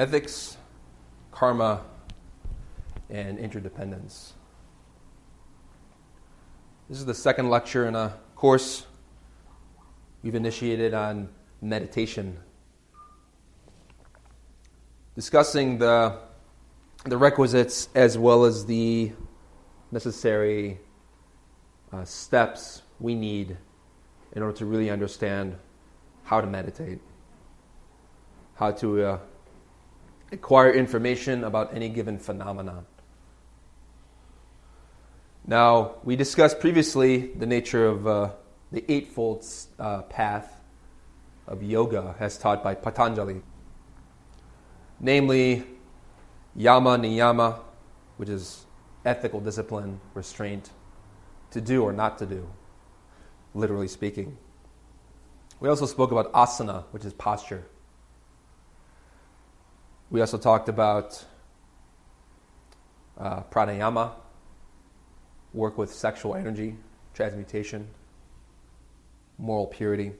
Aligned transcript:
Ethics, 0.00 0.56
karma, 1.30 1.82
and 3.10 3.38
interdependence. 3.38 4.32
This 6.88 6.98
is 6.98 7.04
the 7.04 7.12
second 7.12 7.50
lecture 7.50 7.86
in 7.86 7.94
a 7.94 8.14
course 8.34 8.86
we've 10.22 10.34
initiated 10.34 10.94
on 10.94 11.28
meditation, 11.60 12.38
discussing 15.16 15.76
the, 15.76 16.18
the 17.04 17.18
requisites 17.18 17.90
as 17.94 18.16
well 18.16 18.46
as 18.46 18.64
the 18.64 19.12
necessary 19.92 20.80
uh, 21.92 22.06
steps 22.06 22.80
we 23.00 23.14
need 23.14 23.54
in 24.32 24.40
order 24.40 24.56
to 24.56 24.64
really 24.64 24.88
understand 24.88 25.56
how 26.22 26.40
to 26.40 26.46
meditate, 26.46 27.00
how 28.54 28.70
to 28.70 29.02
uh, 29.02 29.18
acquire 30.32 30.72
information 30.72 31.44
about 31.44 31.74
any 31.74 31.88
given 31.88 32.18
phenomenon. 32.18 32.86
Now, 35.46 35.94
we 36.04 36.16
discussed 36.16 36.60
previously 36.60 37.28
the 37.34 37.46
nature 37.46 37.86
of 37.86 38.06
uh, 38.06 38.30
the 38.70 38.84
Eightfold 38.90 39.44
uh, 39.78 40.02
Path 40.02 40.60
of 41.46 41.62
Yoga 41.62 42.14
as 42.20 42.38
taught 42.38 42.62
by 42.62 42.74
Patanjali, 42.74 43.42
namely 45.00 45.64
Yama 46.54 46.98
Niyama, 46.98 47.58
which 48.16 48.28
is 48.28 48.66
ethical 49.04 49.40
discipline, 49.40 50.00
restraint, 50.14 50.70
to 51.50 51.60
do 51.60 51.82
or 51.82 51.92
not 51.92 52.18
to 52.18 52.26
do, 52.26 52.48
literally 53.54 53.88
speaking. 53.88 54.36
We 55.58 55.68
also 55.68 55.86
spoke 55.86 56.12
about 56.12 56.32
asana, 56.32 56.84
which 56.92 57.04
is 57.04 57.12
posture. 57.12 57.64
We 60.10 60.20
also 60.20 60.38
talked 60.38 60.68
about 60.68 61.24
uh, 63.16 63.42
pranayama, 63.44 64.10
work 65.54 65.78
with 65.78 65.92
sexual 65.92 66.34
energy, 66.34 66.76
transmutation, 67.14 67.86
moral 69.38 69.68
purity. 69.68 70.12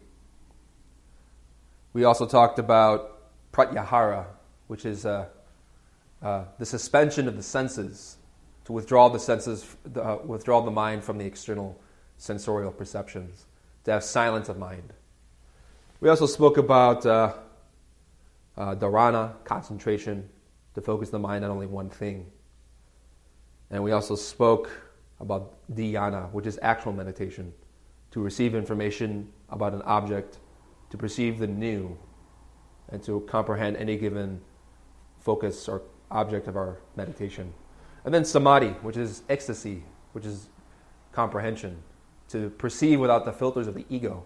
We 1.93 2.05
also 2.05 2.25
talked 2.25 2.61
about 2.61 3.19
pratyahara, 3.53 4.27
which 4.69 4.87
is 4.87 5.05
uh, 5.05 5.27
uh, 6.23 6.45
the 6.59 6.67
suspension 6.67 7.27
of 7.27 7.37
the 7.37 7.43
senses 7.43 8.17
to 8.67 8.73
withdraw 8.73 9.09
the 9.09 9.19
senses, 9.19 9.77
uh, 9.97 10.19
withdraw 10.25 10.61
the 10.61 10.71
mind 10.71 11.03
from 11.03 11.19
the 11.19 11.25
external 11.25 11.81
sensorial 12.17 12.71
perceptions, 12.71 13.47
to 13.83 13.91
have 13.91 14.05
silence 14.05 14.49
of 14.49 14.57
mind. 14.57 14.93
We 16.01 16.09
also 16.09 16.27
spoke 16.27 16.59
about 16.59 17.05
uh, 18.61 18.75
dharana, 18.75 19.43
concentration, 19.45 20.29
to 20.75 20.83
focus 20.83 21.09
the 21.09 21.19
mind 21.19 21.45
on 21.45 21.51
only 21.51 21.67
one 21.67 21.89
thing. 21.89 22.27
And 23.71 23.83
we 23.83 23.93
also 23.93 24.15
spoke 24.15 24.71
about 25.19 25.55
dhyana, 25.75 26.31
which 26.33 26.47
is 26.47 26.59
actual 26.61 26.93
meditation, 26.93 27.55
to 28.11 28.21
receive 28.21 28.55
information 28.55 29.33
about 29.49 29.73
an 29.73 29.81
object, 29.83 30.41
to 30.91 30.99
perceive 30.99 31.39
the 31.39 31.47
new, 31.47 31.97
and 32.91 33.03
to 33.03 33.21
comprehend 33.21 33.79
any 33.79 33.97
given 33.97 34.39
focus 35.21 35.67
or 35.67 35.81
object 36.11 36.47
of 36.47 36.57
our 36.57 36.81
meditation. 36.97 37.55
And 38.05 38.13
then 38.13 38.27
samadhi, 38.27 38.71
which 38.83 38.99
is 38.99 39.23
ecstasy, 39.31 39.85
which 40.13 40.27
is 40.27 40.51
comprehension, 41.13 41.83
to 42.29 42.51
perceive 42.51 43.01
without 43.01 43.25
the 43.25 43.33
filters 43.33 43.67
of 43.67 43.75
the 43.75 43.87
ego. 43.89 44.25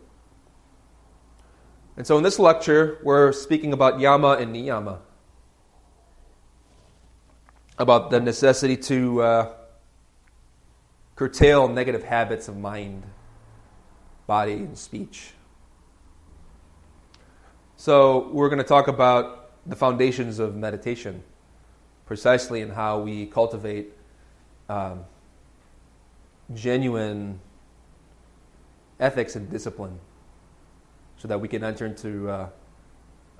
And 1.96 2.06
so 2.06 2.16
in 2.16 2.24
this 2.24 2.38
lecture, 2.38 2.98
we're 3.02 3.32
speaking 3.32 3.72
about 3.72 4.00
yama 4.00 4.32
and 4.32 4.54
niyama, 4.54 4.98
about 7.78 8.10
the 8.10 8.20
necessity 8.20 8.76
to 8.76 9.22
uh, 9.22 9.52
curtail 11.14 11.68
negative 11.68 12.02
habits 12.02 12.48
of 12.48 12.56
mind, 12.56 13.04
body, 14.26 14.54
and 14.54 14.76
speech. 14.76 15.34
So 17.76 18.28
we're 18.32 18.48
going 18.48 18.58
to 18.58 18.64
talk 18.64 18.88
about 18.88 19.52
the 19.64 19.76
foundations 19.76 20.40
of 20.40 20.56
meditation, 20.56 21.22
precisely 22.06 22.60
in 22.60 22.70
how 22.70 22.98
we 23.00 23.26
cultivate 23.26 23.92
um, 24.68 25.04
genuine 26.54 27.38
ethics 28.98 29.36
and 29.36 29.48
discipline 29.48 30.00
so 31.18 31.28
that 31.28 31.40
we 31.40 31.48
can 31.48 31.64
enter 31.64 31.86
into 31.86 32.28
uh, 32.28 32.48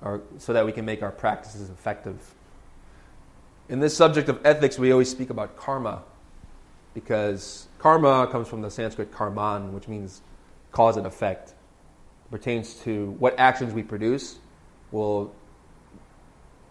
our, 0.01 0.21
so 0.37 0.53
that 0.53 0.65
we 0.65 0.71
can 0.71 0.85
make 0.85 1.03
our 1.03 1.11
practices 1.11 1.69
effective. 1.69 2.17
In 3.69 3.79
this 3.79 3.95
subject 3.95 4.29
of 4.29 4.39
ethics, 4.45 4.77
we 4.77 4.91
always 4.91 5.09
speak 5.09 5.29
about 5.29 5.57
karma 5.57 6.03
because 6.93 7.67
karma 7.79 8.27
comes 8.31 8.47
from 8.47 8.61
the 8.61 8.69
Sanskrit 8.69 9.11
karman, 9.11 9.71
which 9.71 9.87
means 9.87 10.21
cause 10.71 10.97
and 10.97 11.05
effect. 11.05 11.49
It 11.49 12.31
pertains 12.31 12.75
to 12.81 13.11
what 13.19 13.37
actions 13.37 13.73
we 13.73 13.83
produce 13.83 14.39
will 14.91 15.33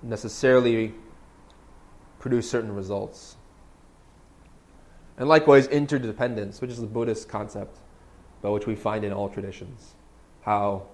necessarily 0.02 0.94
produce 2.18 2.50
certain 2.50 2.74
results. 2.74 3.36
And 5.16 5.28
likewise, 5.28 5.66
interdependence, 5.68 6.60
which 6.60 6.70
is 6.70 6.80
the 6.80 6.86
Buddhist 6.86 7.28
concept, 7.28 7.78
but 8.42 8.52
which 8.52 8.66
we 8.66 8.74
find 8.74 9.04
in 9.04 9.12
all 9.12 9.28
traditions. 9.28 9.94
How 10.42 10.86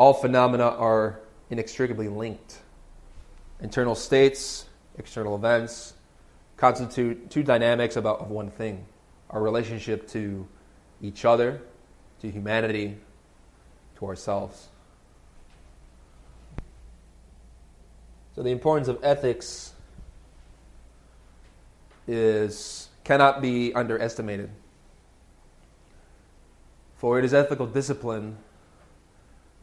all 0.00 0.14
phenomena 0.14 0.64
are 0.64 1.20
inextricably 1.50 2.08
linked. 2.08 2.56
Internal 3.60 3.94
states, 3.94 4.64
external 4.96 5.36
events 5.36 5.92
constitute 6.56 7.28
two 7.28 7.42
dynamics 7.42 7.96
about 7.96 8.22
of 8.22 8.30
one 8.30 8.50
thing 8.50 8.86
our 9.28 9.42
relationship 9.42 10.08
to 10.08 10.48
each 11.02 11.26
other, 11.26 11.60
to 12.22 12.30
humanity, 12.30 12.96
to 13.98 14.06
ourselves. 14.06 14.68
So 18.34 18.42
the 18.42 18.50
importance 18.50 18.88
of 18.88 18.98
ethics 19.02 19.74
is 22.08 22.88
cannot 23.04 23.42
be 23.42 23.74
underestimated. 23.74 24.48
For 26.96 27.18
it 27.18 27.24
is 27.26 27.34
ethical 27.34 27.66
discipline 27.66 28.38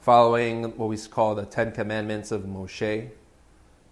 following 0.07 0.63
what 0.77 0.87
we 0.87 0.97
call 0.97 1.35
the 1.35 1.45
Ten 1.45 1.69
Commandments 1.69 2.31
of 2.31 2.43
Moshe, 2.43 3.09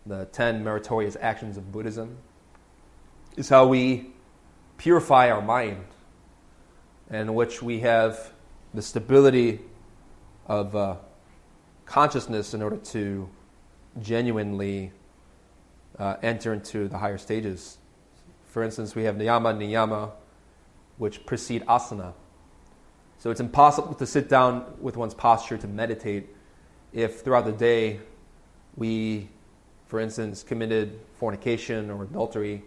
the 0.05 0.23
Ten 0.27 0.63
Meritorious 0.63 1.17
Actions 1.19 1.57
of 1.57 1.73
Buddhism, 1.73 2.15
is 3.35 3.49
how 3.49 3.67
we 3.67 4.11
purify 4.77 5.29
our 5.29 5.41
mind, 5.41 5.83
in 7.11 7.33
which 7.33 7.61
we 7.61 7.81
have 7.81 8.31
the 8.73 8.81
stability 8.81 9.59
of 10.47 10.73
uh, 10.73 10.95
consciousness 11.85 12.53
in 12.53 12.61
order 12.61 12.77
to 12.77 13.29
genuinely 14.01 14.93
uh, 15.99 16.15
enter 16.23 16.53
into 16.53 16.87
the 16.87 16.97
higher 16.97 17.17
stages. 17.17 17.77
For 18.45 18.63
instance, 18.63 18.95
we 18.95 19.03
have 19.03 19.17
niyama 19.17 19.53
niyama, 19.57 20.13
which 20.97 21.25
precede 21.25 21.65
asana. 21.65 22.13
So 23.25 23.31
it's 23.31 23.39
impossible 23.39 23.95
to 23.95 24.05
sit 24.05 24.29
down 24.29 24.75
with 24.79 24.97
one's 24.97 25.15
posture 25.15 25.57
to 25.57 25.67
meditate 25.67 26.27
if 26.93 27.21
throughout 27.21 27.45
the 27.45 27.53
day 27.53 27.99
we, 28.75 29.29
for 29.87 29.99
instance, 29.99 30.43
committed 30.43 30.99
fornication 31.15 31.89
or 31.89 32.03
adultery 32.03 32.61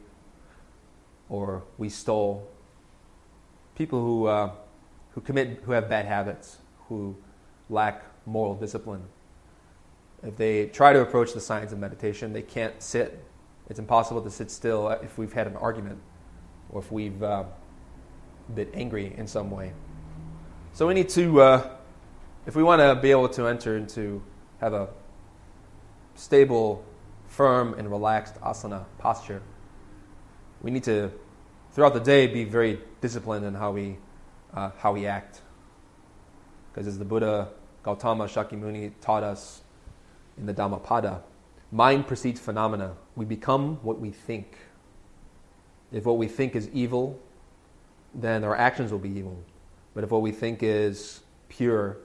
or 1.29 1.63
we 1.77 1.89
stole. 1.89 2.51
People 3.77 4.01
who, 4.01 4.27
uh, 4.27 4.51
who 5.13 5.21
commit, 5.21 5.63
who 5.63 5.71
have 5.71 5.89
bad 5.89 6.07
habits, 6.07 6.57
who 6.89 7.17
lack 7.71 8.03
moral 8.27 8.57
discipline. 8.57 9.05
If 10.25 10.35
they 10.35 10.67
try 10.67 10.93
to 10.93 11.03
approach 11.03 11.35
the 11.35 11.41
science 11.41 11.71
of 11.71 11.79
meditation, 11.79 12.33
they 12.33 12.43
can't 12.43 12.83
sit. 12.83 13.25
It's 13.71 13.79
impossible 13.79 14.23
to 14.23 14.31
sit 14.33 14.51
still 14.51 14.89
if 14.89 15.19
we've 15.19 15.33
had 15.33 15.47
an 15.47 15.55
argument 15.55 16.01
or 16.71 16.81
if 16.81 16.91
we've 16.91 17.23
uh, 17.23 17.45
been 18.57 18.71
angry 18.75 19.15
in 19.17 19.29
some 19.29 19.53
way. 19.53 19.73
So 20.73 20.87
we 20.87 20.94
need 20.94 21.09
to, 21.11 21.41
uh, 21.41 21.70
if 22.47 22.55
we 22.55 22.62
want 22.62 22.81
to 22.81 22.94
be 22.94 23.11
able 23.11 23.29
to 23.31 23.47
enter 23.47 23.76
into, 23.76 24.23
have 24.61 24.73
a 24.73 24.88
stable, 26.15 26.85
firm, 27.26 27.75
and 27.75 27.91
relaxed 27.91 28.41
asana 28.41 28.85
posture, 28.99 29.43
we 30.62 30.70
need 30.70 30.85
to, 30.85 31.11
throughout 31.73 31.94
the 31.94 32.00
day, 32.00 32.26
be 32.26 32.44
very 32.44 32.81
disciplined 33.00 33.44
in 33.44 33.55
how 33.55 33.73
we, 33.73 33.99
uh, 34.55 34.70
how 34.79 34.93
we 34.93 35.06
act. 35.06 35.41
Because 36.73 36.87
as 36.87 36.99
the 36.99 37.05
Buddha 37.05 37.49
Gautama 37.82 38.25
Shakyamuni 38.25 38.93
taught 39.00 39.23
us 39.23 39.62
in 40.37 40.47
the 40.47 40.53
Dhammapada, 40.53 41.23
mind 41.73 42.06
precedes 42.06 42.41
phenomena. 42.41 42.94
We 43.17 43.25
become 43.25 43.76
what 43.82 44.00
we 44.00 44.11
think. 44.11 44.56
If 45.91 46.05
what 46.05 46.19
we 46.19 46.29
think 46.29 46.55
is 46.55 46.69
evil, 46.73 47.19
then 48.14 48.44
our 48.44 48.56
actions 48.56 48.93
will 48.93 48.99
be 48.99 49.11
evil. 49.11 49.43
But 49.99 50.05
if 50.05 50.12
what 50.12 50.23
we 50.23 50.31
think 50.31 50.62
is 50.62 51.23
pure, 51.49 51.97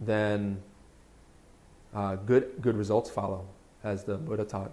then 0.00 0.62
uh, 1.94 2.16
good, 2.16 2.52
good 2.62 2.74
results 2.74 3.10
follow, 3.10 3.44
as 3.84 4.04
the 4.04 4.16
Buddha 4.16 4.46
taught. 4.46 4.70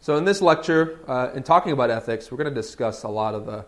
So, 0.00 0.16
in 0.16 0.24
this 0.24 0.42
lecture, 0.42 0.98
uh, 1.06 1.30
in 1.32 1.44
talking 1.44 1.70
about 1.70 1.90
ethics, 1.90 2.28
we're 2.28 2.38
going 2.38 2.52
to 2.52 2.60
discuss 2.60 3.04
a 3.04 3.08
lot 3.08 3.36
of 3.36 3.46
the, 3.46 3.66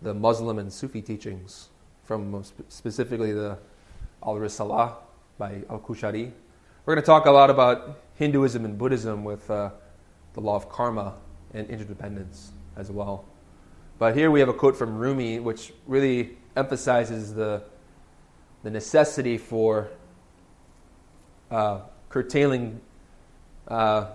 the 0.00 0.14
Muslim 0.14 0.58
and 0.58 0.72
Sufi 0.72 1.02
teachings, 1.02 1.68
from 2.04 2.42
specifically 2.70 3.34
the 3.34 3.58
Al 4.24 4.36
Risalah 4.36 4.94
by 5.36 5.60
Al 5.68 5.80
Qushayri. 5.80 6.32
We're 6.86 6.94
going 6.94 7.02
to 7.02 7.06
talk 7.06 7.26
a 7.26 7.30
lot 7.30 7.50
about 7.50 8.00
Hinduism 8.14 8.64
and 8.64 8.78
Buddhism 8.78 9.24
with 9.24 9.50
uh, 9.50 9.72
the 10.32 10.40
law 10.40 10.56
of 10.56 10.70
karma 10.70 11.16
and 11.52 11.68
interdependence 11.68 12.52
as 12.78 12.90
well. 12.90 13.26
But 14.00 14.16
here 14.16 14.30
we 14.30 14.40
have 14.40 14.48
a 14.48 14.54
quote 14.54 14.78
from 14.78 14.96
Rumi, 14.96 15.40
which 15.40 15.74
really 15.86 16.38
emphasizes 16.56 17.34
the, 17.34 17.62
the 18.62 18.70
necessity 18.70 19.36
for 19.36 19.90
uh, 21.50 21.80
curtailing 22.08 22.80
uh, 23.68 24.06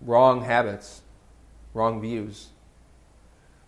wrong 0.00 0.42
habits, 0.42 1.02
wrong 1.74 2.00
views. 2.00 2.48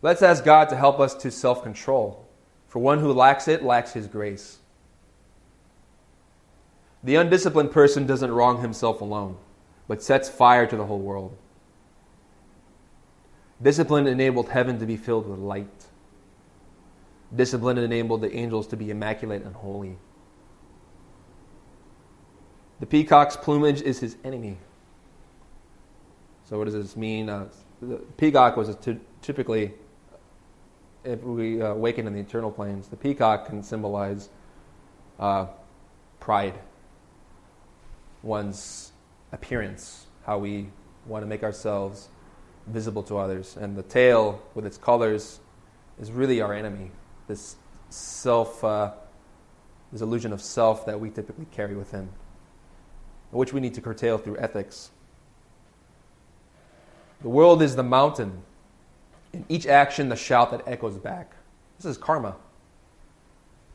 Let's 0.01 0.23
ask 0.23 0.43
God 0.43 0.71
to 0.71 0.77
help 0.77 1.01
us 1.01 1.15
to 1.17 1.31
self 1.31 1.63
control. 1.63 2.27
For 2.67 2.79
one 2.79 3.01
who 3.01 3.13
lacks 3.13 3.47
it 3.47 3.63
lacks 3.63 3.93
his 3.93 4.07
grace. 4.07 4.57
The 7.03 7.17
undisciplined 7.17 7.73
person 7.73 8.07
doesn't 8.07 8.33
wrong 8.33 8.63
himself 8.63 9.03
alone, 9.03 9.37
but 9.87 10.03
sets 10.03 10.31
fire 10.31 10.67
to 10.67 10.77
the 10.77 10.87
whole 10.87 10.99
world. 10.99 11.37
Discipline 13.63 14.07
enabled 14.07 14.49
heaven 14.49 14.79
to 14.79 14.87
be 14.87 14.97
filled 14.97 15.29
with 15.29 15.39
light. 15.39 15.87
Discipline 17.35 17.79
enabled 17.79 18.21
the 18.21 18.35
angels 18.35 18.67
to 18.69 18.77
be 18.77 18.91
immaculate 18.91 19.43
and 19.43 19.55
holy. 19.55 19.97
The 22.81 22.87
peacock's 22.87 23.37
plumage 23.37 23.81
is 23.81 24.01
his 24.01 24.17
enemy. 24.25 24.59
So, 26.49 26.59
what 26.59 26.65
does 26.65 26.75
this 26.75 26.97
mean? 26.97 27.29
Uh, 27.29 27.49
the 27.81 27.97
peacock 28.17 28.57
was 28.57 28.77
typically, 29.23 29.73
if 31.05 31.23
we 31.23 31.63
uh, 31.63 31.69
awaken 31.69 32.07
in 32.07 32.13
the 32.13 32.21
eternal 32.21 32.51
planes, 32.51 32.89
the 32.89 32.97
peacock 32.97 33.47
can 33.47 33.63
symbolize 33.63 34.29
uh, 35.19 35.47
pride, 36.21 36.59
one's 38.23 38.93
appearance, 39.33 40.07
how 40.27 40.39
we 40.39 40.69
want 41.07 41.23
to 41.23 41.27
make 41.27 41.43
ourselves 41.43 42.09
visible 42.67 43.03
to 43.05 43.19
others. 43.19 43.57
And 43.57 43.77
the 43.77 43.83
tail, 43.83 44.43
with 44.55 44.67
its 44.67 44.79
colors, 44.79 45.41
is 46.01 46.11
really 46.11 46.41
our 46.41 46.53
enemy. 46.53 46.91
This 47.29 47.57
self, 47.91 48.63
uh, 48.65 48.93
this 49.93 50.01
illusion 50.01 50.33
of 50.33 50.41
self 50.41 50.87
that 50.87 50.99
we 50.99 51.11
typically 51.11 51.47
carry 51.53 51.77
within, 51.77 52.09
which 53.31 53.53
we 53.53 53.61
need 53.61 53.75
to 53.75 53.81
curtail 53.81 54.19
through 54.19 54.39
ethics. 54.39 54.91
The 57.23 57.29
world 57.29 57.63
is 57.63 57.77
the 57.77 57.83
mountain. 57.83 58.43
In 59.33 59.45
each 59.49 59.67
action, 59.67 60.09
the 60.09 60.17
shout 60.17 60.51
that 60.51 60.63
echoes 60.67 60.99
back. 60.99 61.33
This 61.79 61.87
is 61.87 61.97
karma. 61.97 62.37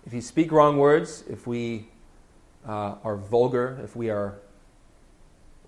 If 0.06 0.14
you 0.14 0.22
speak 0.22 0.52
wrong 0.52 0.78
words, 0.78 1.24
if 1.30 1.46
we 1.46 1.88
uh, 2.68 2.96
are 3.04 3.18
vulgar, 3.18 3.80
if 3.84 3.96
we 3.96 4.10
are 4.10 4.40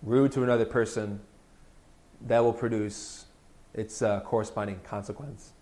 rude 0.01 0.31
to 0.33 0.43
another 0.43 0.65
person, 0.65 1.21
that 2.27 2.43
will 2.43 2.53
produce 2.53 3.25
its 3.73 4.01
uh, 4.01 4.19
corresponding 4.21 4.79
consequence. 4.83 5.53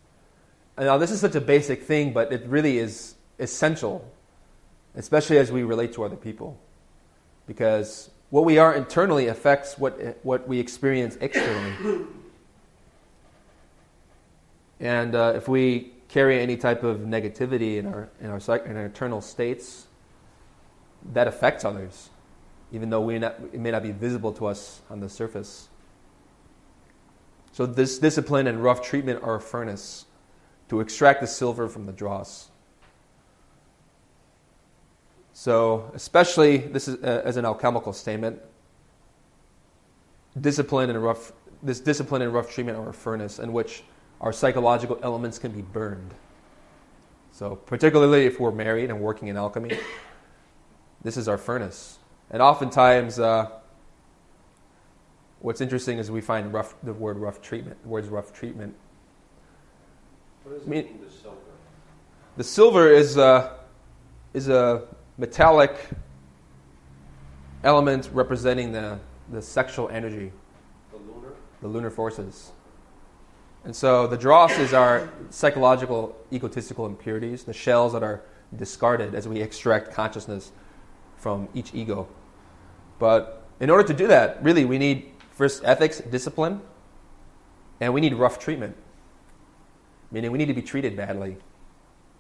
And 0.78 0.86
now, 0.88 0.98
this 0.98 1.12
is 1.12 1.20
such 1.20 1.36
a 1.36 1.42
basic 1.42 1.84
thing, 1.84 2.14
but 2.14 2.32
it 2.32 2.46
really 2.46 2.78
is 2.78 3.16
essential, 3.38 4.10
especially 4.96 5.38
as 5.38 5.52
we 5.52 5.64
relate 5.64 5.94
to 5.94 6.04
other 6.04 6.16
people. 6.16 6.60
Because 7.48 8.10
what 8.30 8.46
we 8.46 8.58
are 8.58 8.76
internally 8.76 9.28
affects 9.28 9.78
what, 9.78 10.18
what 10.24 10.48
we 10.48 10.60
experience 10.60 11.18
externally. 11.20 12.06
And 14.80 15.16
uh, 15.16 15.34
if 15.36 15.48
we 15.48 15.94
carry 16.08 16.40
any 16.40 16.58
type 16.58 16.84
of 16.84 17.00
negativity 17.00 17.78
in 17.78 17.86
our, 17.86 18.10
in, 18.22 18.30
our, 18.30 18.58
in 18.58 18.78
our 18.78 18.86
internal 18.86 19.22
states, 19.22 19.88
that 21.14 21.28
affects 21.28 21.66
others, 21.66 22.10
even 22.72 22.90
though 22.90 23.02
we 23.02 23.20
not, 23.20 23.36
it 23.54 23.60
may 23.60 23.72
not 23.72 23.84
be 23.84 23.92
visible 23.92 24.32
to 24.34 24.46
us 24.46 24.82
on 24.90 25.00
the 25.00 25.10
surface. 25.10 25.69
So, 27.60 27.66
this 27.66 28.00
discipline 28.00 28.48
and 28.48 28.64
rough 28.64 28.82
treatment 28.82 29.22
are 29.22 29.36
a 29.36 29.42
furnace 29.42 30.06
to 30.70 30.80
extract 30.80 31.20
the 31.20 31.28
silver 31.28 31.68
from 31.68 31.88
the 31.88 31.92
dross. 31.92 32.48
So, 35.34 35.92
especially 35.94 36.60
this 36.60 36.88
is 36.88 37.04
uh, 37.04 37.22
as 37.26 37.36
an 37.36 37.44
alchemical 37.44 37.92
statement, 37.92 38.40
discipline 40.40 40.90
and 40.90 41.04
rough 41.04 41.34
this 41.62 41.82
discipline 41.82 42.22
and 42.22 42.34
rough 42.34 42.50
treatment 42.50 42.78
are 42.78 42.92
a 42.92 42.94
furnace 42.94 43.40
in 43.40 43.52
which 43.52 43.84
our 44.22 44.32
psychological 44.32 44.98
elements 45.04 45.38
can 45.38 45.52
be 45.52 45.62
burned. 45.62 46.14
So, 47.34 47.58
particularly 47.58 48.26
if 48.26 48.40
we're 48.40 48.52
married 48.52 48.90
and 48.90 49.02
working 49.02 49.28
in 49.28 49.36
alchemy, 49.36 49.78
this 51.02 51.18
is 51.18 51.28
our 51.28 51.38
furnace. 51.38 52.00
And 52.32 52.42
oftentimes, 52.42 53.20
uh, 53.20 53.59
what's 55.42 55.62
interesting 55.62 55.98
is 55.98 56.12
we 56.12 56.22
find 56.22 56.54
rough, 56.54 56.76
the 56.84 56.94
word 56.94 57.18
rough 57.18 57.42
treatment, 57.42 57.82
the 57.84 57.90
words 57.90 58.08
rough 58.08 58.34
treatment. 58.34 58.76
What 60.44 60.54
does 60.54 60.64
it 60.64 60.68
mean, 60.68 60.86
mean, 60.86 61.00
the 61.04 61.12
silver? 61.12 61.38
The 62.38 62.44
silver 62.44 62.90
is 62.90 63.18
a, 63.18 63.58
is 64.34 64.50
a 64.50 64.84
metallic 65.18 65.76
element 67.64 68.10
representing 68.14 68.72
the, 68.72 69.00
the 69.32 69.42
sexual 69.42 69.90
energy. 69.90 70.32
The 70.92 70.98
lunar? 70.98 71.34
The 71.62 71.68
lunar 71.68 71.90
forces. 71.90 72.52
And 73.66 73.76
so 73.76 74.08
the 74.08 74.18
dross 74.18 74.58
is 74.58 74.74
our 74.74 75.10
psychological 75.30 76.16
egotistical 76.32 76.86
impurities, 76.86 77.44
the 77.44 77.54
shells 77.54 77.94
that 77.94 78.04
are 78.04 78.22
discarded 78.56 79.14
as 79.14 79.28
we 79.28 79.42
extract 79.42 79.92
consciousness 79.92 80.52
from 81.18 81.50
each 81.54 81.74
ego. 81.74 82.08
But 82.98 83.46
in 83.60 83.70
order 83.70 83.86
to 83.88 83.94
do 83.94 84.08
that, 84.08 84.42
really, 84.42 84.64
we 84.64 84.78
need 84.78 85.12
first 85.40 85.64
ethics, 85.64 86.02
discipline, 86.02 86.60
and 87.80 87.94
we 87.94 88.02
need 88.02 88.14
rough 88.14 88.40
treatment, 88.40 88.76
meaning 90.12 90.34
we 90.34 90.38
need 90.38 90.50
to 90.50 90.54
be 90.54 90.62
treated 90.62 90.98
badly. 90.98 91.38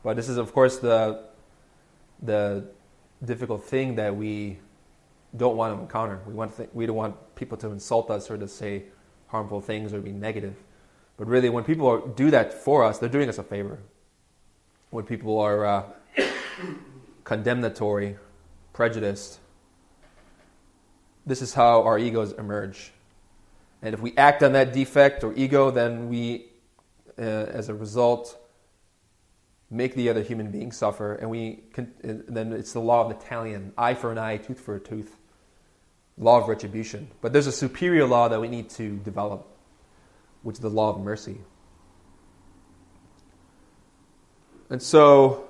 But 0.03 0.15
this 0.15 0.29
is, 0.29 0.37
of 0.37 0.53
course, 0.53 0.77
the 0.77 1.25
the 2.21 2.63
difficult 3.25 3.65
thing 3.65 3.95
that 3.95 4.15
we 4.15 4.57
don't 5.35 5.57
want 5.57 5.75
to 5.75 5.81
encounter. 5.81 6.21
We, 6.25 6.33
want 6.33 6.55
th- 6.55 6.69
we 6.71 6.85
don't 6.85 6.95
want 6.95 7.35
people 7.35 7.57
to 7.57 7.67
insult 7.71 8.09
us 8.09 8.31
or 8.31 8.37
to 8.37 8.47
say 8.47 8.83
harmful 9.27 9.59
things 9.59 9.93
or 9.93 9.99
be 9.99 10.13
negative. 10.13 10.55
But 11.17 11.27
really, 11.27 11.49
when 11.49 11.65
people 11.65 11.87
are, 11.87 11.99
do 11.99 12.31
that 12.31 12.53
for 12.53 12.85
us, 12.85 12.99
they're 12.99 13.09
doing 13.09 13.27
us 13.27 13.37
a 13.37 13.43
favor. 13.43 13.79
When 14.91 15.03
people 15.03 15.39
are 15.39 15.65
uh, 15.65 15.83
condemnatory, 17.25 18.15
prejudiced, 18.71 19.39
this 21.25 21.41
is 21.41 21.53
how 21.53 21.83
our 21.83 21.99
egos 21.99 22.31
emerge. 22.31 22.93
And 23.81 23.93
if 23.93 24.01
we 24.01 24.15
act 24.17 24.43
on 24.43 24.53
that 24.53 24.73
defect 24.73 25.23
or 25.23 25.33
ego, 25.33 25.71
then 25.71 26.09
we, 26.09 26.47
uh, 27.17 27.21
as 27.21 27.69
a 27.69 27.73
result, 27.73 28.37
make 29.69 29.95
the 29.95 30.09
other 30.09 30.21
human 30.21 30.51
being 30.51 30.71
suffer. 30.71 31.15
And 31.15 31.29
we 31.29 31.63
can, 31.73 31.93
and 32.03 32.23
then 32.27 32.51
it's 32.51 32.73
the 32.73 32.81
law 32.81 33.03
of 33.03 33.09
the 33.09 33.25
talion 33.25 33.71
eye 33.77 33.93
for 33.93 34.11
an 34.11 34.17
eye, 34.17 34.37
tooth 34.37 34.59
for 34.59 34.75
a 34.75 34.79
tooth, 34.79 35.15
law 36.17 36.41
of 36.41 36.47
retribution. 36.47 37.07
But 37.21 37.31
there's 37.31 37.47
a 37.47 37.51
superior 37.51 38.05
law 38.05 38.27
that 38.27 38.41
we 38.41 38.49
need 38.49 38.69
to 38.71 38.97
develop, 38.97 39.47
which 40.43 40.55
is 40.55 40.61
the 40.61 40.69
law 40.69 40.89
of 40.89 40.99
mercy. 40.99 41.37
And 44.69 44.81
so, 44.81 45.49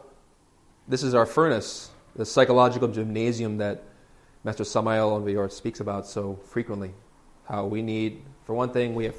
this 0.88 1.04
is 1.04 1.14
our 1.14 1.26
furnace, 1.26 1.90
the 2.16 2.26
psychological 2.26 2.88
gymnasium 2.88 3.58
that 3.58 3.84
Master 4.44 4.64
Samael 4.64 5.10
Aun 5.10 5.50
speaks 5.50 5.82
about 5.82 6.08
so 6.08 6.40
frequently. 6.46 6.94
How 7.50 7.66
we 7.66 7.82
need, 7.82 8.22
for 8.46 8.54
one 8.54 8.72
thing, 8.72 8.94
we 8.94 9.06
have 9.06 9.16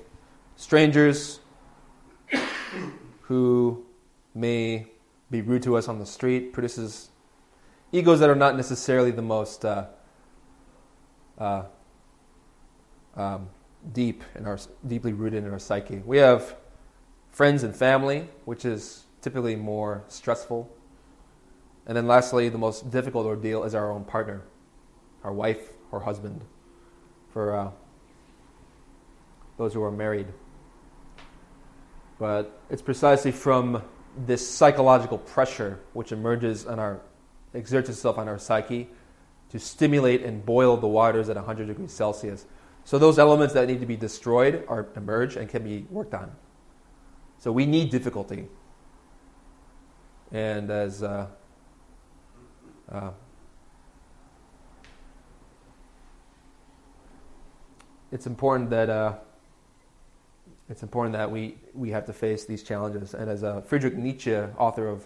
strangers 0.54 1.40
who 3.22 3.84
may 4.34 4.86
be 5.30 5.40
rude 5.40 5.64
to 5.64 5.76
us 5.76 5.88
on 5.88 5.98
the 5.98 6.06
street, 6.06 6.52
produces 6.52 7.10
egos 7.90 8.20
that 8.20 8.30
are 8.30 8.36
not 8.36 8.56
necessarily 8.56 9.10
the 9.10 9.22
most 9.22 9.64
uh, 9.64 9.86
uh, 11.38 11.64
um, 13.16 13.48
deep 13.92 14.22
in 14.36 14.46
our 14.46 14.58
deeply 14.86 15.12
rooted 15.12 15.44
in 15.44 15.50
our 15.50 15.58
psyche. 15.58 15.98
We 16.04 16.18
have 16.18 16.54
friends 17.32 17.64
and 17.64 17.74
family, 17.74 18.28
which 18.44 18.64
is 18.64 19.04
typically 19.22 19.56
more 19.56 20.04
stressful. 20.06 20.70
And 21.86 21.96
then 21.96 22.06
lastly, 22.06 22.48
the 22.48 22.58
most 22.58 22.90
difficult 22.90 23.26
ordeal 23.26 23.64
is 23.64 23.74
our 23.74 23.90
own 23.90 24.04
partner, 24.04 24.42
our 25.24 25.32
wife 25.32 25.70
or 25.90 26.00
husband, 26.00 26.44
for 27.32 27.56
uh, 27.56 27.70
those 29.60 29.74
who 29.74 29.82
are 29.82 29.90
married. 29.90 30.26
But 32.18 32.62
it's 32.70 32.80
precisely 32.80 33.30
from 33.30 33.82
this 34.16 34.48
psychological 34.48 35.18
pressure 35.18 35.80
which 35.92 36.12
emerges 36.12 36.64
our, 36.64 37.02
exerts 37.52 37.90
itself 37.90 38.16
on 38.16 38.26
our 38.26 38.38
psyche 38.38 38.88
to 39.50 39.58
stimulate 39.58 40.22
and 40.22 40.46
boil 40.46 40.78
the 40.78 40.86
waters 40.86 41.28
at 41.28 41.36
100 41.36 41.66
degrees 41.66 41.92
Celsius. 41.92 42.46
So 42.84 42.98
those 42.98 43.18
elements 43.18 43.52
that 43.52 43.68
need 43.68 43.80
to 43.80 43.86
be 43.86 43.96
destroyed 43.96 44.64
are 44.66 44.88
emerge 44.96 45.36
and 45.36 45.46
can 45.46 45.62
be 45.62 45.86
worked 45.90 46.14
on. 46.14 46.32
So 47.36 47.52
we 47.52 47.66
need 47.66 47.90
difficulty. 47.90 48.48
And 50.32 50.70
as 50.70 51.02
uh, 51.02 51.26
uh, 52.90 53.10
it's 58.10 58.26
important 58.26 58.70
that 58.70 58.88
uh, 58.88 59.14
it's 60.70 60.84
important 60.84 61.14
that 61.14 61.30
we, 61.30 61.56
we 61.74 61.90
have 61.90 62.06
to 62.06 62.12
face 62.12 62.44
these 62.44 62.62
challenges. 62.62 63.12
And 63.12 63.28
as 63.28 63.42
uh, 63.42 63.60
Friedrich 63.62 63.96
Nietzsche, 63.96 64.36
author 64.56 64.86
of 64.86 65.04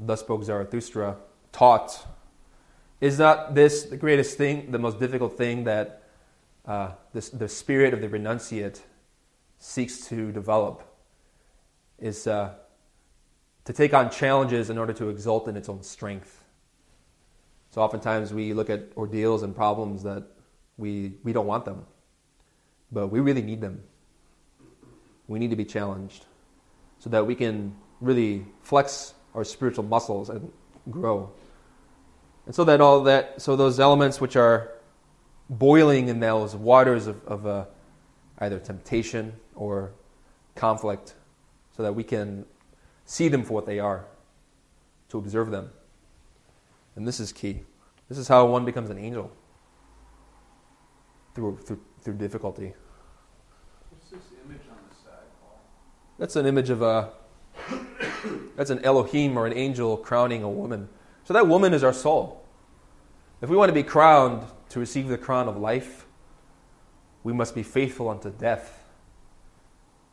Thus 0.00 0.18
Spoke 0.18 0.42
Zarathustra, 0.42 1.16
taught, 1.52 2.04
is 3.00 3.18
not 3.18 3.54
this 3.54 3.84
the 3.84 3.96
greatest 3.96 4.36
thing, 4.36 4.72
the 4.72 4.80
most 4.80 4.98
difficult 4.98 5.38
thing 5.38 5.64
that 5.64 6.02
uh, 6.66 6.90
this, 7.12 7.28
the 7.30 7.48
spirit 7.48 7.94
of 7.94 8.00
the 8.00 8.08
renunciate 8.08 8.80
seeks 9.58 10.08
to 10.08 10.32
develop? 10.32 10.82
Is 12.00 12.26
uh, 12.26 12.54
to 13.66 13.72
take 13.72 13.94
on 13.94 14.10
challenges 14.10 14.70
in 14.70 14.78
order 14.78 14.92
to 14.94 15.08
exult 15.08 15.46
in 15.46 15.56
its 15.56 15.68
own 15.68 15.84
strength. 15.84 16.42
So 17.70 17.80
oftentimes 17.80 18.34
we 18.34 18.54
look 18.54 18.68
at 18.68 18.88
ordeals 18.96 19.44
and 19.44 19.54
problems 19.54 20.02
that 20.02 20.24
we, 20.76 21.12
we 21.22 21.32
don't 21.32 21.46
want 21.46 21.64
them, 21.64 21.86
but 22.90 23.08
we 23.08 23.20
really 23.20 23.42
need 23.42 23.60
them 23.60 23.84
we 25.30 25.38
need 25.38 25.50
to 25.50 25.56
be 25.56 25.64
challenged 25.64 26.26
so 26.98 27.08
that 27.08 27.24
we 27.24 27.36
can 27.36 27.76
really 28.00 28.44
flex 28.62 29.14
our 29.32 29.44
spiritual 29.44 29.84
muscles 29.84 30.28
and 30.28 30.50
grow. 30.90 31.30
And 32.46 32.54
so 32.54 32.64
that 32.64 32.80
all 32.80 33.04
that, 33.04 33.40
so 33.40 33.54
those 33.54 33.78
elements 33.78 34.20
which 34.20 34.34
are 34.34 34.72
boiling 35.48 36.08
in 36.08 36.18
those 36.18 36.56
waters 36.56 37.06
of, 37.06 37.24
of 37.26 37.46
uh, 37.46 37.64
either 38.40 38.58
temptation 38.58 39.32
or 39.54 39.92
conflict, 40.56 41.14
so 41.76 41.84
that 41.84 41.94
we 41.94 42.02
can 42.02 42.44
see 43.04 43.28
them 43.28 43.44
for 43.44 43.52
what 43.52 43.66
they 43.66 43.78
are, 43.78 44.06
to 45.10 45.18
observe 45.18 45.52
them. 45.52 45.70
And 46.96 47.06
this 47.06 47.20
is 47.20 47.32
key. 47.32 47.60
This 48.08 48.18
is 48.18 48.26
how 48.26 48.46
one 48.46 48.64
becomes 48.64 48.90
an 48.90 48.98
angel 48.98 49.30
through, 51.36 51.58
through, 51.58 51.80
through 52.00 52.14
difficulty. 52.14 52.74
That's 56.20 56.36
an 56.36 56.44
image 56.44 56.68
of 56.68 56.82
a, 56.82 57.08
that's 58.54 58.68
an 58.68 58.84
Elohim 58.84 59.38
or 59.38 59.46
an 59.46 59.54
angel 59.54 59.96
crowning 59.96 60.42
a 60.42 60.50
woman. 60.50 60.90
So 61.24 61.32
that 61.32 61.48
woman 61.48 61.72
is 61.72 61.82
our 61.82 61.94
soul. 61.94 62.44
If 63.40 63.48
we 63.48 63.56
want 63.56 63.70
to 63.70 63.74
be 63.74 63.82
crowned 63.82 64.44
to 64.68 64.78
receive 64.78 65.08
the 65.08 65.16
crown 65.16 65.48
of 65.48 65.56
life, 65.56 66.04
we 67.24 67.32
must 67.32 67.54
be 67.54 67.62
faithful 67.62 68.10
unto 68.10 68.28
death, 68.28 68.84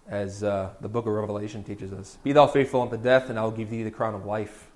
as 0.08 0.46
uh, 0.46 0.70
the 0.80 0.88
book 0.88 1.06
of 1.06 1.12
Revelation 1.12 1.62
teaches 1.62 1.92
us. 1.92 2.18
Be 2.24 2.32
thou 2.32 2.48
faithful 2.48 2.84
unto 2.84 2.96
death, 2.96 3.30
and 3.30 3.38
I 3.38 3.44
will 3.44 3.52
give 3.52 3.70
thee 3.70 3.84
the 3.84 3.92
crown 3.92 4.16
of 4.16 4.26
life. 4.26 4.72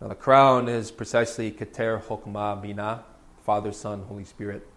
Now, 0.00 0.06
the 0.06 0.14
crown 0.14 0.68
is 0.68 0.92
precisely 0.92 1.50
Keter, 1.50 2.00
Chokmah, 2.00 2.64
Binah, 2.64 3.02
Father, 3.42 3.72
Son, 3.72 4.04
Holy 4.04 4.24
Spirit, 4.24 4.68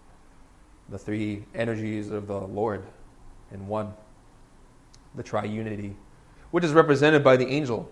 the 0.88 0.98
three 0.98 1.44
energies 1.54 2.10
of 2.10 2.26
the 2.26 2.40
Lord 2.40 2.82
in 3.52 3.68
one 3.68 3.94
the 5.14 5.22
triunity, 5.22 5.94
which 6.50 6.64
is 6.64 6.72
represented 6.72 7.22
by 7.22 7.36
the 7.36 7.46
angel, 7.46 7.90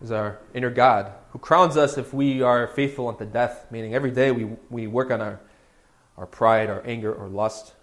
is 0.00 0.10
our 0.10 0.38
inner 0.52 0.70
God, 0.70 1.12
who 1.30 1.38
crowns 1.38 1.76
us 1.76 1.96
if 1.96 2.12
we 2.12 2.42
are 2.42 2.66
faithful 2.66 3.08
unto 3.08 3.24
death, 3.24 3.66
meaning 3.70 3.94
every 3.94 4.10
day 4.10 4.32
we, 4.32 4.56
we 4.68 4.86
work 4.86 5.10
on 5.10 5.20
our, 5.20 5.40
our 6.16 6.26
pride, 6.26 6.68
our 6.68 6.82
anger, 6.84 7.12
or 7.12 7.28
lust, 7.28 7.74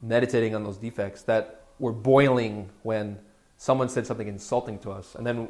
meditating 0.00 0.54
on 0.54 0.64
those 0.64 0.76
defects 0.76 1.22
that 1.22 1.66
were 1.78 1.92
boiling 1.92 2.70
when 2.82 3.18
someone 3.56 3.88
said 3.88 4.06
something 4.06 4.26
insulting 4.26 4.78
to 4.80 4.90
us. 4.90 5.14
And 5.14 5.24
then 5.24 5.48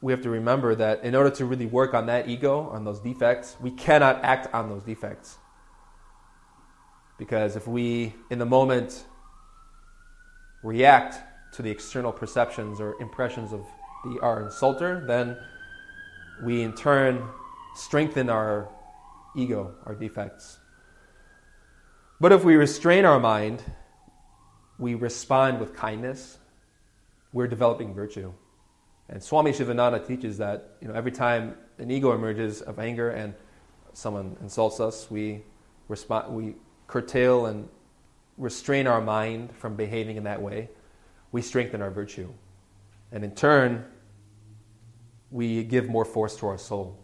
we 0.00 0.12
have 0.12 0.22
to 0.22 0.30
remember 0.30 0.74
that 0.76 1.02
in 1.04 1.14
order 1.14 1.30
to 1.30 1.44
really 1.44 1.66
work 1.66 1.92
on 1.92 2.06
that 2.06 2.28
ego, 2.28 2.68
on 2.70 2.84
those 2.84 3.00
defects, 3.00 3.56
we 3.60 3.72
cannot 3.72 4.22
act 4.22 4.52
on 4.54 4.68
those 4.68 4.84
defects. 4.84 5.36
Because 7.18 7.56
if 7.56 7.66
we, 7.66 8.14
in 8.30 8.38
the 8.38 8.46
moment, 8.46 9.04
react 10.62 11.18
to 11.54 11.62
the 11.62 11.70
external 11.70 12.12
perceptions 12.12 12.80
or 12.80 13.00
impressions 13.00 13.52
of 13.52 13.66
the, 14.04 14.20
our 14.20 14.42
insulter, 14.42 15.06
then 15.06 15.36
we 16.42 16.62
in 16.62 16.74
turn 16.74 17.22
strengthen 17.74 18.28
our 18.30 18.68
ego, 19.36 19.74
our 19.86 19.94
defects. 19.94 20.58
But 22.20 22.32
if 22.32 22.44
we 22.44 22.56
restrain 22.56 23.04
our 23.04 23.18
mind, 23.18 23.62
we 24.78 24.94
respond 24.94 25.60
with 25.60 25.74
kindness, 25.74 26.38
we're 27.32 27.46
developing 27.46 27.94
virtue. 27.94 28.32
And 29.08 29.22
Swami 29.22 29.52
Sivananda 29.52 30.06
teaches 30.06 30.38
that 30.38 30.76
you 30.80 30.88
know, 30.88 30.94
every 30.94 31.12
time 31.12 31.54
an 31.78 31.90
ego 31.90 32.12
emerges 32.12 32.62
of 32.62 32.78
anger 32.78 33.10
and 33.10 33.34
someone 33.92 34.36
insults 34.40 34.80
us, 34.80 35.10
we, 35.10 35.42
respond, 35.88 36.34
we 36.34 36.54
curtail 36.86 37.46
and 37.46 37.68
restrain 38.40 38.86
our 38.86 39.02
mind 39.02 39.54
from 39.54 39.76
behaving 39.76 40.16
in 40.16 40.24
that 40.24 40.40
way, 40.40 40.70
we 41.30 41.42
strengthen 41.42 41.82
our 41.82 41.90
virtue. 41.90 42.32
And 43.12 43.22
in 43.22 43.34
turn, 43.34 43.84
we 45.30 45.62
give 45.62 45.88
more 45.88 46.06
force 46.06 46.36
to 46.36 46.46
our 46.46 46.58
soul. 46.58 46.98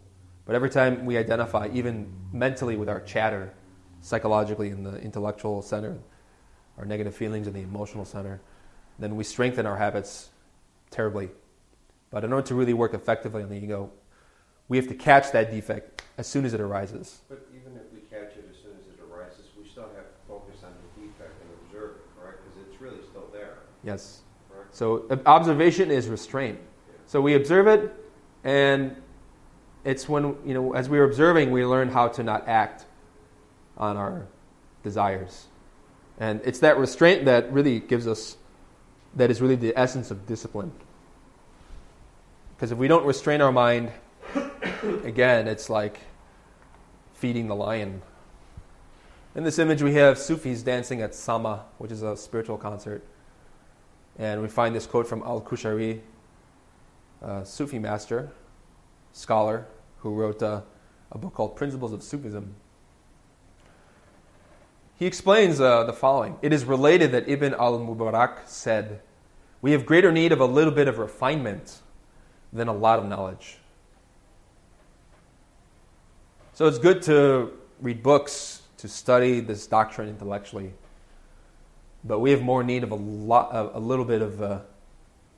But 0.45 0.55
every 0.55 0.69
time 0.69 1.05
we 1.05 1.17
identify, 1.17 1.69
even 1.71 2.11
mentally 2.33 2.75
with 2.75 2.89
our 2.89 3.01
chatter, 3.01 3.53
psychologically 4.01 4.69
in 4.69 4.83
the 4.83 4.97
intellectual 4.97 5.61
center, 5.61 5.99
our 6.77 6.85
negative 6.85 7.15
feelings 7.15 7.47
in 7.47 7.53
the 7.53 7.61
emotional 7.61 8.03
center, 8.03 8.41
then 8.97 9.15
we 9.15 9.23
strengthen 9.23 9.65
our 9.65 9.77
habits 9.77 10.29
terribly. 10.89 11.29
But 12.09 12.23
in 12.23 12.33
order 12.33 12.47
to 12.47 12.55
really 12.55 12.73
work 12.73 12.93
effectively 12.93 13.43
on 13.43 13.49
the 13.49 13.57
ego, 13.57 13.91
we 14.69 14.77
have 14.77 14.87
to 14.87 14.95
catch 14.95 15.31
that 15.33 15.51
defect 15.51 16.03
as 16.17 16.25
soon 16.25 16.45
as 16.45 16.53
it 16.53 16.61
arises. 16.61 17.21
But 17.29 17.47
even 17.55 17.77
if 17.77 17.93
we 17.93 17.99
catch 18.09 18.35
it 18.37 18.47
as 18.49 18.57
soon 18.63 18.73
as 18.79 18.87
it 18.87 18.99
arises, 19.03 19.45
we 19.57 19.69
still 19.69 19.89
have 19.95 20.07
Yes. 23.87 24.21
So 24.71 25.07
observation 25.25 25.89
is 25.89 26.09
restraint. 26.09 26.59
So 27.07 27.21
we 27.21 27.35
observe 27.35 27.67
it, 27.67 27.91
And 28.47 28.95
it's 29.83 30.07
when, 30.07 30.37
you 30.45 30.53
know, 30.53 30.73
as 30.73 30.87
we 30.87 30.99
are 30.99 31.03
observing, 31.03 31.51
we 31.51 31.65
learn 31.65 31.89
how 31.89 32.07
to 32.07 32.23
not 32.23 32.47
act 32.47 32.85
on 33.77 33.97
our 33.97 34.25
desires. 34.83 35.47
And 36.17 36.39
it's 36.45 36.59
that 36.59 36.77
restraint 36.77 37.25
that 37.25 37.51
really 37.51 37.79
gives 37.79 38.07
us, 38.07 38.37
that 39.15 39.29
is 39.29 39.41
really 39.41 39.55
the 39.55 39.73
essence 39.77 40.11
of 40.11 40.25
discipline. 40.25 40.71
Because 42.55 42.71
if 42.71 42.77
we 42.77 42.87
don't 42.87 43.05
restrain 43.05 43.41
our 43.41 43.51
mind, 43.51 43.91
again, 45.03 45.47
it's 45.47 45.69
like 45.69 45.99
feeding 47.15 47.47
the 47.47 47.55
lion. 47.55 48.01
In 49.35 49.43
this 49.43 49.59
image, 49.59 49.83
we 49.83 49.93
have 49.95 50.17
Sufis 50.17 50.63
dancing 50.63 51.01
at 51.01 51.13
Sama, 51.13 51.65
which 51.79 51.91
is 51.91 52.01
a 52.01 52.15
spiritual 52.17 52.57
concert. 52.57 53.03
And 54.17 54.41
we 54.41 54.47
find 54.47 54.75
this 54.75 54.85
quote 54.85 55.07
from 55.07 55.21
Al 55.23 55.41
Qushayri, 55.41 56.01
a 57.21 57.45
Sufi 57.45 57.79
master, 57.79 58.31
scholar, 59.13 59.65
who 59.99 60.13
wrote 60.13 60.41
a, 60.41 60.63
a 61.11 61.17
book 61.17 61.33
called 61.33 61.55
Principles 61.55 61.93
of 61.93 62.01
Sufism. 62.01 62.55
He 64.97 65.05
explains 65.05 65.61
uh, 65.61 65.83
the 65.83 65.93
following 65.93 66.37
It 66.41 66.51
is 66.51 66.65
related 66.65 67.11
that 67.11 67.29
Ibn 67.29 67.53
al 67.53 67.79
Mubarak 67.79 68.47
said, 68.47 69.01
We 69.61 69.71
have 69.71 69.85
greater 69.85 70.11
need 70.11 70.31
of 70.31 70.39
a 70.39 70.45
little 70.45 70.73
bit 70.73 70.87
of 70.87 70.97
refinement 70.97 71.79
than 72.51 72.67
a 72.67 72.73
lot 72.73 72.97
of 72.97 73.05
knowledge. 73.05 73.57
So 76.53 76.65
it's 76.65 76.79
good 76.79 77.03
to 77.03 77.51
read 77.79 78.01
books, 78.01 78.63
to 78.77 78.87
study 78.87 79.39
this 79.39 79.67
doctrine 79.67 80.09
intellectually, 80.09 80.73
but 82.03 82.19
we 82.19 82.31
have 82.31 82.41
more 82.41 82.63
need 82.63 82.83
of 82.83 82.91
a, 82.91 82.95
lot, 82.95 83.49
a 83.53 83.79
little 83.79 84.05
bit 84.05 84.21
of 84.21 84.41
uh, 84.41 84.59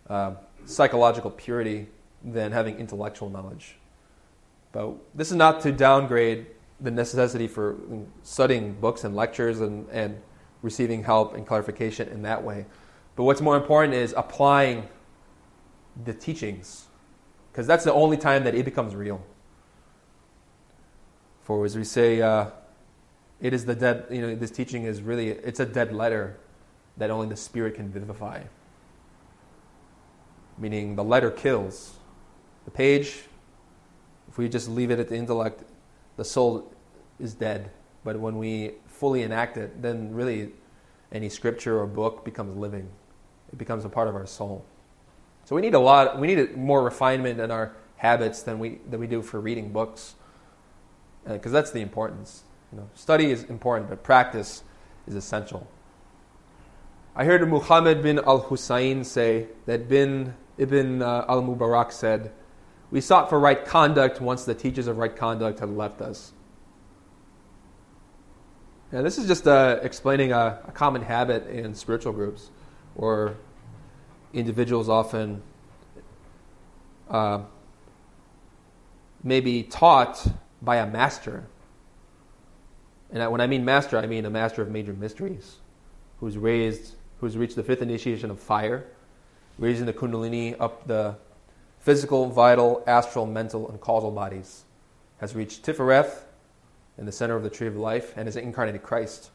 uh, 0.10 0.34
psychological 0.66 1.32
purity 1.32 1.88
than 2.24 2.52
having 2.52 2.78
intellectual 2.78 3.30
knowledge. 3.30 3.78
But 4.72 4.96
this 5.16 5.32
is 5.32 5.38
not 5.38 5.62
to 5.62 5.72
downgrade 5.72 6.48
the 6.80 6.92
necessity 6.92 7.48
for 7.48 7.78
studying 8.24 8.74
books 8.74 9.04
and 9.04 9.16
lectures 9.16 9.62
and, 9.62 9.88
and 9.90 10.22
receiving 10.62 11.04
help 11.04 11.36
and 11.36 11.46
clarification 11.46 12.08
in 12.10 12.22
that 12.24 12.44
way. 12.44 12.66
But 13.16 13.24
what's 13.24 13.42
more 13.42 13.58
important 13.58 13.94
is 13.94 14.14
applying 14.16 14.88
the 16.06 16.14
teachings, 16.14 16.86
because 17.52 17.68
that's 17.68 17.84
the 17.84 17.94
only 17.94 18.16
time 18.16 18.44
that 18.44 18.56
it 18.56 18.64
becomes 18.64 18.96
real. 18.96 19.26
For 21.42 21.66
as 21.66 21.76
we 21.76 21.84
say, 21.84 22.22
uh, 22.22 22.52
it 23.42 23.54
is 23.54 23.66
the 23.66 23.76
dead. 23.76 24.06
You 24.12 24.22
know, 24.22 24.36
this 24.36 24.52
teaching 24.52 24.84
is 24.84 25.02
really 25.02 25.30
it's 25.30 25.60
a 25.60 25.66
dead 25.66 25.94
letter 25.94 26.38
that 26.98 27.10
only 27.10 27.28
the 27.28 27.36
spirit 27.36 27.76
can 27.76 27.90
vivify. 27.90 28.44
Meaning, 30.58 30.96
the 30.96 31.04
letter 31.04 31.32
kills. 31.32 31.98
The 32.66 32.72
page, 32.72 33.24
if 34.28 34.38
we 34.38 34.50
just 34.50 34.70
leave 34.70 34.92
it 34.92 35.00
at 35.00 35.08
the 35.08 35.16
intellect, 35.16 35.64
the 36.18 36.26
soul 36.26 36.72
is 37.20 37.34
dead. 37.34 37.72
But 38.04 38.20
when 38.20 38.38
we 38.38 38.74
fully 38.88 39.24
enact 39.24 39.58
it, 39.58 39.82
then 39.82 40.14
really 40.14 40.52
any 41.12 41.30
scripture 41.30 41.80
or 41.80 41.88
book 41.88 42.24
becomes 42.24 42.56
living. 42.56 42.90
It 43.52 43.58
becomes 43.58 43.86
a 43.86 43.90
part 43.90 44.08
of 44.08 44.16
our 44.16 44.28
soul. 44.28 44.66
So 45.46 45.56
we 45.56 45.62
need 45.62 45.74
a 45.74 45.80
lot. 45.80 46.20
We 46.20 46.28
need 46.28 46.56
more 46.56 46.84
refinement 46.84 47.40
in 47.40 47.50
our 47.52 47.74
habits 47.98 48.44
than 48.44 48.60
we 48.60 48.80
than 48.90 49.00
we 49.00 49.08
do 49.08 49.22
for 49.22 49.40
reading 49.40 49.72
books, 49.72 50.16
because 51.28 51.52
uh, 51.52 51.56
that's 51.58 51.72
the 51.72 51.82
importance. 51.82 52.44
You 52.72 52.80
know, 52.80 52.90
study 52.94 53.32
is 53.32 53.44
important, 53.46 53.90
but 53.90 54.04
practice 54.04 54.64
is 55.08 55.16
essential. 55.16 55.68
I 57.20 57.26
heard 57.26 57.46
Muhammad 57.50 58.02
bin 58.02 58.18
al 58.20 58.40
Hussein 58.40 59.04
say 59.04 59.48
that 59.66 59.90
bin 59.90 60.36
Ibn 60.58 61.02
uh, 61.02 61.26
al 61.28 61.44
Mubarak 61.44 61.92
said, 61.92 62.32
We 62.92 63.02
sought 63.02 63.28
for 63.28 63.38
right 63.38 63.66
conduct 63.66 64.22
once 64.22 64.46
the 64.46 64.56
teachers 64.56 64.88
of 64.88 64.98
right 64.98 65.14
conduct 65.14 65.60
had 65.60 65.68
left 65.68 66.00
us. 66.00 66.32
Now, 68.94 69.02
this 69.02 69.18
is 69.18 69.28
just 69.28 69.50
uh, 69.50 69.82
explaining 69.82 70.32
a, 70.32 70.62
a, 70.66 70.72
common 70.72 71.02
habit 71.02 71.46
in 71.48 71.76
spiritual 71.76 72.14
groups 72.14 72.52
where 72.94 73.36
individuals 74.32 74.88
often 74.88 75.42
uh, 77.10 77.42
may 79.26 79.42
be 79.42 79.64
taught 79.64 80.26
by 80.62 80.78
a 80.78 80.88
master. 80.88 81.48
And 83.12 83.30
when 83.30 83.42
I 83.42 83.48
mean 83.48 83.66
master, 83.66 83.98
I 83.98 84.08
mean 84.08 84.24
a 84.24 84.30
master 84.30 84.62
of 84.62 84.72
major 84.72 84.94
mysteries 84.94 85.58
who's 86.22 86.38
raised, 86.38 86.96
who's 87.20 87.38
reached 87.38 87.56
the 87.56 87.64
fifth 87.64 87.82
initiation 87.82 88.32
of 88.32 88.40
fire 88.40 88.86
raising 89.60 89.86
the 89.86 89.94
Kundalini 89.94 90.56
up 90.60 90.88
the 90.88 91.16
physical, 91.80 92.30
vital, 92.30 92.84
astral, 92.88 93.26
mental, 93.26 93.70
and 93.70 93.80
causal 93.80 94.12
bodies, 94.12 94.64
has 95.20 95.36
reached 95.36 95.64
Tifereth 95.64 96.24
in 96.98 97.06
the 97.06 97.12
center 97.12 97.36
of 97.36 97.44
the 97.44 97.50
tree 97.50 97.68
of 97.68 97.76
life, 97.76 98.14
and 98.18 98.28
is 98.28 98.36
incarnated 98.36 98.84
Christ, 98.84 99.30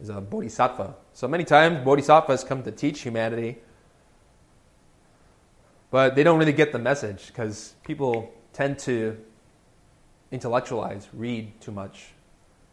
is 0.00 0.08
a 0.08 0.20
bodhisattva. 0.20 0.94
So 1.12 1.28
many 1.28 1.44
times, 1.44 1.84
bodhisattvas 1.84 2.44
come 2.44 2.62
to 2.62 2.70
teach 2.70 3.00
humanity, 3.00 3.58
but 5.90 6.14
they 6.14 6.22
don't 6.22 6.38
really 6.38 6.54
get 6.54 6.72
the 6.72 6.78
message 6.78 7.26
because 7.26 7.74
people 7.84 8.32
tend 8.54 8.78
to 8.80 9.18
intellectualize, 10.30 11.08
read 11.12 11.60
too 11.60 11.72
much, 11.72 12.12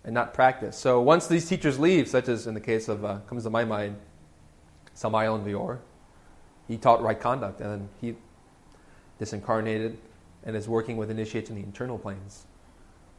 and 0.05 0.13
not 0.13 0.33
practice. 0.33 0.77
So 0.77 1.01
once 1.01 1.27
these 1.27 1.47
teachers 1.47 1.77
leave, 1.77 2.07
such 2.07 2.29
as 2.29 2.47
in 2.47 2.53
the 2.53 2.61
case 2.61 2.87
of, 2.87 3.03
uh, 3.03 3.17
comes 3.27 3.43
to 3.43 3.49
my 3.49 3.65
mind, 3.65 3.97
Samael 4.99 5.35
Aun 5.35 5.79
he 6.67 6.77
taught 6.77 7.01
right 7.01 7.17
conduct, 7.17 7.61
and 7.61 7.71
then 7.71 7.89
he 8.01 8.15
disincarnated 9.17 9.95
and 10.43 10.57
is 10.57 10.67
working 10.67 10.97
with 10.97 11.09
initiates 11.09 11.49
in 11.49 11.55
the 11.55 11.63
internal 11.63 11.97
planes. 11.97 12.45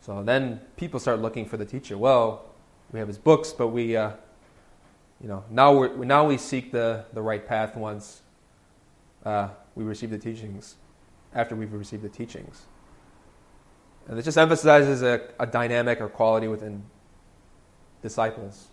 So 0.02 0.22
then 0.22 0.60
people 0.76 1.00
start 1.00 1.20
looking 1.20 1.46
for 1.46 1.56
the 1.56 1.64
teacher. 1.64 1.96
Well, 1.96 2.44
we 2.92 2.98
have 2.98 3.08
his 3.08 3.16
books, 3.16 3.52
but 3.52 3.68
we, 3.68 3.96
uh, 3.96 4.10
you 5.22 5.28
know, 5.28 5.42
now 5.50 5.72
we 5.72 6.04
now 6.04 6.26
we 6.26 6.36
seek 6.36 6.70
the 6.70 7.06
the 7.14 7.22
right 7.22 7.46
path 7.46 7.74
once 7.74 8.20
uh, 9.24 9.48
we 9.74 9.82
receive 9.82 10.10
the 10.10 10.18
teachings. 10.18 10.76
After 11.34 11.56
we've 11.56 11.72
received 11.72 12.02
the 12.02 12.10
teachings, 12.10 12.66
and 14.06 14.18
it 14.18 14.22
just 14.22 14.36
emphasizes 14.36 15.00
a, 15.00 15.28
a 15.38 15.46
dynamic 15.46 16.02
or 16.02 16.08
quality 16.08 16.46
within 16.46 16.82
disciples. 18.02 18.68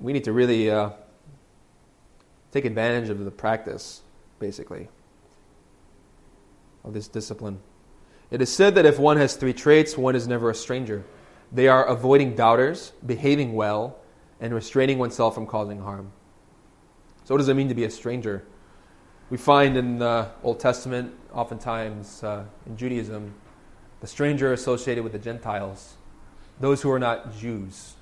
We 0.00 0.12
need 0.12 0.24
to 0.24 0.32
really. 0.32 0.70
Uh, 0.70 0.90
take 2.56 2.64
advantage 2.64 3.10
of 3.10 3.22
the 3.22 3.30
practice, 3.30 4.00
basically, 4.38 4.88
of 6.84 6.94
this 6.94 7.06
discipline. 7.06 7.60
It 8.30 8.40
is 8.40 8.50
said 8.50 8.74
that 8.76 8.86
if 8.86 8.98
one 8.98 9.18
has 9.18 9.36
three 9.36 9.52
traits, 9.52 9.98
one 9.98 10.16
is 10.16 10.26
never 10.26 10.48
a 10.48 10.54
stranger. 10.54 11.04
They 11.52 11.68
are 11.68 11.84
avoiding 11.84 12.34
doubters, 12.34 12.92
behaving 13.04 13.52
well, 13.52 13.98
and 14.40 14.54
restraining 14.54 14.98
oneself 14.98 15.34
from 15.34 15.46
causing 15.46 15.80
harm. 15.80 16.12
So, 17.24 17.34
what 17.34 17.38
does 17.38 17.48
it 17.48 17.54
mean 17.54 17.68
to 17.68 17.74
be 17.74 17.84
a 17.84 17.90
stranger? 17.90 18.42
We 19.28 19.36
find 19.36 19.76
in 19.76 19.98
the 19.98 20.30
Old 20.42 20.58
Testament, 20.58 21.12
oftentimes 21.34 22.24
uh, 22.24 22.44
in 22.64 22.78
Judaism, 22.78 23.34
the 24.00 24.06
stranger 24.06 24.54
associated 24.54 25.04
with 25.04 25.12
the 25.12 25.18
Gentiles, 25.18 25.96
those 26.58 26.80
who 26.80 26.90
are 26.90 26.98
not 26.98 27.36
Jews. 27.36 27.95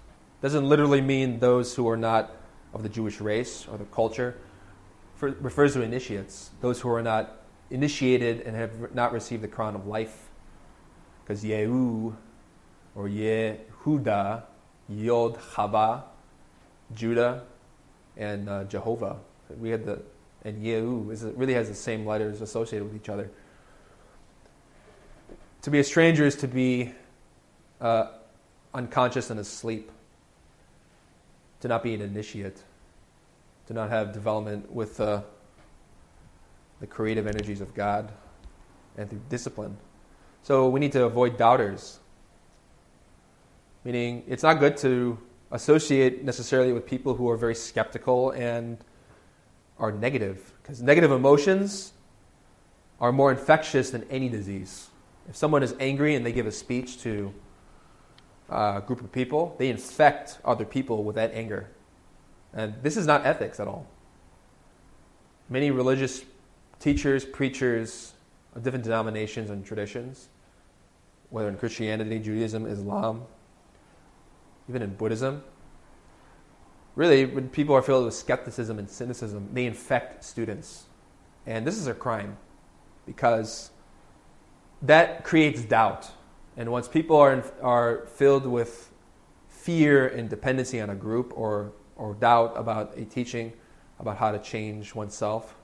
Doesn't 0.44 0.68
literally 0.68 1.00
mean 1.00 1.38
those 1.38 1.74
who 1.74 1.88
are 1.88 1.96
not 1.96 2.36
of 2.74 2.82
the 2.82 2.90
Jewish 2.90 3.18
race 3.18 3.66
or 3.66 3.78
the 3.78 3.86
culture 3.86 4.36
refers 5.18 5.72
to 5.72 5.80
initiates, 5.80 6.50
those 6.60 6.78
who 6.82 6.90
are 6.90 7.02
not 7.02 7.40
initiated 7.70 8.42
and 8.42 8.54
have 8.54 8.94
not 8.94 9.14
received 9.14 9.42
the 9.42 9.48
crown 9.48 9.74
of 9.74 9.86
life. 9.86 10.28
Because 11.22 11.42
Yehu 11.42 12.14
or 12.94 13.08
Yehuda, 13.08 14.42
Yod 14.90 15.38
Chava, 15.38 16.02
Judah, 16.92 17.44
and 18.18 18.46
uh, 18.46 18.64
Jehovah. 18.64 19.20
We 19.58 19.70
had 19.70 19.86
the 19.86 20.02
and 20.44 20.62
Yehu 20.62 21.10
is, 21.10 21.22
really 21.22 21.54
has 21.54 21.70
the 21.70 21.74
same 21.74 22.04
letters 22.04 22.42
associated 22.42 22.84
with 22.84 22.94
each 22.94 23.08
other. 23.08 23.30
To 25.62 25.70
be 25.70 25.78
a 25.78 25.84
stranger 25.84 26.26
is 26.26 26.36
to 26.36 26.48
be 26.48 26.92
uh, 27.80 28.08
unconscious 28.74 29.30
and 29.30 29.40
asleep 29.40 29.90
to 31.64 31.68
not 31.68 31.82
be 31.82 31.94
an 31.94 32.02
initiate, 32.02 32.62
to 33.66 33.72
not 33.72 33.88
have 33.88 34.12
development 34.12 34.70
with 34.70 35.00
uh, 35.00 35.22
the 36.78 36.86
creative 36.86 37.26
energies 37.26 37.62
of 37.62 37.72
God 37.74 38.12
and 38.98 39.08
through 39.08 39.22
discipline. 39.30 39.74
So 40.42 40.68
we 40.68 40.78
need 40.78 40.92
to 40.92 41.04
avoid 41.04 41.38
doubters. 41.38 42.00
Meaning, 43.82 44.24
it's 44.28 44.42
not 44.42 44.60
good 44.60 44.76
to 44.76 45.16
associate 45.52 46.22
necessarily 46.22 46.74
with 46.74 46.84
people 46.84 47.14
who 47.14 47.30
are 47.30 47.36
very 47.38 47.54
skeptical 47.54 48.32
and 48.32 48.76
are 49.78 49.90
negative, 49.90 50.52
because 50.60 50.82
negative 50.82 51.12
emotions 51.12 51.94
are 53.00 53.10
more 53.10 53.30
infectious 53.30 53.88
than 53.88 54.04
any 54.10 54.28
disease. 54.28 54.90
If 55.30 55.34
someone 55.34 55.62
is 55.62 55.74
angry 55.80 56.14
and 56.14 56.26
they 56.26 56.32
give 56.32 56.46
a 56.46 56.52
speech 56.52 57.00
to 57.04 57.32
uh, 58.50 58.80
group 58.80 59.00
of 59.00 59.10
people, 59.12 59.54
they 59.58 59.68
infect 59.68 60.38
other 60.44 60.64
people 60.64 61.04
with 61.04 61.16
that 61.16 61.32
anger. 61.34 61.70
And 62.52 62.74
this 62.82 62.96
is 62.96 63.06
not 63.06 63.26
ethics 63.26 63.58
at 63.58 63.66
all. 63.66 63.86
Many 65.48 65.70
religious 65.70 66.24
teachers, 66.78 67.24
preachers 67.24 68.12
of 68.54 68.62
different 68.62 68.84
denominations 68.84 69.50
and 69.50 69.64
traditions, 69.64 70.28
whether 71.30 71.48
in 71.48 71.56
Christianity, 71.56 72.18
Judaism, 72.18 72.66
Islam, 72.66 73.22
even 74.68 74.82
in 74.82 74.94
Buddhism. 74.94 75.42
Really, 76.94 77.26
when 77.26 77.48
people 77.48 77.74
are 77.74 77.82
filled 77.82 78.04
with 78.04 78.14
skepticism 78.14 78.78
and 78.78 78.88
cynicism, 78.88 79.48
they 79.52 79.66
infect 79.66 80.22
students. 80.24 80.84
And 81.46 81.66
this 81.66 81.76
is 81.76 81.88
a 81.88 81.94
crime 81.94 82.36
because 83.04 83.70
that 84.82 85.24
creates 85.24 85.62
doubt. 85.62 86.10
And 86.56 86.70
once 86.70 86.88
people 86.88 87.16
are, 87.16 87.44
are 87.62 88.06
filled 88.06 88.46
with 88.46 88.90
fear 89.48 90.06
and 90.08 90.28
dependency 90.28 90.80
on 90.80 90.90
a 90.90 90.94
group 90.94 91.32
or, 91.36 91.72
or 91.96 92.14
doubt 92.14 92.52
about 92.56 92.96
a 92.96 93.04
teaching, 93.04 93.52
about 93.98 94.18
how 94.18 94.30
to 94.30 94.38
change 94.38 94.94
oneself, 94.94 95.56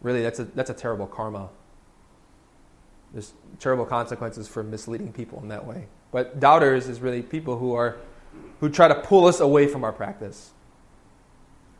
really 0.00 0.22
that's 0.22 0.38
a, 0.38 0.44
that's 0.44 0.70
a 0.70 0.74
terrible 0.74 1.06
karma. 1.06 1.50
There's 3.12 3.32
terrible 3.58 3.84
consequences 3.84 4.46
for 4.48 4.62
misleading 4.62 5.12
people 5.12 5.40
in 5.42 5.48
that 5.48 5.66
way. 5.66 5.86
But 6.12 6.40
doubters 6.40 6.88
is 6.88 7.00
really 7.00 7.22
people 7.22 7.58
who 7.58 7.74
are 7.74 7.96
who 8.60 8.68
try 8.68 8.88
to 8.88 8.94
pull 8.94 9.26
us 9.26 9.40
away 9.40 9.66
from 9.66 9.84
our 9.84 9.92
practice. 9.92 10.50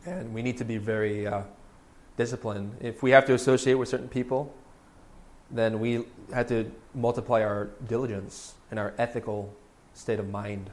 And 0.05 0.33
we 0.33 0.41
need 0.41 0.57
to 0.57 0.65
be 0.65 0.77
very 0.77 1.27
uh, 1.27 1.43
disciplined. 2.17 2.75
If 2.81 3.03
we 3.03 3.11
have 3.11 3.25
to 3.25 3.33
associate 3.33 3.75
with 3.75 3.87
certain 3.87 4.09
people, 4.09 4.53
then 5.51 5.79
we 5.79 6.05
had 6.33 6.47
to 6.47 6.71
multiply 6.93 7.41
our 7.43 7.69
diligence 7.87 8.55
and 8.69 8.79
our 8.79 8.93
ethical 8.97 9.53
state 9.93 10.19
of 10.19 10.29
mind. 10.29 10.69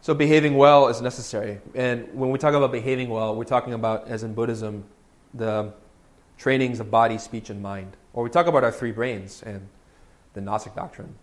So, 0.00 0.14
behaving 0.14 0.56
well 0.56 0.88
is 0.88 1.00
necessary. 1.00 1.60
And 1.74 2.08
when 2.14 2.30
we 2.30 2.38
talk 2.38 2.54
about 2.54 2.72
behaving 2.72 3.08
well, 3.08 3.34
we're 3.34 3.44
talking 3.44 3.72
about, 3.72 4.08
as 4.08 4.22
in 4.22 4.34
Buddhism, 4.34 4.84
the 5.34 5.72
trainings 6.36 6.80
of 6.80 6.90
body, 6.90 7.18
speech, 7.18 7.50
and 7.50 7.60
mind. 7.60 7.96
Or 8.12 8.22
we 8.22 8.30
talk 8.30 8.46
about 8.46 8.64
our 8.64 8.72
three 8.72 8.92
brains 8.92 9.42
and 9.42 9.68
the 10.34 10.40
Gnostic 10.40 10.74
doctrine. 10.74 11.14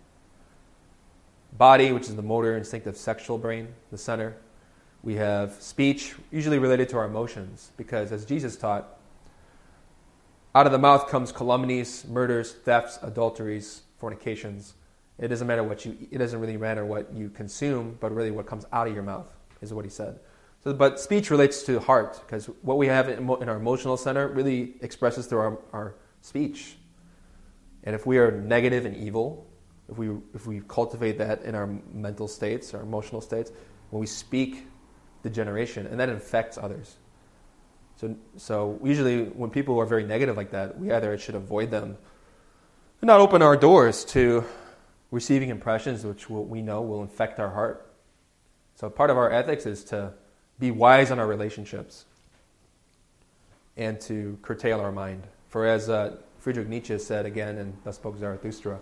Body, 1.56 1.90
which 1.92 2.04
is 2.04 2.16
the 2.16 2.22
motor, 2.22 2.56
instinctive, 2.56 2.96
sexual 2.96 3.38
brain, 3.38 3.68
the 3.90 3.98
center. 3.98 4.36
We 5.02 5.14
have 5.14 5.54
speech, 5.54 6.14
usually 6.30 6.58
related 6.58 6.88
to 6.90 6.98
our 6.98 7.06
emotions, 7.06 7.70
because 7.76 8.12
as 8.12 8.24
Jesus 8.24 8.56
taught, 8.56 8.95
out 10.56 10.64
of 10.64 10.72
the 10.72 10.78
mouth 10.78 11.06
comes 11.08 11.32
calumnies, 11.32 12.06
murders, 12.08 12.52
thefts, 12.52 12.98
adulteries, 13.02 13.82
fornications. 14.00 14.72
It 15.18 15.28
doesn't 15.28 15.46
matter 15.46 15.62
what 15.62 15.84
you. 15.84 15.94
It 16.10 16.16
doesn't 16.16 16.40
really 16.40 16.56
matter 16.56 16.86
what 16.86 17.12
you 17.12 17.28
consume, 17.28 17.98
but 18.00 18.10
really 18.10 18.30
what 18.30 18.46
comes 18.46 18.64
out 18.72 18.88
of 18.88 18.94
your 18.94 19.02
mouth 19.02 19.30
is 19.60 19.74
what 19.74 19.84
he 19.84 19.90
said. 19.90 20.18
So, 20.64 20.72
but 20.72 20.98
speech 20.98 21.30
relates 21.30 21.62
to 21.64 21.78
heart 21.78 22.22
because 22.24 22.46
what 22.62 22.78
we 22.78 22.86
have 22.86 23.10
in, 23.10 23.18
in, 23.18 23.48
our 23.50 23.56
emotional 23.56 23.98
center 23.98 24.28
really 24.28 24.76
expresses 24.80 25.26
through 25.26 25.40
our, 25.40 25.58
our 25.74 25.94
speech. 26.22 26.76
And 27.84 27.94
if 27.94 28.06
we 28.06 28.16
are 28.16 28.30
negative 28.30 28.86
and 28.86 28.96
evil, 28.96 29.46
if 29.90 29.98
we 29.98 30.08
if 30.34 30.46
we 30.46 30.62
cultivate 30.68 31.18
that 31.18 31.42
in 31.42 31.54
our 31.54 31.66
mental 31.92 32.28
states, 32.28 32.72
our 32.72 32.80
emotional 32.80 33.20
states, 33.20 33.52
when 33.90 34.00
we 34.00 34.06
speak 34.06 34.68
degeneration, 35.22 35.86
and 35.86 36.00
that 36.00 36.08
infects 36.08 36.56
others. 36.56 36.96
So, 37.96 38.14
so 38.36 38.78
usually 38.84 39.24
when 39.24 39.50
people 39.50 39.78
are 39.78 39.86
very 39.86 40.04
negative 40.04 40.36
like 40.36 40.50
that, 40.50 40.78
we 40.78 40.92
either 40.92 41.16
should 41.16 41.34
avoid 41.34 41.70
them 41.70 41.96
and 43.00 43.08
not 43.08 43.20
open 43.20 43.42
our 43.42 43.56
doors 43.56 44.04
to 44.06 44.44
receiving 45.10 45.48
impressions 45.48 46.04
which 46.04 46.28
we 46.28 46.62
know 46.62 46.82
will 46.82 47.02
infect 47.02 47.40
our 47.40 47.50
heart. 47.50 47.90
So 48.74 48.90
part 48.90 49.08
of 49.08 49.16
our 49.16 49.30
ethics 49.30 49.64
is 49.64 49.84
to 49.84 50.12
be 50.58 50.70
wise 50.70 51.10
in 51.10 51.18
our 51.18 51.26
relationships 51.26 52.04
and 53.76 54.00
to 54.02 54.38
curtail 54.42 54.80
our 54.80 54.92
mind. 54.92 55.26
For 55.48 55.66
as 55.66 55.88
uh, 55.88 56.16
Friedrich 56.38 56.68
Nietzsche 56.68 56.98
said 56.98 57.24
again 57.24 57.56
in 57.56 57.76
Thus 57.84 57.96
Spoke 57.96 58.18
Zarathustra, 58.18 58.78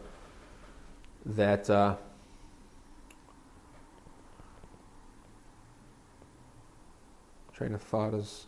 that 1.27 1.70
uh, 1.70 1.96
train 7.53 7.74
of 7.74 7.83
thought 7.83 8.14
is 8.14 8.46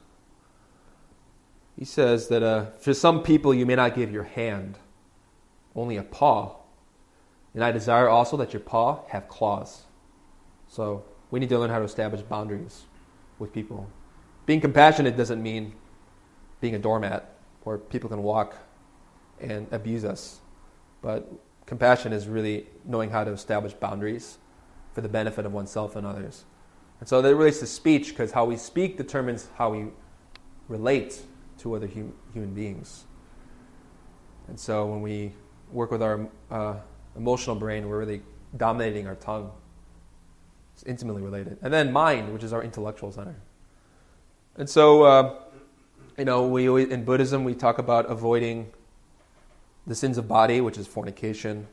he 1.79 1.85
says 1.85 2.29
that 2.29 2.43
uh, 2.43 2.67
for 2.79 2.95
some 2.95 3.23
people 3.23 3.53
you 3.53 3.67
may 3.67 3.75
not 3.75 3.95
give 3.95 4.11
your 4.11 4.25
hand, 4.25 4.79
only 5.75 5.97
a 5.97 6.03
paw. 6.03 6.57
And 7.55 7.63
I 7.63 7.71
desire 7.71 8.09
also 8.09 8.37
that 8.39 8.53
your 8.53 8.61
paw 8.61 9.01
have 9.09 9.29
claws. 9.29 9.83
So 10.69 11.05
we 11.31 11.39
need 11.39 11.51
to 11.51 11.59
learn 11.59 11.71
how 11.71 11.79
to 11.79 11.85
establish 11.85 12.23
boundaries 12.23 12.85
with 13.39 13.53
people. 13.53 13.89
Being 14.47 14.61
compassionate 14.61 15.17
doesn't 15.17 15.43
mean 15.43 15.75
being 16.61 16.75
a 16.75 16.79
doormat 16.79 17.35
where 17.65 17.79
people 17.79 18.09
can 18.09 18.23
walk 18.23 18.57
and 19.41 19.67
abuse 19.71 20.05
us. 20.05 20.41
But 21.03 21.31
compassion 21.67 22.13
is 22.13 22.27
really 22.27 22.67
knowing 22.85 23.11
how 23.11 23.25
to 23.25 23.33
establish 23.33 23.75
boundaries 23.75 24.39
for 24.93 25.03
the 25.03 25.09
benefit 25.09 25.45
of 25.45 25.53
oneself 25.53 25.95
and 25.95 26.07
others. 26.07 26.45
And 27.01 27.09
so 27.09 27.21
that 27.21 27.35
relates 27.35 27.61
to 27.61 27.67
speech 27.67 28.09
because 28.09 28.33
how 28.33 28.47
we 28.47 28.57
speak 28.57 28.97
determines 28.97 29.49
how 29.57 29.71
we 29.71 29.89
relate 30.69 31.23
to 31.67 31.75
other 31.75 31.89
hum- 31.89 32.15
human 32.33 32.55
beings. 32.55 33.05
And 34.49 34.59
so 34.59 34.87
when 34.87 35.03
we 35.03 35.33
work 35.73 35.91
with 35.91 36.03
our 36.03 36.29
uh, 36.51 36.77
emotional 37.17 37.57
brain, 37.57 37.89
we're 37.89 37.99
really 37.99 38.23
dominating 38.57 39.07
our 39.09 39.17
tongue. 39.17 39.51
It's 40.75 40.85
intimately 40.85 41.23
related. 41.23 41.59
And 41.63 41.73
then 41.73 41.93
mind, 41.93 42.33
which 42.33 42.45
is 42.45 42.53
our 42.53 42.63
intellectual 42.63 43.11
center. 43.11 43.35
And 44.57 44.71
so, 44.71 45.03
uh, 45.03 45.35
you 46.17 46.25
know, 46.25 46.47
we 46.47 46.69
always, 46.69 46.89
in 46.89 47.05
Buddhism, 47.05 47.43
we 47.43 47.55
talk 47.55 47.79
about 47.79 48.09
avoiding 48.09 48.71
the 49.87 49.95
sins 49.95 50.19
of 50.19 50.29
body, 50.29 50.61
which 50.61 50.79
is 50.79 50.87
fornication, 50.87 51.67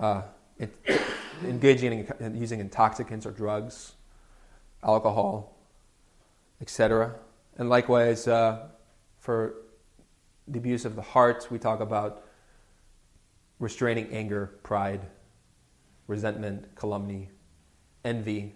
uh, 0.00 0.22
it, 0.58 0.74
engaging 1.44 2.08
in 2.18 2.34
using 2.34 2.60
intoxicants 2.60 3.26
or 3.26 3.30
drugs, 3.30 3.92
alcohol, 4.82 5.54
etc. 6.60 7.14
And 7.58 7.68
likewise, 7.68 8.28
uh, 8.28 8.68
for 9.18 9.54
the 10.46 10.58
abuse 10.58 10.84
of 10.84 10.96
the 10.96 11.02
heart, 11.02 11.48
we 11.50 11.58
talk 11.58 11.80
about 11.80 12.24
restraining 13.58 14.08
anger, 14.12 14.58
pride, 14.62 15.00
resentment, 16.06 16.74
calumny, 16.76 17.30
envy. 18.04 18.54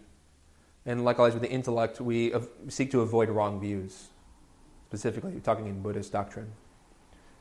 And 0.86 1.04
likewise, 1.04 1.34
with 1.34 1.42
the 1.42 1.50
intellect, 1.50 2.00
we 2.00 2.32
seek 2.68 2.90
to 2.92 3.00
avoid 3.00 3.28
wrong 3.28 3.60
views. 3.60 4.08
Specifically, 4.88 5.32
we're 5.32 5.40
talking 5.40 5.66
in 5.66 5.82
Buddhist 5.82 6.12
doctrine. 6.12 6.52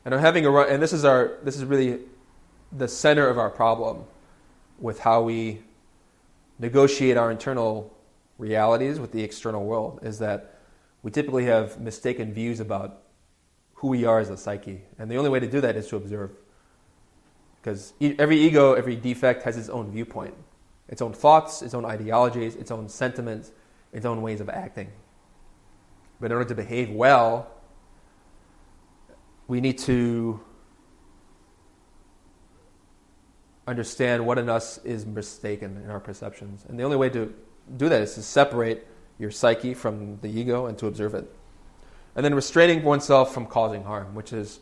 And 0.04 0.14
I'm 0.14 0.20
having 0.20 0.44
a 0.46 0.52
and 0.52 0.82
this 0.82 0.92
is 0.92 1.04
our 1.04 1.38
this 1.44 1.56
is 1.56 1.64
really 1.64 2.00
the 2.72 2.88
center 2.88 3.28
of 3.28 3.38
our 3.38 3.50
problem 3.50 4.04
with 4.78 4.98
how 4.98 5.22
we 5.22 5.62
negotiate 6.58 7.16
our 7.16 7.30
internal 7.30 7.94
realities 8.38 8.98
with 8.98 9.12
the 9.12 9.22
external 9.22 9.64
world 9.64 10.00
is 10.02 10.18
that 10.18 10.51
we 11.02 11.10
typically 11.10 11.44
have 11.46 11.80
mistaken 11.80 12.32
views 12.32 12.60
about 12.60 13.02
who 13.74 13.88
we 13.88 14.04
are 14.04 14.20
as 14.20 14.30
a 14.30 14.36
psyche. 14.36 14.82
And 14.98 15.10
the 15.10 15.16
only 15.16 15.30
way 15.30 15.40
to 15.40 15.48
do 15.48 15.60
that 15.60 15.76
is 15.76 15.88
to 15.88 15.96
observe. 15.96 16.30
Because 17.60 17.92
every 18.00 18.40
ego, 18.40 18.74
every 18.74 18.96
defect 18.96 19.42
has 19.42 19.56
its 19.56 19.68
own 19.68 19.90
viewpoint, 19.90 20.34
its 20.88 21.02
own 21.02 21.12
thoughts, 21.12 21.62
its 21.62 21.74
own 21.74 21.84
ideologies, 21.84 22.54
its 22.56 22.70
own 22.70 22.88
sentiments, 22.88 23.52
its 23.92 24.06
own 24.06 24.22
ways 24.22 24.40
of 24.40 24.48
acting. 24.48 24.90
But 26.20 26.26
in 26.26 26.32
order 26.36 26.48
to 26.48 26.54
behave 26.54 26.90
well, 26.90 27.50
we 29.48 29.60
need 29.60 29.78
to 29.78 30.40
understand 33.66 34.24
what 34.24 34.38
in 34.38 34.48
us 34.48 34.78
is 34.78 35.04
mistaken 35.06 35.80
in 35.84 35.90
our 35.90 36.00
perceptions. 36.00 36.64
And 36.68 36.78
the 36.78 36.84
only 36.84 36.96
way 36.96 37.10
to 37.10 37.32
do 37.76 37.88
that 37.88 38.02
is 38.02 38.14
to 38.14 38.22
separate 38.22 38.86
your 39.18 39.30
psyche 39.30 39.74
from 39.74 40.18
the 40.20 40.28
ego 40.28 40.66
and 40.66 40.76
to 40.78 40.86
observe 40.86 41.14
it. 41.14 41.30
And 42.14 42.24
then 42.24 42.34
restraining 42.34 42.82
oneself 42.82 43.32
from 43.32 43.46
causing 43.46 43.84
harm, 43.84 44.14
which 44.14 44.32
is 44.32 44.60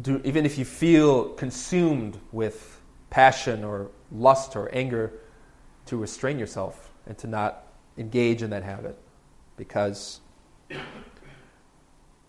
do, 0.00 0.20
even 0.24 0.46
if 0.46 0.58
you 0.58 0.64
feel 0.64 1.30
consumed 1.30 2.18
with 2.32 2.80
passion 3.10 3.64
or 3.64 3.90
lust 4.10 4.56
or 4.56 4.74
anger, 4.74 5.12
to 5.86 5.96
restrain 5.96 6.38
yourself 6.38 6.92
and 7.06 7.16
to 7.18 7.26
not 7.26 7.66
engage 7.98 8.42
in 8.42 8.50
that 8.50 8.62
habit. 8.62 8.96
Because 9.56 10.20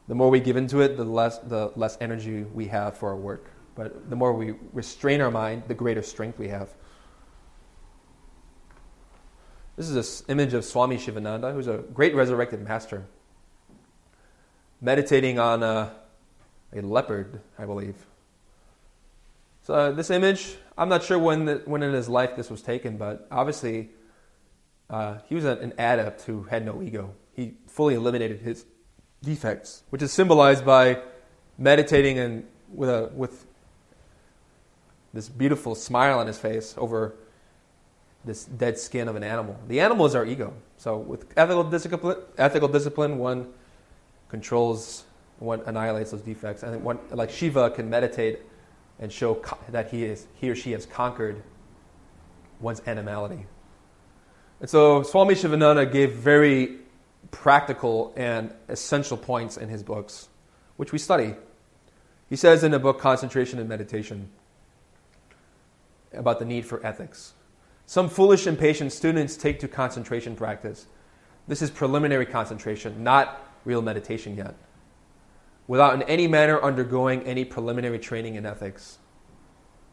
the 0.08 0.16
more 0.16 0.30
we 0.30 0.40
give 0.40 0.58
into 0.58 0.82
it, 0.82 0.98
the 0.98 1.04
less, 1.04 1.38
the 1.40 1.72
less 1.76 1.98
energy 2.02 2.44
we 2.44 2.68
have 2.68 2.98
for 2.98 3.10
our 3.10 3.16
work. 3.16 3.52
But 3.76 4.10
the 4.10 4.16
more 4.16 4.34
we 4.34 4.56
restrain 4.74 5.22
our 5.22 5.32
mind, 5.32 5.64
the 5.68 5.74
greater 5.74 6.02
strength 6.02 6.38
we 6.38 6.50
have. 6.50 6.74
This 9.78 9.90
is 9.90 10.22
an 10.22 10.26
image 10.32 10.54
of 10.54 10.66
Swami 10.66 10.98
Sivananda, 10.98 11.54
who's 11.54 11.68
a 11.68 11.78
great 11.78 12.14
resurrected 12.14 12.62
master, 12.62 13.06
meditating 14.82 15.40
on 15.40 15.64
a, 15.64 15.94
a 16.76 16.82
leopard, 16.82 17.40
I 17.58 17.66
believe. 17.66 17.96
So, 19.64 19.74
uh, 19.74 19.92
this 19.92 20.10
image, 20.10 20.56
I'm 20.78 20.90
not 20.90 21.04
sure 21.04 21.18
when, 21.18 21.46
the, 21.46 21.62
when 21.66 21.84
in 21.84 21.94
his 21.94 22.10
life 22.10 22.36
this 22.36 22.50
was 22.50 22.62
taken, 22.62 22.98
but 22.98 23.28
obviously 23.32 23.92
uh, 24.90 25.20
he 25.30 25.36
was 25.36 25.46
an, 25.46 25.72
adept 25.78 26.24
who 26.24 26.44
had 26.44 26.66
no 26.66 26.82
ego. 26.82 27.14
He 27.34 27.54
fully 27.68 27.96
eliminated 27.96 28.42
his 28.42 28.66
defects, 29.24 29.84
which 29.90 30.02
is 30.02 30.12
symbolized 30.12 30.66
by 30.66 31.02
meditating 31.58 32.20
and 32.20 32.46
with 32.74 32.90
a 32.90 33.12
with 33.14 33.46
this 35.14 35.30
beautiful 35.30 35.76
smile 35.76 36.20
on 36.20 36.28
his 36.28 36.38
face 36.38 36.74
over 36.78 37.16
this 38.24 38.46
dead 38.46 38.78
skin 38.78 39.08
of 39.08 39.16
an 39.16 39.24
animal. 39.24 39.60
The 39.68 39.80
animal 39.80 40.06
is 40.06 40.16
our 40.16 40.26
ego. 40.26 40.54
So 40.78 40.98
with 40.98 41.26
ethical 41.38 41.64
discipline, 41.64 42.18
ethical 42.38 42.68
discipline, 42.68 43.18
one 43.18 43.52
controls, 44.30 45.06
one 45.40 45.62
annihilates 45.66 46.12
those 46.12 46.22
defects, 46.22 46.64
and 46.64 46.84
one 46.84 47.00
like 47.10 47.30
Shiva 47.30 47.72
can 47.72 47.90
meditate 47.90 48.40
and 49.00 49.12
show 49.12 49.36
co- 49.36 49.58
that 49.70 49.90
he 49.90 50.06
is 50.06 50.28
he 50.36 50.50
or 50.50 50.56
she 50.56 50.72
has 50.72 50.86
conquered 50.86 51.42
one's 52.60 52.82
animality. 52.86 53.46
And 54.60 54.70
so 54.70 55.02
Swami 55.02 55.34
Sivananda 55.34 55.92
gave 55.92 56.14
very 56.14 56.78
practical 57.32 58.14
and 58.16 58.54
essential 58.68 59.18
points 59.18 59.58
in 59.58 59.70
his 59.70 59.82
books, 59.82 60.30
which 60.78 60.92
we 60.92 61.00
study. 61.00 61.36
He 62.30 62.36
says 62.36 62.64
in 62.64 62.72
the 62.72 62.80
book 62.80 63.00
Concentration 63.00 63.60
and 63.60 63.68
Meditation 63.68 64.30
about 66.14 66.40
the 66.40 66.46
need 66.46 66.66
for 66.66 66.86
ethics. 66.86 67.34
Some 67.86 68.10
foolish, 68.10 68.48
impatient 68.48 68.94
students 68.94 69.36
take 69.36 69.60
to 69.60 69.68
concentration 69.68 70.36
practice. 70.36 70.88
This 71.48 71.62
is 71.62 71.70
preliminary 71.70 72.26
concentration, 72.26 73.04
not 73.04 73.46
real 73.66 73.82
meditation 73.82 74.38
yet, 74.38 74.56
without 75.68 75.94
in 75.94 76.04
any 76.04 76.28
manner 76.28 76.62
undergoing 76.62 77.24
any 77.24 77.44
preliminary 77.44 78.00
training 78.00 78.36
in 78.36 78.46
ethics. 78.46 79.00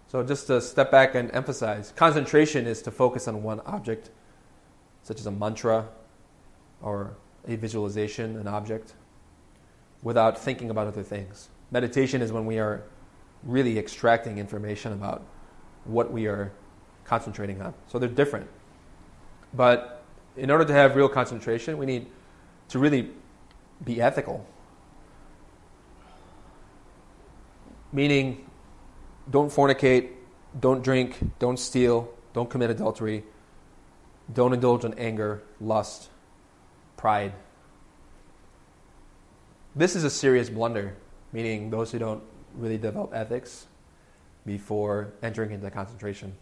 So, 0.08 0.22
just 0.22 0.46
to 0.46 0.60
step 0.60 0.90
back 0.90 1.14
and 1.14 1.30
emphasize 1.32 1.92
concentration 1.94 2.66
is 2.66 2.80
to 2.82 2.90
focus 2.90 3.28
on 3.28 3.42
one 3.42 3.60
object, 3.66 4.10
such 5.02 5.20
as 5.20 5.26
a 5.26 5.30
mantra 5.30 5.88
or 6.80 7.16
a 7.46 7.56
visualization, 7.56 8.36
an 8.36 8.46
object, 8.46 8.94
without 10.02 10.38
thinking 10.38 10.70
about 10.70 10.86
other 10.86 11.02
things. 11.02 11.48
Meditation 11.70 12.22
is 12.22 12.32
when 12.32 12.46
we 12.46 12.58
are 12.58 12.84
really 13.42 13.78
extracting 13.78 14.38
information 14.38 14.92
about 14.92 15.26
what 15.84 16.10
we 16.10 16.26
are 16.26 16.52
concentrating 17.08 17.60
on. 17.62 17.74
So 17.88 17.98
they're 17.98 18.08
different. 18.08 18.48
But 19.54 20.04
in 20.36 20.50
order 20.50 20.64
to 20.64 20.72
have 20.72 20.94
real 20.94 21.08
concentration, 21.08 21.78
we 21.78 21.86
need 21.86 22.06
to 22.68 22.78
really 22.78 23.10
be 23.84 24.00
ethical. 24.00 24.46
Meaning, 27.92 28.46
don't 29.30 29.50
fornicate, 29.50 30.10
don't 30.60 30.82
drink, 30.84 31.18
don't 31.38 31.58
steal, 31.58 32.12
don't 32.34 32.50
commit 32.50 32.70
adultery, 32.70 33.24
don't 34.32 34.52
indulge 34.52 34.84
in 34.84 34.92
anger, 34.98 35.42
lust, 35.60 36.10
pride. 36.98 37.32
This 39.74 39.96
is 39.96 40.04
a 40.04 40.10
serious 40.10 40.50
blunder, 40.50 40.96
meaning 41.32 41.70
those 41.70 41.92
who 41.92 41.98
don't 41.98 42.22
really 42.54 42.76
develop 42.76 43.14
ethics 43.14 43.66
before 44.44 45.12
entering 45.22 45.52
into 45.52 45.70
concentration. 45.70 46.34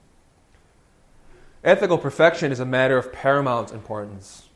Ethical 1.64 1.98
perfection 1.98 2.52
is 2.52 2.60
a 2.60 2.64
matter 2.64 2.96
of 2.96 3.12
paramount 3.12 3.72
importance. 3.72 4.48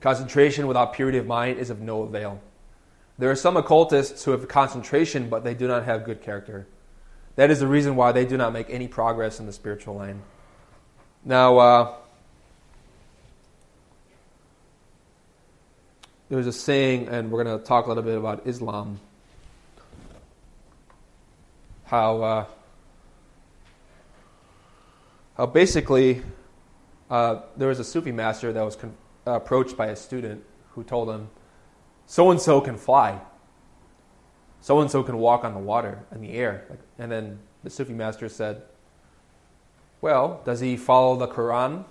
Concentration 0.00 0.66
without 0.66 0.92
purity 0.92 1.18
of 1.18 1.26
mind 1.26 1.58
is 1.58 1.70
of 1.70 1.80
no 1.80 2.02
avail. 2.02 2.40
There 3.18 3.30
are 3.30 3.36
some 3.36 3.56
occultists 3.56 4.24
who 4.24 4.30
have 4.30 4.48
concentration, 4.48 5.28
but 5.28 5.44
they 5.44 5.54
do 5.54 5.68
not 5.68 5.84
have 5.84 6.04
good 6.04 6.22
character. 6.22 6.66
That 7.36 7.50
is 7.50 7.60
the 7.60 7.66
reason 7.66 7.96
why 7.96 8.12
they 8.12 8.24
do 8.24 8.36
not 8.36 8.52
make 8.52 8.68
any 8.70 8.88
progress 8.88 9.40
in 9.40 9.46
the 9.46 9.52
spiritual 9.52 9.96
line. 9.96 10.22
Now, 11.24 11.58
uh, 11.58 11.94
there's 16.28 16.46
a 16.46 16.52
saying, 16.52 17.08
and 17.08 17.30
we're 17.30 17.44
going 17.44 17.58
to 17.58 17.64
talk 17.64 17.86
a 17.86 17.88
little 17.88 18.02
bit 18.02 18.16
about 18.16 18.46
Islam. 18.46 18.98
How 21.84 22.22
uh, 22.22 22.44
how 25.36 25.46
basically 25.46 26.22
uh, 27.10 27.42
there 27.56 27.68
was 27.68 27.78
a 27.78 27.84
Sufi 27.84 28.12
master 28.12 28.52
that 28.52 28.62
was 28.62 28.76
con- 28.76 28.96
uh, 29.26 29.32
approached 29.32 29.76
by 29.76 29.86
a 29.86 29.96
student 29.96 30.44
who 30.70 30.82
told 30.82 31.08
him, 31.08 31.28
"So 32.06 32.30
and 32.30 32.40
so 32.40 32.60
can 32.60 32.76
fly. 32.76 33.20
So 34.60 34.80
and 34.80 34.90
so 34.90 35.02
can 35.02 35.18
walk 35.18 35.44
on 35.44 35.54
the 35.54 35.60
water 35.60 36.04
and 36.10 36.22
the 36.22 36.32
air." 36.32 36.66
And 36.98 37.10
then 37.10 37.38
the 37.64 37.70
Sufi 37.70 37.92
master 37.92 38.28
said, 38.28 38.62
"Well, 40.00 40.40
does 40.44 40.60
he 40.60 40.76
follow 40.76 41.16
the 41.16 41.28
Quran?" 41.28 41.84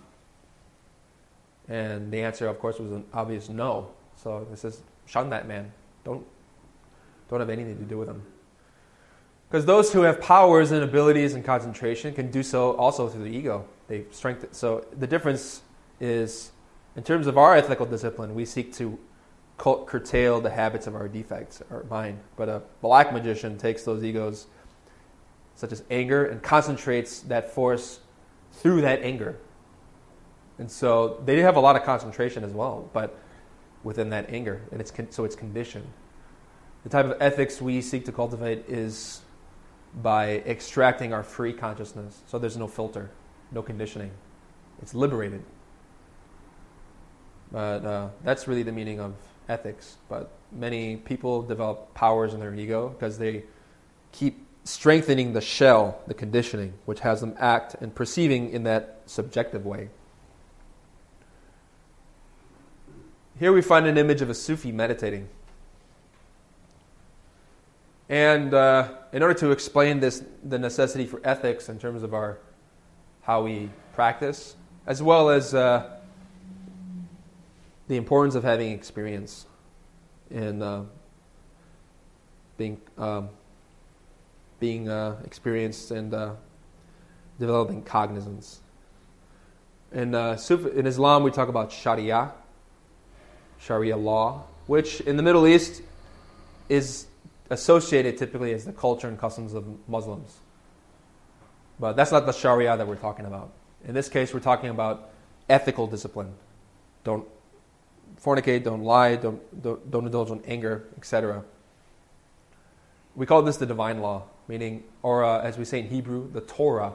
And 1.68 2.12
the 2.12 2.22
answer, 2.22 2.48
of 2.48 2.60
course, 2.60 2.80
was 2.80 2.92
an 2.92 3.06
obvious 3.14 3.50
no. 3.50 3.92
So 4.16 4.48
he 4.50 4.56
says, 4.56 4.82
"Shun 5.06 5.30
that 5.30 5.48
man. 5.48 5.72
Don't 6.04 6.26
don't 7.30 7.40
have 7.40 7.50
anything 7.50 7.78
to 7.78 7.86
do 7.86 7.98
with 7.98 8.08
him." 8.08 8.24
Because 9.52 9.66
those 9.66 9.92
who 9.92 10.04
have 10.04 10.22
powers 10.22 10.72
and 10.72 10.82
abilities 10.82 11.34
and 11.34 11.44
concentration 11.44 12.14
can 12.14 12.32
do 12.32 12.42
so 12.42 12.72
also 12.78 13.10
through 13.10 13.26
the 13.26 13.36
ego. 13.36 13.66
They 13.90 14.06
strengthen. 14.10 14.54
So 14.54 14.86
the 14.98 15.06
difference 15.06 15.62
is, 16.00 16.54
in 16.96 17.04
terms 17.04 17.28
of 17.28 17.38
our 17.38 17.54
ethical 17.54 17.86
discipline, 17.86 18.34
we 18.34 18.46
seek 18.46 18.74
to 18.76 18.98
curtail 19.58 20.40
the 20.40 20.52
habits 20.52 20.88
of 20.88 20.96
our 20.96 21.10
defects, 21.10 21.62
our 21.70 21.84
mind. 21.84 22.20
But 22.38 22.48
a 22.48 22.62
black 22.80 23.12
magician 23.12 23.58
takes 23.58 23.84
those 23.84 24.06
egos, 24.06 24.48
such 25.56 25.74
as 25.74 25.84
anger, 25.92 26.24
and 26.24 26.42
concentrates 26.42 27.20
that 27.24 27.52
force 27.52 28.00
through 28.54 28.80
that 28.82 29.02
anger. 29.02 29.38
And 30.60 30.72
so 30.72 31.22
they 31.26 31.42
have 31.42 31.58
a 31.58 31.60
lot 31.60 31.76
of 31.76 31.84
concentration 31.84 32.46
as 32.46 32.54
well, 32.54 32.90
but 32.94 33.20
within 33.84 34.12
that 34.12 34.30
anger, 34.30 34.62
and 34.72 34.80
it's 34.80 34.92
con- 34.92 35.12
so 35.12 35.26
it's 35.26 35.36
conditioned. 35.36 35.88
The 36.84 36.90
type 36.90 37.06
of 37.06 37.18
ethics 37.20 37.62
we 37.62 37.82
seek 37.82 38.06
to 38.06 38.14
cultivate 38.14 38.64
is 38.70 39.22
by 40.02 40.38
extracting 40.46 41.14
our 41.14 41.24
free 41.24 41.54
consciousness. 41.54 42.22
So 42.28 42.40
there's 42.40 42.58
no 42.58 42.68
filter, 42.68 43.10
no 43.52 43.62
conditioning. 43.62 44.12
It's 44.82 44.94
liberated. 44.94 45.44
But 47.52 47.86
uh, 47.86 48.10
that's 48.24 48.48
really 48.48 48.64
the 48.64 48.72
meaning 48.72 49.00
of 49.00 49.14
ethics. 49.50 49.98
But 50.08 50.32
many 50.52 50.96
people 50.96 51.42
develop 51.42 51.94
powers 51.94 52.34
in 52.34 52.40
their 52.40 52.54
ego 52.56 52.90
because 52.90 53.18
they 53.18 53.44
keep 54.12 54.46
strengthening 54.64 55.34
the 55.34 55.42
shell, 55.42 56.00
the 56.08 56.14
conditioning, 56.14 56.74
which 56.86 57.02
has 57.02 57.20
them 57.22 57.36
act 57.38 57.76
and 57.82 57.94
perceiving 57.94 58.52
in 58.52 58.64
that 58.64 59.02
subjective 59.06 59.66
way. 59.66 59.90
Here 63.40 63.52
we 63.52 63.62
find 63.62 63.88
an 63.88 63.98
image 63.98 64.22
of 64.22 64.30
a 64.30 64.36
Sufi 64.36 64.72
meditating. 64.72 65.28
And 68.12 68.54
uh, 68.54 68.90
in 69.14 69.24
order 69.24 69.34
to 69.36 69.52
explain 69.52 70.02
this, 70.02 70.22
the 70.44 70.60
necessity 70.60 71.06
for 71.06 71.22
ethics 71.24 71.70
in 71.70 71.80
terms 71.80 72.04
of 72.04 72.14
our 72.14 72.40
how 73.22 73.44
we 73.44 73.70
practice, 73.94 74.58
as 74.86 75.02
well 75.02 75.30
as 75.30 75.54
uh, 75.54 75.90
the 77.88 77.96
importance 77.96 78.36
of 78.36 78.44
having 78.44 78.74
experience 78.74 79.46
in 80.30 80.62
uh, 80.62 80.84
being 82.58 82.82
um, 82.98 83.30
being 84.60 84.90
uh, 84.90 85.16
experienced 85.24 85.92
and 85.92 86.14
uh, 86.14 86.34
developing 87.40 87.82
cognizance. 87.82 88.60
In, 89.94 90.16
uh, 90.16 90.38
in 90.50 90.86
Islam, 90.86 91.24
we 91.24 91.32
talk 91.32 91.48
about 91.48 91.72
Sharia, 91.72 92.34
Sharia 93.60 93.96
law, 93.96 94.44
which 94.68 95.00
in 95.02 95.16
the 95.16 95.24
Middle 95.24 95.48
East 95.48 95.82
is 96.68 97.08
associated 97.52 98.18
typically 98.18 98.54
as 98.54 98.66
the 98.66 98.72
culture 98.72 99.08
and 99.08 99.20
customs 99.20 99.54
of 99.54 99.66
Muslims. 99.88 100.40
But 101.80 101.96
that's 101.96 102.12
not 102.12 102.26
the 102.26 102.32
Sharia 102.32 102.78
that 102.78 102.88
we're 102.88 102.96
talking 102.96 103.26
about. 103.26 103.52
In 103.86 103.94
this 103.94 104.08
case, 104.08 104.34
we're 104.34 104.40
talking 104.40 104.70
about 104.70 105.10
ethical 105.50 105.86
discipline. 105.86 106.34
Don't 107.04 107.28
fornicate, 108.24 108.64
don't 108.64 108.84
lie, 108.84 109.16
don't, 109.18 109.62
don't, 109.62 109.92
don't 109.92 110.06
indulge 110.06 110.30
in 110.30 110.42
anger, 110.46 110.86
etc. 110.98 111.44
We 113.16 113.26
call 113.26 113.42
this 113.42 113.58
the 113.58 113.66
divine 113.66 114.00
law, 114.00 114.24
meaning, 114.48 114.84
or 115.04 115.26
uh, 115.26 115.42
as 115.42 115.58
we 115.58 115.66
say 115.66 115.80
in 115.80 115.88
Hebrew, 115.88 116.32
the 116.32 116.42
Torah, 116.42 116.94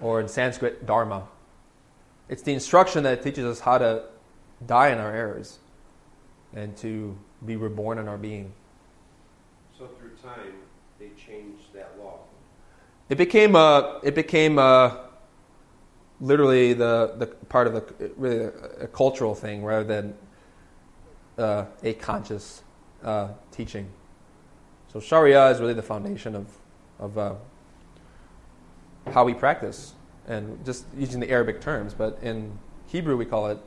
or 0.00 0.20
in 0.20 0.28
Sanskrit, 0.28 0.84
Dharma. 0.84 1.26
It's 2.28 2.42
the 2.42 2.52
instruction 2.52 3.04
that 3.04 3.22
teaches 3.22 3.44
us 3.46 3.60
how 3.60 3.78
to 3.78 4.04
die 4.66 4.90
in 4.90 4.98
our 4.98 5.12
errors 5.14 5.58
and 6.54 6.76
to 6.78 7.16
be 7.44 7.56
reborn 7.56 7.98
in 7.98 8.08
our 8.08 8.18
being. 8.18 8.52
Time, 10.22 10.54
they 11.00 11.08
changed 11.10 11.72
that 11.74 11.94
law. 11.98 12.20
It 13.08 13.18
became 13.18 13.56
a. 13.56 14.00
It 14.04 14.14
became 14.14 14.58
a, 14.58 15.08
literally 16.20 16.72
the 16.74 17.14
the 17.18 17.26
part 17.26 17.66
of 17.66 17.74
the 17.74 18.10
really 18.16 18.44
a, 18.44 18.84
a 18.84 18.86
cultural 18.86 19.34
thing 19.34 19.64
rather 19.64 19.84
than 19.84 20.14
uh, 21.38 21.64
a 21.82 21.94
conscious 21.94 22.62
uh, 23.02 23.28
teaching. 23.50 23.88
So 24.92 25.00
Sharia 25.00 25.48
is 25.50 25.60
really 25.60 25.74
the 25.74 25.82
foundation 25.82 26.36
of 26.36 26.46
of 27.00 27.18
uh, 27.18 27.34
how 29.12 29.24
we 29.24 29.34
practice, 29.34 29.94
and 30.28 30.64
just 30.64 30.84
using 30.96 31.18
the 31.18 31.30
Arabic 31.30 31.60
terms, 31.60 31.94
but 31.94 32.18
in 32.22 32.58
Hebrew 32.86 33.16
we 33.16 33.24
call 33.24 33.48
it 33.48 33.58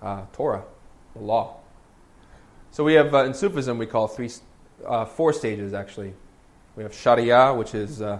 uh, 0.00 0.22
Torah, 0.32 0.64
the 1.14 1.20
law. 1.20 1.58
So 2.70 2.84
we 2.84 2.94
have 2.94 3.14
uh, 3.14 3.24
in 3.24 3.34
Sufism 3.34 3.78
we 3.78 3.86
call 3.86 4.08
three, 4.08 4.30
uh, 4.84 5.04
four 5.04 5.32
stages 5.32 5.74
actually. 5.74 6.14
We 6.76 6.82
have 6.82 6.94
Sharia, 6.94 7.54
which 7.54 7.74
is 7.74 8.02
uh, 8.02 8.18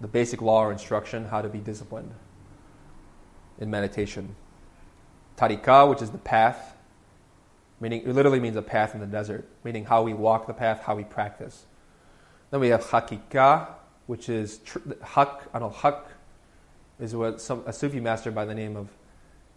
the 0.00 0.08
basic 0.08 0.42
law 0.42 0.64
or 0.64 0.72
instruction 0.72 1.24
how 1.24 1.42
to 1.42 1.48
be 1.48 1.58
disciplined 1.58 2.12
in 3.58 3.70
meditation. 3.70 4.34
Tariqah, 5.36 5.88
which 5.88 6.02
is 6.02 6.10
the 6.10 6.18
path, 6.18 6.76
meaning 7.80 8.02
it 8.02 8.08
literally 8.08 8.40
means 8.40 8.56
a 8.56 8.62
path 8.62 8.94
in 8.94 9.00
the 9.00 9.06
desert, 9.06 9.48
meaning 9.64 9.84
how 9.84 10.02
we 10.02 10.12
walk 10.12 10.46
the 10.46 10.54
path, 10.54 10.82
how 10.82 10.96
we 10.96 11.04
practice. 11.04 11.64
Then 12.50 12.60
we 12.60 12.68
have 12.68 12.84
Hakika, 12.84 13.68
which 14.06 14.28
is 14.28 14.58
tr- 14.58 14.78
Haq, 15.02 15.48
al 15.54 15.70
Haq, 15.70 16.08
is 16.98 17.14
what 17.14 17.40
some, 17.40 17.62
a 17.66 17.72
Sufi 17.72 18.00
master 18.00 18.30
by 18.30 18.44
the 18.44 18.54
name 18.54 18.76
of 18.76 18.88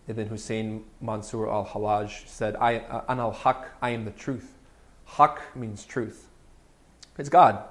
Ibn 0.08 0.28
Hussein 0.28 0.84
Mansur 1.02 1.50
al 1.50 1.66
Hallaj 1.66 2.28
said, 2.28 2.56
I, 2.58 2.80
uh, 2.80 3.04
An 3.08 3.20
al 3.20 3.32
Haq, 3.32 3.70
I 3.82 3.92
am 3.92 4.06
the 4.06 4.12
truth. 4.12 4.58
Haq 5.18 5.56
means 5.56 5.86
truth. 5.86 6.30
It's 7.18 7.30
God. 7.30 7.64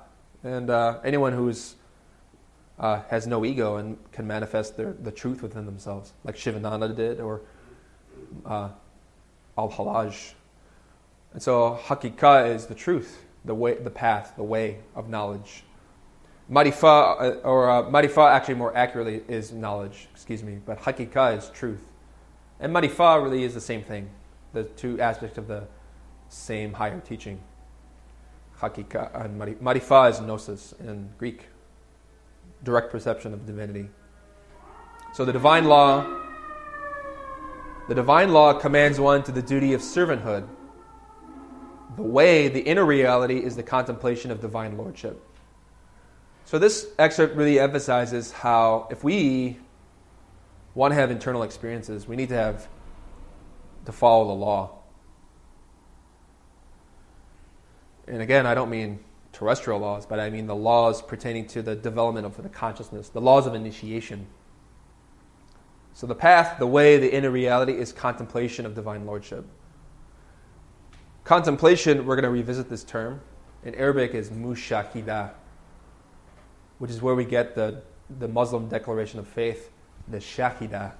And 0.42 0.68
uh, 0.68 0.98
anyone 1.04 1.32
who 1.32 1.52
uh, 2.78 3.02
has 3.08 3.26
no 3.26 3.44
ego 3.44 3.76
and 3.76 3.96
can 4.12 4.26
manifest 4.26 4.76
their, 4.76 4.92
the 4.92 5.10
truth 5.10 5.42
within 5.42 5.64
themselves, 5.66 6.12
like 6.24 6.36
Sivananda 6.36 6.94
did, 6.94 7.18
or 7.20 7.40
uh, 8.44 8.68
al 9.56 9.70
Hallaj. 9.70 10.32
And 11.32 11.42
so, 11.42 11.78
Hakika 11.84 12.54
is 12.54 12.66
the 12.66 12.74
truth, 12.74 13.24
the 13.44 13.54
way, 13.54 13.74
the 13.74 13.90
path, 13.90 14.34
the 14.36 14.42
way 14.42 14.78
of 14.94 15.08
knowledge. 15.08 15.64
Marifa, 16.50 17.20
uh, 17.20 17.30
or 17.42 17.70
uh, 17.70 17.82
Marifa 17.84 18.30
actually 18.30 18.54
more 18.54 18.76
accurately 18.76 19.22
is 19.28 19.52
knowledge, 19.52 20.08
excuse 20.12 20.42
me, 20.42 20.58
but 20.66 20.78
Hakika 20.80 21.38
is 21.38 21.48
truth. 21.50 21.86
And 22.58 22.74
Marifa 22.74 23.22
really 23.22 23.44
is 23.44 23.54
the 23.54 23.60
same 23.60 23.82
thing, 23.82 24.10
the 24.52 24.64
two 24.64 25.00
aspects 25.00 25.38
of 25.38 25.46
the 25.46 25.64
same 26.30 26.72
higher 26.72 27.00
teaching. 27.00 27.40
Hakika 28.58 29.24
and 29.24 29.40
Marifa 29.60 30.10
is 30.10 30.20
gnosis 30.20 30.74
in 30.80 31.10
Greek, 31.18 31.46
direct 32.62 32.90
perception 32.90 33.34
of 33.34 33.46
divinity. 33.46 33.88
So 35.12 35.24
the 35.24 35.32
divine 35.32 35.64
law, 35.64 36.06
the 37.88 37.94
divine 37.94 38.32
law 38.32 38.54
commands 38.54 39.00
one 39.00 39.22
to 39.24 39.32
the 39.32 39.42
duty 39.42 39.72
of 39.72 39.80
servanthood. 39.80 40.46
The 41.96 42.02
way, 42.02 42.48
the 42.48 42.60
inner 42.60 42.84
reality, 42.84 43.38
is 43.38 43.56
the 43.56 43.64
contemplation 43.64 44.30
of 44.30 44.40
divine 44.40 44.78
lordship. 44.78 45.20
So, 46.44 46.58
this 46.58 46.88
excerpt 46.98 47.36
really 47.36 47.58
emphasizes 47.58 48.30
how 48.30 48.86
if 48.90 49.02
we 49.02 49.58
want 50.74 50.92
to 50.92 50.94
have 50.94 51.10
internal 51.10 51.42
experiences, 51.42 52.06
we 52.06 52.14
need 52.16 52.28
to 52.28 52.36
have 52.36 52.68
to 53.86 53.92
follow 53.92 54.28
the 54.28 54.34
law. 54.34 54.79
And 58.10 58.20
again, 58.22 58.46
I 58.46 58.54
don't 58.54 58.70
mean 58.70 58.98
terrestrial 59.32 59.78
laws, 59.78 60.04
but 60.04 60.20
I 60.20 60.28
mean 60.30 60.46
the 60.46 60.56
laws 60.56 61.00
pertaining 61.00 61.46
to 61.48 61.62
the 61.62 61.74
development 61.74 62.26
of 62.26 62.36
the 62.42 62.48
consciousness, 62.48 63.08
the 63.08 63.20
laws 63.20 63.46
of 63.46 63.54
initiation. 63.54 64.26
So, 65.92 66.06
the 66.06 66.14
path, 66.14 66.58
the 66.58 66.66
way, 66.66 66.98
the 66.98 67.12
inner 67.12 67.30
reality 67.30 67.72
is 67.72 67.92
contemplation 67.92 68.64
of 68.64 68.74
divine 68.74 69.06
lordship. 69.06 69.44
Contemplation, 71.24 72.06
we're 72.06 72.16
going 72.16 72.24
to 72.24 72.30
revisit 72.30 72.68
this 72.68 72.84
term. 72.84 73.20
In 73.64 73.74
Arabic 73.74 74.14
is 74.14 74.30
mushahida 74.30 75.32
which 76.80 76.90
is 76.90 77.02
where 77.02 77.14
we 77.14 77.26
get 77.26 77.54
the, 77.54 77.82
the 78.18 78.26
Muslim 78.26 78.66
declaration 78.66 79.20
of 79.20 79.28
faith, 79.28 79.70
the 80.08 80.16
Shahida, 80.16 80.92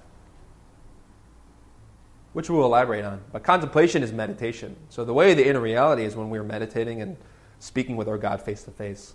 which 2.33 2.49
we'll 2.49 2.65
elaborate 2.65 3.03
on. 3.03 3.21
But 3.31 3.43
contemplation 3.43 4.03
is 4.03 4.13
meditation. 4.13 4.75
So 4.89 5.03
the 5.03 5.13
way 5.13 5.33
the 5.33 5.47
inner 5.47 5.59
reality 5.59 6.05
is 6.05 6.15
when 6.15 6.29
we're 6.29 6.43
meditating 6.43 7.01
and 7.01 7.17
speaking 7.59 7.95
with 7.95 8.07
our 8.07 8.17
God 8.17 8.41
face 8.41 8.63
to 8.63 8.71
face. 8.71 9.13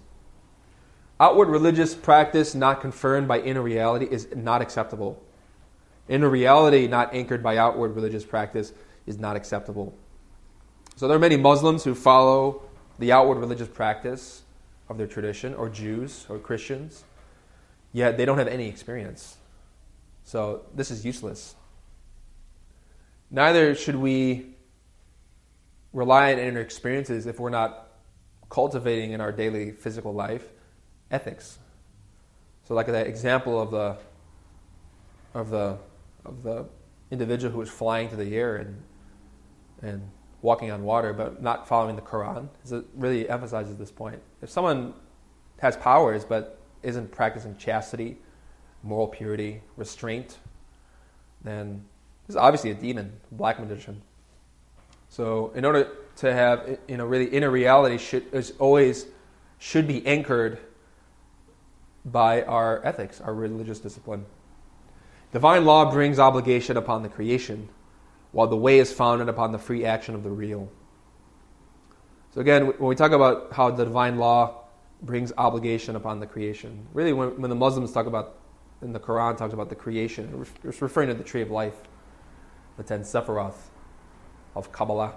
Outward 1.19 1.49
religious 1.49 1.95
practice 1.95 2.55
not 2.55 2.81
confirmed 2.81 3.27
by 3.27 3.41
inner 3.41 3.63
reality 3.63 4.07
is 4.11 4.29
not 4.37 4.61
acceptable. 4.61 5.23
Inner 6.09 6.29
reality 6.29 6.87
not 6.87 7.15
anchored 7.15 7.43
by 7.43 7.57
outward 7.57 7.95
religious 7.95 8.25
practice 8.25 8.73
is 9.07 9.19
not 9.19 9.35
acceptable. 9.35 9.97
So 10.97 11.09
there 11.09 11.17
are 11.17 11.21
many 11.21 11.37
Muslims 11.37 11.85
who 11.85 11.95
follow 11.95 12.63
the 12.99 13.13
outward 13.13 13.39
religious 13.39 13.69
practice 13.69 14.43
of 14.89 14.99
their 14.99 15.07
tradition, 15.07 15.53
or 15.55 15.69
Jews, 15.69 16.27
or 16.29 16.39
Christians, 16.39 17.05
yet 17.93 18.17
they 18.17 18.25
don't 18.25 18.39
have 18.39 18.47
any 18.47 18.69
experience. 18.69 19.37
So 20.25 20.63
this 20.75 20.91
is 20.91 21.05
useless. 21.05 21.55
Neither 23.31 23.75
should 23.75 23.97
we 23.97 24.55
rely 25.93 26.33
on 26.33 26.39
inner 26.39 26.61
experiences 26.61 27.27
if 27.27 27.41
we're 27.41 27.51
not 27.51 27.89
cultivating 28.49 29.12
in 29.12 29.21
our 29.21 29.33
daily 29.33 29.73
physical 29.73 30.12
life 30.12 30.47
ethics. 31.11 31.59
So, 32.65 32.75
like 32.75 32.87
that 32.87 33.07
example 33.07 33.61
of 33.61 33.71
the 33.71 33.97
of 35.35 35.51
the 35.51 35.79
of 36.25 36.43
the 36.43 36.67
individual 37.11 37.53
who 37.53 37.59
was 37.59 37.71
flying 37.71 38.09
through 38.09 38.25
the 38.25 38.37
air 38.37 38.57
and 38.57 38.83
and 39.83 40.11
walking 40.43 40.71
on 40.71 40.83
water, 40.85 41.12
but 41.12 41.43
not 41.43 41.67
following 41.67 41.97
the 41.97 42.03
Quran. 42.03 42.49
It 42.71 42.85
really 42.95 43.29
emphasizes 43.29 43.77
this 43.77 43.91
point. 43.91 44.21
If 44.43 44.51
someone 44.51 44.95
has 45.59 45.77
powers 45.77 46.25
but 46.25 46.59
isn't 46.83 47.11
practicing 47.11 47.57
chastity, 47.57 48.19
moral 48.83 49.09
purity, 49.09 49.62
restraint, 49.77 50.39
then 51.43 51.85
this 52.27 52.35
is 52.35 52.37
obviously 52.37 52.71
a 52.71 52.75
demon, 52.75 53.12
black 53.31 53.61
magician. 53.61 54.03
So, 55.09 55.53
in 55.55 55.65
order 55.65 55.89
to 56.17 56.33
have, 56.33 56.79
you 56.89 56.97
know, 56.97 57.07
really 57.07 57.27
inner 57.27 57.51
reality 57.51 57.99
should 57.99 58.33
is 58.33 58.53
always 58.59 59.07
should 59.59 59.87
be 59.87 60.05
anchored 60.07 60.59
by 62.05 62.43
our 62.43 62.85
ethics, 62.85 63.21
our 63.21 63.35
religious 63.35 63.79
discipline. 63.79 64.27
Divine 65.33 65.65
law 65.65 65.91
brings 65.91 66.19
obligation 66.19 66.77
upon 66.77 67.03
the 67.03 67.09
creation 67.09 67.69
while 68.33 68.47
the 68.47 68.57
way 68.57 68.79
is 68.79 68.93
founded 68.93 69.29
upon 69.29 69.53
the 69.53 69.59
free 69.59 69.85
action 69.85 70.15
of 70.15 70.23
the 70.23 70.31
real. 70.31 70.69
So, 72.35 72.41
again, 72.41 72.67
when 72.67 72.89
we 72.89 72.95
talk 72.95 73.12
about 73.12 73.53
how 73.53 73.71
the 73.71 73.85
divine 73.85 74.19
law 74.19 74.65
brings 75.01 75.33
obligation 75.39 75.97
upon 75.97 76.21
the 76.21 76.27
creation, 76.27 76.87
really, 76.93 77.12
when, 77.12 77.41
when 77.41 77.51
the 77.51 77.57
Muslims 77.57 77.93
talk 77.93 78.07
about, 78.07 78.39
in 78.83 78.93
the 78.93 79.01
Quran 79.01 79.37
talks 79.37 79.55
about 79.55 79.71
the 79.71 79.75
creation, 79.75 80.45
it's 80.65 80.83
referring 80.83 81.09
to 81.09 81.15
the 81.15 81.25
tree 81.25 81.41
of 81.41 81.51
life, 81.51 81.75
the 82.77 82.83
ten 82.83 83.03
sephiroth 83.03 83.71
of 84.55 84.73
Kabbalah. 84.73 85.15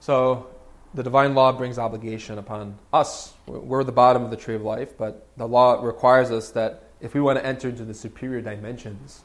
So, 0.00 0.48
the 0.94 1.02
divine 1.02 1.34
law 1.34 1.52
brings 1.52 1.78
obligation 1.78 2.38
upon 2.38 2.78
us. 2.92 3.34
We're 3.46 3.84
the 3.84 3.92
bottom 3.92 4.24
of 4.24 4.30
the 4.30 4.36
tree 4.36 4.54
of 4.54 4.62
life, 4.62 4.96
but 4.96 5.28
the 5.36 5.46
law 5.46 5.82
requires 5.84 6.30
us 6.30 6.50
that 6.52 6.90
if 7.00 7.14
we 7.14 7.20
want 7.20 7.38
to 7.38 7.46
enter 7.46 7.68
into 7.68 7.84
the 7.84 7.94
superior 7.94 8.40
dimensions, 8.40 9.24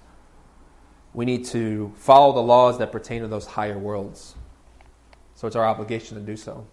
we 1.13 1.25
need 1.25 1.45
to 1.45 1.93
follow 1.95 2.33
the 2.33 2.41
laws 2.41 2.77
that 2.79 2.91
pertain 2.91 3.21
to 3.21 3.27
those 3.27 3.47
higher 3.47 3.79
worlds. 3.79 4.35
So 5.35 5.47
it's 5.47 5.55
our 5.55 5.65
obligation 5.65 6.17
to 6.17 6.23
do 6.23 6.37
so. 6.37 6.67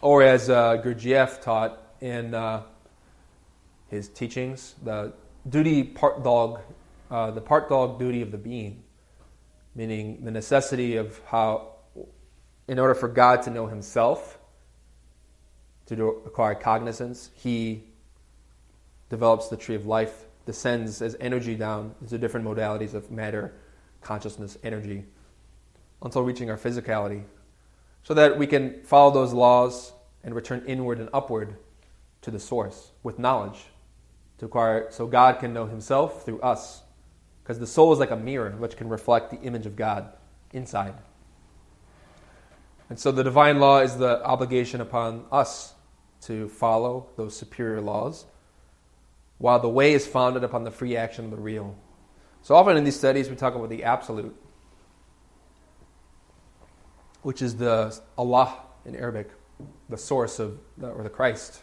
Or 0.00 0.22
as 0.22 0.50
uh, 0.50 0.82
Gurdjieff 0.84 1.40
taught 1.40 1.80
in 2.00 2.34
uh, 2.34 2.62
his 3.88 4.08
teachings, 4.08 4.74
the 4.82 5.12
duty 5.48 5.84
Partkdolg, 5.84 6.60
uh, 7.10 7.30
the 7.30 7.40
Partkdolg 7.40 7.98
duty 7.98 8.22
of 8.22 8.30
the 8.30 8.38
being, 8.38 8.82
meaning 9.74 10.24
the 10.24 10.30
necessity 10.30 10.96
of 10.96 11.20
how, 11.26 11.72
in 12.66 12.78
order 12.78 12.94
for 12.94 13.08
God 13.08 13.42
to 13.42 13.50
know 13.50 13.66
Himself, 13.66 14.38
to 15.86 15.96
do, 15.96 16.08
acquire 16.26 16.54
cognizance, 16.54 17.30
He 17.34 17.84
develops 19.08 19.48
the 19.48 19.56
tree 19.56 19.74
of 19.74 19.86
life 19.86 20.26
descends 20.44 21.02
as 21.02 21.16
energy 21.20 21.54
down 21.54 21.94
into 22.00 22.16
different 22.16 22.46
modalities 22.46 22.94
of 22.94 23.10
matter, 23.10 23.54
consciousness, 24.00 24.56
energy, 24.62 25.04
until 26.02 26.22
reaching 26.22 26.50
our 26.50 26.56
physicality, 26.56 27.22
so 28.02 28.14
that 28.14 28.38
we 28.38 28.46
can 28.46 28.82
follow 28.82 29.10
those 29.10 29.32
laws 29.32 29.92
and 30.24 30.34
return 30.34 30.62
inward 30.66 31.00
and 31.00 31.10
upward 31.12 31.56
to 32.22 32.30
the 32.30 32.38
source 32.38 32.92
with 33.02 33.18
knowledge 33.18 33.66
to 34.38 34.46
acquire 34.46 34.90
so 34.90 35.06
God 35.06 35.38
can 35.38 35.52
know 35.52 35.66
himself 35.66 36.24
through 36.24 36.40
us 36.40 36.82
because 37.48 37.58
the 37.58 37.66
soul 37.66 37.94
is 37.94 37.98
like 37.98 38.10
a 38.10 38.16
mirror 38.16 38.50
which 38.58 38.76
can 38.76 38.90
reflect 38.90 39.30
the 39.30 39.40
image 39.40 39.64
of 39.64 39.74
God 39.74 40.12
inside. 40.52 40.92
And 42.90 43.00
so 43.00 43.10
the 43.10 43.24
divine 43.24 43.58
law 43.58 43.78
is 43.78 43.96
the 43.96 44.22
obligation 44.22 44.82
upon 44.82 45.24
us 45.32 45.72
to 46.24 46.50
follow 46.50 47.06
those 47.16 47.34
superior 47.34 47.80
laws 47.80 48.26
while 49.38 49.58
the 49.60 49.68
way 49.68 49.94
is 49.94 50.06
founded 50.06 50.44
upon 50.44 50.64
the 50.64 50.70
free 50.70 50.94
action 50.94 51.24
of 51.24 51.30
the 51.30 51.38
real. 51.38 51.74
So 52.42 52.54
often 52.54 52.76
in 52.76 52.84
these 52.84 52.96
studies, 52.96 53.30
we 53.30 53.36
talk 53.36 53.54
about 53.54 53.70
the 53.70 53.82
absolute, 53.82 54.36
which 57.22 57.40
is 57.40 57.56
the 57.56 57.98
Allah 58.18 58.58
in 58.84 58.94
Arabic, 58.94 59.30
the 59.88 59.96
source 59.96 60.38
of, 60.38 60.58
or 60.82 61.02
the 61.02 61.08
Christ, 61.08 61.62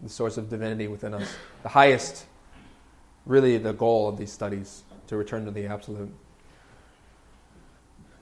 the 0.00 0.08
source 0.08 0.36
of 0.36 0.48
divinity 0.48 0.86
within 0.86 1.14
us. 1.14 1.34
The 1.64 1.70
highest, 1.70 2.26
really, 3.26 3.58
the 3.58 3.72
goal 3.72 4.08
of 4.08 4.16
these 4.16 4.32
studies, 4.32 4.82
to 5.06 5.16
return 5.16 5.44
to 5.44 5.50
the 5.50 5.66
absolute. 5.66 6.12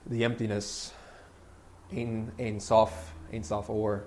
the 0.08 0.24
emptiness, 0.24 0.92
Ein, 1.92 2.32
Ein 2.38 2.60
Sof, 2.60 3.14
Ein 3.32 3.42
Sof 3.42 3.68
Or. 3.70 4.04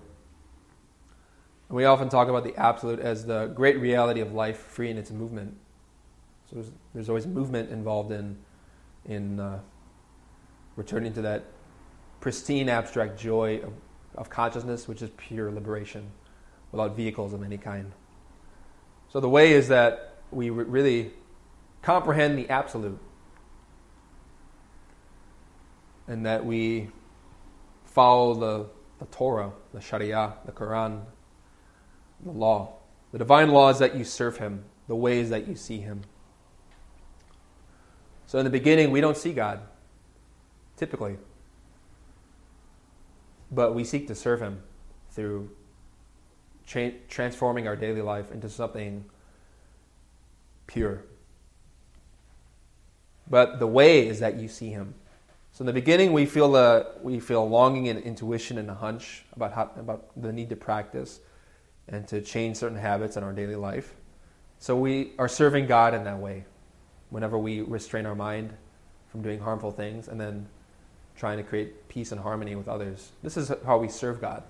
And 1.70 1.78
we 1.78 1.86
often 1.86 2.10
talk 2.10 2.28
about 2.28 2.44
the 2.44 2.56
absolute 2.58 3.00
as 3.00 3.26
the 3.26 3.48
great 3.48 3.80
reality 3.80 4.20
of 4.20 4.34
life, 4.34 4.58
free 4.58 4.90
in 4.90 4.98
its 4.98 5.12
movement. 5.12 5.56
So 6.50 6.56
there's, 6.56 6.72
there's 6.94 7.10
always 7.10 7.28
movement 7.28 7.70
involved 7.70 8.12
in, 8.12 8.38
in 9.06 9.40
uh, 9.40 9.60
returning 10.76 11.14
to 11.14 11.22
that 11.22 11.46
pristine 12.20 12.68
abstract 12.68 13.18
joy 13.18 13.62
of, 13.64 13.74
of 14.16 14.30
consciousness, 14.30 14.88
which 14.88 15.02
is 15.02 15.10
pure 15.18 15.52
liberation 15.52 16.12
without 16.72 16.96
vehicles 16.96 17.34
of 17.34 17.44
any 17.44 17.58
kind. 17.58 17.92
So 19.10 19.20
the 19.20 19.30
way 19.30 19.54
is 19.54 19.68
that 19.70 20.11
we 20.32 20.50
re- 20.50 20.66
really 20.66 21.12
comprehend 21.82 22.38
the 22.38 22.50
absolute 22.50 23.00
and 26.08 26.26
that 26.26 26.46
we 26.46 26.90
follow 27.86 28.34
the, 28.34 28.70
the 29.00 29.06
Torah, 29.12 29.52
the 29.74 29.82
Sharia, 29.82 30.34
the 30.46 30.52
Quran, 30.52 31.04
the 32.24 32.32
law. 32.32 32.76
The 33.12 33.18
divine 33.18 33.50
laws 33.50 33.80
that 33.80 33.96
you 33.96 34.04
serve 34.04 34.38
Him, 34.38 34.64
the 34.88 34.96
ways 34.96 35.30
that 35.30 35.48
you 35.48 35.56
see 35.56 35.80
Him. 35.80 36.02
So 38.26 38.40
in 38.40 38.46
the 38.46 38.52
beginning, 38.52 38.92
we 38.92 39.02
don't 39.02 39.18
see 39.18 39.34
God, 39.34 39.62
typically. 40.78 41.18
But 43.52 43.76
we 43.76 43.84
seek 43.84 44.08
to 44.08 44.16
serve 44.16 44.42
Him 44.42 44.64
through 45.12 45.50
tra- 46.66 46.94
transforming 47.10 47.68
our 47.68 47.76
daily 47.76 48.02
life 48.02 48.32
into 48.32 48.50
something 48.50 49.06
pure. 50.72 51.04
But 53.30 53.60
the 53.60 53.68
way 53.68 54.08
is 54.08 54.20
that 54.20 54.40
you 54.40 54.48
see 54.48 54.70
Him. 54.70 54.94
So 55.54 55.64
in 55.64 55.66
the 55.66 55.74
beginning, 55.74 56.14
we 56.14 56.26
feel 56.26 56.56
a, 56.56 56.86
we 57.02 57.20
feel 57.20 57.48
longing 57.48 57.90
and 57.90 58.00
intuition 58.00 58.58
and 58.58 58.70
a 58.70 58.74
hunch 58.74 59.24
about, 59.34 59.54
how, 59.54 59.72
about 59.78 60.10
the 60.22 60.32
need 60.32 60.50
to 60.50 60.56
practice 60.56 61.20
and 61.88 62.08
to 62.08 62.22
change 62.22 62.58
certain 62.58 62.78
habits 62.78 63.18
in 63.18 63.24
our 63.24 63.34
daily 63.34 63.56
life. 63.56 63.96
So 64.60 64.78
we 64.78 65.14
are 65.18 65.28
serving 65.28 65.68
God 65.68 65.94
in 65.94 66.04
that 66.06 66.20
way 66.20 66.46
whenever 67.10 67.38
we 67.38 67.62
restrain 67.62 68.06
our 68.06 68.16
mind 68.16 68.54
from 69.10 69.22
doing 69.22 69.40
harmful 69.40 69.72
things 69.72 70.08
and 70.08 70.20
then 70.20 70.48
trying 71.18 71.38
to 71.38 71.44
create 71.44 71.90
peace 71.90 72.12
and 72.14 72.22
harmony 72.22 72.56
with 72.56 72.70
others. 72.70 73.12
This 73.22 73.36
is 73.36 73.52
how 73.66 73.78
we 73.78 73.90
serve 73.90 74.22
God. 74.22 74.44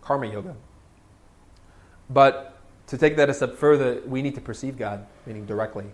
Karma 0.00 0.26
yoga. 0.26 0.56
But 2.10 2.55
to 2.88 2.98
take 2.98 3.16
that 3.16 3.28
a 3.28 3.34
step 3.34 3.56
further, 3.56 4.00
we 4.06 4.22
need 4.22 4.34
to 4.36 4.40
perceive 4.40 4.78
God, 4.78 5.06
meaning 5.26 5.46
directly. 5.46 5.86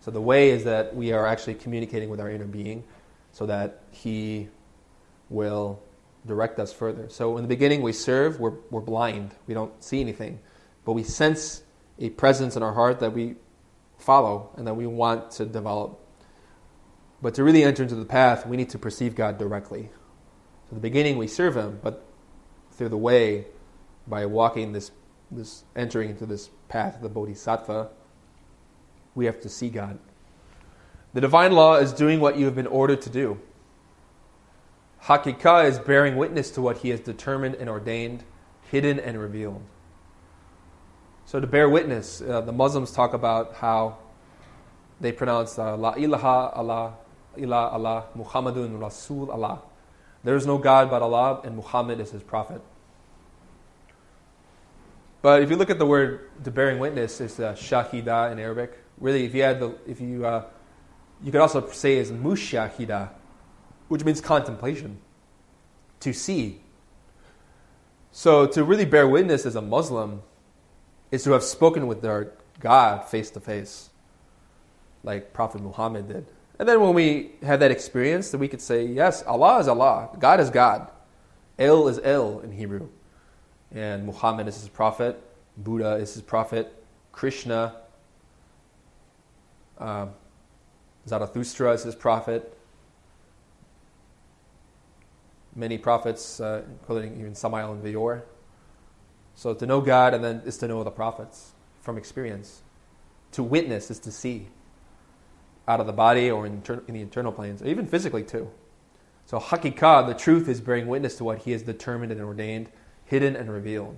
So 0.00 0.10
the 0.10 0.20
way 0.20 0.50
is 0.50 0.64
that 0.64 0.94
we 0.94 1.12
are 1.12 1.26
actually 1.26 1.54
communicating 1.54 2.08
with 2.08 2.20
our 2.20 2.30
inner 2.30 2.46
being 2.46 2.84
so 3.32 3.46
that 3.46 3.82
He 3.90 4.48
will 5.28 5.80
direct 6.26 6.58
us 6.58 6.72
further. 6.72 7.08
So 7.08 7.36
in 7.36 7.42
the 7.42 7.48
beginning, 7.48 7.82
we 7.82 7.92
serve, 7.92 8.40
we're, 8.40 8.54
we're 8.70 8.80
blind, 8.80 9.34
we 9.46 9.54
don't 9.54 9.82
see 9.82 10.00
anything, 10.00 10.40
but 10.84 10.92
we 10.92 11.02
sense 11.02 11.62
a 11.98 12.10
presence 12.10 12.56
in 12.56 12.62
our 12.62 12.72
heart 12.72 13.00
that 13.00 13.12
we 13.12 13.36
follow 13.98 14.50
and 14.56 14.66
that 14.66 14.74
we 14.74 14.86
want 14.86 15.30
to 15.32 15.46
develop. 15.46 15.98
But 17.22 17.34
to 17.34 17.44
really 17.44 17.62
enter 17.62 17.82
into 17.82 17.94
the 17.94 18.06
path, 18.06 18.46
we 18.46 18.56
need 18.56 18.70
to 18.70 18.78
perceive 18.78 19.14
God 19.14 19.38
directly. 19.38 19.90
So 20.68 20.76
the 20.76 20.80
beginning, 20.80 21.18
we 21.18 21.26
serve 21.26 21.56
Him, 21.56 21.78
but 21.82 22.06
through 22.72 22.88
the 22.88 22.96
way, 22.96 23.46
by 24.06 24.24
walking 24.26 24.72
this, 24.72 24.90
this 25.30 25.64
entering 25.76 26.10
into 26.10 26.26
this 26.26 26.50
path 26.68 26.96
of 26.96 27.02
the 27.02 27.08
Bodhisattva, 27.08 27.88
we 29.14 29.26
have 29.26 29.40
to 29.40 29.48
see 29.48 29.68
God. 29.68 29.98
The 31.12 31.20
divine 31.20 31.52
law 31.52 31.76
is 31.76 31.92
doing 31.92 32.20
what 32.20 32.36
you 32.36 32.44
have 32.44 32.54
been 32.54 32.66
ordered 32.66 33.00
to 33.02 33.10
do. 33.10 33.40
Hakika 35.04 35.68
is 35.68 35.78
bearing 35.78 36.16
witness 36.16 36.50
to 36.52 36.60
what 36.60 36.78
he 36.78 36.90
has 36.90 37.00
determined 37.00 37.56
and 37.56 37.68
ordained, 37.68 38.24
hidden 38.70 39.00
and 39.00 39.18
revealed. 39.18 39.62
So 41.24 41.40
to 41.40 41.46
bear 41.46 41.68
witness, 41.68 42.20
uh, 42.20 42.40
the 42.42 42.52
Muslims 42.52 42.92
talk 42.92 43.14
about 43.14 43.54
how 43.56 43.98
they 45.00 45.12
pronounce 45.12 45.58
uh, 45.58 45.76
La 45.76 45.94
ilaha 45.94 46.52
Allah, 46.54 46.94
ilah 47.36 47.72
Allah, 47.72 48.04
Muhammadun 48.16 48.80
Rasul 48.80 49.30
Allah. 49.30 49.62
There 50.22 50.36
is 50.36 50.46
no 50.46 50.58
God 50.58 50.90
but 50.90 51.02
Allah, 51.02 51.40
and 51.44 51.56
Muhammad 51.56 52.00
is 52.00 52.10
his 52.10 52.22
prophet. 52.22 52.60
But 55.22 55.42
if 55.42 55.50
you 55.50 55.56
look 55.56 55.70
at 55.70 55.78
the 55.78 55.86
word 55.86 56.30
to 56.44 56.50
bearing 56.50 56.78
witness, 56.78 57.20
it's 57.20 57.38
uh, 57.38 57.52
shahida 57.52 58.32
in 58.32 58.38
Arabic. 58.38 58.78
Really, 58.98 59.24
if 59.24 59.34
you 59.34 59.42
add 59.42 59.60
the, 59.60 59.74
if 59.86 60.00
you, 60.00 60.24
uh, 60.24 60.44
you 61.22 61.30
could 61.30 61.40
also 61.40 61.68
say 61.70 61.98
is 61.98 62.10
mushahida, 62.10 63.10
which 63.88 64.04
means 64.04 64.20
contemplation, 64.20 64.98
to 66.00 66.12
see. 66.12 66.60
So 68.12 68.46
to 68.46 68.64
really 68.64 68.86
bear 68.86 69.06
witness 69.06 69.44
as 69.44 69.56
a 69.56 69.62
Muslim 69.62 70.22
is 71.10 71.24
to 71.24 71.32
have 71.32 71.42
spoken 71.42 71.86
with 71.86 72.04
our 72.04 72.32
God 72.58 73.04
face 73.04 73.30
to 73.32 73.40
face, 73.40 73.90
like 75.02 75.32
Prophet 75.32 75.60
Muhammad 75.60 76.08
did. 76.08 76.26
And 76.58 76.68
then 76.68 76.80
when 76.80 76.94
we 76.94 77.32
have 77.42 77.60
that 77.60 77.70
experience, 77.70 78.30
then 78.30 78.40
we 78.40 78.48
could 78.48 78.60
say, 78.60 78.84
yes, 78.84 79.22
Allah 79.22 79.58
is 79.60 79.68
Allah, 79.68 80.10
God 80.18 80.40
is 80.40 80.50
God. 80.50 80.90
El 81.58 81.88
is 81.88 81.98
El 82.02 82.40
in 82.40 82.52
Hebrew. 82.52 82.88
And 83.72 84.04
Muhammad 84.04 84.48
is 84.48 84.60
his 84.60 84.68
prophet, 84.68 85.22
Buddha 85.56 85.94
is 85.94 86.14
his 86.14 86.22
prophet, 86.22 86.84
Krishna, 87.12 87.76
uh, 89.78 90.06
Zarathustra 91.06 91.72
is 91.72 91.84
his 91.84 91.94
prophet. 91.94 92.56
Many 95.56 95.78
prophets, 95.78 96.40
uh, 96.40 96.62
including 96.68 97.18
even 97.18 97.34
Samael 97.34 97.70
Aun 97.70 97.82
Weor. 97.82 98.22
So 99.34 99.54
to 99.54 99.66
know 99.66 99.80
God 99.80 100.14
and 100.14 100.22
then 100.22 100.42
is 100.44 100.58
to 100.58 100.68
know 100.68 100.84
the 100.84 100.90
prophets 100.90 101.52
from 101.80 101.96
experience. 101.96 102.62
To 103.32 103.42
witness 103.42 103.90
is 103.90 103.98
to 104.00 104.12
see 104.12 104.48
out 105.66 105.80
of 105.80 105.86
the 105.86 105.92
body 105.92 106.30
or 106.30 106.46
in, 106.46 106.62
in 106.88 106.94
the 106.94 107.00
internal 107.00 107.32
planes, 107.32 107.62
even 107.62 107.86
physically 107.86 108.22
too. 108.22 108.50
So 109.26 109.38
hakikah, 109.38 110.06
the 110.06 110.14
truth, 110.14 110.48
is 110.48 110.60
bearing 110.60 110.88
witness 110.88 111.16
to 111.16 111.24
what 111.24 111.38
He 111.38 111.52
has 111.52 111.62
determined 111.62 112.12
and 112.12 112.20
ordained, 112.20 112.70
hidden 113.10 113.34
and 113.34 113.52
revealed. 113.52 113.96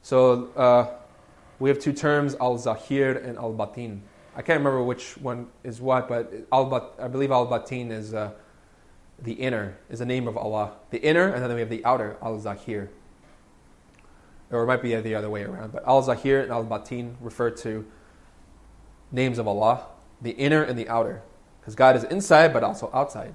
So 0.00 0.48
uh, 0.56 0.86
we 1.58 1.68
have 1.68 1.78
two 1.78 1.92
terms, 1.92 2.34
al-zahir 2.40 3.18
and 3.18 3.36
al-batin. 3.36 4.02
I 4.34 4.40
can't 4.40 4.58
remember 4.60 4.82
which 4.82 5.18
one 5.18 5.48
is 5.62 5.82
what, 5.82 6.08
but 6.08 6.32
al 6.50 6.92
I 6.98 7.08
believe 7.08 7.30
al-batin 7.30 7.92
is 7.92 8.14
uh, 8.14 8.30
the 9.20 9.32
inner, 9.32 9.76
is 9.90 9.98
the 9.98 10.06
name 10.06 10.26
of 10.26 10.38
Allah. 10.38 10.72
The 10.90 10.98
inner, 11.02 11.28
and 11.28 11.44
then 11.44 11.52
we 11.52 11.60
have 11.60 11.68
the 11.68 11.84
outer, 11.84 12.16
al-zahir. 12.22 12.88
Or 14.50 14.62
it 14.62 14.66
might 14.66 14.80
be 14.80 14.96
the 14.96 15.14
other 15.14 15.28
way 15.28 15.42
around, 15.42 15.72
but 15.72 15.86
al-zahir 15.86 16.40
and 16.40 16.50
al-batin 16.50 17.18
refer 17.20 17.50
to 17.50 17.84
names 19.12 19.38
of 19.38 19.46
Allah, 19.46 19.84
the 20.22 20.30
inner 20.30 20.62
and 20.62 20.78
the 20.78 20.88
outer. 20.88 21.20
Because 21.60 21.74
God 21.74 21.96
is 21.96 22.04
inside, 22.04 22.54
but 22.54 22.64
also 22.64 22.90
outside. 22.94 23.34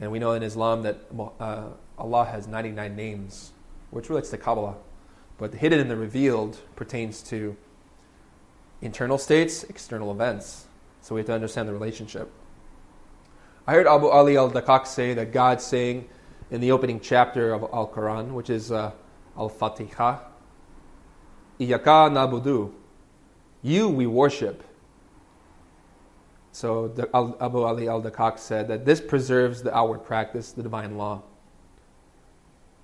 And 0.00 0.10
we 0.10 0.18
know 0.18 0.32
in 0.32 0.42
Islam 0.42 0.82
that 0.84 0.98
uh, 1.38 1.64
Allah 1.98 2.24
has 2.24 2.46
99 2.46 2.96
names, 2.96 3.52
which 3.90 4.08
relates 4.08 4.30
to 4.30 4.38
Kabbalah. 4.38 4.76
But 5.38 5.52
the 5.52 5.58
hidden 5.58 5.80
and 5.80 5.90
the 5.90 5.96
revealed 5.96 6.58
pertains 6.76 7.22
to 7.24 7.56
internal 8.82 9.18
states, 9.18 9.64
external 9.64 10.10
events. 10.10 10.66
So 11.00 11.14
we 11.14 11.20
have 11.20 11.26
to 11.26 11.34
understand 11.34 11.68
the 11.68 11.72
relationship. 11.72 12.30
I 13.66 13.72
heard 13.72 13.86
Abu 13.86 14.08
Ali 14.08 14.36
al 14.36 14.50
Daqqaq 14.50 14.86
say 14.86 15.14
that 15.14 15.32
God 15.32 15.60
saying 15.60 16.08
in 16.50 16.60
the 16.60 16.72
opening 16.72 17.00
chapter 17.00 17.52
of 17.52 17.62
Al 17.72 17.88
Quran, 17.88 18.32
which 18.32 18.50
is 18.50 18.72
uh, 18.72 18.92
Al 19.36 19.48
Fatiha, 19.48 20.20
Iyaka 21.60 22.10
nabudu, 22.10 22.72
you 23.62 23.88
we 23.88 24.06
worship. 24.06 24.64
So 26.52 26.88
the, 26.88 27.08
Abu 27.14 27.62
Ali 27.62 27.88
al 27.88 28.02
Daqqaq 28.02 28.38
said 28.38 28.68
that 28.68 28.84
this 28.84 29.00
preserves 29.00 29.62
the 29.62 29.76
outward 29.76 30.04
practice, 30.04 30.52
the 30.52 30.62
divine 30.62 30.96
law. 30.96 31.22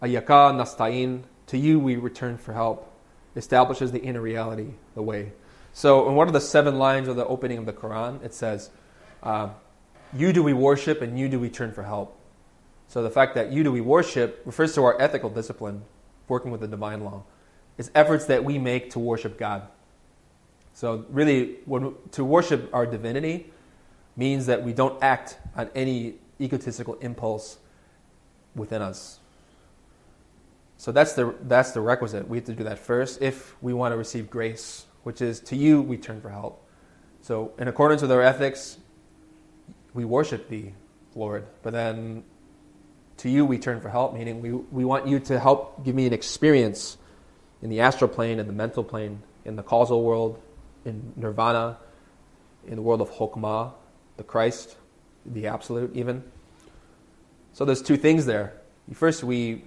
Ayaka 0.02 0.52
nasta'in, 0.52 1.22
to 1.46 1.58
you 1.58 1.78
we 1.78 1.96
return 1.96 2.36
for 2.36 2.52
help, 2.52 2.90
establishes 3.36 3.92
the 3.92 4.00
inner 4.00 4.20
reality, 4.20 4.72
the 4.94 5.02
way. 5.02 5.32
So, 5.72 6.08
in 6.08 6.14
one 6.14 6.28
of 6.28 6.32
the 6.32 6.40
seven 6.40 6.78
lines 6.78 7.08
of 7.08 7.16
the 7.16 7.26
opening 7.26 7.58
of 7.58 7.66
the 7.66 7.72
Quran, 7.72 8.22
it 8.24 8.32
says, 8.32 8.70
uh, 9.22 9.48
You 10.16 10.32
do 10.32 10.42
we 10.42 10.52
worship 10.52 11.02
and 11.02 11.18
you 11.18 11.28
do 11.28 11.40
we 11.40 11.50
turn 11.50 11.72
for 11.72 11.82
help. 11.82 12.16
So, 12.86 13.02
the 13.02 13.10
fact 13.10 13.34
that 13.34 13.50
you 13.50 13.64
do 13.64 13.72
we 13.72 13.80
worship 13.80 14.42
refers 14.44 14.74
to 14.74 14.84
our 14.84 15.00
ethical 15.00 15.30
discipline, 15.30 15.82
working 16.28 16.52
with 16.52 16.60
the 16.60 16.68
divine 16.68 17.02
law. 17.02 17.24
It's 17.76 17.90
efforts 17.94 18.26
that 18.26 18.44
we 18.44 18.58
make 18.58 18.90
to 18.90 19.00
worship 19.00 19.36
God. 19.36 19.66
So, 20.74 21.04
really, 21.08 21.56
when, 21.64 21.94
to 22.12 22.24
worship 22.24 22.70
our 22.72 22.86
divinity 22.86 23.52
means 24.16 24.46
that 24.46 24.62
we 24.62 24.72
don't 24.72 25.02
act 25.02 25.38
on 25.56 25.70
any 25.74 26.14
egotistical 26.40 26.94
impulse 26.94 27.58
within 28.54 28.82
us. 28.82 29.18
So 30.84 30.92
that's 30.92 31.14
the, 31.14 31.34
that's 31.40 31.70
the 31.70 31.80
requisite. 31.80 32.28
We 32.28 32.36
have 32.36 32.44
to 32.44 32.52
do 32.52 32.64
that 32.64 32.78
first 32.78 33.22
if 33.22 33.56
we 33.62 33.72
want 33.72 33.92
to 33.92 33.96
receive 33.96 34.28
grace 34.28 34.84
which 35.02 35.22
is 35.22 35.40
to 35.40 35.56
you 35.56 35.80
we 35.80 35.96
turn 35.96 36.20
for 36.20 36.28
help. 36.28 36.62
So, 37.22 37.54
in 37.58 37.68
accordance 37.68 38.02
with 38.02 38.12
our 38.12 38.20
ethics, 38.20 38.76
we 39.94 40.04
worship 40.04 40.50
thee, 40.50 40.74
Lord. 41.14 41.46
But 41.62 41.72
then 41.72 42.22
to 43.18 43.30
you 43.30 43.46
we 43.46 43.56
turn 43.56 43.80
for 43.80 43.88
help, 43.88 44.12
meaning 44.12 44.42
we, 44.42 44.52
we 44.52 44.84
want 44.84 45.08
you 45.08 45.20
to 45.20 45.40
help 45.40 45.86
give 45.86 45.94
me 45.94 46.06
an 46.06 46.12
experience 46.12 46.98
in 47.62 47.70
the 47.70 47.80
astral 47.80 48.10
plane, 48.10 48.38
in 48.38 48.46
the 48.46 48.52
mental 48.52 48.84
plane, 48.84 49.22
in 49.46 49.56
the 49.56 49.62
causal 49.62 50.04
world, 50.04 50.38
in 50.84 51.14
nirvana, 51.16 51.78
in 52.66 52.76
the 52.76 52.82
world 52.82 53.00
of 53.00 53.10
Hokmah, 53.10 53.72
the 54.18 54.22
Christ, 54.22 54.76
the 55.24 55.46
Absolute, 55.46 55.96
even. 55.96 56.22
So 57.54 57.64
there's 57.64 57.80
two 57.80 57.96
things 57.96 58.26
there. 58.26 58.52
First, 58.92 59.24
we 59.24 59.62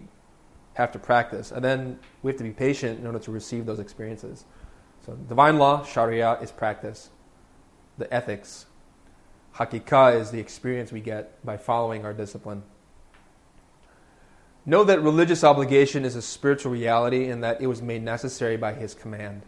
have 0.78 0.92
to 0.92 1.00
practice, 1.00 1.52
and 1.52 1.66
then 1.66 2.00
we 2.22 2.32
have 2.32 2.38
to 2.38 2.44
be 2.44 2.52
patient 2.52 3.00
in 3.00 3.08
order 3.08 3.18
to 3.18 3.32
receive 3.32 3.66
those 3.66 3.80
experiences. 3.80 4.46
So, 5.04 5.14
divine 5.14 5.58
law, 5.58 5.84
Sharia, 5.84 6.38
is 6.40 6.52
practice. 6.52 7.10
The 7.98 8.14
ethics, 8.14 8.68
Hakika, 9.56 10.20
is 10.20 10.30
the 10.30 10.40
experience 10.40 10.92
we 10.92 11.02
get 11.02 11.44
by 11.44 11.58
following 11.58 12.06
our 12.06 12.14
discipline. 12.14 12.62
Know 14.68 14.84
that 14.84 15.02
religious 15.02 15.44
obligation 15.44 16.06
is 16.06 16.16
a 16.16 16.22
spiritual 16.22 16.72
reality 16.72 17.26
and 17.26 17.44
that 17.44 17.60
it 17.60 17.66
was 17.66 17.82
made 17.82 18.04
necessary 18.04 18.56
by 18.56 18.74
His 18.74 18.94
command. 18.94 19.42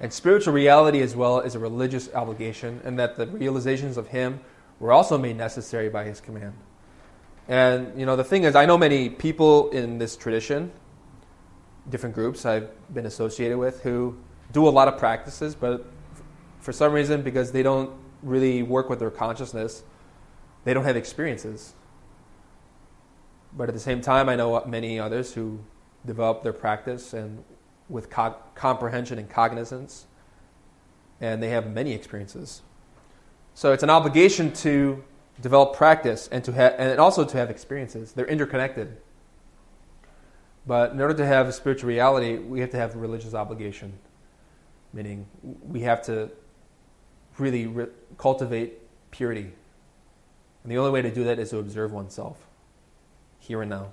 And 0.00 0.10
spiritual 0.10 0.54
reality 0.54 1.02
as 1.02 1.14
well 1.14 1.40
is 1.40 1.54
a 1.54 1.58
religious 1.58 2.12
obligation, 2.14 2.80
and 2.82 2.98
that 2.98 3.16
the 3.16 3.26
realizations 3.26 3.98
of 3.98 4.08
Him 4.08 4.40
were 4.80 4.90
also 4.90 5.18
made 5.18 5.36
necessary 5.36 5.90
by 5.90 6.04
His 6.04 6.18
command. 6.18 6.54
And, 7.48 7.98
you 7.98 8.06
know, 8.06 8.16
the 8.16 8.24
thing 8.24 8.44
is, 8.44 8.54
I 8.54 8.66
know 8.66 8.78
many 8.78 9.10
people 9.10 9.70
in 9.70 9.98
this 9.98 10.16
tradition, 10.16 10.72
different 11.90 12.14
groups 12.14 12.46
I've 12.46 12.70
been 12.94 13.06
associated 13.06 13.58
with, 13.58 13.82
who 13.82 14.16
do 14.52 14.68
a 14.68 14.70
lot 14.70 14.88
of 14.88 14.98
practices, 14.98 15.54
but 15.54 15.86
for 16.60 16.72
some 16.72 16.92
reason, 16.92 17.22
because 17.22 17.52
they 17.52 17.62
don't 17.62 17.90
really 18.22 18.62
work 18.62 18.88
with 18.88 19.00
their 19.00 19.10
consciousness, 19.10 19.82
they 20.64 20.72
don't 20.72 20.84
have 20.84 20.96
experiences. 20.96 21.74
But 23.54 23.68
at 23.68 23.74
the 23.74 23.80
same 23.80 24.00
time, 24.00 24.28
I 24.28 24.36
know 24.36 24.64
many 24.64 25.00
others 25.00 25.34
who 25.34 25.60
develop 26.06 26.42
their 26.42 26.52
practice 26.52 27.12
and 27.12 27.44
with 27.88 28.08
co- 28.08 28.36
comprehension 28.54 29.18
and 29.18 29.28
cognizance, 29.28 30.06
and 31.20 31.42
they 31.42 31.50
have 31.50 31.70
many 31.70 31.92
experiences. 31.92 32.62
So 33.54 33.72
it's 33.72 33.82
an 33.82 33.90
obligation 33.90 34.52
to 34.54 35.04
develop 35.40 35.74
practice 35.74 36.28
and 36.30 36.44
to 36.44 36.80
and 36.80 37.00
also 37.00 37.24
to 37.24 37.36
have 37.36 37.50
experiences. 37.50 38.12
They're 38.12 38.26
interconnected. 38.26 38.96
But 40.66 40.92
in 40.92 41.00
order 41.00 41.14
to 41.14 41.26
have 41.26 41.48
a 41.48 41.52
spiritual 41.52 41.88
reality, 41.88 42.38
we 42.38 42.60
have 42.60 42.70
to 42.70 42.76
have 42.76 42.94
a 42.94 42.98
religious 42.98 43.34
obligation, 43.34 43.94
meaning 44.92 45.26
we 45.42 45.80
have 45.80 46.02
to 46.02 46.30
really 47.38 47.66
re- 47.66 47.88
cultivate 48.16 48.78
purity. 49.10 49.52
And 50.62 50.70
the 50.70 50.78
only 50.78 50.92
way 50.92 51.02
to 51.02 51.10
do 51.10 51.24
that 51.24 51.40
is 51.40 51.50
to 51.50 51.58
observe 51.58 51.92
oneself 51.92 52.46
here 53.40 53.62
and 53.62 53.70
now. 53.70 53.92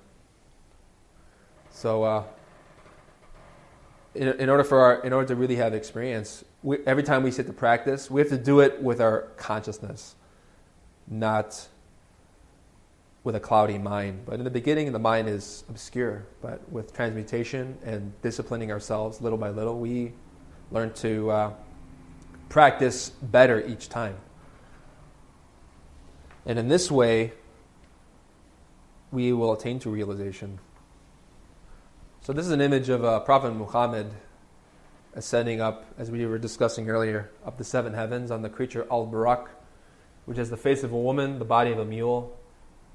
So, 1.70 2.04
uh, 2.04 2.24
in, 4.14 4.28
in, 4.28 4.48
order 4.48 4.64
for 4.64 4.80
our, 4.80 5.02
in 5.02 5.12
order 5.12 5.28
to 5.28 5.36
really 5.36 5.56
have 5.56 5.74
experience, 5.74 6.44
we, 6.62 6.78
every 6.86 7.02
time 7.02 7.22
we 7.22 7.30
sit 7.30 7.46
to 7.46 7.52
practice, 7.52 8.10
we 8.10 8.20
have 8.20 8.30
to 8.30 8.38
do 8.38 8.60
it 8.60 8.82
with 8.82 9.00
our 9.00 9.22
consciousness, 9.36 10.14
not 11.08 11.68
with 13.22 13.36
a 13.36 13.40
cloudy 13.40 13.78
mind. 13.78 14.22
But 14.24 14.36
in 14.36 14.44
the 14.44 14.50
beginning, 14.50 14.92
the 14.92 14.98
mind 14.98 15.28
is 15.28 15.64
obscure. 15.68 16.26
But 16.40 16.70
with 16.70 16.94
transmutation 16.94 17.78
and 17.84 18.12
disciplining 18.22 18.70
ourselves 18.72 19.20
little 19.20 19.38
by 19.38 19.50
little, 19.50 19.78
we 19.78 20.12
learn 20.70 20.92
to 20.94 21.30
uh, 21.30 21.52
practice 22.48 23.10
better 23.10 23.64
each 23.66 23.88
time. 23.88 24.16
And 26.46 26.58
in 26.58 26.68
this 26.68 26.90
way, 26.90 27.32
we 29.12 29.32
will 29.32 29.52
attain 29.52 29.78
to 29.80 29.90
realization. 29.90 30.58
So, 32.22 32.32
this 32.32 32.46
is 32.46 32.52
an 32.52 32.60
image 32.60 32.88
of 32.88 33.04
uh, 33.04 33.20
Prophet 33.20 33.52
Muhammad 33.52 34.12
ascending 35.14 35.60
up, 35.60 35.84
as 35.98 36.10
we 36.10 36.24
were 36.26 36.38
discussing 36.38 36.88
earlier, 36.88 37.30
up 37.44 37.58
the 37.58 37.64
seven 37.64 37.94
heavens 37.94 38.30
on 38.30 38.42
the 38.42 38.48
creature 38.48 38.86
Al 38.90 39.06
Buraq, 39.06 39.48
which 40.30 40.38
has 40.38 40.48
the 40.48 40.56
face 40.56 40.84
of 40.84 40.92
a 40.92 40.96
woman, 40.96 41.40
the 41.40 41.44
body 41.44 41.72
of 41.72 41.80
a 41.80 41.84
mule, 41.84 42.38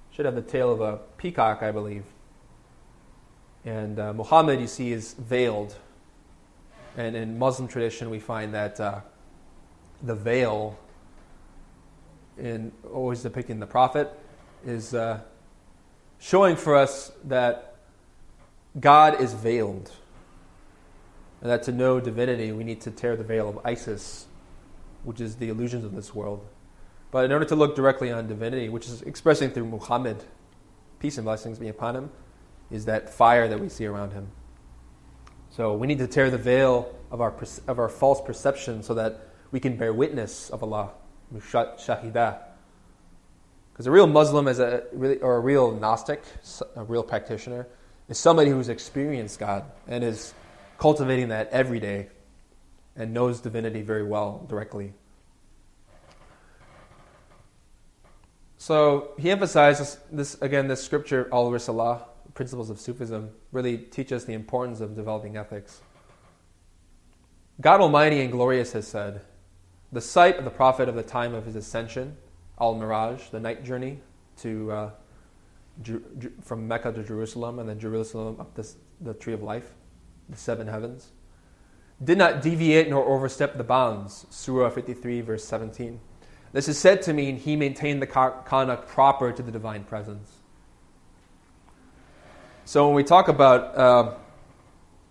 should 0.10 0.26
have 0.26 0.36
the 0.36 0.42
tail 0.42 0.72
of 0.72 0.80
a 0.80 1.00
peacock, 1.18 1.62
I 1.62 1.70
believe. 1.70 2.06
And 3.66 4.00
uh, 4.00 4.14
Muhammad, 4.14 4.62
you 4.62 4.68
see, 4.68 4.94
is 4.94 5.16
veiled. 5.16 5.76
And 6.96 7.14
in 7.14 7.38
Muslim 7.38 7.68
tradition, 7.68 8.10
we 8.10 8.22
find 8.22 8.54
that 8.54 8.80
uh, 8.80 9.02
the 10.02 10.16
veil, 10.16 10.80
in 12.38 12.72
always 12.94 13.22
depicting 13.22 13.60
the 13.60 13.68
Prophet, 13.68 14.18
is 14.66 14.94
uh, 14.94 15.20
showing 16.20 16.56
for 16.56 16.74
us 16.74 17.12
that 17.26 17.76
God 18.80 19.20
is 19.20 19.34
veiled. 19.34 19.92
And 21.42 21.52
that 21.52 21.64
to 21.64 21.74
know 21.74 22.00
divinity, 22.00 22.54
we 22.54 22.64
need 22.64 22.80
to 22.80 22.92
tear 22.92 23.18
the 23.18 23.26
veil 23.26 23.50
of 23.50 23.60
Isis, 23.66 24.28
which 25.04 25.20
is 25.20 25.36
the 25.36 25.50
illusions 25.50 25.84
of 25.84 25.94
this 25.94 26.16
world. 26.16 26.48
But 27.16 27.24
in 27.24 27.32
order 27.32 27.46
to 27.46 27.56
look 27.56 27.78
directly 27.78 28.12
on 28.12 28.28
divinity, 28.28 28.68
which 28.68 28.88
is 28.88 29.02
expressing 29.04 29.50
through 29.52 29.68
Muhammad, 29.68 30.22
peace 31.00 31.18
and 31.18 31.24
blessings 31.24 31.58
be 31.58 31.70
upon 31.70 31.96
him, 31.96 32.10
is 32.70 32.84
that 32.88 33.10
fire 33.10 33.48
that 33.48 33.58
we 33.58 33.70
see 33.70 33.86
around 33.86 34.12
him. 34.12 34.32
So 35.50 35.76
we 35.76 35.88
need 35.88 36.00
to 36.00 36.08
tear 36.08 36.30
the 36.30 36.38
veil 36.38 36.94
of 37.12 37.22
our, 37.22 37.34
of 37.70 37.80
our 37.80 37.88
false 37.88 38.20
perception 38.20 38.84
so 38.84 38.96
that 38.96 39.30
we 39.52 39.62
can 39.62 39.78
bear 39.78 39.94
witness 39.94 40.50
of 40.50 40.62
Allah, 40.62 40.92
shahida. 41.34 42.40
Because 43.72 43.88
a 43.88 43.92
real 43.92 44.08
Muslim 44.08 44.50
is 44.50 44.60
a 44.60 44.84
really, 44.92 45.20
or 45.20 45.38
a 45.38 45.40
real 45.40 45.72
Gnostic, 45.72 46.22
a 46.76 46.84
real 46.84 47.04
practitioner, 47.04 47.66
is 48.10 48.18
somebody 48.18 48.50
who's 48.50 48.68
experienced 48.68 49.40
God 49.40 49.64
and 49.88 50.04
is 50.04 50.34
cultivating 50.78 51.30
that 51.30 51.48
every 51.52 51.80
day 51.80 52.10
and 52.94 53.14
knows 53.14 53.40
divinity 53.40 53.84
very 53.84 54.04
well 54.04 54.46
directly. 54.50 54.96
So 58.58 59.12
he 59.18 59.32
emphasizes 59.32 59.98
this 60.12 60.42
again. 60.42 60.68
This 60.68 60.84
scripture, 60.84 61.30
Al 61.32 61.52
Risalah, 61.52 62.04
principles 62.34 62.70
of 62.70 62.80
Sufism, 62.80 63.32
really 63.52 63.78
teach 63.78 64.12
us 64.12 64.24
the 64.24 64.34
importance 64.34 64.80
of 64.80 64.96
developing 64.96 65.38
ethics. 65.38 65.82
God 67.62 67.82
Almighty 67.82 68.22
and 68.22 68.32
glorious 68.32 68.74
has 68.74 68.88
said, 68.88 69.22
"The 69.92 70.02
sight 70.02 70.38
of 70.38 70.46
the 70.46 70.52
prophet 70.52 70.90
of 70.90 70.96
the 70.96 71.04
time 71.04 71.34
of 71.34 71.46
his 71.46 71.56
ascension, 71.56 72.18
Al 72.60 72.76
Miraj, 72.76 73.30
the 73.30 73.40
night 73.40 73.64
journey 73.64 74.02
to 74.38 74.72
uh, 74.72 74.92
from 76.42 76.68
Mecca 76.68 76.92
to 76.94 77.04
Jerusalem, 77.04 77.60
and 77.60 77.68
then 77.68 77.80
Jerusalem 77.80 78.38
up 78.40 78.56
the 79.02 79.14
tree 79.14 79.34
of 79.34 79.44
life, 79.44 79.74
the 80.30 80.38
seven 80.38 80.68
heavens, 80.68 81.12
did 82.04 82.18
not 82.18 82.42
deviate 82.42 82.90
nor 82.90 83.06
overstep 83.06 83.58
the 83.58 83.64
bounds." 83.64 84.26
Surah 84.30 84.70
53, 84.70 85.22
verse 85.22 85.44
17. 85.44 86.00
This 86.56 86.70
is 86.70 86.78
said 86.78 87.02
to 87.02 87.12
mean 87.12 87.36
he 87.36 87.58
maintained 87.58 88.02
the 88.02 88.08
conduct 88.08 88.88
proper 88.88 89.34
to 89.34 89.44
the 89.44 89.52
divine 89.52 89.84
presence. 89.84 90.32
So 92.64 92.86
when 92.88 92.96
we 92.96 93.04
talk 93.04 93.28
about 93.28 93.78
uh, 93.78 94.14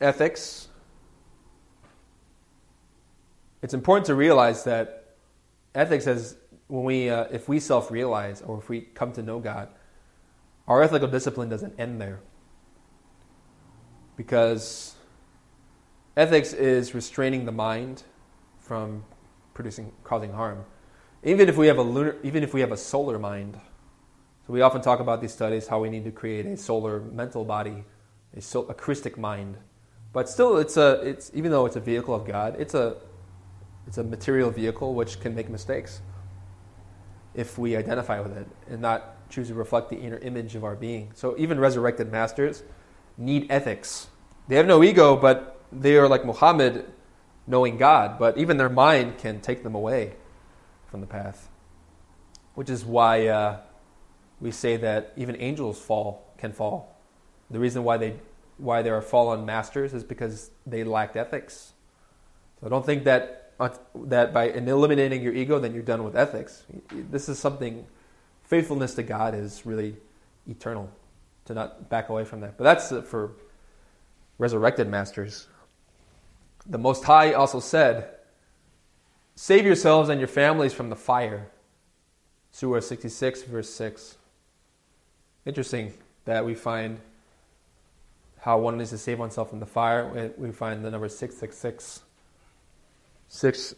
ethics, 0.01 0.69
it's 3.61 3.75
important 3.75 4.07
to 4.07 4.15
realize 4.15 4.65
that 4.65 5.17
ethics 5.75 6.07
has 6.07 6.35
when 6.69 6.85
we 6.85 7.11
uh, 7.11 7.25
if 7.31 7.47
we 7.47 7.61
self-realize 7.61 8.41
or 8.41 8.57
if 8.57 8.71
we 8.71 8.81
come 8.81 9.13
to 9.13 9.23
know 9.23 9.39
God, 9.39 9.69
our 10.67 10.83
ethical 10.83 11.09
discipline 11.09 11.51
doesn't 11.51 11.79
end 11.79 12.01
there. 12.01 12.21
Because 14.17 14.95
ethics 16.17 16.55
is 16.55 16.95
restraining 16.95 17.45
the 17.45 17.53
mind 17.53 18.03
from 18.61 19.05
producing 19.53 19.93
causing 20.05 20.33
harm. 20.33 20.65
Even 21.25 21.49
if 21.49 21.57
we 21.57 21.69
have 21.69 21.79
a 21.79 21.83
lunar, 21.83 22.17
even 22.23 22.43
if 22.43 22.53
we 22.53 22.61
have 22.61 22.71
a 22.71 22.77
solar 22.77 23.19
mind, 23.19 23.59
so 24.47 24.53
we 24.53 24.61
often 24.61 24.83
talk 24.83 25.01
about 25.01 25.23
these 25.23 25.33
studies 25.33 25.67
how 25.67 25.81
we 25.81 25.89
need 25.89 26.05
to 26.05 26.11
create 26.11 26.45
a 26.45 26.55
solar 26.55 27.01
mental 27.01 27.47
body, 27.47 27.85
a, 28.37 28.43
so, 28.43 28.65
a 28.67 28.75
Christic 28.75 29.17
mind, 29.17 29.57
but 30.13 30.29
still, 30.29 30.59
it's 30.59 30.77
a 30.77 31.01
it's 31.01 31.31
even 31.33 31.51
though 31.51 31.65
it's 31.65 31.77
a 31.77 31.81
vehicle 31.81 32.15
of 32.15 32.27
God, 32.27 32.57
it's 32.59 32.75
a 32.75 32.99
it's 33.87 33.97
a 33.97 34.05
material 34.05 34.51
vehicle 34.51 34.95
which 34.95 35.19
can 35.19 35.35
make 35.35 35.49
mistakes 35.49 36.03
if 37.35 37.59
we 37.59 37.75
identify 37.75 38.21
with 38.21 38.37
it 38.37 38.47
and 38.69 38.83
not 38.83 39.29
choose 39.31 39.49
to 39.49 39.55
reflect 39.55 39.89
the 39.89 39.97
inner 39.97 40.19
image 40.19 40.55
of 40.55 40.63
our 40.63 40.77
being. 40.77 41.11
So 41.15 41.35
even 41.39 41.59
resurrected 41.59 42.13
masters 42.13 42.63
need 43.17 43.47
ethics. 43.51 44.09
They 44.47 44.57
have 44.57 44.67
no 44.67 44.85
ego, 44.85 45.17
but 45.17 45.61
they 45.73 45.97
are 45.97 46.07
like 46.07 46.25
Muhammad, 46.25 46.85
knowing 47.47 47.79
God. 47.79 48.19
But 48.19 48.37
even 48.37 48.59
their 48.59 48.69
mind 48.69 49.19
can 49.19 49.41
take 49.41 49.63
them 49.63 49.75
away 49.75 50.17
from 50.95 51.01
the 51.01 51.09
path. 51.09 51.49
Which 52.55 52.71
is 52.71 52.85
why 52.85 53.27
uh, 53.27 53.59
we 54.41 54.53
say 54.53 54.77
that 54.77 55.13
even 55.17 55.35
angels 55.41 55.81
fall 55.81 56.33
can 56.39 56.53
fall. 56.53 56.97
The 57.51 57.59
reason 57.59 57.83
why 57.83 57.97
they 57.97 58.15
why 58.59 58.83
there 58.83 58.95
are 58.95 59.03
fallen 59.03 59.45
masters 59.45 59.93
is 59.93 60.05
because 60.05 60.53
they 60.65 60.85
lacked 60.85 61.17
ethics. 61.17 61.73
So 62.61 62.69
don't 62.69 62.87
think 62.87 63.03
that 63.05 63.55
uh, 63.59 63.71
that 64.05 64.33
by 64.33 64.51
eliminating 64.51 65.21
your 65.21 65.35
ego, 65.35 65.59
then 65.59 65.75
you're 65.75 65.83
done 65.83 66.05
with 66.05 66.15
ethics. 66.15 66.63
This 66.93 67.29
is 67.29 67.41
something 67.41 67.85
faithfulness 68.45 68.95
to 68.95 69.03
God 69.03 69.35
is 69.35 69.67
really 69.67 69.97
eternal, 70.49 70.89
to 71.47 71.55
not 71.55 71.91
back 71.91 72.09
away 72.09 72.25
from 72.25 72.39
that. 72.43 72.57
But 72.57 72.63
that's 72.63 73.09
for 73.11 73.33
resurrected 74.39 74.89
masters. 74.89 75.49
The 76.67 76.79
Most 76.79 77.03
High 77.03 77.33
also 77.33 77.59
said, 77.59 78.15
Save 79.37 79.67
yourselves 79.67 80.09
and 80.09 80.21
your 80.21 80.29
families 80.29 80.73
from 80.73 80.91
the 80.91 80.97
fire. 80.97 81.51
Surah 82.53 82.81
66, 82.81 83.43
verse 83.43 83.71
6. 83.71 84.17
Interesting 85.45 85.93
that 86.25 86.45
we 86.45 86.55
find 86.55 87.01
how 88.41 88.59
one 88.59 88.79
needs 88.79 88.91
to 88.91 88.99
save 88.99 89.19
oneself 89.19 89.51
from 89.51 89.61
the 89.61 89.67
fire. 89.67 90.33
We 90.37 90.53
find 90.53 90.85
the 90.85 90.91
number 90.91 91.09
666. 91.09 92.03
Six, 93.27 93.75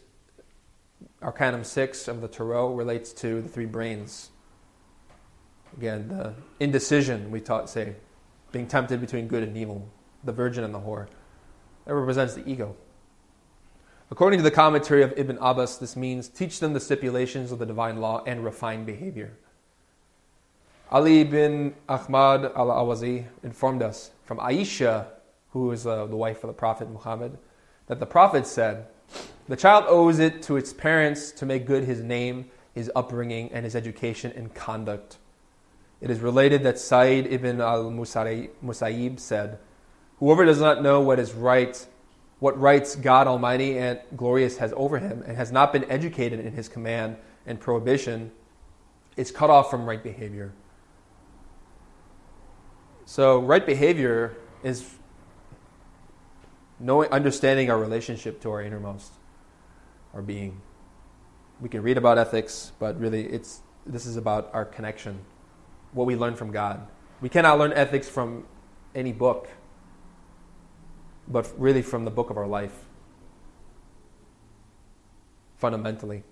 Arcanum 1.21 1.63
6 1.63 2.07
of 2.07 2.21
the 2.21 2.27
Tarot 2.27 2.75
relates 2.75 3.11
to 3.13 3.41
the 3.41 3.49
three 3.49 3.65
brains. 3.65 4.29
Again, 5.75 6.09
the 6.09 6.33
indecision, 6.59 7.31
we 7.31 7.41
taught, 7.41 7.69
say, 7.69 7.95
being 8.51 8.67
tempted 8.67 9.01
between 9.01 9.27
good 9.27 9.43
and 9.43 9.57
evil, 9.57 9.89
the 10.23 10.31
virgin 10.31 10.63
and 10.63 10.73
the 10.73 10.79
whore. 10.79 11.07
That 11.85 11.95
represents 11.95 12.35
the 12.35 12.47
ego. 12.47 12.75
According 14.09 14.39
to 14.39 14.43
the 14.43 14.51
commentary 14.51 15.03
of 15.03 15.13
Ibn 15.17 15.37
Abbas, 15.41 15.77
this 15.77 15.97
means 15.97 16.29
teach 16.29 16.59
them 16.61 16.71
the 16.71 16.79
stipulations 16.79 17.51
of 17.51 17.59
the 17.59 17.65
divine 17.65 17.97
law 17.99 18.23
and 18.25 18.43
refine 18.43 18.85
behavior. 18.85 19.33
Ali 20.89 21.25
bin 21.25 21.75
Ahmad 21.89 22.45
al 22.55 22.67
Ahwazi 22.67 23.25
informed 23.43 23.81
us 23.81 24.11
from 24.23 24.37
Aisha, 24.37 25.07
who 25.51 25.71
is 25.71 25.85
uh, 25.85 26.05
the 26.05 26.15
wife 26.15 26.41
of 26.43 26.47
the 26.47 26.53
Prophet 26.53 26.89
Muhammad, 26.89 27.37
that 27.87 27.99
the 27.99 28.05
Prophet 28.05 28.47
said, 28.47 28.85
The 29.49 29.57
child 29.57 29.83
owes 29.89 30.19
it 30.19 30.41
to 30.43 30.55
its 30.55 30.71
parents 30.71 31.31
to 31.33 31.45
make 31.45 31.65
good 31.65 31.83
his 31.83 32.01
name, 32.01 32.49
his 32.73 32.89
upbringing, 32.95 33.51
and 33.51 33.65
his 33.65 33.75
education 33.75 34.31
and 34.37 34.53
conduct. 34.53 35.17
It 35.99 36.09
is 36.09 36.21
related 36.21 36.63
that 36.63 36.79
Sa'id 36.79 37.27
ibn 37.27 37.59
al 37.59 37.91
Musayyib 37.91 39.19
said, 39.19 39.57
Whoever 40.19 40.45
does 40.45 40.61
not 40.61 40.81
know 40.81 41.01
what 41.01 41.19
is 41.19 41.33
right, 41.33 41.85
what 42.39 42.59
rights 42.59 42.95
God 42.95 43.27
Almighty 43.27 43.77
and 43.77 43.99
glorious 44.15 44.57
has 44.57 44.73
over 44.75 44.99
him, 44.99 45.23
and 45.25 45.37
has 45.37 45.51
not 45.51 45.73
been 45.73 45.89
educated 45.89 46.39
in 46.39 46.53
his 46.53 46.69
command 46.69 47.17
and 47.45 47.59
prohibition, 47.59 48.31
is 49.15 49.31
cut 49.31 49.49
off 49.49 49.71
from 49.71 49.85
right 49.85 50.03
behavior. 50.03 50.53
So, 53.05 53.39
right 53.39 53.65
behavior 53.65 54.35
is 54.63 54.97
knowing, 56.79 57.09
understanding 57.09 57.71
our 57.71 57.79
relationship 57.79 58.41
to 58.41 58.51
our 58.51 58.61
innermost, 58.61 59.13
our 60.13 60.21
being. 60.21 60.61
We 61.59 61.69
can 61.69 61.81
read 61.81 61.97
about 61.97 62.17
ethics, 62.17 62.71
but 62.79 62.99
really, 62.99 63.23
it's 63.23 63.61
this 63.85 64.05
is 64.05 64.17
about 64.17 64.51
our 64.53 64.65
connection, 64.65 65.19
what 65.93 66.05
we 66.05 66.15
learn 66.15 66.35
from 66.35 66.51
God. 66.51 66.85
We 67.21 67.29
cannot 67.29 67.57
learn 67.57 67.73
ethics 67.73 68.07
from 68.07 68.45
any 68.93 69.11
book, 69.11 69.47
but 71.27 71.51
really 71.59 71.81
from 71.81 72.05
the 72.05 72.11
book 72.11 72.29
of 72.29 72.37
our 72.37 72.47
life, 72.47 72.85
fundamentally. 75.57 76.23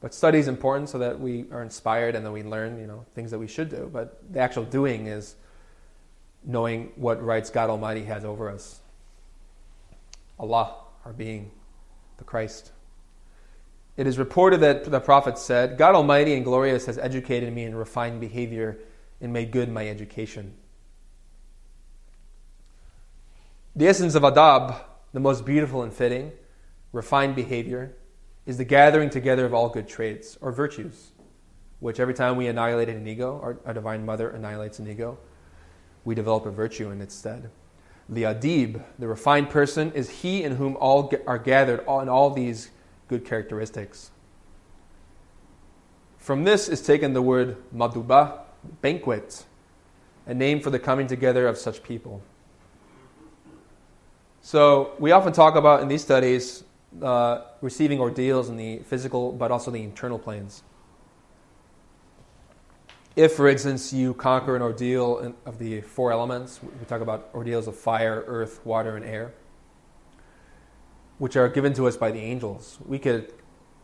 But 0.00 0.14
study 0.14 0.38
is 0.38 0.48
important 0.48 0.88
so 0.88 0.98
that 0.98 1.18
we 1.18 1.46
are 1.50 1.62
inspired 1.62 2.14
and 2.14 2.24
then 2.24 2.32
we 2.32 2.42
learn, 2.42 2.78
you 2.78 2.86
know, 2.86 3.04
things 3.14 3.30
that 3.30 3.38
we 3.38 3.48
should 3.48 3.70
do. 3.70 3.88
But 3.92 4.22
the 4.30 4.40
actual 4.40 4.64
doing 4.64 5.06
is 5.06 5.36
knowing 6.44 6.92
what 6.96 7.22
rights 7.22 7.50
God 7.50 7.70
Almighty 7.70 8.04
has 8.04 8.24
over 8.24 8.50
us. 8.50 8.80
Allah, 10.38 10.74
our 11.04 11.12
being, 11.12 11.50
the 12.18 12.24
Christ. 12.24 12.72
It 13.96 14.06
is 14.06 14.18
reported 14.18 14.60
that 14.60 14.84
the 14.84 15.00
Prophet 15.00 15.38
said, 15.38 15.78
God 15.78 15.94
Almighty 15.94 16.34
and 16.34 16.44
glorious 16.44 16.84
has 16.86 16.98
educated 16.98 17.52
me 17.52 17.64
in 17.64 17.74
refined 17.74 18.20
behavior 18.20 18.78
and 19.20 19.32
made 19.32 19.50
good 19.50 19.70
my 19.70 19.88
education. 19.88 20.54
The 23.76 23.88
essence 23.88 24.14
of 24.14 24.22
adab, 24.22 24.80
the 25.12 25.20
most 25.20 25.44
beautiful 25.44 25.82
and 25.82 25.92
fitting, 25.92 26.32
refined 26.92 27.36
behavior, 27.36 27.94
is 28.46 28.56
the 28.56 28.64
gathering 28.64 29.10
together 29.10 29.44
of 29.44 29.52
all 29.52 29.68
good 29.68 29.86
traits 29.86 30.38
or 30.40 30.50
virtues, 30.50 31.12
which 31.80 32.00
every 32.00 32.14
time 32.14 32.36
we 32.36 32.46
annihilate 32.46 32.88
an 32.88 33.06
ego, 33.06 33.38
our, 33.42 33.58
our 33.66 33.74
Divine 33.74 34.06
Mother 34.06 34.30
annihilates 34.30 34.78
an 34.78 34.88
ego, 34.88 35.18
we 36.06 36.14
develop 36.14 36.46
a 36.46 36.50
virtue 36.50 36.88
in 36.90 37.02
its 37.02 37.14
stead. 37.14 37.50
The 38.08 38.22
adib, 38.22 38.82
the 38.98 39.08
refined 39.08 39.50
person, 39.50 39.92
is 39.92 40.08
he 40.08 40.42
in 40.42 40.56
whom 40.56 40.78
all 40.80 41.12
are 41.26 41.38
gathered 41.38 41.80
in 41.80 42.08
all 42.08 42.30
these 42.30 42.70
good 43.08 43.26
characteristics. 43.26 44.10
From 46.16 46.44
this 46.44 46.66
is 46.66 46.80
taken 46.80 47.12
the 47.12 47.20
word 47.20 47.58
maduba, 47.74 48.38
banquet, 48.80 49.44
a 50.24 50.32
name 50.32 50.60
for 50.62 50.70
the 50.70 50.78
coming 50.78 51.06
together 51.06 51.46
of 51.46 51.58
such 51.58 51.82
people. 51.82 52.22
So, 54.46 54.92
we 55.00 55.10
often 55.10 55.32
talk 55.32 55.56
about 55.56 55.82
in 55.82 55.88
these 55.88 56.02
studies 56.02 56.62
uh, 57.02 57.40
receiving 57.62 57.98
ordeals 57.98 58.48
in 58.48 58.56
the 58.56 58.78
physical 58.84 59.32
but 59.32 59.50
also 59.50 59.72
the 59.72 59.82
internal 59.82 60.20
planes. 60.20 60.62
If, 63.16 63.32
for 63.32 63.48
instance, 63.48 63.92
you 63.92 64.14
conquer 64.14 64.54
an 64.54 64.62
ordeal 64.62 65.18
in, 65.18 65.34
of 65.46 65.58
the 65.58 65.80
four 65.80 66.12
elements, 66.12 66.60
we 66.62 66.86
talk 66.86 67.00
about 67.00 67.28
ordeals 67.34 67.66
of 67.66 67.76
fire, 67.76 68.22
earth, 68.28 68.64
water, 68.64 68.94
and 68.94 69.04
air, 69.04 69.34
which 71.18 71.34
are 71.34 71.48
given 71.48 71.74
to 71.74 71.88
us 71.88 71.96
by 71.96 72.12
the 72.12 72.20
angels. 72.20 72.78
We 72.86 73.00
could, 73.00 73.34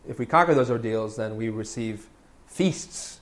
if 0.07 0.21
we 0.21 0.27
conquer 0.27 0.55
those 0.55 0.71
ordeals, 0.71 1.17
then 1.17 1.35
we 1.35 1.49
receive 1.49 2.07
feasts, 2.47 3.21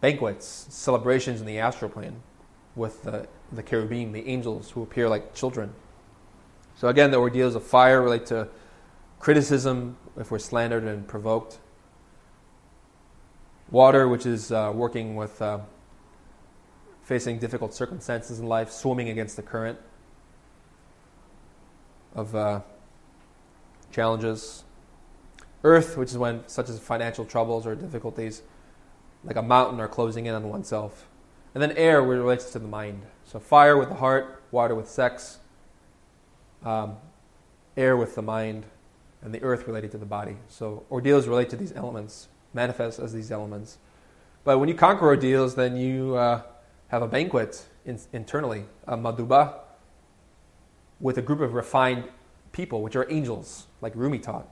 banquets, 0.00 0.68
celebrations 0.70 1.40
in 1.40 1.48
the 1.48 1.58
astral 1.58 1.90
plane 1.90 2.22
with 2.76 3.02
the, 3.02 3.26
the 3.50 3.64
cherubim, 3.64 4.12
the 4.12 4.28
angels 4.28 4.70
who 4.70 4.84
appear 4.84 5.08
like 5.08 5.34
children. 5.34 5.74
So 6.84 6.90
again, 6.90 7.10
the 7.10 7.16
ordeals 7.16 7.54
of 7.54 7.62
fire 7.62 8.02
relate 8.02 8.26
to 8.26 8.46
criticism 9.18 9.96
if 10.18 10.30
we're 10.30 10.38
slandered 10.38 10.84
and 10.84 11.08
provoked. 11.08 11.58
Water, 13.70 14.06
which 14.06 14.26
is 14.26 14.52
uh, 14.52 14.70
working 14.74 15.16
with 15.16 15.40
uh, 15.40 15.60
facing 17.02 17.38
difficult 17.38 17.72
circumstances 17.72 18.38
in 18.38 18.44
life, 18.44 18.70
swimming 18.70 19.08
against 19.08 19.36
the 19.36 19.42
current 19.42 19.78
of 22.14 22.36
uh, 22.36 22.60
challenges. 23.90 24.64
Earth, 25.62 25.96
which 25.96 26.10
is 26.10 26.18
when 26.18 26.46
such 26.46 26.68
as 26.68 26.78
financial 26.78 27.24
troubles 27.24 27.66
or 27.66 27.74
difficulties, 27.74 28.42
like 29.24 29.36
a 29.36 29.42
mountain, 29.42 29.80
are 29.80 29.88
closing 29.88 30.26
in 30.26 30.34
on 30.34 30.50
oneself. 30.50 31.08
And 31.54 31.62
then 31.62 31.72
air, 31.78 32.02
which 32.02 32.18
relates 32.18 32.50
to 32.50 32.58
the 32.58 32.68
mind. 32.68 33.04
So 33.24 33.40
fire 33.40 33.78
with 33.78 33.88
the 33.88 33.94
heart, 33.94 34.42
water 34.50 34.74
with 34.74 34.90
sex, 34.90 35.38
um, 36.64 36.96
air 37.76 37.96
with 37.96 38.14
the 38.14 38.22
mind, 38.22 38.66
and 39.22 39.34
the 39.34 39.42
earth 39.42 39.66
related 39.66 39.90
to 39.92 39.98
the 39.98 40.06
body. 40.06 40.36
So 40.48 40.84
ordeals 40.90 41.26
relate 41.26 41.50
to 41.50 41.56
these 41.56 41.72
elements, 41.72 42.28
manifest 42.52 42.98
as 42.98 43.12
these 43.12 43.32
elements. 43.32 43.78
But 44.44 44.58
when 44.58 44.68
you 44.68 44.74
conquer 44.74 45.06
ordeals, 45.06 45.54
then 45.54 45.76
you 45.76 46.14
uh, 46.16 46.42
have 46.88 47.02
a 47.02 47.08
banquet 47.08 47.64
in, 47.86 47.98
internally, 48.12 48.64
a 48.86 48.96
maduba, 48.96 49.60
with 51.00 51.18
a 51.18 51.22
group 51.22 51.40
of 51.40 51.54
refined 51.54 52.04
people, 52.52 52.82
which 52.82 52.96
are 52.96 53.10
angels, 53.10 53.66
like 53.80 53.94
Rumi 53.96 54.18
taught. 54.18 54.48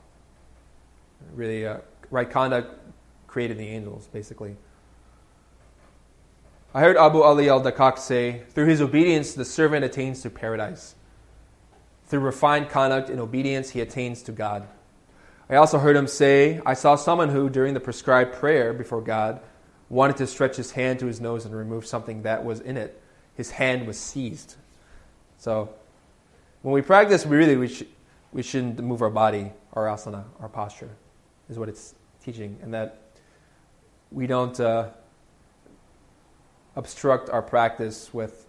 Really, 1.35 1.67
uh, 1.67 1.79
right 2.11 2.29
conduct 2.29 2.79
created 3.27 3.59
the 3.59 3.69
angels, 3.69 4.09
basically. 4.13 4.57
I 6.75 6.81
heard 6.81 6.97
Abu 6.97 7.21
Ali 7.21 7.51
al 7.51 7.63
Daqqaq 7.63 7.99
say, 7.99 8.43
through 8.51 8.67
his 8.67 8.81
obedience, 8.81 9.35
the 9.35 9.45
servant 9.45 9.85
attains 9.85 10.23
to 10.23 10.31
paradise. 10.31 10.95
Through 12.13 12.21
refined 12.21 12.69
conduct 12.69 13.09
and 13.09 13.19
obedience, 13.19 13.71
he 13.71 13.81
attains 13.81 14.21
to 14.25 14.33
God. 14.33 14.69
I 15.49 15.57
also 15.57 15.79
heard 15.79 15.97
him 15.97 16.07
say, 16.07 16.61
I 16.67 16.75
saw 16.75 16.95
someone 16.95 17.31
who, 17.31 17.49
during 17.49 17.73
the 17.73 17.81
prescribed 17.81 18.35
prayer 18.35 18.75
before 18.75 19.01
God, 19.01 19.41
wanted 19.89 20.19
to 20.19 20.27
stretch 20.27 20.57
his 20.57 20.73
hand 20.73 20.99
to 20.99 21.07
his 21.07 21.23
nose 21.23 21.47
and 21.47 21.57
remove 21.57 21.87
something 21.87 22.21
that 22.25 22.45
was 22.45 22.61
in 22.61 22.77
it. 22.77 23.01
His 23.35 23.53
hand 23.53 23.87
was 23.87 23.99
seized. 23.99 24.57
So, 25.39 25.71
when 26.61 26.75
we 26.75 26.83
practice, 26.83 27.25
we 27.25 27.35
really 27.35 27.57
we, 27.57 27.69
sh- 27.69 27.85
we 28.31 28.43
shouldn't 28.43 28.79
move 28.79 29.01
our 29.01 29.09
body, 29.09 29.51
our 29.73 29.87
asana, 29.87 30.25
our 30.39 30.51
posture, 30.51 30.91
is 31.49 31.59
what 31.59 31.71
it's 31.71 31.95
teaching, 32.23 32.59
and 32.61 32.75
that 32.75 33.01
we 34.11 34.27
don't 34.27 34.61
uh, 34.61 34.91
obstruct 36.77 37.31
our 37.31 37.41
practice 37.41 38.13
with 38.13 38.47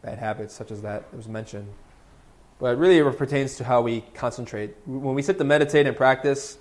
bad 0.00 0.16
habits 0.16 0.54
such 0.54 0.70
as 0.70 0.80
that 0.80 1.04
it 1.12 1.16
was 1.18 1.28
mentioned. 1.28 1.68
But 2.60 2.76
really, 2.76 2.98
it 2.98 3.18
pertains 3.18 3.56
to 3.56 3.64
how 3.64 3.80
we 3.80 4.02
concentrate. 4.14 4.76
When 4.84 5.14
we 5.14 5.22
sit 5.22 5.38
to 5.38 5.44
meditate 5.44 5.86
and 5.86 5.96
practice, 5.96 6.58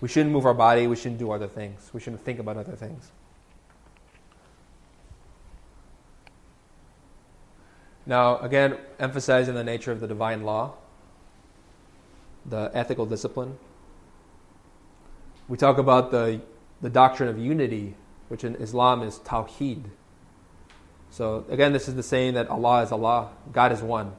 we 0.00 0.08
shouldn't 0.08 0.32
move 0.32 0.46
our 0.46 0.54
body, 0.54 0.86
we 0.86 0.96
shouldn't 0.96 1.18
do 1.18 1.32
other 1.32 1.48
things, 1.48 1.90
we 1.92 2.00
shouldn't 2.00 2.24
think 2.24 2.38
about 2.38 2.56
other 2.56 2.76
things. 2.76 3.10
Now, 8.06 8.38
again, 8.38 8.76
emphasizing 8.98 9.54
the 9.54 9.64
nature 9.64 9.90
of 9.90 10.00
the 10.00 10.06
divine 10.06 10.42
law, 10.42 10.74
the 12.44 12.70
ethical 12.74 13.06
discipline. 13.06 13.58
We 15.48 15.56
talk 15.56 15.78
about 15.78 16.10
the, 16.10 16.40
the 16.82 16.90
doctrine 16.90 17.28
of 17.28 17.38
unity 17.38 17.94
which 18.28 18.44
in 18.44 18.56
Islam 18.56 19.02
is 19.02 19.18
Tawheed. 19.20 19.84
So 21.10 21.44
again, 21.48 21.72
this 21.72 21.88
is 21.88 21.94
the 21.94 22.02
saying 22.02 22.34
that 22.34 22.48
Allah 22.48 22.82
is 22.82 22.92
Allah, 22.92 23.30
God 23.52 23.72
is 23.72 23.80
one. 23.80 24.12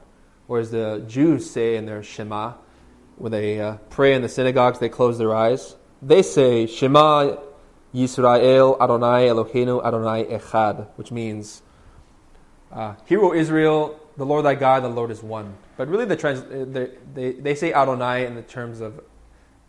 Whereas 0.46 0.70
the 0.70 1.04
Jews 1.06 1.50
say 1.50 1.76
in 1.76 1.86
their 1.86 2.02
Shema, 2.02 2.54
when 3.16 3.32
they 3.32 3.60
uh, 3.60 3.78
pray 3.90 4.14
in 4.14 4.22
the 4.22 4.28
synagogues, 4.28 4.78
they 4.78 4.88
close 4.88 5.18
their 5.18 5.34
eyes. 5.34 5.76
They 6.02 6.22
say 6.22 6.66
Shema 6.66 7.36
Yisrael 7.94 8.80
Adonai 8.80 9.28
Eloheinu 9.28 9.84
Adonai 9.84 10.24
Echad, 10.24 10.86
which 10.96 11.10
means, 11.10 11.62
uh, 12.70 12.94
Hear, 13.06 13.22
O 13.22 13.32
Israel, 13.32 13.98
the 14.16 14.26
Lord 14.26 14.44
thy 14.44 14.54
God, 14.54 14.82
the 14.82 14.88
Lord 14.88 15.10
is 15.10 15.22
one. 15.22 15.54
But 15.76 15.88
really, 15.88 16.04
the 16.04 16.16
trans- 16.16 16.44
they, 16.72 16.90
they, 17.14 17.32
they 17.32 17.54
say 17.54 17.72
Adonai 17.72 18.26
in 18.26 18.34
the 18.34 18.42
terms 18.42 18.80
of, 18.80 19.00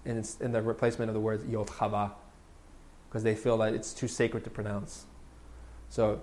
in, 0.06 0.24
in 0.40 0.52
the 0.52 0.62
replacement 0.62 1.10
of 1.10 1.14
the 1.16 1.20
word 1.20 1.50
Yod 1.50 1.68
Chava, 1.68 2.12
because 3.10 3.24
they 3.24 3.36
feel 3.36 3.58
that 3.60 3.74
it's 3.74 3.94
too 3.94 4.08
sacred 4.08 4.44
to 4.44 4.50
pronounce. 4.50 5.06
So 5.90 6.22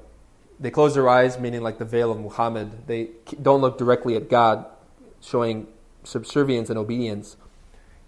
they 0.60 0.70
close 0.70 0.94
their 0.94 1.08
eyes, 1.08 1.38
meaning 1.38 1.62
like 1.62 1.78
the 1.78 1.84
veil 1.84 2.12
of 2.12 2.20
Muhammad. 2.20 2.86
They 2.86 3.10
don't 3.40 3.60
look 3.60 3.78
directly 3.78 4.16
at 4.16 4.28
God, 4.28 4.66
showing 5.20 5.66
subservience 6.04 6.70
and 6.70 6.78
obedience. 6.78 7.36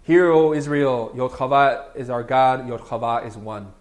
Hear, 0.03 0.31
O 0.31 0.53
Israel, 0.53 1.11
Yod 1.15 1.95
is 1.95 2.09
our 2.09 2.23
God, 2.23 2.67
Yod 2.67 3.27
is 3.27 3.35
one. 3.35 3.73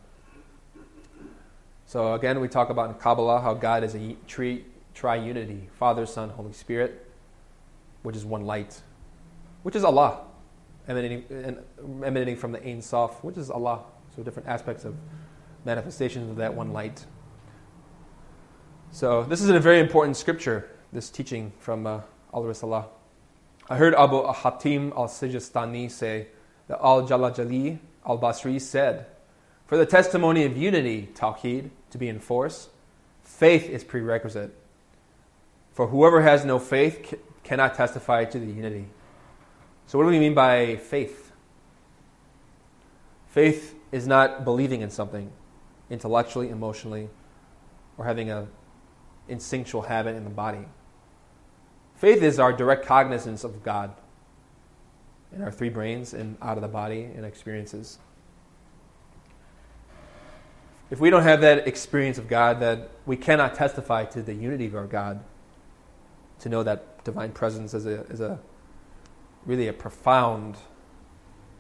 So 1.87 2.15
again, 2.15 2.41
we 2.41 2.49
talk 2.49 2.69
about 2.69 2.91
in 2.91 2.97
Kabbalah 2.97 3.41
how 3.41 3.55
God 3.55 3.85
is 3.85 3.95
a 3.95 4.17
tri- 4.27 4.65
triunity 4.95 5.69
Father, 5.79 6.05
Son, 6.05 6.31
Holy 6.31 6.53
Spirit, 6.53 7.07
which 8.03 8.17
is 8.17 8.25
one 8.25 8.43
light, 8.43 8.83
which 9.63 9.77
is 9.77 9.85
Allah, 9.85 10.23
emanating, 10.89 11.25
emanating 12.05 12.37
from 12.37 12.51
the 12.51 12.67
Ein 12.67 12.83
Sof, 12.83 13.23
which 13.23 13.37
is 13.37 13.51
Allah. 13.51 13.85
So 14.17 14.23
different 14.23 14.49
aspects 14.49 14.85
of 14.85 14.97
manifestations 15.65 16.29
of 16.31 16.37
that 16.37 16.55
one 16.55 16.73
light. 16.73 17.05
So 18.97 19.25
this 19.25 19.43
is 19.43 19.51
a 19.51 19.61
very 19.61 19.79
important 19.81 20.17
scripture, 20.17 20.71
this 20.91 21.11
teaching 21.11 21.53
from 21.59 21.87
uh, 21.87 22.01
Al-Risalah. 22.33 22.87
I 23.69 23.77
heard 23.77 23.95
Abu 23.95 24.23
Hatim 24.23 24.91
al-Sijistani 24.97 25.91
say 25.91 26.29
that 26.69 26.79
Al-Jalajali 26.83 27.79
al-Basri 28.07 28.59
said, 28.59 29.05
for 29.67 29.77
the 29.77 29.85
testimony 29.85 30.47
of 30.47 30.57
unity, 30.57 31.11
Tawheed, 31.13 31.69
to 31.91 31.99
be 31.99 32.09
enforced, 32.09 32.71
faith 33.23 33.69
is 33.69 33.85
prerequisite. 33.85 34.55
For 35.73 35.89
whoever 35.89 36.23
has 36.23 36.47
no 36.47 36.59
faith 36.59 37.13
cannot 37.45 37.75
testify 37.75 38.25
to 38.25 38.39
the 38.39 38.47
unity. 38.47 38.87
So, 39.89 39.99
what 39.99 40.05
do 40.05 40.11
we 40.11 40.19
mean 40.19 40.33
by 40.33 40.77
faith? 40.77 41.33
Faith 43.29 43.75
is 43.93 44.07
not 44.07 44.47
believing 44.47 44.81
in 44.81 44.89
something 44.89 45.31
intellectually, 45.91 46.49
emotionally, 46.49 47.11
or 47.99 48.07
having 48.07 48.31
an 48.31 48.49
instinctual 49.29 49.83
habit 49.83 50.17
in 50.17 50.25
the 50.25 50.31
body. 50.31 50.67
Faith 51.97 52.23
is 52.23 52.39
our 52.39 52.53
direct 52.53 52.85
cognizance 52.87 53.45
of 53.45 53.63
God 53.63 53.95
in 55.35 55.43
our 55.43 55.51
three 55.51 55.71
brains 55.71 56.15
and 56.15 56.37
out 56.43 56.57
of 56.57 56.63
the 56.63 56.69
body 56.69 57.03
and 57.03 57.25
experiences 57.25 57.99
if 60.91 61.01
we 61.01 61.11
don't 61.11 61.23
have 61.23 61.41
that 61.41 61.67
experience 61.67 62.19
of 62.19 62.29
God, 62.29 62.61
that 62.61 62.91
we 63.07 63.17
cannot 63.17 63.55
testify 63.55 64.05
to 64.07 64.23
the 64.23 64.35
unity 64.35 64.67
of 64.67 64.77
our 64.77 64.87
God, 64.87 65.23
to 66.41 66.49
know 66.49 66.63
that 66.63 67.05
divine 67.05 67.33
presence 67.33 67.75
is 67.75 67.87
a, 67.87 68.03
is 68.05 68.21
a 68.21 68.39
really 69.45 69.69
a 69.69 69.73
profound 69.73 70.57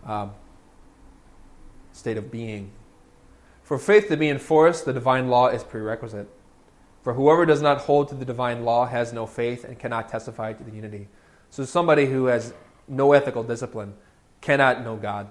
um, 0.04 0.32
state 1.92 2.16
of 2.16 2.30
being. 2.30 2.70
For 3.62 3.78
faith 3.78 4.06
to 4.08 4.16
be 4.16 4.28
enforced, 4.28 4.84
the 4.84 4.92
divine 4.92 5.28
law 5.28 5.48
is 5.48 5.64
prerequisite. 5.64 6.28
For 7.06 7.14
whoever 7.14 7.46
does 7.46 7.62
not 7.62 7.82
hold 7.82 8.08
to 8.08 8.16
the 8.16 8.24
divine 8.24 8.64
law 8.64 8.84
has 8.84 9.12
no 9.12 9.26
faith 9.26 9.62
and 9.62 9.78
cannot 9.78 10.08
testify 10.08 10.54
to 10.54 10.64
the 10.64 10.72
unity. 10.72 11.06
So 11.50 11.64
somebody 11.64 12.06
who 12.06 12.24
has 12.24 12.52
no 12.88 13.12
ethical 13.12 13.44
discipline 13.44 13.94
cannot 14.40 14.82
know 14.82 14.96
God. 14.96 15.28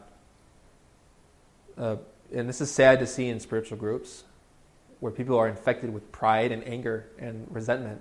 Uh, 1.78 1.98
and 2.34 2.48
this 2.48 2.62
is 2.62 2.72
sad 2.72 3.00
to 3.00 3.06
see 3.06 3.28
in 3.28 3.42
spiritual 3.42 3.78
groups 3.78 4.24
where 5.02 5.12
people 5.12 5.38
are 5.38 5.50
infected 5.50 5.94
with 5.94 6.10
pride 6.14 6.54
and 6.54 6.66
anger 6.66 7.08
and 7.20 7.46
resentment 7.50 8.00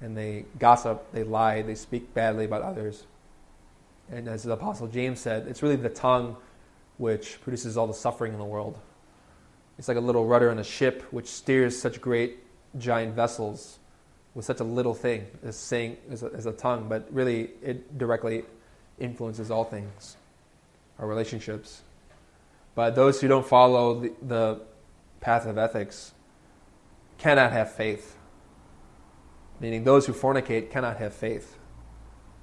and 0.00 0.16
they 0.16 0.46
gossip, 0.58 1.12
they 1.12 1.22
lie, 1.22 1.60
they 1.60 1.74
speak 1.74 2.14
badly 2.14 2.46
about 2.46 2.62
others. 2.62 3.04
And 4.10 4.26
as 4.26 4.44
the 4.44 4.52
Apostle 4.52 4.86
James 4.86 5.20
said, 5.20 5.46
it's 5.48 5.62
really 5.62 5.76
the 5.76 5.90
tongue 5.90 6.38
which 6.96 7.42
produces 7.42 7.76
all 7.76 7.88
the 7.88 7.92
suffering 7.92 8.32
in 8.32 8.38
the 8.38 8.46
world. 8.46 8.78
It's 9.78 9.86
like 9.86 9.98
a 9.98 10.00
little 10.00 10.24
rudder 10.24 10.50
in 10.50 10.58
a 10.58 10.64
ship 10.64 11.02
which 11.10 11.26
steers 11.26 11.78
such 11.78 12.00
great 12.00 12.38
giant 12.78 13.14
vessels 13.14 13.78
with 14.34 14.44
such 14.44 14.60
a 14.60 14.64
little 14.64 14.94
thing 14.94 15.26
as 15.42 15.56
saying 15.56 15.96
as 16.10 16.22
a, 16.22 16.30
as 16.34 16.46
a 16.46 16.52
tongue, 16.52 16.88
but 16.88 17.08
really 17.10 17.50
it 17.62 17.96
directly 17.96 18.44
influences 18.98 19.50
all 19.50 19.64
things, 19.64 20.16
our 20.98 21.06
relationships. 21.06 21.82
But 22.74 22.94
those 22.94 23.20
who 23.20 23.28
don't 23.28 23.46
follow 23.46 24.00
the, 24.00 24.12
the 24.22 24.60
path 25.20 25.46
of 25.46 25.56
ethics 25.56 26.12
cannot 27.18 27.52
have 27.52 27.72
faith. 27.72 28.16
Meaning, 29.58 29.84
those 29.84 30.06
who 30.06 30.12
fornicate 30.12 30.70
cannot 30.70 30.98
have 30.98 31.14
faith. 31.14 31.56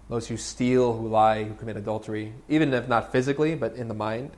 Those 0.10 0.28
who 0.28 0.36
steal, 0.36 0.98
who 0.98 1.08
lie, 1.08 1.44
who 1.44 1.54
commit 1.54 1.78
adultery, 1.78 2.34
even 2.50 2.74
if 2.74 2.88
not 2.88 3.12
physically, 3.12 3.56
but 3.56 3.76
in 3.76 3.88
the 3.88 3.94
mind, 3.94 4.32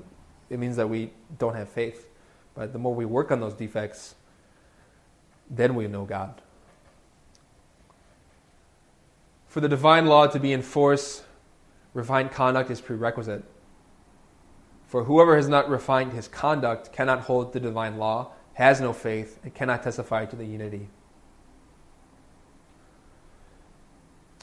it 0.50 0.60
means 0.60 0.76
that 0.76 0.90
we 0.90 1.12
don't 1.38 1.56
have 1.56 1.70
faith. 1.70 2.10
But 2.54 2.74
the 2.74 2.80
more 2.80 2.94
we 2.94 3.06
work 3.06 3.32
on 3.32 3.40
those 3.40 3.54
defects, 3.54 4.16
then 5.50 5.76
we 5.76 5.88
know 5.88 6.06
God. 6.06 6.42
For 9.48 9.62
the 9.62 9.70
divine 9.70 10.06
law 10.06 10.28
to 10.28 10.40
be 10.40 10.52
in 10.52 10.62
force, 10.62 11.24
refined 11.94 12.32
conduct 12.32 12.70
is 12.70 12.82
prerequisite. 12.82 13.44
For 14.86 15.06
whoever 15.06 15.36
has 15.36 15.48
not 15.48 15.70
refined 15.70 16.14
his 16.14 16.28
conduct 16.28 16.92
cannot 16.92 17.22
hold 17.22 17.54
the 17.54 17.60
divine 17.60 17.98
law, 17.98 18.32
has 18.54 18.80
no 18.80 18.94
faith, 18.94 19.40
and 19.44 19.54
cannot 19.54 19.84
testify 19.84 20.26
to 20.26 20.36
the 20.36 20.46
unity. 20.46 20.90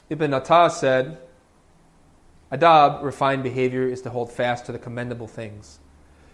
Ibn 0.09 0.33
Atta 0.33 0.69
said, 0.69 1.17
Adab, 2.51 3.03
refined 3.03 3.41
behavior, 3.41 3.87
is 3.87 4.01
to 4.01 4.11
hold 4.11 4.31
fast 4.31 4.65
to 4.67 4.71
the 4.71 4.79
commendable 4.79 5.27
things. 5.27 5.79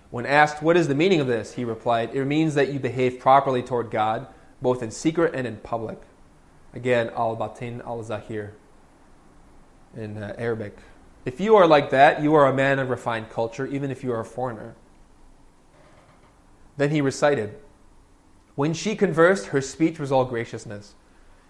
When 0.09 0.25
asked, 0.25 0.61
What 0.61 0.75
is 0.75 0.87
the 0.87 0.95
meaning 0.95 1.21
of 1.21 1.27
this? 1.27 1.53
he 1.53 1.63
replied, 1.63 2.13
It 2.13 2.25
means 2.25 2.55
that 2.55 2.73
you 2.73 2.79
behave 2.79 3.19
properly 3.19 3.61
toward 3.61 3.91
God, 3.91 4.27
both 4.61 4.83
in 4.83 4.91
secret 4.91 5.33
and 5.33 5.47
in 5.47 5.57
public. 5.57 5.99
Again, 6.73 7.09
al 7.15 7.35
batin 7.35 7.81
al 7.81 8.03
zahir 8.03 8.53
in 9.95 10.21
uh, 10.21 10.35
Arabic. 10.37 10.77
If 11.25 11.39
you 11.39 11.55
are 11.55 11.67
like 11.67 11.89
that, 11.89 12.21
you 12.21 12.33
are 12.35 12.47
a 12.47 12.53
man 12.53 12.79
of 12.79 12.89
refined 12.89 13.29
culture, 13.29 13.65
even 13.67 13.91
if 13.91 14.03
you 14.03 14.11
are 14.11 14.19
a 14.19 14.25
foreigner. 14.25 14.75
Then 16.77 16.91
he 16.91 17.01
recited, 17.01 17.55
When 18.55 18.73
she 18.73 18.95
conversed, 18.95 19.47
her 19.47 19.61
speech 19.61 19.99
was 19.99 20.11
all 20.11 20.25
graciousness. 20.25 20.95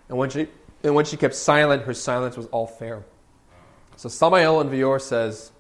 And 0.08 0.18
when 0.18 0.30
she, 0.30 0.48
and 0.84 0.96
when 0.96 1.06
she 1.06 1.18
kept 1.18 1.36
silent, 1.36 1.84
her 1.84 1.94
silence 1.94 2.36
was 2.36 2.48
all 2.48 2.66
fair. 2.66 3.04
So 3.96 4.10
Samael 4.10 4.58
Aun 4.58 4.70
Weor 4.70 5.00
says 5.00 5.52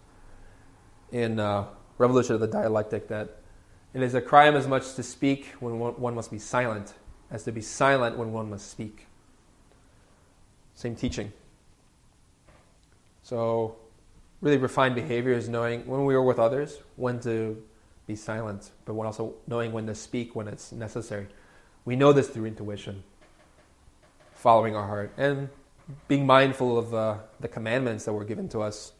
in 1.11 1.39
uh, 1.39 1.65
Revolution 1.97 2.35
of 2.35 2.41
the 2.41 2.47
Dialectic 2.47 3.09
that 3.09 3.37
it 3.93 4.01
is 4.01 4.15
a 4.15 4.21
crime 4.21 4.55
as 4.55 4.67
much 4.67 4.93
to 4.95 5.03
speak 5.03 5.47
when 5.59 5.79
one 5.79 6.15
must 6.15 6.31
be 6.31 6.39
silent 6.39 6.93
as 7.31 7.43
to 7.43 7.51
be 7.51 7.61
silent 7.61 8.17
when 8.17 8.31
one 8.33 8.49
must 8.49 8.69
speak. 8.69 9.05
Same 10.75 10.95
teaching. 10.95 11.31
So 13.23 13.75
really 14.41 14.57
refined 14.57 14.95
behavior 14.95 15.33
is 15.33 15.49
knowing 15.49 15.85
when 15.85 16.05
we 16.05 16.15
are 16.15 16.21
with 16.21 16.39
others 16.39 16.79
when 16.95 17.19
to 17.21 17.61
be 18.07 18.15
silent, 18.15 18.71
but 18.85 18.93
also 18.93 19.35
knowing 19.45 19.71
when 19.71 19.85
to 19.85 19.93
speak 19.93 20.35
when 20.35 20.47
it's 20.47 20.71
necessary. 20.71 21.27
We 21.85 21.95
know 21.95 22.11
this 22.11 22.27
through 22.27 22.45
intuition, 22.45 23.03
following 24.33 24.75
our 24.75 24.87
heart, 24.87 25.13
and 25.17 25.49
being 26.07 26.25
mindful 26.25 26.77
of 26.77 26.93
uh, 26.93 27.17
the 27.39 27.47
commandments 27.47 28.05
that 28.05 28.13
were 28.13 28.25
given 28.25 28.49
to 28.49 28.61
us 28.61 28.93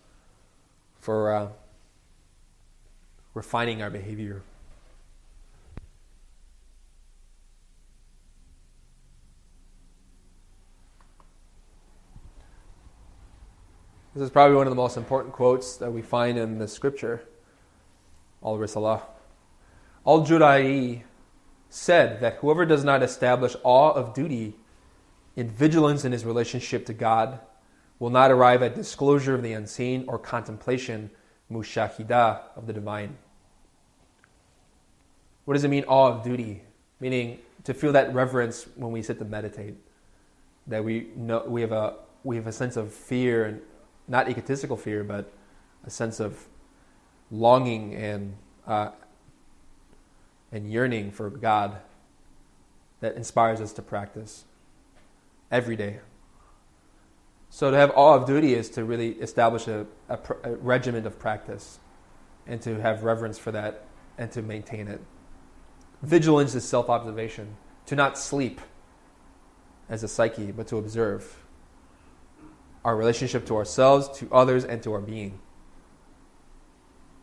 for 0.99 1.33
uh, 1.33 1.47
refining 3.33 3.81
our 3.81 3.89
behavior. 3.89 4.43
This 14.19 14.25
is 14.25 14.31
probably 14.31 14.57
one 14.57 14.67
of 14.67 14.71
the 14.71 14.75
most 14.75 14.97
important 14.97 15.33
quotes 15.33 15.77
that 15.77 15.93
we 15.93 16.01
find 16.01 16.37
in 16.37 16.57
the 16.57 16.67
scripture. 16.67 17.23
Al 18.43 18.57
Risalah. 18.57 19.03
Al 20.05 20.25
Jurai 20.25 21.03
said 21.69 22.19
that 22.19 22.33
whoever 22.39 22.65
does 22.65 22.83
not 22.83 23.01
establish 23.01 23.55
awe 23.63 23.93
of 23.93 24.13
duty 24.13 24.55
in 25.37 25.49
vigilance 25.49 26.03
in 26.03 26.11
his 26.11 26.25
relationship 26.25 26.85
to 26.87 26.93
God 26.93 27.39
will 27.97 28.09
not 28.09 28.29
arrive 28.29 28.61
at 28.61 28.75
disclosure 28.75 29.35
of 29.35 29.41
the 29.41 29.53
unseen 29.53 30.03
or 30.09 30.19
contemplation, 30.19 31.11
mushahida, 31.49 32.41
of 32.57 32.67
the 32.67 32.73
divine. 32.73 33.17
What 35.45 35.53
does 35.53 35.63
it 35.63 35.69
mean, 35.69 35.85
awe 35.87 36.09
of 36.09 36.25
duty? 36.25 36.63
meaning 36.99 37.39
to 37.63 37.73
feel 37.73 37.93
that 37.93 38.13
reverence 38.13 38.67
when 38.75 38.91
we 38.91 39.01
sit 39.01 39.17
to 39.19 39.23
meditate. 39.23 39.75
That 40.67 40.83
we 40.83 41.07
know 41.15 41.45
we 41.47 41.61
have 41.61 41.71
a 41.71 41.95
we 42.25 42.35
have 42.35 42.47
a 42.47 42.51
sense 42.51 42.75
of 42.75 42.93
fear 42.93 43.45
and 43.45 43.61
not 44.09 44.29
egotistical 44.29 44.75
fear, 44.75 45.03
but 45.03 45.31
a 45.85 45.89
sense 45.89 46.19
of 46.19 46.47
longing 47.31 47.95
and 47.95 48.35
uh, 48.67 48.91
and 50.51 50.71
yearning 50.71 51.11
for 51.11 51.29
God 51.29 51.77
that 53.01 53.15
inspires 53.15 53.61
us 53.61 53.71
to 53.73 53.81
practice 53.81 54.45
every 55.51 55.75
day. 55.75 55.99
So 57.49 57.71
to 57.71 57.77
have 57.77 57.91
awe 57.95 58.15
of 58.15 58.25
duty 58.25 58.53
is 58.53 58.69
to 58.71 58.83
really 58.83 59.11
establish 59.13 59.67
a, 59.67 59.85
a, 60.07 60.19
a 60.43 60.55
regimen 60.55 61.05
of 61.07 61.17
practice 61.17 61.79
and 62.45 62.61
to 62.61 62.79
have 62.81 63.03
reverence 63.03 63.39
for 63.39 63.51
that 63.51 63.85
and 64.17 64.31
to 64.31 64.41
maintain 64.41 64.87
it. 64.87 65.01
Vigilance 66.01 66.55
is 66.55 66.63
self 66.63 66.89
observation, 66.89 67.55
to 67.87 67.95
not 67.95 68.17
sleep 68.17 68.61
as 69.87 70.03
a 70.03 70.07
psyche, 70.07 70.51
but 70.51 70.67
to 70.67 70.77
observe 70.77 71.38
our 72.83 72.95
relationship 72.95 73.45
to 73.47 73.57
ourselves, 73.57 74.09
to 74.19 74.27
others, 74.33 74.63
and 74.63 74.81
to 74.83 74.93
our 74.93 75.01
being. 75.01 75.39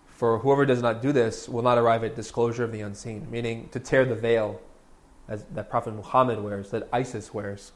For 0.07 0.39
whoever 0.39 0.65
does 0.65 0.81
not 0.81 1.03
do 1.03 1.13
this 1.13 1.49
will 1.49 1.63
not 1.63 1.77
arrive 1.79 2.03
at 2.05 2.17
disclosure 2.17 2.65
of 2.65 2.73
the 2.73 2.81
unseen, 2.81 3.27
meaning 3.31 3.69
to 3.73 3.81
tear 3.81 4.05
the 4.05 4.15
veil 4.15 4.61
as 5.29 5.45
that 5.55 5.69
Prophet 5.69 5.95
Muhammad 5.95 6.43
wears, 6.43 6.71
that 6.71 6.89
Isis 6.93 7.35
wears. 7.35 7.73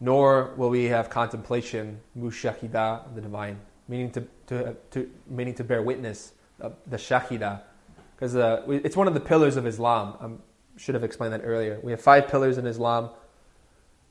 Nor 0.00 0.52
will 0.56 0.70
we 0.70 0.84
have 0.84 1.10
contemplation, 1.10 2.00
mushahida, 2.18 3.06
of 3.06 3.14
the 3.14 3.20
divine, 3.20 3.58
meaning 3.88 4.10
to, 4.10 4.26
to, 4.48 4.76
to, 4.90 5.10
meaning 5.28 5.54
to 5.54 5.64
bear 5.64 5.82
witness, 5.82 6.32
of 6.60 6.76
the 6.86 6.96
shahida. 6.96 7.62
Because 8.14 8.36
uh, 8.36 8.62
it's 8.68 8.96
one 8.96 9.08
of 9.08 9.14
the 9.14 9.20
pillars 9.20 9.56
of 9.56 9.66
Islam. 9.66 10.16
I 10.20 10.80
should 10.80 10.94
have 10.94 11.04
explained 11.04 11.32
that 11.32 11.42
earlier. 11.44 11.80
We 11.82 11.90
have 11.92 12.00
five 12.00 12.28
pillars 12.28 12.58
in 12.58 12.66
Islam. 12.66 13.10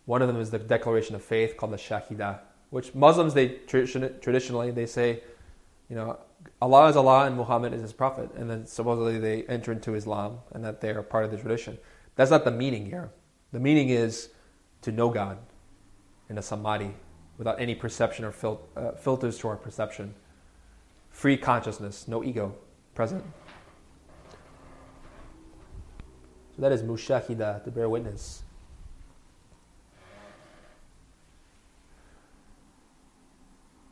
One 0.06 0.22
of 0.22 0.28
them 0.28 0.40
is 0.40 0.52
the 0.52 0.60
declaration 0.60 1.16
of 1.16 1.24
faith 1.24 1.58
called 1.58 1.74
the 1.74 1.78
shahida, 1.78 2.40
which 2.70 2.96
Muslims, 2.96 3.34
they 3.34 3.50
traditionally, 3.68 4.72
they 4.72 4.86
say, 4.86 5.22
you 5.90 5.96
know, 5.96 6.18
Allah 6.62 6.90
is 6.90 6.96
Allah 6.96 7.26
and 7.26 7.36
Muhammad 7.36 7.74
is 7.74 7.82
his 7.82 7.94
prophet. 7.94 8.32
And 8.36 8.50
then 8.50 8.66
supposedly 8.66 9.20
they 9.20 9.44
enter 9.44 9.72
into 9.72 9.94
Islam 9.94 10.40
and 10.54 10.64
that 10.64 10.82
they 10.82 10.90
are 10.90 11.04
part 11.04 11.26
of 11.26 11.32
the 11.32 11.38
tradition. 11.38 11.78
That's 12.16 12.32
not 12.32 12.46
the 12.46 12.52
meaning 12.52 12.86
here. 12.86 13.12
The 13.52 13.60
meaning 13.60 13.90
is 13.90 14.30
to 14.82 14.92
know 14.92 15.10
God 15.10 15.38
in 16.30 16.38
a 16.38 16.42
samadhi 16.42 16.96
without 17.38 17.60
any 17.60 17.76
perception 17.76 18.26
or 18.26 18.32
fil- 18.32 18.62
uh, 18.76 18.92
filters 18.94 19.38
to 19.40 19.48
our 19.50 19.58
perception. 19.58 20.14
Free 21.10 21.38
consciousness, 21.38 22.08
no 22.08 22.24
ego 22.24 22.56
present. 22.96 23.24
So 26.56 26.62
that 26.62 26.72
is 26.72 26.84
mushahida, 26.84 27.64
to 27.64 27.72
bear 27.72 27.90
witness. 27.90 28.44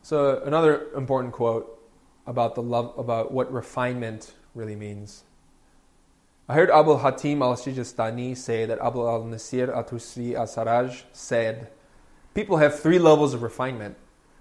So 0.10 0.42
another 0.44 0.88
important 0.96 1.34
quote 1.34 1.80
about 2.26 2.56
the 2.56 2.64
love 2.64 2.98
about 2.98 3.32
what 3.32 3.54
refinement 3.54 4.34
really 4.56 4.76
means. 4.76 5.24
I 6.48 6.56
heard 6.56 6.72
Abu 6.72 6.98
Hatim 6.98 7.44
al-Sijistani 7.44 8.36
say 8.36 8.66
that 8.66 8.80
Abu 8.80 9.08
al-Nasir 9.08 9.72
al-Tusi 9.72 10.34
al-Sarraj 10.34 11.04
said, 11.14 11.70
People 12.34 12.58
have 12.58 12.80
three 12.80 12.98
levels 12.98 13.36
of 13.36 13.44
refinement. 13.44 13.98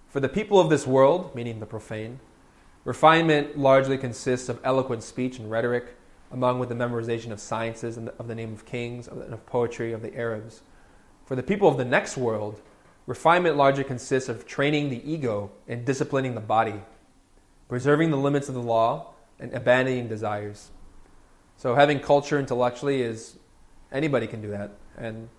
For 0.09 0.21
the 0.21 0.29
people 0.31 0.59
of 0.59 0.71
this 0.71 0.87
world, 0.87 1.35
meaning 1.35 1.61
the 1.61 1.66
profane, 1.66 2.19
refinement 2.85 3.59
largely 3.59 3.99
consists 3.99 4.49
of 4.49 4.61
eloquent 4.64 5.03
speech 5.03 5.39
and 5.39 5.51
rhetoric, 5.51 5.97
among 6.33 6.59
with 6.61 6.71
the 6.71 6.75
memorization 6.75 7.31
of 7.31 7.41
sciences 7.41 7.99
and 7.99 8.09
of 8.19 8.27
the 8.27 8.35
name 8.35 8.55
of 8.55 8.64
kings 8.64 9.07
and 9.07 9.35
of 9.35 9.45
poetry 9.45 9.93
of 9.93 10.01
the 10.01 10.16
Arabs. 10.16 10.62
For 11.27 11.37
the 11.37 11.43
people 11.43 11.69
of 11.69 11.77
the 11.77 11.85
next 11.85 12.16
world, 12.16 12.62
refinement 13.09 13.57
largely 13.57 13.85
consists 13.85 14.29
of 14.29 14.47
training 14.47 14.91
the 14.91 15.11
ego 15.11 15.51
and 15.67 15.83
disciplining 15.87 16.35
the 16.35 16.43
body, 16.43 16.75
preserving 17.67 18.11
the 18.11 18.19
limits 18.19 18.51
of 18.51 18.55
the 18.55 18.63
law 18.63 19.15
and 19.41 19.53
abandoning 19.55 20.07
desires. 20.09 20.71
So 21.57 21.75
having 21.75 22.01
culture 22.01 22.39
intellectually 22.39 23.01
is 23.01 23.39
anybody 23.91 24.27
can 24.27 24.43
do 24.43 24.49
that, 24.49 24.73
and 24.99 25.31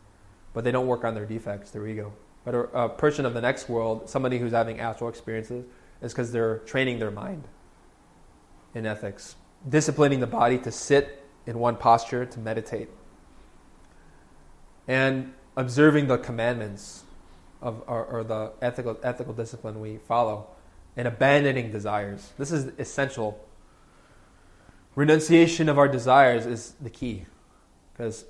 but 0.52 0.64
they 0.64 0.72
don't 0.72 0.88
work 0.88 1.04
on 1.04 1.14
their 1.14 1.28
defects, 1.28 1.70
their 1.70 1.88
ego. 1.88 2.12
But 2.44 2.56
a, 2.56 2.60
a 2.86 2.90
person 2.90 3.24
of 3.24 3.36
the 3.36 3.42
next 3.42 3.70
world, 3.70 4.10
somebody 4.10 4.40
who's 4.40 4.52
having 4.52 4.80
astral 4.80 5.08
experiences, 5.08 5.64
is 6.02 6.12
because 6.12 6.32
they're 6.32 6.58
training 6.60 6.98
their 6.98 7.12
mind 7.12 7.44
in 8.74 8.88
ethics, 8.88 9.36
disciplining 9.68 10.22
the 10.22 10.28
body 10.28 10.58
to 10.58 10.72
sit 10.72 11.24
in 11.46 11.60
one 11.60 11.76
posture 11.76 12.26
to 12.26 12.40
meditate, 12.40 12.90
and 14.88 15.34
observing 15.56 16.08
the 16.08 16.18
commandments 16.18 17.04
of 17.62 17.84
or, 17.88 18.06
or 18.06 18.24
the 18.24 18.52
ethical 18.62 18.98
ethical 19.04 19.34
discipline 19.34 19.80
we 19.80 19.98
follow, 19.98 20.48
and 20.96 21.08
abandoning 21.08 21.72
desires. 21.72 22.32
This 22.38 22.52
is 22.52 22.72
essential. 22.78 23.46
Renunciation 24.96 25.70
of 25.70 25.78
our 25.78 25.88
desires 25.88 26.46
is 26.46 26.74
the 26.82 26.90
key, 26.90 27.26
because 27.94 28.26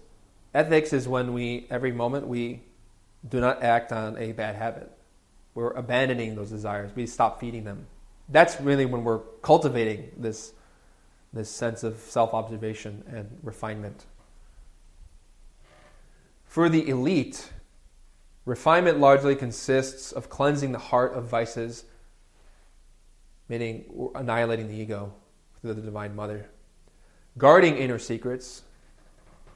ethics 0.53 0.93
is 0.93 1.07
when 1.07 1.33
we 1.33 1.67
every 1.69 1.91
moment 1.91 2.27
we 2.27 2.63
do 3.27 3.39
not 3.39 3.63
act 3.63 3.91
on 3.91 4.17
a 4.17 4.31
bad 4.31 4.55
habit. 4.55 4.91
We're 5.53 5.71
abandoning 5.71 6.35
those 6.35 6.49
desires. 6.49 6.91
We 6.95 7.05
stop 7.05 7.39
feeding 7.39 7.63
them. 7.63 7.87
That's 8.29 8.61
really 8.61 8.85
when 8.85 9.03
we're 9.03 9.19
cultivating 9.41 10.11
this, 10.15 10.53
this 11.33 11.49
sense 11.49 11.83
of 11.83 11.97
self 11.97 12.33
observation 12.33 13.03
and 13.07 13.39
refinement. 13.43 14.05
For 16.45 16.69
the 16.69 16.87
elite, 16.87 17.51
refinement 18.49 18.99
largely 18.99 19.35
consists 19.35 20.11
of 20.11 20.27
cleansing 20.27 20.71
the 20.71 20.79
heart 20.79 21.13
of 21.13 21.25
vices, 21.25 21.85
meaning 23.47 23.85
annihilating 24.15 24.67
the 24.67 24.73
ego 24.73 25.13
through 25.61 25.75
the 25.75 25.81
Divine 25.81 26.15
Mother. 26.15 26.49
Guarding 27.37 27.77
inner 27.77 27.99
secrets, 27.99 28.63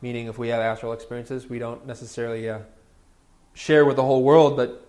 meaning 0.03 0.27
if 0.27 0.37
we 0.37 0.49
have 0.49 0.59
astral 0.59 0.93
experiences, 0.93 1.49
we 1.49 1.57
don't 1.57 1.87
necessarily 1.87 2.47
uh, 2.47 2.59
share 3.55 3.83
with 3.83 3.95
the 3.95 4.03
whole 4.03 4.21
world, 4.21 4.55
but 4.55 4.87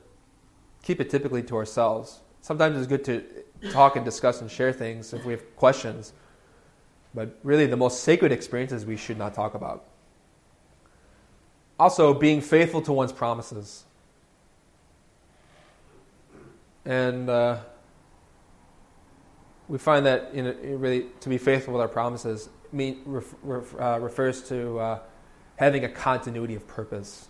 keep 0.82 1.00
it 1.00 1.09
typically 1.09 1.42
to 1.42 1.57
ourselves. 1.57 2.20
Sometimes 2.42 2.76
it's 2.76 2.86
good 2.86 3.05
to 3.07 3.24
talk 3.70 3.96
and 3.96 4.05
discuss 4.05 4.42
and 4.42 4.50
share 4.50 4.74
things 4.74 5.14
if 5.14 5.24
we 5.24 5.32
have 5.32 5.57
questions, 5.57 6.12
but 7.14 7.38
really 7.42 7.64
the 7.64 7.76
most 7.76 8.05
sacred 8.05 8.32
experiences 8.32 8.84
we 8.84 8.98
should 8.98 9.16
not 9.16 9.32
talk 9.32 9.55
about. 9.55 9.86
Also, 11.80 12.12
being 12.12 12.42
faithful 12.42 12.82
to 12.82 12.92
one's 12.92 13.11
promises. 13.11 13.84
And 16.85 17.30
uh, 17.30 17.59
we 19.68 19.78
find 19.78 20.05
that 20.07 20.35
you 20.35 20.43
know, 20.43 20.55
really 20.62 21.07
to 21.20 21.28
be 21.28 21.39
faithful 21.39 21.74
with 21.74 21.80
our 21.80 21.89
promises 21.89 22.49
mean, 22.74 23.01
ref, 23.07 23.35
ref, 23.43 23.80
uh, 23.80 23.99
refers 24.01 24.43
to 24.49 24.78
uh, 24.78 24.99
having 25.57 25.85
a 25.85 25.89
continuity 25.89 26.55
of 26.55 26.66
purpose. 26.66 27.28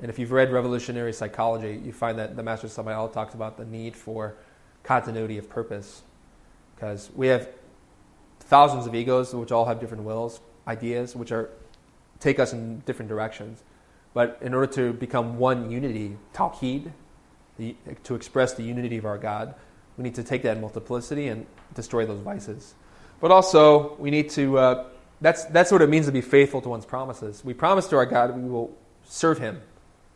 And 0.00 0.10
if 0.10 0.18
you've 0.18 0.32
read 0.32 0.52
revolutionary 0.52 1.12
psychology, 1.12 1.80
you 1.82 1.92
find 1.92 2.18
that 2.18 2.36
the 2.36 2.42
Master 2.42 2.68
Samael 2.68 3.08
talks 3.08 3.34
about 3.34 3.56
the 3.56 3.64
need 3.64 3.96
for 3.96 4.36
continuity 4.82 5.38
of 5.38 5.48
purpose. 5.48 6.02
Because 6.74 7.10
we 7.14 7.28
have 7.28 7.48
thousands 8.40 8.86
of 8.86 8.94
egos, 8.94 9.34
which 9.34 9.50
all 9.50 9.64
have 9.64 9.80
different 9.80 10.02
wills, 10.02 10.40
ideas, 10.68 11.16
which 11.16 11.32
are 11.32 11.50
take 12.20 12.38
us 12.38 12.52
in 12.52 12.80
different 12.80 13.08
directions. 13.08 13.62
But 14.12 14.38
in 14.40 14.54
order 14.54 14.72
to 14.74 14.92
become 14.92 15.38
one 15.38 15.70
unity, 15.70 16.16
tawheed, 16.34 16.92
the, 17.56 17.76
to 18.04 18.14
express 18.14 18.54
the 18.54 18.62
unity 18.62 18.96
of 18.96 19.04
our 19.04 19.18
God, 19.18 19.54
we 19.96 20.04
need 20.04 20.14
to 20.16 20.24
take 20.24 20.42
that 20.42 20.60
multiplicity 20.60 21.28
and 21.28 21.46
destroy 21.74 22.04
those 22.06 22.20
vices. 22.20 22.74
But 23.20 23.30
also, 23.30 23.94
we 23.96 24.10
need 24.10 24.30
to, 24.30 24.58
uh, 24.58 24.86
that's, 25.20 25.44
that's 25.46 25.70
what 25.70 25.82
it 25.82 25.88
means 25.88 26.06
to 26.06 26.12
be 26.12 26.20
faithful 26.20 26.60
to 26.62 26.68
one's 26.68 26.86
promises. 26.86 27.44
We 27.44 27.54
promise 27.54 27.86
to 27.88 27.96
our 27.96 28.06
God 28.06 28.36
we 28.36 28.48
will 28.48 28.76
serve 29.04 29.38
Him 29.38 29.60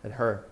and 0.02 0.12
her. 0.14 0.44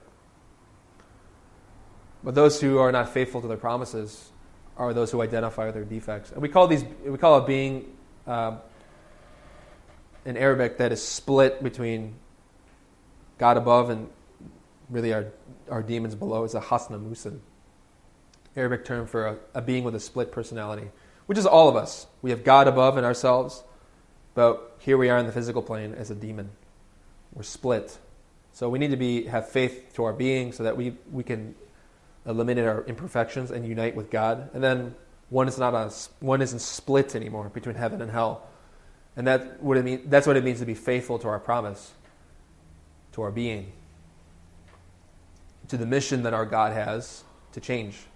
But 2.23 2.35
those 2.35 2.61
who 2.61 2.79
are 2.79 2.91
not 2.93 3.13
faithful 3.13 3.41
to 3.41 3.49
their 3.49 3.57
promises 3.57 4.31
are 4.77 4.93
those 4.93 5.11
who 5.11 5.23
identify 5.23 5.71
their 5.71 5.85
defects. 5.85 6.31
And 6.33 6.43
we 6.43 6.49
call 6.49 6.67
these 6.67 6.85
we 7.05 7.19
call 7.19 7.37
a 7.37 7.47
being 7.47 7.97
um, 8.27 8.59
in 10.25 10.37
Arabic 10.37 10.79
that 10.79 10.93
is 10.93 11.03
split 11.03 11.63
between 11.63 12.15
God 13.39 13.57
above 13.57 13.91
and 13.91 14.09
really 14.91 15.13
our, 15.15 15.27
our 15.71 15.83
demons 15.83 16.15
below 16.15 16.45
is 16.45 16.55
a 16.55 16.61
hasna 16.61 16.99
musin. 16.99 17.41
Arabic 18.57 18.85
term 18.85 19.07
for 19.07 19.27
a, 19.27 19.37
a 19.55 19.63
being 19.63 19.85
with 19.85 19.95
a 19.95 20.01
split 20.01 20.33
personality, 20.33 20.89
which 21.27 21.37
is 21.39 21.47
all 21.47 21.69
of 21.69 21.77
us. 21.77 22.07
We 22.23 22.31
have 22.31 22.43
God 22.43 22.69
above 22.69 22.97
in 22.97 23.05
ourselves, 23.05 23.63
but 24.35 24.77
here 24.79 24.97
we 24.97 25.11
are 25.11 25.19
in 25.19 25.27
the 25.27 25.33
physical 25.33 25.63
plane 25.63 25.95
as 25.95 26.11
a 26.11 26.15
demon. 26.15 26.51
We're 27.35 27.43
split. 27.43 27.99
So 28.53 28.71
we 28.71 28.79
need 28.79 28.91
to 28.93 28.97
be 28.97 29.27
have 29.27 29.49
faith 29.49 29.93
to 29.95 30.05
our 30.05 30.15
being 30.15 30.53
so 30.53 30.63
that 30.63 30.77
we, 30.77 30.97
we 31.13 31.23
can 31.23 31.55
eliminate 32.25 32.65
our 32.65 32.83
imperfections 32.85 33.51
and 33.51 33.67
unite 33.67 33.95
with 33.95 34.11
God. 34.11 34.51
And 34.55 34.65
then 34.65 34.95
one 35.29 35.49
is 35.49 35.59
not 35.59 35.75
a, 35.75 35.93
one 36.21 36.41
isn't 36.41 36.61
split 36.61 37.15
anymore 37.15 37.51
between 37.53 37.75
heaven 37.75 38.01
and 38.01 38.11
hell. 38.11 38.49
And 39.17 39.27
that 39.27 39.63
what 39.63 39.77
it 39.77 39.85
mean, 39.85 40.03
that's 40.07 40.27
what 40.27 40.37
it 40.37 40.45
means 40.45 40.61
to 40.61 40.67
be 40.67 40.75
faithful 40.75 41.19
to 41.19 41.29
our 41.29 41.39
promise, 41.39 41.93
to 43.13 43.23
our 43.23 43.31
being, 43.31 43.73
to 45.69 45.77
the 45.77 45.87
mission 45.87 46.23
that 46.23 46.35
our 46.35 46.47
God 46.47 46.73
has 46.73 47.25
to 47.53 47.61
change. 47.61 48.07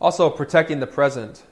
Also, 0.00 0.30
protecting 0.30 0.80
the 0.80 0.86
present. 0.86 1.42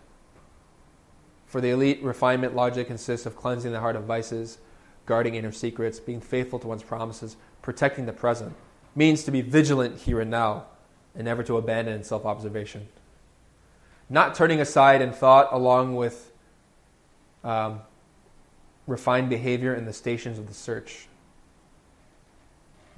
For 1.46 1.60
the 1.60 1.70
elite, 1.70 2.02
refinement 2.02 2.54
logic 2.54 2.86
consists 2.86 3.26
of 3.26 3.36
cleansing 3.36 3.72
the 3.72 3.80
heart 3.80 3.96
of 3.96 4.04
vices, 4.04 4.58
guarding 5.06 5.34
inner 5.34 5.52
secrets, 5.52 5.98
being 5.98 6.20
faithful 6.20 6.58
to 6.58 6.66
one's 6.66 6.82
promises, 6.82 7.36
protecting 7.62 8.06
the 8.06 8.12
present. 8.12 8.54
Means 8.94 9.24
to 9.24 9.30
be 9.30 9.40
vigilant 9.42 10.00
here 10.00 10.20
and 10.20 10.30
now, 10.30 10.66
and 11.14 11.24
never 11.24 11.42
to 11.44 11.56
abandon 11.56 12.04
self 12.04 12.24
observation. 12.24 12.88
Not 14.10 14.34
turning 14.34 14.60
aside 14.60 15.02
in 15.02 15.12
thought 15.12 15.48
along 15.52 15.96
with 15.96 16.32
um, 17.44 17.80
refined 18.86 19.28
behavior 19.28 19.74
in 19.74 19.84
the 19.84 19.92
stations 19.92 20.38
of 20.38 20.48
the 20.48 20.54
search. 20.54 21.06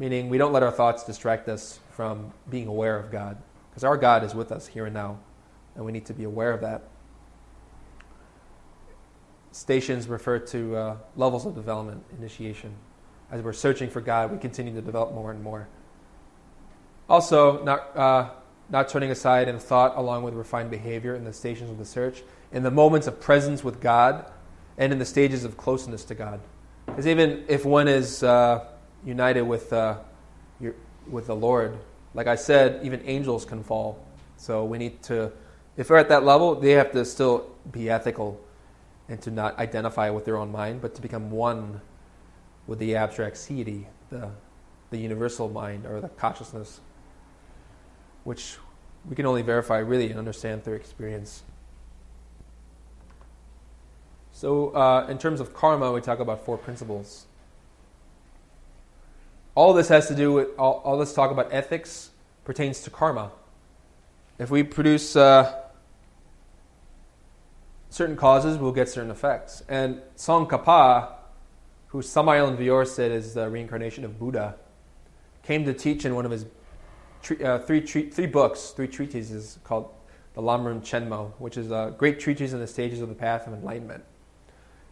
Meaning, 0.01 0.31
we 0.31 0.39
don't 0.39 0.55
let 0.55 0.63
our 0.63 0.71
thoughts 0.71 1.05
distract 1.05 1.47
us 1.47 1.79
from 1.91 2.33
being 2.49 2.69
aware 2.69 2.97
of 2.97 3.13
God, 3.13 3.37
because 3.69 3.85
our 3.85 3.99
God 3.99 4.25
is 4.25 4.35
with 4.35 4.51
us 4.51 4.67
here 4.67 4.87
and 4.87 4.95
now, 4.95 5.19
and 5.77 5.85
we 5.85 5.93
need 5.93 6.07
to 6.07 6.15
be 6.15 6.25
aware 6.25 6.53
of 6.53 6.63
that. 6.63 6.85
Stations 9.53 10.09
refer 10.09 10.39
to 10.39 10.75
uh, 10.75 10.97
levels 11.17 11.45
of 11.45 11.55
development, 11.55 12.03
initiation. 12.19 12.73
As 13.31 13.43
we're 13.43 13.53
searching 13.53 13.91
for 13.91 14.01
God, 14.01 14.33
we 14.33 14.39
continue 14.39 14.73
to 14.73 14.81
develop 14.81 15.13
more 15.13 15.31
and 15.33 15.43
more. 15.43 15.69
Also, 17.07 17.63
not, 17.63 17.95
uh, 17.95 18.31
not 18.71 18.89
turning 18.89 19.11
aside 19.11 19.49
in 19.49 19.59
thought 19.59 19.99
along 19.99 20.23
with 20.23 20.33
refined 20.33 20.71
behavior 20.71 21.15
in 21.15 21.25
the 21.25 21.33
stations 21.35 21.69
of 21.69 21.77
the 21.77 21.85
search, 21.85 22.23
in 22.53 22.63
the 22.63 22.71
moments 22.71 23.07
of 23.07 23.21
presence 23.21 23.63
with 23.63 23.83
God, 23.83 24.25
and 24.79 24.95
in 24.95 24.99
the 24.99 25.05
stages 25.05 25.45
of 25.45 25.59
closeness 25.59 26.05
to 26.05 26.15
God. 26.15 26.41
Because 26.87 27.07
even 27.07 27.45
if 27.49 27.67
one 27.67 27.87
is 27.87 28.23
uh, 28.23 28.65
united 29.05 29.43
with, 29.43 29.73
uh, 29.73 29.99
your, 30.61 30.75
with 31.09 31.27
the 31.27 31.37
Lord, 31.37 31.79
like 32.15 32.27
I 32.27 32.37
said, 32.37 32.85
even 32.85 33.03
angels 33.05 33.45
can 33.45 33.63
fall. 33.63 34.05
So 34.37 34.65
we 34.65 34.79
need 34.79 35.03
to, 35.05 35.33
if 35.77 35.91
we're 35.91 35.97
at 35.97 36.09
that 36.09 36.25
level, 36.25 36.55
they 36.55 36.73
have 36.73 36.93
to 36.93 37.05
still 37.05 37.51
be 37.71 37.91
ethical 37.91 38.41
and 39.09 39.21
to 39.23 39.31
not 39.31 39.59
identify 39.59 40.11
with 40.11 40.25
their 40.25 40.37
own 40.37 40.53
mind, 40.53 40.81
but 40.81 40.95
to 40.95 41.03
become 41.03 41.31
one 41.31 41.81
with 42.67 42.79
the 42.79 42.97
abstract 42.97 43.47
deity, 43.49 43.87
the, 44.11 44.31
the 44.91 44.99
universal 44.99 45.49
mind 45.49 45.87
or 45.87 46.01
the 46.01 46.09
consciousness, 46.09 46.81
which 48.25 48.57
we 49.09 49.17
can 49.17 49.27
only 49.27 49.43
verify 49.43 49.79
really 49.79 50.11
and 50.11 50.19
understand 50.19 50.65
through 50.65 50.75
experience. 50.75 51.43
So, 54.33 54.71
uh, 54.71 55.07
in 55.09 55.19
terms 55.19 55.41
of 55.41 55.53
karma, 55.53 55.93
we 55.93 56.01
talk 56.01 56.21
about 56.21 56.45
four 56.45 56.57
principles. 56.57 57.27
All 59.55 59.73
this 59.73 59.89
has 59.89 60.09
to 60.09 60.15
do 60.15 60.33
with, 60.33 60.49
all, 60.59 60.81
all 60.85 60.99
this 60.99 61.13
talk 61.13 61.31
about 61.31 61.49
ethics 61.53 62.11
pertains 62.45 62.81
to 62.83 62.91
karma. 62.91 63.33
If 64.39 64.51
we 64.51 64.63
produce 64.63 65.17
uh, 65.17 65.63
certain 67.91 68.17
causes, 68.17 68.59
we'll 68.59 68.73
get 68.73 68.89
certain 68.89 69.11
effects. 69.11 69.63
And 69.69 70.01
Tsongkhapa, 70.17 71.13
who 71.89 72.01
Samael 72.01 72.47
Aun 72.47 72.87
said 72.87 73.11
is 73.11 73.35
the 73.35 73.51
reincarnation 73.51 74.05
of 74.05 74.19
Buddha, 74.19 74.57
came 75.43 75.65
to 75.65 75.75
teach 75.75 76.05
in 76.05 76.15
one 76.15 76.25
of 76.25 76.31
his 76.31 76.47
uh, 77.45 77.59
three, 77.59 77.81
three 77.81 78.27
books, 78.27 78.71
three 78.71 78.89
treatises 78.89 79.59
called 79.65 79.93
the 80.35 80.41
Lamrim 80.41 80.81
Chenmo, 80.81 81.33
which 81.39 81.57
is 81.57 81.71
a 81.71 81.95
great 81.99 82.21
treatise 82.21 82.55
on 82.55 82.61
the 82.61 82.67
stages 82.67 83.01
of 83.01 83.09
the 83.09 83.15
path 83.15 83.47
of 83.47 83.53
enlightenment. 83.53 84.05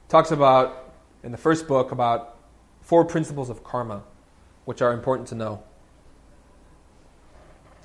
Talks 0.08 0.30
about, 0.30 0.92
in 1.22 1.32
the 1.32 1.38
first 1.38 1.68
book, 1.68 1.92
about 1.92 2.38
four 2.80 3.04
principles 3.04 3.50
of 3.50 3.62
karma, 3.62 4.02
which 4.68 4.82
are 4.82 4.92
important 4.92 5.26
to 5.26 5.34
know. 5.34 5.62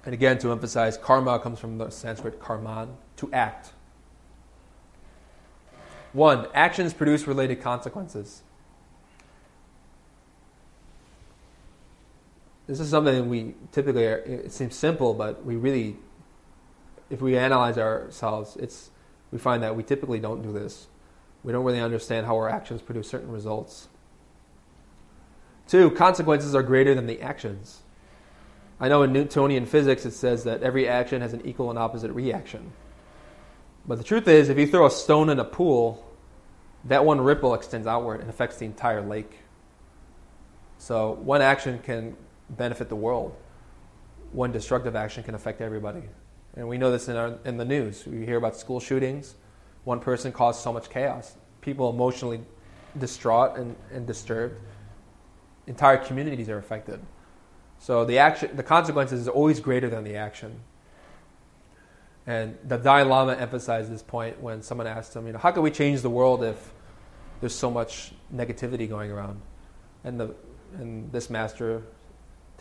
And 0.04 0.14
again, 0.14 0.38
to 0.40 0.52
emphasize, 0.52 0.98
karma 0.98 1.40
comes 1.40 1.58
from 1.58 1.78
the 1.78 1.90
Sanskrit 1.90 2.42
karman, 2.42 2.90
to 3.16 3.32
act. 3.32 3.72
One, 6.12 6.48
actions 6.54 6.94
produce 6.94 7.26
related 7.26 7.62
consequences. 7.62 8.42
This 12.68 12.82
is 12.82 12.90
something 12.90 13.30
we 13.30 13.56
typically, 13.72 14.06
are, 14.06 14.18
it 14.18 14.52
seems 14.52 14.76
simple, 14.76 15.14
but 15.14 15.46
we 15.46 15.56
really, 15.56 15.96
if 17.10 17.22
we 17.22 17.38
analyze 17.38 17.78
ourselves, 17.78 18.58
it's, 18.58 18.90
we 19.32 19.40
find 19.40 19.64
that 19.64 19.74
we 19.74 19.84
typically 19.84 20.20
don't 20.20 20.42
do 20.42 20.52
this. 20.52 20.88
We 21.44 21.54
don't 21.54 21.64
really 21.64 21.80
understand 21.80 22.26
how 22.26 22.36
our 22.36 22.50
actions 22.50 22.82
produce 22.82 23.08
certain 23.08 23.32
results. 23.32 23.88
Two, 25.74 25.90
consequences 25.90 26.54
are 26.54 26.62
greater 26.62 26.94
than 26.94 27.08
the 27.08 27.20
actions. 27.20 27.82
I 28.80 28.90
know 28.90 29.02
in 29.02 29.12
Newtonian 29.12 29.66
physics 29.66 30.06
it 30.06 30.12
says 30.12 30.44
that 30.44 30.62
every 30.62 30.88
action 30.88 31.20
has 31.24 31.34
an 31.34 31.42
equal 31.48 31.72
and 31.72 31.80
opposite 31.80 32.12
reaction. 32.12 32.74
But 33.88 33.98
the 33.98 34.04
truth 34.04 34.28
is, 34.28 34.50
if 34.50 34.60
you 34.60 34.68
throw 34.68 34.86
a 34.86 34.92
stone 34.92 35.32
in 35.32 35.40
a 35.40 35.44
pool, 35.44 36.06
that 36.86 37.04
one 37.04 37.20
ripple 37.20 37.56
extends 37.56 37.88
outward 37.88 38.22
and 38.22 38.30
affects 38.30 38.58
the 38.58 38.68
entire 38.68 39.02
lake. 39.02 39.40
So 40.78 41.14
one 41.14 41.42
action 41.42 41.80
can 41.80 42.18
benefit 42.52 42.88
the 42.88 42.96
world. 42.96 43.36
One 44.32 44.52
destructive 44.52 44.96
action 44.96 45.24
can 45.24 45.34
affect 45.34 45.60
everybody. 45.60 46.04
And 46.56 46.68
we 46.68 46.78
know 46.78 46.92
this 46.92 47.10
in, 47.10 47.16
our, 47.16 47.40
in 47.46 47.58
the 47.58 47.66
news. 47.66 48.06
We 48.06 48.28
hear 48.28 48.38
about 48.38 48.56
school 48.56 48.80
shootings. 48.80 49.34
One 49.86 50.00
person 50.00 50.34
caused 50.34 50.62
so 50.62 50.72
much 50.72 50.92
chaos. 50.92 51.34
People 51.62 51.90
emotionally 51.90 52.42
distraught 53.00 53.58
and, 53.58 53.76
and 53.92 54.06
disturbed. 54.06 54.60
Entire 55.68 55.98
communities 55.98 56.50
are 56.50 56.58
affected. 56.58 57.00
So 57.80 58.06
the 58.06 58.18
action, 58.20 58.56
the 58.56 58.64
consequences 58.64 59.22
is 59.22 59.28
always 59.28 59.60
greater 59.60 59.90
than 59.90 60.04
the 60.04 60.16
action. 60.16 60.60
And 62.26 62.58
the 62.64 62.78
Dalai 62.78 63.04
Lama 63.04 63.34
emphasized 63.34 63.92
this 63.92 64.02
point 64.02 64.42
when 64.42 64.62
someone 64.62 64.88
asked 64.88 65.16
him, 65.16 65.28
you 65.28 65.34
know, 65.34 65.40
how 65.40 65.52
can 65.52 65.62
we 65.62 65.72
change 65.72 66.02
the 66.02 66.10
world 66.10 66.44
if 66.44 66.72
there's 67.42 67.56
so 67.56 67.70
much 67.70 68.14
negativity 68.34 68.88
going 68.88 69.12
around? 69.12 69.42
And, 70.06 70.20
the, 70.20 70.36
and 70.76 71.12
this 71.12 71.30
master, 71.30 71.84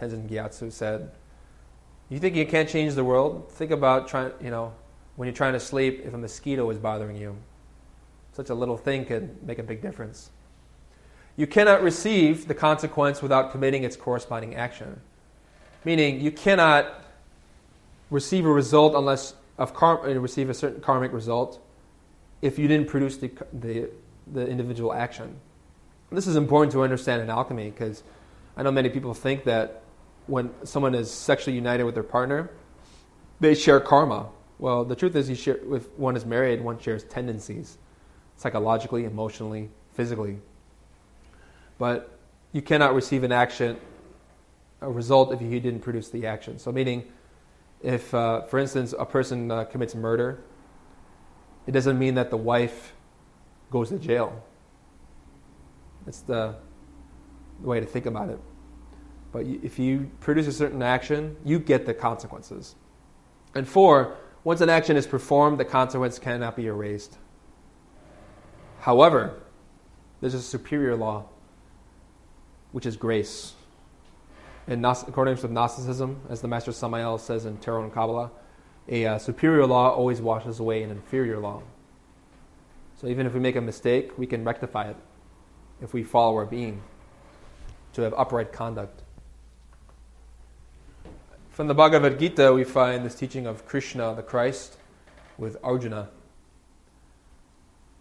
Tenzin 0.01 0.29
Gyatso, 0.29 0.73
said, 0.73 1.13
you 2.09 2.19
think 2.19 2.35
you 2.35 2.45
can't 2.45 2.69
change 2.69 2.95
the 2.95 3.05
world? 3.05 3.51
Think 3.53 3.71
about 3.71 4.09
trying, 4.09 4.33
you 4.41 4.51
know, 4.51 4.75
when 5.17 5.27
you're 5.27 5.35
trying 5.35 5.53
to 5.53 5.61
sleep, 5.61 6.03
if 6.05 6.13
a 6.13 6.19
mosquito 6.19 6.69
is 6.71 6.79
bothering 6.79 7.17
you. 7.17 7.37
Such 8.33 8.51
a 8.51 8.55
little 8.55 8.77
thing 8.77 9.05
could 9.05 9.43
make 9.47 9.59
a 9.59 9.63
big 9.63 9.81
difference. 9.81 10.31
You 11.37 11.47
cannot 11.47 11.83
receive 11.83 12.47
the 12.47 12.55
consequence 12.55 13.23
without 13.23 13.53
committing 13.53 13.85
its 13.85 13.97
corresponding 13.97 14.55
action. 14.55 15.01
Meaning, 15.85 16.21
you 16.21 16.31
cannot 16.31 17.03
receive 18.11 18.45
a 18.45 18.53
result 18.53 18.95
unless 18.95 19.35
of 19.59 19.75
car- 19.75 20.09
uh, 20.09 20.15
receive 20.15 20.51
a 20.51 20.55
certain 20.55 20.81
karmic 20.81 21.13
result 21.13 21.61
if 22.41 22.59
you 22.59 22.69
didn't 22.69 22.89
produce 22.89 23.17
the, 23.17 23.31
the, 23.53 23.89
the 24.33 24.47
individual 24.47 24.93
action. 24.93 25.37
This 26.11 26.27
is 26.27 26.37
important 26.37 26.73
to 26.73 26.83
understand 26.83 27.23
in 27.23 27.31
alchemy 27.31 27.71
because 27.71 28.03
I 28.57 28.63
know 28.63 28.71
many 28.71 28.91
people 28.91 29.15
think 29.15 29.45
that 29.45 29.83
when 30.27 30.51
someone 30.65 30.95
is 30.95 31.11
sexually 31.11 31.57
united 31.57 31.85
with 31.85 31.95
their 31.95 32.03
partner, 32.03 32.51
they 33.41 33.55
share 33.55 33.81
karma. 33.81 34.29
Well, 34.59 34.85
the 34.85 34.95
truth 34.95 35.17
is, 35.17 35.29
you 35.29 35.35
share, 35.35 35.59
if 35.75 35.89
one 35.99 36.17
is 36.17 36.27
married, 36.27 36.61
one 36.61 36.79
shares 36.79 37.03
tendencies, 37.05 37.79
psychologically, 38.37 39.05
emotionally, 39.05 39.71
physically. 39.95 40.39
But 41.83 42.17
you 42.53 42.63
cannot 42.63 42.95
receive 42.95 43.25
an 43.25 43.33
action, 43.33 43.77
a 44.81 44.89
result, 44.89 45.33
if 45.33 45.43
you 45.43 45.59
didn't 45.59 45.81
produce 45.81 46.11
the 46.11 46.29
action. 46.29 46.61
So, 46.61 46.71
meaning, 46.71 47.11
if, 47.83 48.15
uh, 48.15 48.43
for 48.43 48.61
instance, 48.61 48.95
a 48.97 49.05
person 49.05 49.51
uh, 49.51 49.65
commits 49.65 49.97
murder, 49.97 50.45
it 51.67 51.73
doesn't 51.73 51.99
mean 51.99 52.15
that 52.15 52.31
the 52.31 52.37
wife 52.37 52.95
goes 53.73 53.89
to 53.89 53.99
jail. 53.99 54.45
That's 56.05 56.21
the, 56.21 56.55
the 57.61 57.67
way 57.67 57.81
to 57.81 57.87
think 57.87 58.07
about 58.07 58.29
it. 58.29 58.39
But 59.33 59.47
if 59.47 59.81
you 59.81 60.09
produce 60.21 60.47
a 60.47 60.53
certain 60.53 60.83
action, 60.85 61.37
you 61.45 61.59
get 61.59 61.85
the 61.85 61.95
consequences. 61.95 62.77
And 63.57 63.67
four, 63.67 64.17
once 64.45 64.61
an 64.61 64.71
action 64.71 64.97
is 64.97 65.09
performed, 65.09 65.59
the 65.59 65.65
consequence 65.65 66.21
cannot 66.21 66.55
be 66.55 66.67
erased. 66.67 67.19
However, 68.79 69.43
there's 70.21 70.35
a 70.35 70.41
superior 70.41 70.95
law, 70.95 71.27
which 72.73 72.87
is 72.87 72.97
grace 72.97 73.55
in 74.67 74.85
according 74.85 75.37
to 75.37 75.49
Gnosticism, 75.49 76.21
as 76.29 76.41
the 76.41 76.49
Master 76.49 76.73
Samael 76.73 77.19
says 77.19 77.47
in 77.47 77.57
Tarot 77.59 77.85
and 77.85 77.93
Kabbalah, 77.93 78.31
a 78.89 79.07
uh, 79.07 79.19
superior 79.19 79.67
law 79.67 79.91
always 79.91 80.21
washes 80.21 80.61
away 80.61 80.83
an 80.83 80.91
inferior 80.91 81.39
law. 81.39 81.63
So 83.01 83.09
even 83.09 83.27
if 83.27 83.35
we 83.35 83.41
make 83.41 83.57
a 83.57 83.61
mistake, 83.61 84.17
we 84.17 84.27
can 84.27 84.45
rectify 84.45 84.89
it 84.91 84.97
if 85.81 85.93
we 85.93 86.05
follow 86.05 86.37
our 86.37 86.47
being 86.47 86.83
to 87.95 88.03
have 88.03 88.15
upright 88.15 88.53
conduct. 88.53 89.03
From 91.51 91.67
the 91.67 91.75
Bhagavad 91.75 92.19
Gita, 92.19 92.53
we 92.53 92.65
find 92.65 93.05
this 93.05 93.15
teaching 93.15 93.47
of 93.47 93.67
Krishna, 93.67 94.15
the 94.15 94.23
Christ, 94.23 94.79
with 95.37 95.57
Arjuna. 95.63 96.09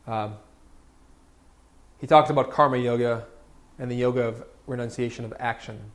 Um, 0.07 0.36
he 1.99 2.07
talked 2.07 2.30
about 2.30 2.51
karma 2.51 2.78
yoga 2.78 3.26
and 3.78 3.89
the 3.89 3.95
yoga 3.95 4.22
of 4.22 4.43
renunciation 4.72 5.26
of 5.26 5.34
action, 5.38 5.91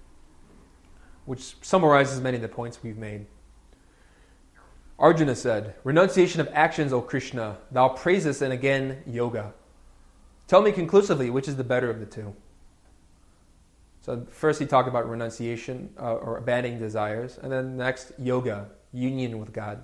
which 1.25 1.57
summarizes 1.63 2.21
many 2.21 2.37
of 2.37 2.43
the 2.43 2.49
points 2.49 2.79
we've 2.83 2.99
made. 2.99 3.27
Arjuna 4.99 5.35
said, 5.35 5.75
Renunciation 5.83 6.41
of 6.41 6.49
actions, 6.53 6.93
O 6.93 7.01
Krishna, 7.01 7.59
thou 7.73 7.89
praisest, 7.89 8.43
and 8.43 8.53
again, 8.53 9.03
yoga. 9.07 9.53
Tell 10.47 10.63
me 10.63 10.71
conclusively 10.73 11.31
which 11.31 11.49
is 11.49 11.57
the 11.57 11.65
better 11.65 11.91
of 11.91 11.99
the 11.99 12.07
two. 12.07 12.35
So, 14.03 14.27
first 14.31 14.61
he 14.61 14.67
talked 14.67 14.89
about 14.89 15.11
renunciation 15.11 15.91
uh, 16.01 16.15
or 16.15 16.37
abandoning 16.37 16.79
desires, 16.79 17.39
and 17.43 17.51
then 17.51 17.77
next, 17.77 18.13
yoga, 18.19 18.69
union 18.93 19.41
with 19.41 19.53
God. 19.53 19.83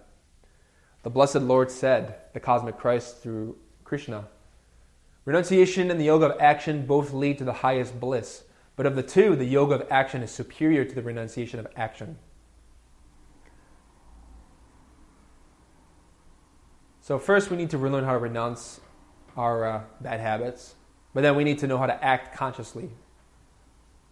The 1.03 1.11
Blessed 1.11 1.43
Lord 1.43 1.71
said, 1.71 2.15
the 2.33 2.39
cosmic 2.39 2.79
Christ 2.79 3.21
through 3.21 3.57
Krishna, 3.83 4.29
Renunciation 5.25 5.91
and 5.91 6.01
the 6.01 6.07
yoga 6.07 6.31
of 6.31 6.41
action 6.41 6.85
both 6.85 7.13
lead 7.13 7.39
to 7.39 7.45
the 7.45 7.53
highest 7.53 8.01
bliss, 8.01 8.43
but 8.77 8.87
of 8.87 8.97
the 8.97 9.03
two, 9.03 9.37
the 9.37 9.45
yoga 9.45 9.75
of 9.75 9.87
action 9.91 10.23
is 10.23 10.31
superior 10.31 10.85
to 10.85 10.95
the 10.95 11.03
renunciation 11.03 11.61
of 11.61 11.67
action. 11.77 12.19
So, 17.01 17.19
first, 17.19 17.51
we 17.51 17.57
need 17.57 17.71
to 17.71 17.79
relearn 17.79 18.05
how 18.05 18.13
to 18.13 18.19
renounce 18.19 18.81
our 19.37 19.65
uh, 19.65 19.83
bad 20.01 20.21
habits, 20.21 20.77
but 21.13 21.23
then 21.23 21.35
we 21.35 21.45
need 21.45 21.59
to 21.59 21.67
know 21.67 21.77
how 21.77 21.87
to 21.87 22.05
act 22.05 22.37
consciously. 22.37 22.91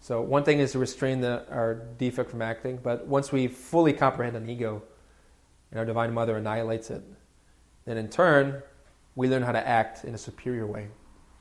So, 0.00 0.20
one 0.20 0.44
thing 0.44 0.58
is 0.58 0.72
to 0.72 0.78
restrain 0.78 1.20
the, 1.20 1.46
our 1.50 1.74
defect 1.98 2.30
from 2.30 2.42
acting, 2.42 2.80
but 2.82 3.06
once 3.06 3.30
we 3.30 3.46
fully 3.46 3.92
comprehend 3.92 4.36
an 4.36 4.48
ego 4.48 4.82
and 5.70 5.78
our 5.78 5.86
Divine 5.86 6.12
Mother 6.12 6.36
annihilates 6.36 6.90
it, 6.90 7.02
then 7.84 7.96
in 7.96 8.08
turn, 8.08 8.62
we 9.14 9.28
learn 9.28 9.42
how 9.42 9.52
to 9.52 9.66
act 9.66 10.04
in 10.04 10.14
a 10.14 10.18
superior 10.18 10.66
way. 10.66 10.88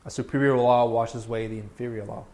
A 0.06 0.12
superior 0.12 0.56
law 0.56 0.86
washes 0.86 1.26
away 1.26 1.48
the 1.48 1.58
inferior 1.58 2.06
law. 2.06 2.26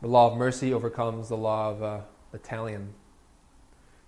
The 0.00 0.08
law 0.08 0.30
of 0.30 0.38
mercy 0.38 0.72
overcomes 0.72 1.28
the 1.28 1.36
law 1.36 1.70
of 1.70 1.82
uh, 1.82 2.00
talion. 2.38 2.88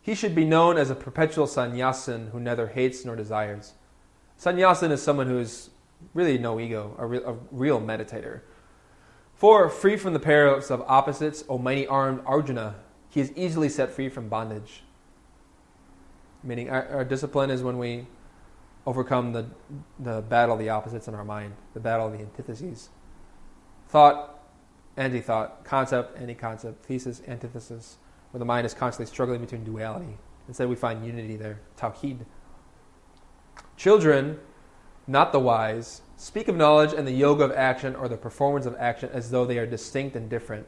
He 0.01 0.15
should 0.15 0.35
be 0.35 0.45
known 0.45 0.79
as 0.79 0.91
a 0.91 0.95
perpetual 0.95 1.47
sannyasin 1.47 2.31
who 2.31 2.41
neither 2.41 2.69
hates 2.69 3.05
nor 3.05 3.17
desires. 3.17 3.75
Sannyasin 4.37 4.93
is 4.93 5.03
someone 5.03 5.27
who 5.27 5.39
is 5.39 5.71
really 6.15 6.39
no 6.39 6.59
ego, 6.59 6.95
a, 6.99 7.33
a 7.33 7.37
real 7.51 7.81
meditator. 7.81 8.41
For, 9.35 9.69
free 9.69 9.97
from 9.97 10.13
the 10.13 10.21
perils 10.21 10.71
of 10.71 10.83
opposites, 10.87 11.45
O 11.49 11.59
mighty 11.59 11.87
armed 11.87 12.23
Arjuna, 12.25 12.77
he 13.09 13.21
is 13.21 13.33
easily 13.37 13.69
set 13.69 13.91
free 13.91 14.09
from 14.09 14.29
bondage. 14.29 14.83
Meaning, 16.43 16.71
our, 16.71 16.87
our 16.89 17.05
discipline 17.05 17.51
is 17.51 17.63
when 17.63 17.79
we 17.79 18.07
overcome 18.87 19.33
the, 19.33 19.47
the 19.99 20.23
battle 20.23 20.55
of 20.55 20.59
the 20.59 20.69
opposites 20.71 21.09
in 21.09 21.15
our 21.15 21.25
mind, 21.25 21.55
the 21.75 21.81
battle 21.81 22.07
of 22.07 22.13
the 22.13 22.21
antitheses. 22.21 22.89
Thought, 23.89 24.30
anti 25.01 25.21
thought, 25.21 25.65
concept, 25.65 26.21
anti 26.21 26.35
concept, 26.35 26.85
thesis, 26.85 27.23
antithesis, 27.27 27.97
where 28.31 28.39
the 28.39 28.45
mind 28.45 28.67
is 28.67 28.75
constantly 28.75 29.11
struggling 29.11 29.41
between 29.41 29.65
duality. 29.65 30.19
Instead, 30.47 30.69
we 30.69 30.77
find 30.77 31.05
unity 31.05 31.37
there, 31.37 31.61
tawhid. 31.77 32.19
Children, 33.77 34.39
not 35.07 35.33
the 35.33 35.41
wise, 35.41 36.03
speak 36.17 36.49
of 36.49 36.57
knowledge 36.57 36.93
and 36.93 37.07
the 37.07 37.13
yoga 37.13 37.45
of 37.45 37.53
action 37.53 37.97
or 37.97 38.09
the 38.09 38.17
performance 38.17 38.67
of 38.67 38.77
action 38.79 39.09
as 39.13 39.31
though 39.31 39.47
they 39.47 39.59
are 39.59 39.67
distinct 39.67 40.17
and 40.17 40.29
different. 40.29 40.67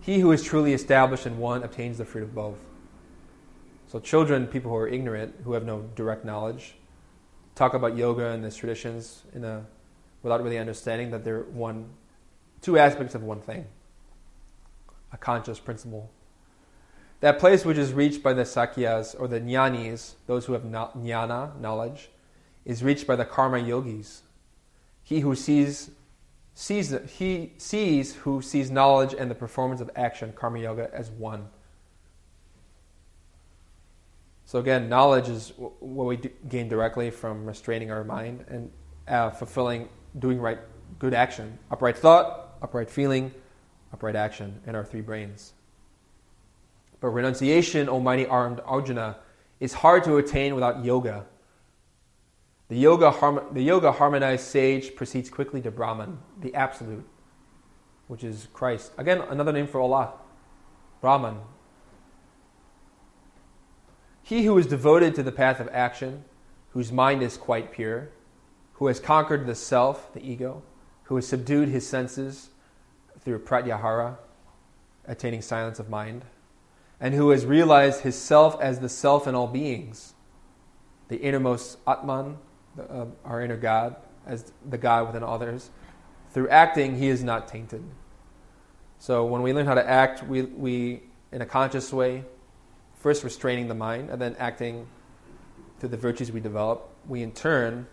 He 0.00 0.20
who 0.20 0.32
is 0.32 0.42
truly 0.42 0.72
established 0.72 1.26
in 1.26 1.38
one 1.38 1.62
obtains 1.62 1.98
the 1.98 2.04
fruit 2.04 2.24
of 2.24 2.34
both. 2.34 2.58
So, 3.86 4.00
children, 4.00 4.46
people 4.46 4.70
who 4.70 4.76
are 4.76 4.88
ignorant, 4.88 5.34
who 5.44 5.52
have 5.52 5.64
no 5.64 5.82
direct 5.94 6.24
knowledge, 6.24 6.74
talk 7.54 7.74
about 7.74 7.96
yoga 7.96 8.28
and 8.28 8.44
its 8.44 8.56
traditions 8.56 9.22
in 9.34 9.44
a, 9.44 9.64
without 10.22 10.42
really 10.42 10.58
understanding 10.58 11.10
that 11.12 11.24
they're 11.24 11.42
one, 11.44 11.88
two 12.60 12.78
aspects 12.78 13.14
of 13.14 13.22
one 13.22 13.40
thing 13.40 13.66
a 15.12 15.16
conscious 15.16 15.58
principle. 15.58 16.10
That 17.20 17.38
place 17.38 17.64
which 17.64 17.78
is 17.78 17.92
reached 17.92 18.22
by 18.22 18.32
the 18.32 18.42
Sankhyas 18.42 19.18
or 19.18 19.26
the 19.26 19.40
Jnanis, 19.40 20.14
those 20.26 20.46
who 20.46 20.52
have 20.52 20.62
jnana, 20.62 21.58
knowledge, 21.60 22.10
is 22.64 22.82
reached 22.82 23.06
by 23.06 23.16
the 23.16 23.24
karma 23.24 23.58
yogis. 23.58 24.22
He 25.02 25.20
who 25.20 25.34
sees, 25.34 25.90
sees 26.54 26.94
he 27.16 27.54
sees 27.56 28.14
who 28.14 28.42
sees 28.42 28.70
knowledge 28.70 29.14
and 29.18 29.30
the 29.30 29.34
performance 29.34 29.80
of 29.80 29.90
action, 29.96 30.32
karma 30.36 30.60
yoga, 30.60 30.90
as 30.92 31.10
one. 31.10 31.48
So 34.44 34.58
again, 34.58 34.88
knowledge 34.88 35.28
is 35.28 35.52
what 35.56 36.06
we 36.06 36.16
gain 36.48 36.68
directly 36.68 37.10
from 37.10 37.44
restraining 37.44 37.90
our 37.90 38.04
mind 38.04 38.44
and 38.48 38.70
uh, 39.06 39.30
fulfilling, 39.30 39.88
doing 40.18 40.40
right, 40.40 40.58
good 40.98 41.14
action, 41.14 41.58
upright 41.70 41.98
thought, 41.98 42.47
upright 42.62 42.90
feeling, 42.90 43.32
upright 43.92 44.16
action 44.16 44.60
and 44.66 44.76
our 44.76 44.84
three 44.84 45.00
brains. 45.00 45.52
But 47.00 47.08
renunciation, 47.08 47.88
Almighty 47.88 48.26
armed 48.26 48.60
Arjuna, 48.64 49.18
is 49.60 49.72
hard 49.72 50.04
to 50.04 50.16
attain 50.16 50.54
without 50.54 50.84
yoga. 50.84 51.26
The 52.68 52.76
yoga, 52.76 53.14
the 53.52 53.62
yoga 53.62 53.92
harmonized 53.92 54.44
sage 54.44 54.94
proceeds 54.94 55.30
quickly 55.30 55.62
to 55.62 55.70
Brahman, 55.70 56.18
the 56.40 56.54
absolute, 56.54 57.06
which 58.08 58.24
is 58.24 58.48
Christ. 58.52 58.92
Again, 58.98 59.22
another 59.22 59.52
name 59.52 59.66
for 59.66 59.80
Allah, 59.80 60.12
Brahman, 61.00 61.38
he 64.22 64.44
who 64.44 64.58
is 64.58 64.66
devoted 64.66 65.14
to 65.14 65.22
the 65.22 65.32
path 65.32 65.58
of 65.58 65.68
action, 65.72 66.24
whose 66.70 66.92
mind 66.92 67.22
is 67.22 67.38
quite 67.38 67.72
pure, 67.72 68.10
who 68.74 68.88
has 68.88 69.00
conquered 69.00 69.46
the 69.46 69.54
self, 69.54 70.12
the 70.12 70.22
ego, 70.22 70.62
who 71.08 71.16
has 71.16 71.26
subdued 71.26 71.70
his 71.70 71.86
senses 71.86 72.50
through 73.20 73.38
pratyahara, 73.38 74.18
attaining 75.06 75.40
silence 75.40 75.78
of 75.78 75.88
mind, 75.88 76.22
and 77.00 77.14
who 77.14 77.30
has 77.30 77.46
realized 77.46 78.02
his 78.02 78.14
self 78.14 78.60
as 78.60 78.80
the 78.80 78.90
self 78.90 79.26
in 79.26 79.34
all 79.34 79.46
beings, 79.46 80.12
the 81.08 81.16
innermost 81.16 81.78
Atman, 81.86 82.36
the, 82.76 82.82
uh, 82.82 83.06
our 83.24 83.42
inner 83.42 83.56
God, 83.56 83.96
as 84.26 84.52
the 84.68 84.76
God 84.76 85.06
within 85.06 85.22
all 85.22 85.34
others. 85.34 85.70
Through 86.32 86.50
acting, 86.50 86.98
he 86.98 87.08
is 87.08 87.24
not 87.24 87.48
tainted. 87.48 87.82
So 88.98 89.24
when 89.24 89.40
we 89.40 89.54
learn 89.54 89.64
how 89.64 89.74
to 89.74 89.88
act, 89.88 90.22
we, 90.24 90.42
we 90.42 91.00
in 91.32 91.40
a 91.40 91.46
conscious 91.46 91.90
way, 91.90 92.24
first 92.96 93.24
restraining 93.24 93.68
the 93.68 93.74
mind 93.74 94.10
and 94.10 94.20
then 94.20 94.36
acting 94.38 94.86
through 95.80 95.88
the 95.88 95.96
virtues 95.96 96.30
we 96.30 96.40
develop, 96.40 96.90
we 97.06 97.22
in 97.22 97.32
turn 97.32 97.86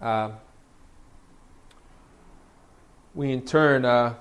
uh, 0.00 0.30
we 3.14 3.32
in 3.32 3.42
turn 3.42 3.84
uh, 3.84 4.14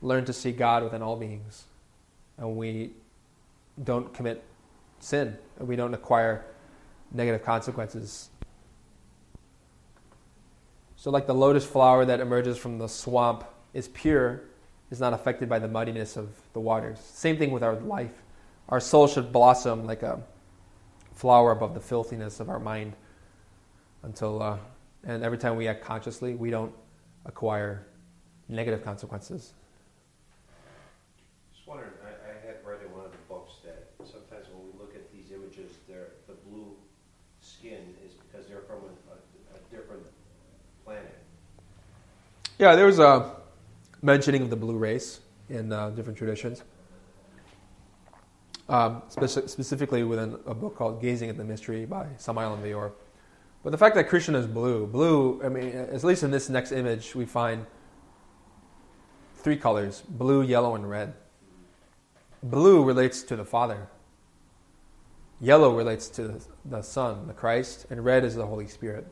learn 0.00 0.24
to 0.26 0.32
see 0.32 0.52
God 0.52 0.84
within 0.84 1.02
all 1.02 1.16
beings, 1.16 1.64
and 2.38 2.56
we 2.56 2.92
don't 3.82 4.12
commit 4.14 4.42
sin, 5.00 5.36
and 5.58 5.66
we 5.66 5.76
don't 5.76 5.94
acquire 5.94 6.44
negative 7.12 7.44
consequences. 7.44 8.30
So, 10.96 11.10
like 11.10 11.26
the 11.26 11.34
lotus 11.34 11.66
flower 11.66 12.04
that 12.04 12.20
emerges 12.20 12.56
from 12.56 12.78
the 12.78 12.88
swamp 12.88 13.44
is 13.74 13.88
pure, 13.88 14.42
is 14.90 15.00
not 15.00 15.12
affected 15.12 15.48
by 15.48 15.58
the 15.58 15.68
muddiness 15.68 16.16
of 16.16 16.30
the 16.52 16.60
waters. 16.60 17.00
Same 17.00 17.36
thing 17.36 17.50
with 17.50 17.62
our 17.62 17.74
life. 17.74 18.22
Our 18.68 18.80
soul 18.80 19.08
should 19.08 19.32
blossom 19.32 19.86
like 19.86 20.02
a 20.02 20.22
flower 21.14 21.50
above 21.50 21.74
the 21.74 21.80
filthiness 21.80 22.40
of 22.40 22.48
our 22.48 22.58
mind 22.58 22.94
until, 24.02 24.40
uh, 24.40 24.58
and 25.04 25.22
every 25.22 25.38
time 25.38 25.56
we 25.56 25.68
act 25.68 25.84
consciously, 25.84 26.34
we 26.34 26.50
don't 26.50 26.72
acquire 27.26 27.86
negative 28.48 28.84
consequences. 28.84 29.52
Just 31.54 31.66
wondering, 31.66 31.90
I, 32.04 32.30
I 32.30 32.46
had 32.46 32.56
read 32.64 32.80
in 32.84 32.92
one 32.92 33.04
of 33.04 33.12
the 33.12 33.18
books 33.28 33.54
that 33.64 33.90
sometimes 33.98 34.46
when 34.52 34.64
we 34.66 34.78
look 34.78 34.94
at 34.94 35.10
these 35.12 35.32
images, 35.32 35.72
the 35.88 36.34
blue 36.48 36.74
skin 37.40 37.94
is 38.06 38.14
because 38.14 38.46
they're 38.46 38.62
from 38.62 38.78
a, 38.78 39.56
a, 39.56 39.76
different 39.76 40.06
planet. 40.84 41.18
Yeah, 42.58 42.74
there 42.74 42.86
was 42.86 42.98
a 42.98 43.36
mentioning 44.02 44.42
of 44.42 44.50
the 44.50 44.56
blue 44.56 44.76
race 44.76 45.20
in 45.48 45.72
uh, 45.72 45.90
different 45.90 46.16
traditions 46.16 46.62
um, 48.68 49.02
speci- 49.10 49.48
specifically 49.48 50.04
within 50.04 50.36
a 50.46 50.54
book 50.54 50.76
called 50.76 51.00
Gazing 51.00 51.28
at 51.28 51.36
the 51.36 51.44
Mystery 51.44 51.84
by 51.84 52.06
Samael 52.16 52.52
Aun 52.52 52.62
Weor. 52.62 52.92
But 53.64 53.70
the 53.70 53.78
fact 53.78 53.96
that 53.96 54.08
Krishna 54.08 54.38
is 54.38 54.46
blue, 54.46 54.86
blue, 54.86 55.40
I 55.42 55.48
mean, 55.48 55.70
at 55.74 56.04
least 56.04 56.22
in 56.22 56.30
this 56.30 56.48
next 56.48 56.70
image, 56.70 57.14
we 57.14 57.24
find 57.24 57.66
three 59.34 59.56
colors 59.56 60.02
blue, 60.06 60.42
yellow, 60.42 60.74
and 60.74 60.88
red. 60.88 61.14
Blue 62.42 62.84
relates 62.84 63.22
to 63.24 63.36
the 63.36 63.44
Father, 63.44 63.88
yellow 65.40 65.74
relates 65.74 66.08
to 66.10 66.38
the 66.64 66.82
Son, 66.82 67.26
the 67.26 67.32
Christ, 67.32 67.86
and 67.90 68.04
red 68.04 68.22
is 68.24 68.34
the 68.34 68.46
Holy 68.46 68.68
Spirit. 68.68 69.06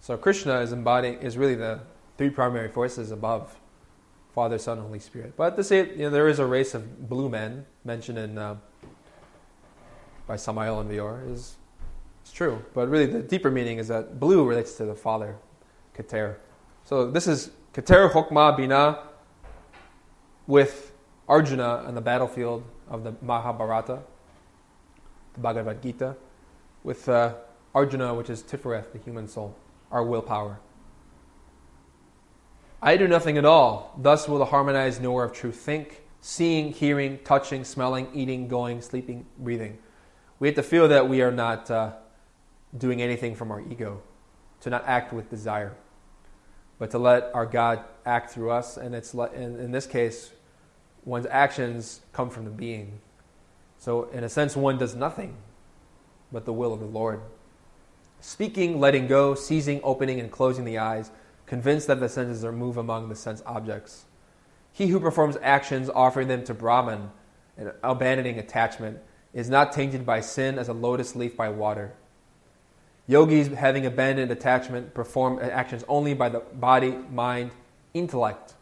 So 0.00 0.16
Krishna 0.16 0.60
is 0.60 0.72
embodying, 0.72 1.20
is 1.20 1.36
really 1.36 1.54
the 1.54 1.80
three 2.16 2.30
primary 2.30 2.68
forces 2.68 3.10
above 3.10 3.60
Father, 4.34 4.58
Son, 4.58 4.78
and 4.78 4.86
Holy 4.86 5.00
Spirit. 5.00 5.34
But 5.36 5.54
to 5.56 5.62
say, 5.62 5.90
you 5.90 5.98
know, 5.98 6.10
there 6.10 6.28
is 6.28 6.38
a 6.38 6.46
race 6.46 6.74
of 6.74 7.08
blue 7.08 7.28
men 7.28 7.66
mentioned 7.84 8.18
in. 8.18 8.38
Uh, 8.38 8.56
by 10.28 10.36
Samael 10.36 10.76
Aun 10.76 10.88
Weor 10.88 11.32
is, 11.32 11.56
is 12.28 12.32
true. 12.32 12.64
But 12.74 12.88
really, 12.88 13.06
the 13.06 13.22
deeper 13.22 13.50
meaning 13.50 13.78
is 13.78 13.88
that 13.88 14.20
blue 14.20 14.46
relates 14.46 14.74
to 14.74 14.84
the 14.84 14.94
Father, 14.94 15.36
Keter. 15.96 16.36
So 16.84 17.10
this 17.10 17.26
is 17.26 17.50
Keter 17.72 18.10
Hokmah 18.10 18.58
Binah 18.58 19.00
with 20.46 20.92
Arjuna 21.28 21.84
on 21.86 21.94
the 21.94 22.00
battlefield 22.00 22.64
of 22.88 23.04
the 23.04 23.14
Mahabharata, 23.22 24.00
the 25.34 25.40
Bhagavad 25.40 25.82
Gita, 25.82 26.16
with 26.84 27.08
uh, 27.08 27.34
Arjuna, 27.74 28.14
which 28.14 28.30
is 28.30 28.42
Tifereth, 28.42 28.92
the 28.92 28.98
human 28.98 29.28
soul, 29.28 29.54
our 29.90 30.04
willpower. 30.04 30.60
I 32.80 32.96
do 32.96 33.08
nothing 33.08 33.36
at 33.36 33.44
all. 33.44 33.94
Thus 33.98 34.28
will 34.28 34.38
the 34.38 34.46
harmonized 34.46 35.02
knower 35.02 35.24
of 35.24 35.32
truth 35.32 35.56
think, 35.56 36.02
seeing, 36.20 36.72
hearing, 36.72 37.18
touching, 37.24 37.64
smelling, 37.64 38.08
eating, 38.14 38.48
going, 38.48 38.80
sleeping, 38.80 39.26
breathing. 39.38 39.78
We 40.38 40.48
have 40.48 40.54
to 40.54 40.62
feel 40.62 40.88
that 40.88 41.08
we 41.08 41.20
are 41.20 41.32
not 41.32 41.70
uh, 41.70 41.92
doing 42.76 43.00
anything 43.00 43.34
from 43.34 43.50
our 43.50 43.60
ego, 43.60 44.02
to 44.60 44.70
not 44.70 44.84
act 44.86 45.12
with 45.12 45.30
desire, 45.30 45.74
but 46.78 46.90
to 46.90 46.98
let 46.98 47.30
our 47.34 47.46
God 47.46 47.84
act 48.04 48.30
through 48.30 48.50
us. 48.50 48.76
And 48.76 48.94
it's 48.94 49.14
in, 49.14 49.58
in 49.58 49.70
this 49.70 49.86
case, 49.86 50.30
one's 51.04 51.26
actions 51.26 52.00
come 52.12 52.30
from 52.30 52.44
the 52.44 52.50
being. 52.50 53.00
So, 53.78 54.04
in 54.10 54.24
a 54.24 54.28
sense, 54.28 54.56
one 54.56 54.78
does 54.78 54.94
nothing 54.94 55.36
but 56.32 56.44
the 56.44 56.52
will 56.52 56.72
of 56.72 56.80
the 56.80 56.86
Lord. 56.86 57.20
Speaking, 58.20 58.80
letting 58.80 59.06
go, 59.06 59.34
seizing, 59.34 59.80
opening, 59.82 60.18
and 60.20 60.30
closing 60.30 60.64
the 60.64 60.78
eyes, 60.78 61.10
convinced 61.46 61.86
that 61.86 62.00
the 62.00 62.08
senses 62.08 62.44
are 62.44 62.52
move 62.52 62.76
among 62.76 63.08
the 63.08 63.14
sense 63.14 63.42
objects. 63.46 64.04
He 64.72 64.88
who 64.88 65.00
performs 65.00 65.36
actions 65.42 65.88
offering 65.88 66.28
them 66.28 66.44
to 66.44 66.54
Brahman 66.54 67.10
and 67.56 67.72
abandoning 67.82 68.38
attachment 68.38 68.98
is 69.32 69.48
not 69.48 69.72
tainted 69.72 70.04
by 70.04 70.20
sin 70.20 70.58
as 70.58 70.68
a 70.68 70.72
lotus 70.72 71.16
leaf 71.16 71.36
by 71.36 71.48
water. 71.48 71.94
Yogis, 73.08 73.48
having 73.48 73.86
abandoned 73.86 74.30
attachment, 74.30 74.92
perform 74.92 75.38
actions 75.40 75.82
only 75.88 76.12
by 76.12 76.28
the 76.28 76.40
body, 76.40 76.94
mind, 77.10 77.50
intellect, 77.94 78.52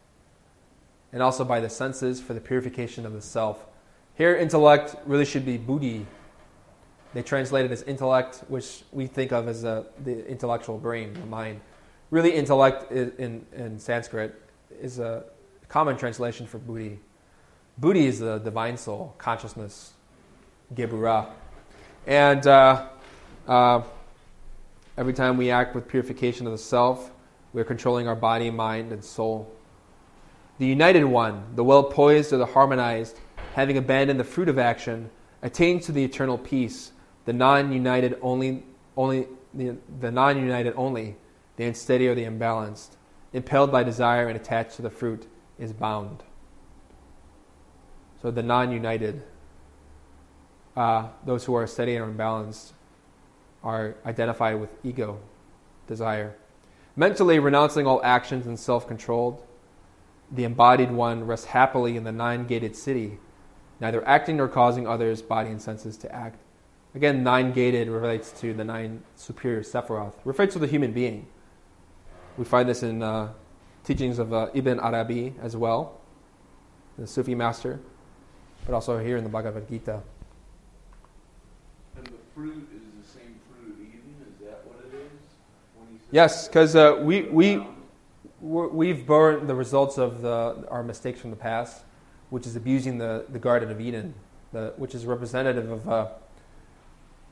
and 1.12 1.20
also 1.20 1.44
by 1.44 1.58
the 1.58 1.68
senses 1.68 2.20
for 2.20 2.32
the 2.32 2.40
purification 2.40 3.04
of 3.04 3.12
the 3.12 3.20
self. 3.20 3.66
Here, 4.14 4.36
intellect 4.36 4.94
really 5.04 5.24
should 5.24 5.44
be 5.44 5.56
buddhi. 5.56 6.06
They 7.12 7.22
translate 7.22 7.64
it 7.64 7.72
as 7.72 7.82
intellect, 7.82 8.44
which 8.46 8.84
we 8.92 9.08
think 9.08 9.32
of 9.32 9.48
as 9.48 9.64
a, 9.64 9.84
the 10.04 10.26
intellectual 10.28 10.78
brain, 10.78 11.14
the 11.14 11.26
mind. 11.26 11.60
Really, 12.10 12.32
intellect 12.32 12.92
in, 12.92 13.44
in 13.52 13.78
Sanskrit 13.80 14.40
is 14.80 15.00
a 15.00 15.24
common 15.68 15.96
translation 15.96 16.46
for 16.46 16.58
buddhi. 16.58 17.00
Buddhi 17.78 18.06
is 18.06 18.20
the 18.20 18.38
divine 18.38 18.76
soul, 18.76 19.14
consciousness, 19.18 19.92
Geburah. 20.74 21.30
And 22.06 22.46
uh, 22.46 22.86
uh, 23.48 23.82
every 24.96 25.12
time 25.12 25.36
we 25.36 25.50
act 25.50 25.74
with 25.74 25.88
purification 25.88 26.46
of 26.46 26.52
the 26.52 26.58
self, 26.58 27.12
we're 27.52 27.64
controlling 27.64 28.08
our 28.08 28.16
body, 28.16 28.50
mind, 28.50 28.92
and 28.92 29.04
soul. 29.04 29.52
The 30.58 30.66
united 30.66 31.04
one, 31.04 31.44
the 31.54 31.64
well 31.64 31.84
poised 31.84 32.32
or 32.32 32.38
the 32.38 32.46
harmonized, 32.46 33.18
having 33.54 33.76
abandoned 33.76 34.18
the 34.18 34.24
fruit 34.24 34.48
of 34.48 34.58
action, 34.58 35.10
attains 35.42 35.86
to 35.86 35.92
the 35.92 36.04
eternal 36.04 36.38
peace. 36.38 36.92
The 37.24 37.32
non-united 37.32 38.18
only, 38.22 38.64
only 38.96 39.26
the, 39.52 39.76
the 40.00 40.10
non-united 40.10 40.74
only, 40.76 41.16
the 41.56 41.64
unsteady 41.64 42.08
or 42.08 42.14
the 42.14 42.24
imbalanced, 42.24 42.96
impelled 43.32 43.72
by 43.72 43.82
desire 43.82 44.28
and 44.28 44.36
attached 44.36 44.76
to 44.76 44.82
the 44.82 44.90
fruit, 44.90 45.26
is 45.58 45.72
bound. 45.72 46.22
So 48.22 48.30
the 48.30 48.42
non-united, 48.42 49.22
uh, 50.76 51.08
those 51.24 51.44
who 51.44 51.54
are 51.54 51.66
steady 51.66 51.96
and 51.96 52.04
unbalanced, 52.04 52.74
are 53.66 53.96
identified 54.06 54.60
with 54.60 54.70
ego, 54.84 55.18
desire. 55.88 56.36
Mentally 56.94 57.40
renouncing 57.40 57.84
all 57.84 58.00
actions 58.04 58.46
and 58.46 58.58
self-controlled, 58.58 59.42
the 60.30 60.44
embodied 60.44 60.92
one 60.92 61.26
rests 61.26 61.46
happily 61.46 61.96
in 61.96 62.04
the 62.04 62.12
nine-gated 62.12 62.76
city, 62.76 63.18
neither 63.80 64.06
acting 64.06 64.36
nor 64.36 64.46
causing 64.46 64.86
others, 64.86 65.20
body 65.20 65.50
and 65.50 65.60
senses, 65.60 65.96
to 65.96 66.14
act. 66.14 66.38
Again, 66.94 67.24
nine-gated 67.24 67.88
relates 67.88 68.30
to 68.40 68.54
the 68.54 68.64
nine 68.64 69.02
superior 69.16 69.62
Sephiroth, 69.62 70.14
refers 70.24 70.52
to 70.52 70.60
the 70.60 70.68
human 70.68 70.92
being. 70.92 71.26
We 72.38 72.44
find 72.44 72.68
this 72.68 72.84
in 72.84 73.02
uh, 73.02 73.32
teachings 73.82 74.20
of 74.20 74.32
uh, 74.32 74.48
Ibn 74.54 74.78
Arabi 74.78 75.34
as 75.42 75.56
well, 75.56 76.00
the 76.98 77.06
Sufi 77.06 77.34
master, 77.34 77.80
but 78.64 78.74
also 78.74 78.98
here 78.98 79.16
in 79.16 79.24
the 79.24 79.30
Bhagavad 79.30 79.68
Gita. 79.68 80.02
And 81.96 82.06
the 82.06 82.12
fruit 82.34 82.68
is 82.74 82.82
the 83.00 83.18
same 83.18 83.38
fruit 83.48 83.74
of 83.74 83.80
Eden? 83.80 84.14
Is 84.28 84.46
that 84.46 84.66
what 84.66 84.78
it 84.86 84.94
is? 84.96 85.22
Yes, 86.16 86.48
because 86.48 86.74
uh, 86.74 86.98
we, 86.98 87.22
we, 87.24 87.62
we've 88.40 89.06
borne 89.06 89.46
the 89.46 89.54
results 89.54 89.98
of 89.98 90.22
the, 90.22 90.66
our 90.70 90.82
mistakes 90.82 91.20
from 91.20 91.28
the 91.28 91.36
past, 91.36 91.84
which 92.30 92.46
is 92.46 92.56
abusing 92.56 92.96
the, 92.96 93.26
the 93.28 93.38
Garden 93.38 93.70
of 93.70 93.82
Eden, 93.82 94.14
the, 94.50 94.72
which 94.78 94.94
is 94.94 95.04
representative 95.04 95.70
of 95.70 95.88
uh, 95.88 96.06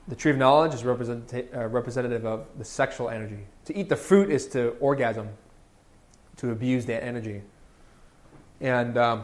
the 0.07 0.15
tree 0.15 0.31
of 0.31 0.37
knowledge 0.37 0.75
is 0.75 0.83
uh, 0.83 1.67
representative 1.67 2.27
of 2.27 2.45
the 2.59 2.63
sexual 2.63 3.09
energy. 3.09 3.39
To 3.65 3.75
eat 3.75 3.89
the 3.89 3.95
fruit 3.95 4.29
is 4.29 4.45
to 4.49 4.75
orgasm, 4.79 5.29
to 6.37 6.51
abuse 6.51 6.85
that 6.85 7.03
energy. 7.03 7.41
And 8.61 8.99
um, 8.99 9.23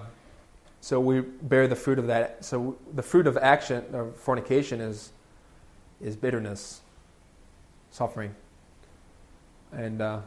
so 0.80 1.00
we 1.00 1.20
bear 1.22 1.68
the 1.68 1.76
fruit 1.76 2.00
of 2.00 2.08
that. 2.08 2.44
So 2.44 2.80
the 2.96 3.04
fruit 3.04 3.28
of 3.28 3.38
action, 3.38 3.86
of 3.94 4.16
fornication, 4.16 4.82
is, 4.82 5.12
is 6.02 6.16
bitterness, 6.16 6.82
suffering. 7.92 8.34
And 9.72 10.02
uh, 10.02 10.22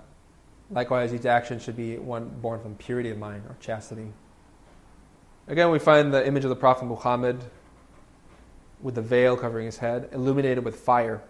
likewise, 0.70 1.12
each 1.12 1.26
action 1.26 1.58
should 1.58 1.76
be 1.76 1.98
one 1.98 2.28
born 2.40 2.60
from 2.60 2.74
purity 2.76 3.10
of 3.10 3.18
mind 3.18 3.42
or 3.48 3.56
chastity. 3.60 4.12
Again, 5.46 5.70
we 5.70 5.78
find 5.78 6.12
the 6.12 6.26
image 6.26 6.44
of 6.44 6.50
the 6.50 6.56
Prophet 6.56 6.86
Muhammad 6.86 7.44
with 8.80 8.94
the 8.94 9.02
veil 9.02 9.36
covering 9.36 9.66
his 9.66 9.78
head, 9.78 10.08
illuminated 10.12 10.64
with 10.64 10.76
fire, 10.76 11.22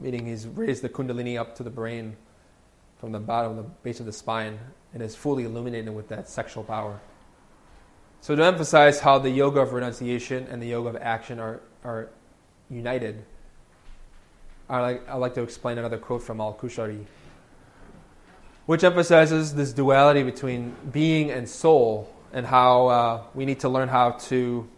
meaning 0.00 0.26
he's 0.26 0.46
raised 0.46 0.82
the 0.82 0.88
kundalini 0.88 1.38
up 1.38 1.54
to 1.56 1.62
the 1.62 1.70
brain 1.70 2.16
from 2.98 3.12
the 3.12 3.18
bottom, 3.18 3.56
the 3.56 3.62
base 3.62 4.00
of 4.00 4.06
the 4.06 4.12
spine, 4.12 4.58
and 4.92 5.02
is 5.02 5.14
fully 5.14 5.44
illuminated 5.44 5.94
with 5.94 6.08
that 6.08 6.28
sexual 6.28 6.64
power. 6.64 7.00
So, 8.20 8.34
to 8.34 8.44
emphasize 8.44 9.00
how 9.00 9.18
the 9.18 9.30
yoga 9.30 9.60
of 9.60 9.72
renunciation 9.72 10.46
and 10.50 10.60
the 10.60 10.66
yoga 10.66 10.88
of 10.88 10.96
action 10.96 11.38
are, 11.38 11.60
are 11.84 12.08
united, 12.68 13.24
I 14.68 14.80
like, 14.80 15.08
I 15.08 15.16
like 15.16 15.34
to 15.34 15.42
explain 15.42 15.78
another 15.78 15.98
quote 15.98 16.22
from 16.22 16.40
Al 16.40 16.54
Qushayri, 16.54 17.04
which 18.66 18.84
emphasizes 18.84 19.54
this 19.54 19.72
duality 19.72 20.22
between 20.22 20.74
being 20.92 21.30
and 21.30 21.48
soul 21.48 22.14
and 22.32 22.46
how 22.46 22.86
uh, 22.88 23.22
we 23.34 23.46
need 23.46 23.60
to 23.60 23.68
learn 23.68 23.88
how 23.88 24.10
to 24.10 24.68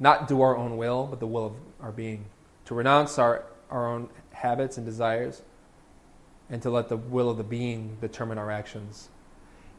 not 0.00 0.28
do 0.28 0.40
our 0.40 0.56
own 0.56 0.78
will, 0.78 1.06
but 1.06 1.20
the 1.20 1.26
will 1.26 1.46
of 1.46 1.52
our 1.80 1.92
being, 1.92 2.24
to 2.64 2.74
renounce 2.74 3.18
our, 3.18 3.44
our 3.70 3.86
own 3.86 4.08
habits 4.32 4.78
and 4.78 4.86
desires, 4.86 5.42
and 6.48 6.62
to 6.62 6.70
let 6.70 6.88
the 6.88 6.96
will 6.96 7.28
of 7.28 7.36
the 7.36 7.44
being 7.44 7.98
determine 8.00 8.38
our 8.38 8.50
actions. 8.50 9.10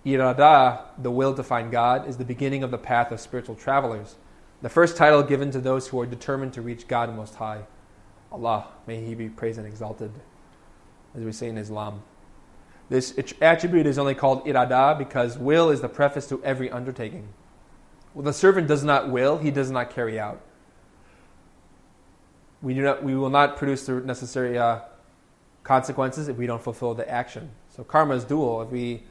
Irada, 0.05 0.81
the 0.99 1.09
will 1.09 1.33
to 1.33 1.43
find 1.43 1.71
God, 1.71 2.07
is 2.07 2.17
the 2.17 2.25
beginning 2.25 2.63
of 2.63 2.69
the 2.69 2.77
path 2.77 3.11
of 3.11 3.19
spiritual 3.19 3.55
travelers, 3.55 4.15
the 4.61 4.69
first 4.69 4.95
title 4.95 5.23
given 5.23 5.49
to 5.51 5.59
those 5.59 5.87
who 5.87 5.99
are 5.99 6.05
determined 6.05 6.53
to 6.53 6.61
reach 6.61 6.87
God 6.87 7.13
Most 7.15 7.35
High. 7.35 7.63
Allah, 8.35 8.67
may 8.85 9.03
He 9.03 9.15
be 9.15 9.29
praised 9.29 9.57
and 9.57 9.67
exalted, 9.67 10.11
as 11.15 11.23
we 11.23 11.31
say 11.31 11.49
in 11.49 11.57
Islam. 11.57 12.03
This 12.89 13.17
attribute 13.41 13.87
is 13.87 13.97
only 13.97 14.13
called 14.13 14.45
irada 14.45 14.97
because 14.97 15.37
will 15.37 15.71
is 15.71 15.81
the 15.81 15.89
preface 15.89 16.27
to 16.27 16.43
every 16.43 16.69
undertaking. 16.69 17.27
The 18.15 18.33
servant 18.33 18.67
does 18.67 18.83
not 18.83 19.09
will, 19.09 19.37
he 19.37 19.51
does 19.51 19.71
not 19.71 19.89
carry 19.89 20.19
out. 20.19 20.41
We, 22.61 22.73
do 22.73 22.81
not, 22.81 23.03
we 23.03 23.15
will 23.15 23.29
not 23.29 23.57
produce 23.57 23.85
the 23.85 24.01
necessary 24.01 24.57
uh, 24.57 24.79
consequences 25.63 26.27
if 26.27 26.37
we 26.37 26.47
don't 26.47 26.61
fulfill 26.61 26.93
the 26.93 27.09
action. 27.09 27.49
So 27.75 27.83
karma 27.83 28.15
is 28.15 28.23
dual. 28.23 28.61
If 28.61 28.69
we 28.69 29.03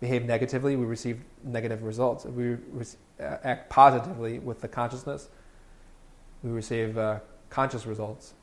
behave 0.00 0.24
negatively, 0.24 0.76
we 0.76 0.84
receive 0.84 1.20
negative 1.42 1.82
results. 1.82 2.24
If 2.24 2.32
we 2.32 2.56
re- 2.72 2.86
uh, 3.20 3.36
act 3.44 3.70
positively 3.70 4.38
with 4.38 4.60
the 4.60 4.68
consciousness, 4.68 5.28
we 6.42 6.50
receive 6.50 6.96
uh, 6.96 7.20
conscious 7.54 7.86
results. 7.86 8.34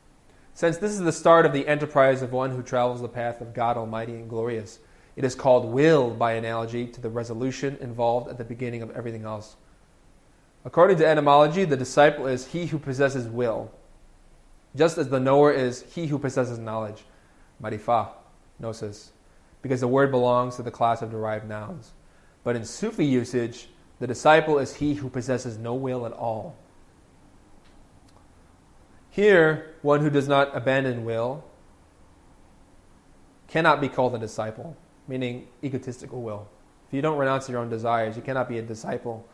Since 0.54 0.78
this 0.78 0.92
is 0.92 1.00
the 1.00 1.12
start 1.12 1.44
of 1.44 1.52
the 1.52 1.68
enterprise 1.68 2.22
of 2.22 2.32
one 2.32 2.50
who 2.50 2.62
travels 2.62 3.02
the 3.02 3.08
path 3.08 3.42
of 3.42 3.52
God 3.52 3.76
Almighty 3.76 4.14
and 4.14 4.28
glorious, 4.28 4.78
it 5.16 5.24
is 5.24 5.34
called 5.34 5.66
will 5.66 6.10
by 6.10 6.32
analogy 6.32 6.86
to 6.86 7.00
the 7.00 7.10
resolution 7.10 7.76
involved 7.82 8.30
at 8.30 8.38
the 8.38 8.44
beginning 8.44 8.80
of 8.80 8.90
everything 8.92 9.24
else. 9.24 9.56
According 10.64 10.96
to 10.98 11.06
etymology, 11.06 11.66
the 11.66 11.76
disciple 11.76 12.26
is 12.26 12.46
he 12.46 12.64
who 12.66 12.78
possesses 12.78 13.28
will, 13.28 13.70
just 14.74 14.96
as 14.96 15.10
the 15.10 15.20
knower 15.20 15.52
is 15.52 15.82
he 15.94 16.06
who 16.06 16.18
possesses 16.18 16.58
knowledge, 16.58 17.04
marifa, 17.62 18.08
gnosis, 18.58 19.12
because 19.60 19.80
the 19.80 19.88
word 19.88 20.10
belongs 20.10 20.56
to 20.56 20.62
the 20.62 20.70
class 20.70 21.02
of 21.02 21.10
derived 21.10 21.46
nouns. 21.46 21.92
But 22.44 22.56
in 22.56 22.64
Sufi 22.64 23.04
usage, 23.04 23.68
the 24.00 24.06
disciple 24.06 24.58
is 24.58 24.76
he 24.76 24.94
who 24.94 25.10
possesses 25.10 25.58
no 25.58 25.74
will 25.74 26.06
at 26.06 26.12
all. 26.12 26.56
Here, 29.12 29.74
one 29.82 30.00
who 30.00 30.08
does 30.08 30.26
not 30.26 30.56
abandon 30.56 31.04
will 31.04 31.44
cannot 33.46 33.78
be 33.78 33.90
called 33.90 34.14
a 34.14 34.18
disciple, 34.18 34.74
meaning 35.06 35.48
egotistical 35.62 36.22
will. 36.22 36.48
If 36.88 36.94
you 36.94 37.02
don't 37.02 37.18
renounce 37.18 37.46
your 37.46 37.60
own 37.60 37.68
desires, 37.68 38.16
you 38.16 38.22
cannot 38.22 38.48
be 38.48 38.56
a 38.56 38.62
disciple. 38.62 39.28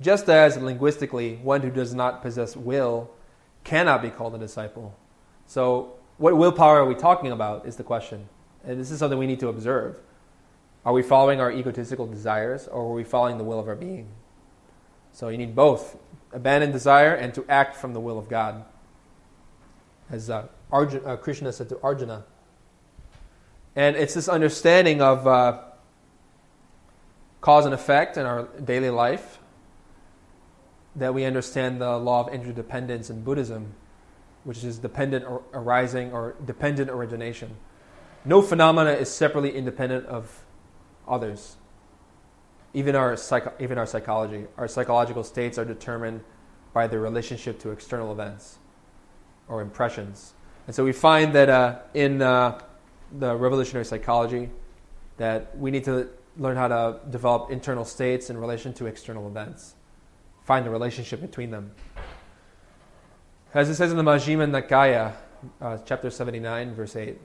Just 0.00 0.28
as 0.28 0.56
linguistically, 0.56 1.40
one 1.42 1.62
who 1.62 1.70
does 1.70 1.92
not 1.92 2.22
possess 2.22 2.56
will 2.56 3.10
cannot 3.64 4.00
be 4.00 4.10
called 4.10 4.36
a 4.36 4.38
disciple. 4.38 4.96
So, 5.48 5.94
what 6.18 6.36
willpower 6.36 6.82
are 6.82 6.86
we 6.86 6.94
talking 6.94 7.32
about 7.32 7.66
is 7.66 7.74
the 7.74 7.82
question. 7.82 8.28
And 8.64 8.78
this 8.78 8.92
is 8.92 9.00
something 9.00 9.18
we 9.18 9.26
need 9.26 9.40
to 9.40 9.48
observe. 9.48 9.96
Are 10.84 10.92
we 10.92 11.02
following 11.02 11.40
our 11.40 11.50
egotistical 11.50 12.06
desires 12.06 12.68
or 12.68 12.82
are 12.82 12.94
we 12.94 13.02
following 13.02 13.38
the 13.38 13.44
will 13.44 13.58
of 13.58 13.66
our 13.66 13.74
being? 13.74 14.06
So, 15.10 15.30
you 15.30 15.36
need 15.36 15.56
both 15.56 15.98
abandon 16.32 16.70
desire 16.70 17.12
and 17.12 17.34
to 17.34 17.44
act 17.48 17.74
from 17.74 17.92
the 17.92 17.98
will 17.98 18.20
of 18.20 18.28
God. 18.28 18.64
As 20.10 20.30
uh, 20.30 20.46
Arjuna, 20.70 21.04
uh, 21.04 21.16
Krishna 21.16 21.52
said 21.52 21.68
to 21.70 21.80
Arjuna. 21.82 22.24
And 23.74 23.96
it's 23.96 24.14
this 24.14 24.28
understanding 24.28 25.02
of 25.02 25.26
uh, 25.26 25.60
cause 27.40 27.64
and 27.64 27.74
effect 27.74 28.16
in 28.16 28.24
our 28.24 28.44
daily 28.64 28.90
life 28.90 29.38
that 30.94 31.12
we 31.12 31.24
understand 31.24 31.80
the 31.80 31.98
law 31.98 32.26
of 32.26 32.32
interdependence 32.32 33.10
in 33.10 33.22
Buddhism, 33.22 33.74
which 34.44 34.64
is 34.64 34.78
dependent 34.78 35.26
or 35.26 35.42
arising 35.52 36.12
or 36.12 36.34
dependent 36.44 36.88
origination. 36.88 37.56
No 38.24 38.40
phenomena 38.40 38.92
is 38.92 39.10
separately 39.10 39.54
independent 39.54 40.06
of 40.06 40.44
others. 41.06 41.56
Even 42.72 42.96
our, 42.96 43.16
even 43.58 43.76
our 43.76 43.86
psychology, 43.86 44.46
our 44.56 44.68
psychological 44.68 45.22
states 45.22 45.58
are 45.58 45.64
determined 45.64 46.22
by 46.72 46.86
their 46.86 47.00
relationship 47.00 47.58
to 47.60 47.70
external 47.70 48.10
events 48.12 48.58
or 49.48 49.60
impressions. 49.60 50.34
And 50.66 50.74
so 50.74 50.84
we 50.84 50.92
find 50.92 51.32
that 51.34 51.48
uh, 51.48 51.78
in 51.94 52.22
uh, 52.22 52.60
the 53.16 53.36
revolutionary 53.36 53.84
psychology 53.84 54.50
that 55.16 55.56
we 55.56 55.70
need 55.70 55.84
to 55.84 56.08
learn 56.36 56.56
how 56.56 56.68
to 56.68 57.00
develop 57.10 57.50
internal 57.50 57.84
states 57.84 58.30
in 58.30 58.36
relation 58.36 58.72
to 58.74 58.86
external 58.86 59.26
events 59.26 59.74
find 60.46 60.64
the 60.64 60.70
relationship 60.70 61.20
between 61.20 61.50
them. 61.50 61.72
As 63.52 63.68
it 63.68 63.74
says 63.74 63.90
in 63.90 63.96
the 63.96 64.04
Majjhima 64.04 64.48
Nikaya, 64.48 65.14
uh, 65.60 65.78
chapter 65.84 66.08
79, 66.08 66.74
verse 66.74 66.94
8, 66.94 67.18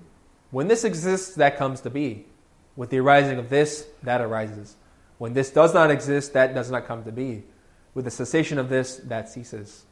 when 0.49 0.67
this 0.67 0.83
exists, 0.83 1.35
that 1.35 1.57
comes 1.57 1.81
to 1.81 1.89
be. 1.89 2.25
With 2.75 2.89
the 2.89 2.99
arising 2.99 3.37
of 3.37 3.49
this, 3.49 3.87
that 4.01 4.21
arises. 4.21 4.75
When 5.19 5.33
this 5.33 5.51
does 5.51 5.73
not 5.73 5.91
exist, 5.91 6.33
that 6.33 6.55
does 6.55 6.71
not 6.71 6.87
come 6.87 7.03
to 7.03 7.11
be. 7.11 7.43
With 7.93 8.05
the 8.05 8.11
cessation 8.11 8.57
of 8.57 8.69
this, 8.69 8.97
that 8.97 9.29
ceases. 9.29 9.85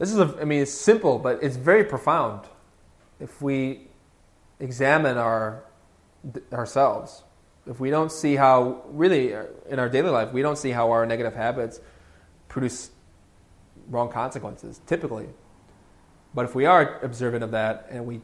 This 0.00 0.12
is, 0.12 0.18
a, 0.18 0.34
I 0.40 0.44
mean, 0.44 0.62
it's 0.62 0.72
simple, 0.72 1.18
but 1.18 1.42
it's 1.42 1.56
very 1.56 1.84
profound 1.84 2.46
if 3.20 3.42
we 3.42 3.82
examine 4.58 5.18
our, 5.18 5.62
ourselves. 6.54 7.22
If 7.66 7.80
we 7.80 7.90
don't 7.90 8.10
see 8.10 8.34
how, 8.34 8.82
really, 8.86 9.34
in 9.68 9.78
our 9.78 9.90
daily 9.90 10.08
life, 10.08 10.32
we 10.32 10.40
don't 10.40 10.56
see 10.56 10.70
how 10.70 10.90
our 10.90 11.04
negative 11.04 11.34
habits 11.34 11.80
produce 12.48 12.90
wrong 13.90 14.10
consequences, 14.10 14.80
typically. 14.86 15.28
But 16.32 16.46
if 16.46 16.54
we 16.54 16.64
are 16.64 16.98
observant 17.02 17.44
of 17.44 17.50
that 17.50 17.86
and 17.90 18.06
we 18.06 18.22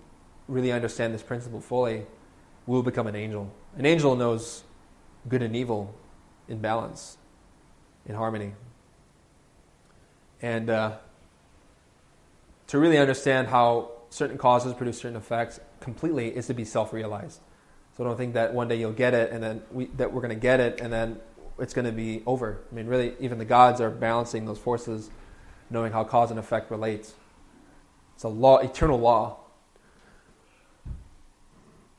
really 0.49 0.73
understand 0.73 1.13
this 1.13 1.23
principle 1.23 1.61
fully, 1.61 2.07
we 2.67 2.75
will 2.75 2.83
become 2.83 3.07
an 3.07 3.17
angel. 3.17 3.53
An 3.77 3.85
angel 3.85 4.17
knows 4.17 4.65
good 5.29 5.43
and 5.43 5.55
evil 5.55 5.95
in 6.49 6.59
balance, 6.59 7.19
in 8.07 8.15
harmony. 8.15 8.55
And 10.41 10.71
uh, 10.71 10.93
to 12.69 12.79
really 12.79 12.99
understand 12.99 13.49
how 13.49 13.93
certain 14.11 14.39
causes 14.39 14.75
produce 14.75 14.99
certain 14.99 15.17
effects 15.17 15.61
completely 15.81 16.29
is 16.29 16.47
to 16.47 16.55
be 16.55 16.65
self 16.65 16.93
realized. 16.93 17.41
So 17.97 18.05
I 18.05 18.09
don't 18.09 18.17
think 18.17 18.35
that 18.35 18.53
one 18.53 18.69
day 18.69 18.77
you'll 18.77 18.93
get 18.93 19.15
it 19.15 19.33
and 19.33 19.43
then 19.43 19.63
we, 19.71 19.87
that 19.97 20.13
we're 20.13 20.21
going 20.21 20.35
to 20.35 20.41
get 20.41 20.61
it 20.61 20.81
and 20.81 20.93
then 20.93 21.19
it's 21.59 21.73
going 21.73 21.87
to 21.87 21.93
be 21.93 22.23
over. 22.27 22.61
I 22.71 22.75
mean, 22.75 22.87
really, 22.87 23.15
even 23.21 23.39
the 23.39 23.45
gods 23.45 23.81
are 23.81 23.91
balancing 23.91 24.45
those 24.45 24.59
forces, 24.59 25.11
knowing 25.71 25.93
how 25.93 26.05
cause 26.05 26.31
and 26.31 26.39
effect 26.39 26.71
relates. 26.71 27.15
It's 28.15 28.25
a 28.25 28.29
law, 28.29 28.59
eternal 28.59 28.99
law. 28.99 29.39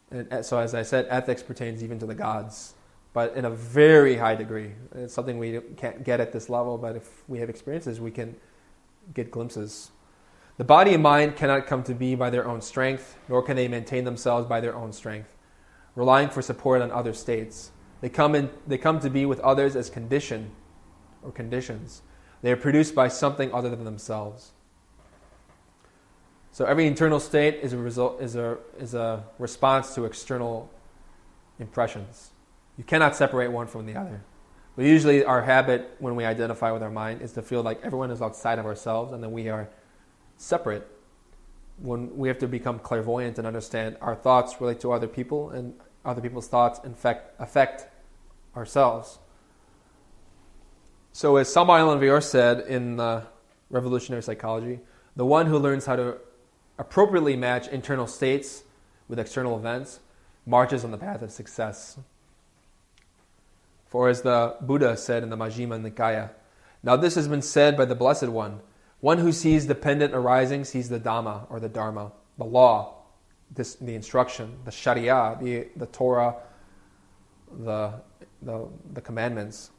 And 0.10 0.45
so, 0.45 0.57
as 0.60 0.73
I 0.73 0.84
said, 0.84 1.06
ethics 1.10 1.44
pertains 1.44 1.84
even 1.84 1.99
to 1.99 2.06
the 2.06 2.15
gods, 2.15 2.76
but 3.11 3.35
in 3.35 3.44
a 3.44 3.49
very 3.49 4.15
high 4.15 4.35
degree. 4.35 4.72
It's 4.95 5.14
something 5.14 5.38
we 5.38 5.60
can't 5.76 6.03
get 6.03 6.22
at 6.22 6.31
this 6.31 6.49
level, 6.49 6.77
but 6.77 6.95
if 6.95 7.27
we 7.27 7.39
have 7.39 7.49
experiences, 7.49 7.99
we 7.99 8.11
can 8.11 8.35
get 9.14 9.31
glimpses. 9.31 9.91
The 10.58 10.64
body 10.64 10.96
and 10.96 11.04
mind 11.04 11.36
cannot 11.36 11.68
come 11.68 11.84
to 11.84 11.94
be 11.94 12.16
by 12.16 12.32
their 12.32 12.48
own 12.48 12.62
strength, 12.62 13.16
nor 13.30 13.44
can 13.44 13.56
they 13.56 13.68
maintain 13.68 14.06
themselves 14.06 14.48
by 14.48 14.60
their 14.60 14.76
own 14.76 14.92
strength, 14.92 15.36
relying 15.96 16.30
for 16.30 16.42
support 16.42 16.82
on 16.82 16.92
other 16.92 17.14
states. 17.14 17.72
They 18.02 18.10
come, 18.10 18.34
in, 18.34 18.50
they 18.66 18.80
come 18.80 19.00
to 19.02 19.10
be 19.10 19.26
with 19.26 19.40
others 19.42 19.76
as 19.76 19.90
condition 19.90 20.52
or 21.22 21.32
conditions. 21.32 22.02
They 22.42 22.52
are 22.52 22.58
produced 22.58 22.96
by 22.96 23.08
something 23.08 23.54
other 23.54 23.70
than 23.70 23.86
themselves. 23.86 24.52
So 26.52 26.66
every 26.66 26.88
internal 26.88 27.20
state 27.20 27.60
is 27.62 27.74
a, 27.74 27.78
result, 27.78 28.20
is 28.20 28.36
a, 28.36 28.58
is 28.80 28.96
a 28.96 29.24
response 29.38 29.94
to 29.94 30.06
external 30.06 30.72
impressions. 31.60 32.32
You 32.78 32.84
cannot 32.84 33.16
separate 33.16 33.52
one 33.52 33.68
from 33.68 33.86
the 33.86 33.96
other. 33.96 34.24
Usually, 34.76 35.24
our 35.24 35.42
habit 35.42 35.96
when 36.00 36.16
we 36.16 36.26
identify 36.26 36.72
with 36.72 36.84
our 36.84 36.92
mind 36.92 37.22
is 37.22 37.32
to 37.34 37.42
feel 37.44 37.64
like 37.64 37.80
everyone 37.84 38.12
is 38.12 38.22
outside 38.22 38.60
of 38.60 38.66
ourselves 38.66 39.12
and 39.12 39.24
then 39.24 39.32
we 39.32 39.50
are 39.50 39.70
separate. 40.38 40.88
When 41.80 42.15
we 42.18 42.27
have 42.27 42.39
to 42.39 42.47
become 42.47 42.80
clairvoyant 42.80 43.38
and 43.38 43.45
understand 43.45 43.97
our 44.01 44.15
thoughts 44.15 44.59
relate 44.59 44.80
to 44.81 44.91
other 44.91 45.07
people 45.07 45.49
and 45.51 45.73
other 46.05 46.22
people's 46.22 46.47
thoughts 46.47 46.80
infect, 46.84 47.39
affect 47.39 47.88
ourselves. 48.55 49.19
So, 51.11 51.38
as 51.38 51.51
Samael 51.51 51.89
Aun 51.89 52.22
said 52.22 52.61
in 52.61 52.99
uh, 52.99 53.26
Revolutionary 53.69 54.23
Psychology, 54.23 54.80
the 55.15 55.26
one 55.26 55.47
who 55.47 55.57
learns 55.57 55.85
how 55.85 55.95
to 55.95 56.18
appropriately 56.80 57.35
match 57.35 57.68
internal 57.68 58.07
states 58.07 58.64
with 59.07 59.19
external 59.19 59.57
events 59.57 59.99
marches 60.45 60.84
on 60.84 60.91
the 60.91 60.97
path 60.97 61.22
of 61.22 61.31
success. 61.31 61.97
For 63.88 64.09
as 64.09 64.22
the 64.22 64.55
Buddha 64.61 64.95
said 64.97 65.23
in 65.23 65.30
the 65.30 65.38
Majjhima 65.38 65.81
Nikaya, 65.81 66.31
now 66.84 66.95
this 66.95 67.15
has 67.15 67.27
been 67.27 67.41
said 67.41 67.76
by 67.76 67.85
the 67.85 67.95
Blessed 67.95 68.27
One 68.27 68.61
one 68.99 69.19
who 69.19 69.32
sees 69.32 69.65
dependent 69.65 70.14
arising 70.14 70.65
sees 70.65 70.90
the 70.90 70.99
Dhamma 70.99 71.45
or 71.49 71.60
the 71.60 71.69
Dharma, 71.69 72.11
the 72.38 72.45
law, 72.45 72.95
this, 73.52 73.76
the 73.76 73.95
instruction, 73.95 74.57
the 74.65 74.72
Sharia, 74.72 75.38
the, 75.41 75.68
the 75.76 75.86
Torah, 75.86 76.36
the, 77.60 77.94
the, 78.41 78.68
the 78.94 79.02
commandments. 79.02 79.72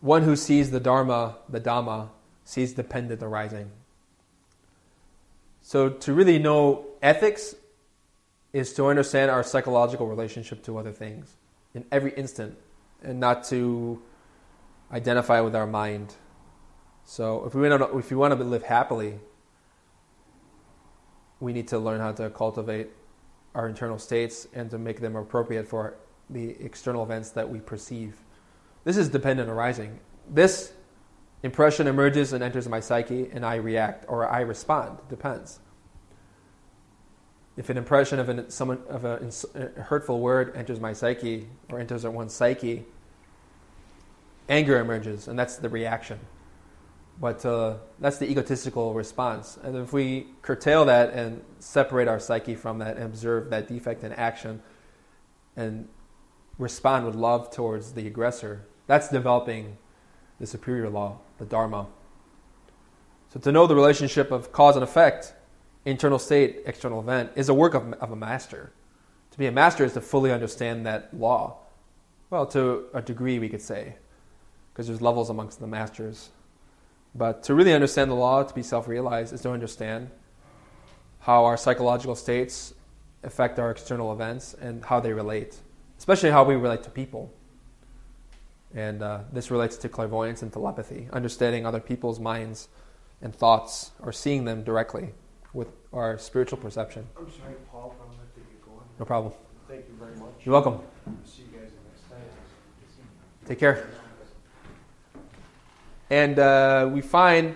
One 0.00 0.22
who 0.22 0.36
sees 0.36 0.70
the 0.70 0.80
Dharma, 0.80 1.36
the 1.48 1.60
Dhamma, 1.60 2.08
sees 2.44 2.72
dependent 2.72 3.22
arising. 3.22 3.70
So, 5.60 5.90
to 5.90 6.14
really 6.14 6.38
know 6.38 6.86
ethics 7.02 7.54
is 8.54 8.72
to 8.74 8.86
understand 8.86 9.30
our 9.30 9.42
psychological 9.42 10.06
relationship 10.06 10.62
to 10.64 10.78
other 10.78 10.92
things 10.92 11.36
in 11.74 11.84
every 11.92 12.12
instant 12.12 12.56
and 13.02 13.20
not 13.20 13.44
to 13.44 14.00
identify 14.90 15.40
with 15.40 15.54
our 15.54 15.66
mind. 15.66 16.14
So, 17.10 17.46
if 17.46 17.54
we 17.54 17.66
want 17.66 17.80
to, 17.90 17.98
if 17.98 18.10
we 18.10 18.18
want 18.18 18.36
to 18.36 18.44
live 18.44 18.64
happily, 18.64 19.18
we 21.40 21.54
need 21.54 21.68
to 21.68 21.78
learn 21.78 22.00
how 22.00 22.12
to 22.12 22.28
cultivate 22.28 22.88
our 23.54 23.66
internal 23.66 23.98
states 23.98 24.46
and 24.52 24.70
to 24.70 24.76
make 24.76 25.00
them 25.00 25.16
appropriate 25.16 25.66
for 25.66 25.96
the 26.28 26.50
external 26.60 27.02
events 27.02 27.30
that 27.30 27.48
we 27.48 27.60
perceive. 27.60 28.18
This 28.84 28.98
is 28.98 29.08
dependent 29.08 29.48
arising. 29.48 30.00
This 30.28 30.74
impression 31.42 31.86
emerges 31.86 32.34
and 32.34 32.44
enters 32.44 32.68
my 32.68 32.78
psyche, 32.78 33.30
and 33.32 33.42
I 33.42 33.54
react 33.54 34.04
or 34.06 34.28
I 34.28 34.40
respond. 34.40 34.98
Depends. 35.08 35.60
If 37.56 37.70
an 37.70 37.78
impression 37.78 38.18
of, 38.18 38.28
an, 38.28 38.50
someone, 38.50 38.82
of 38.86 39.06
a, 39.06 39.30
a 39.54 39.80
hurtful 39.80 40.20
word 40.20 40.54
enters 40.54 40.78
my 40.78 40.92
psyche 40.92 41.48
or 41.70 41.80
enters 41.80 42.04
one's 42.04 42.34
psyche, 42.34 42.84
anger 44.46 44.78
emerges, 44.78 45.26
and 45.26 45.38
that's 45.38 45.56
the 45.56 45.70
reaction. 45.70 46.20
But 47.20 47.44
uh, 47.44 47.78
that's 47.98 48.18
the 48.18 48.30
egotistical 48.30 48.94
response. 48.94 49.58
And 49.62 49.76
if 49.76 49.92
we 49.92 50.28
curtail 50.42 50.84
that 50.84 51.12
and 51.12 51.42
separate 51.58 52.06
our 52.06 52.20
psyche 52.20 52.54
from 52.54 52.78
that 52.78 52.96
and 52.96 53.06
observe 53.06 53.50
that 53.50 53.66
defect 53.66 54.04
in 54.04 54.12
action 54.12 54.62
and 55.56 55.88
respond 56.58 57.06
with 57.06 57.16
love 57.16 57.50
towards 57.50 57.92
the 57.92 58.06
aggressor, 58.06 58.66
that's 58.86 59.08
developing 59.08 59.76
the 60.38 60.46
superior 60.46 60.88
law, 60.88 61.18
the 61.38 61.44
Dharma. 61.44 61.86
So 63.32 63.40
to 63.40 63.52
know 63.52 63.66
the 63.66 63.74
relationship 63.74 64.30
of 64.30 64.52
cause 64.52 64.76
and 64.76 64.84
effect, 64.84 65.34
internal 65.84 66.18
state, 66.18 66.62
external 66.66 67.00
event, 67.00 67.32
is 67.34 67.48
a 67.48 67.54
work 67.54 67.74
of, 67.74 67.92
of 67.94 68.12
a 68.12 68.16
master. 68.16 68.72
To 69.32 69.38
be 69.38 69.46
a 69.46 69.52
master 69.52 69.84
is 69.84 69.92
to 69.94 70.00
fully 70.00 70.30
understand 70.30 70.86
that 70.86 71.12
law. 71.12 71.58
Well, 72.30 72.46
to 72.46 72.86
a 72.94 73.02
degree, 73.02 73.38
we 73.38 73.48
could 73.48 73.60
say, 73.62 73.96
because 74.72 74.86
there's 74.86 75.02
levels 75.02 75.30
amongst 75.30 75.60
the 75.60 75.66
masters. 75.66 76.30
But 77.14 77.42
to 77.44 77.54
really 77.54 77.72
understand 77.72 78.10
the 78.10 78.14
law, 78.14 78.42
to 78.42 78.54
be 78.54 78.62
self 78.62 78.88
realized, 78.88 79.32
is 79.32 79.40
to 79.42 79.50
understand 79.50 80.10
how 81.20 81.44
our 81.44 81.56
psychological 81.56 82.14
states 82.14 82.74
affect 83.22 83.58
our 83.58 83.70
external 83.70 84.12
events 84.12 84.54
and 84.54 84.84
how 84.84 85.00
they 85.00 85.12
relate, 85.12 85.56
especially 85.98 86.30
how 86.30 86.44
we 86.44 86.54
relate 86.54 86.82
to 86.84 86.90
people. 86.90 87.32
And 88.74 89.02
uh, 89.02 89.20
this 89.32 89.50
relates 89.50 89.76
to 89.78 89.88
clairvoyance 89.88 90.42
and 90.42 90.52
telepathy, 90.52 91.08
understanding 91.12 91.66
other 91.66 91.80
people's 91.80 92.20
minds 92.20 92.68
and 93.22 93.34
thoughts, 93.34 93.92
or 94.02 94.12
seeing 94.12 94.44
them 94.44 94.62
directly 94.62 95.14
with 95.52 95.68
our 95.92 96.18
spiritual 96.18 96.58
perception. 96.58 97.06
I'm 97.18 97.30
sorry, 97.30 97.54
Paul, 97.70 97.96
I'm 98.00 98.06
going 98.06 98.18
to 98.34 98.40
you 98.40 98.58
going. 98.64 98.86
No 98.98 99.04
problem. 99.04 99.32
Thank 99.66 99.86
you 99.88 99.94
very 99.98 100.16
much. 100.16 100.34
You're 100.44 100.52
welcome. 100.52 100.80
See 101.24 101.42
you 101.42 101.58
guys 101.58 101.68
in 101.68 101.76
the 101.76 101.90
next 101.90 102.08
time. 102.08 102.18
Take 103.46 103.58
care. 103.58 103.88
And 106.10 106.38
uh, 106.38 106.88
we 106.90 107.02
find 107.02 107.54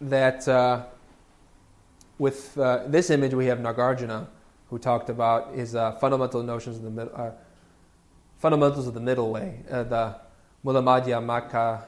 that 0.00 0.46
uh, 0.48 0.84
with 2.18 2.58
uh, 2.58 2.84
this 2.88 3.10
image, 3.10 3.34
we 3.34 3.46
have 3.46 3.58
Nagarjuna, 3.58 4.26
who 4.68 4.78
talked 4.78 5.10
about 5.10 5.54
his 5.54 5.76
uh, 5.76 5.92
fundamental 5.92 6.42
notions 6.42 6.78
of 6.78 6.82
the 6.82 6.90
mid- 6.90 7.10
uh, 7.14 7.30
fundamentals 8.38 8.88
of 8.88 8.94
the 8.94 9.00
middle 9.00 9.30
way, 9.30 9.60
uh, 9.70 9.84
the 9.84 10.16
Mulamadhya 10.64 11.24
Makka 11.24 11.84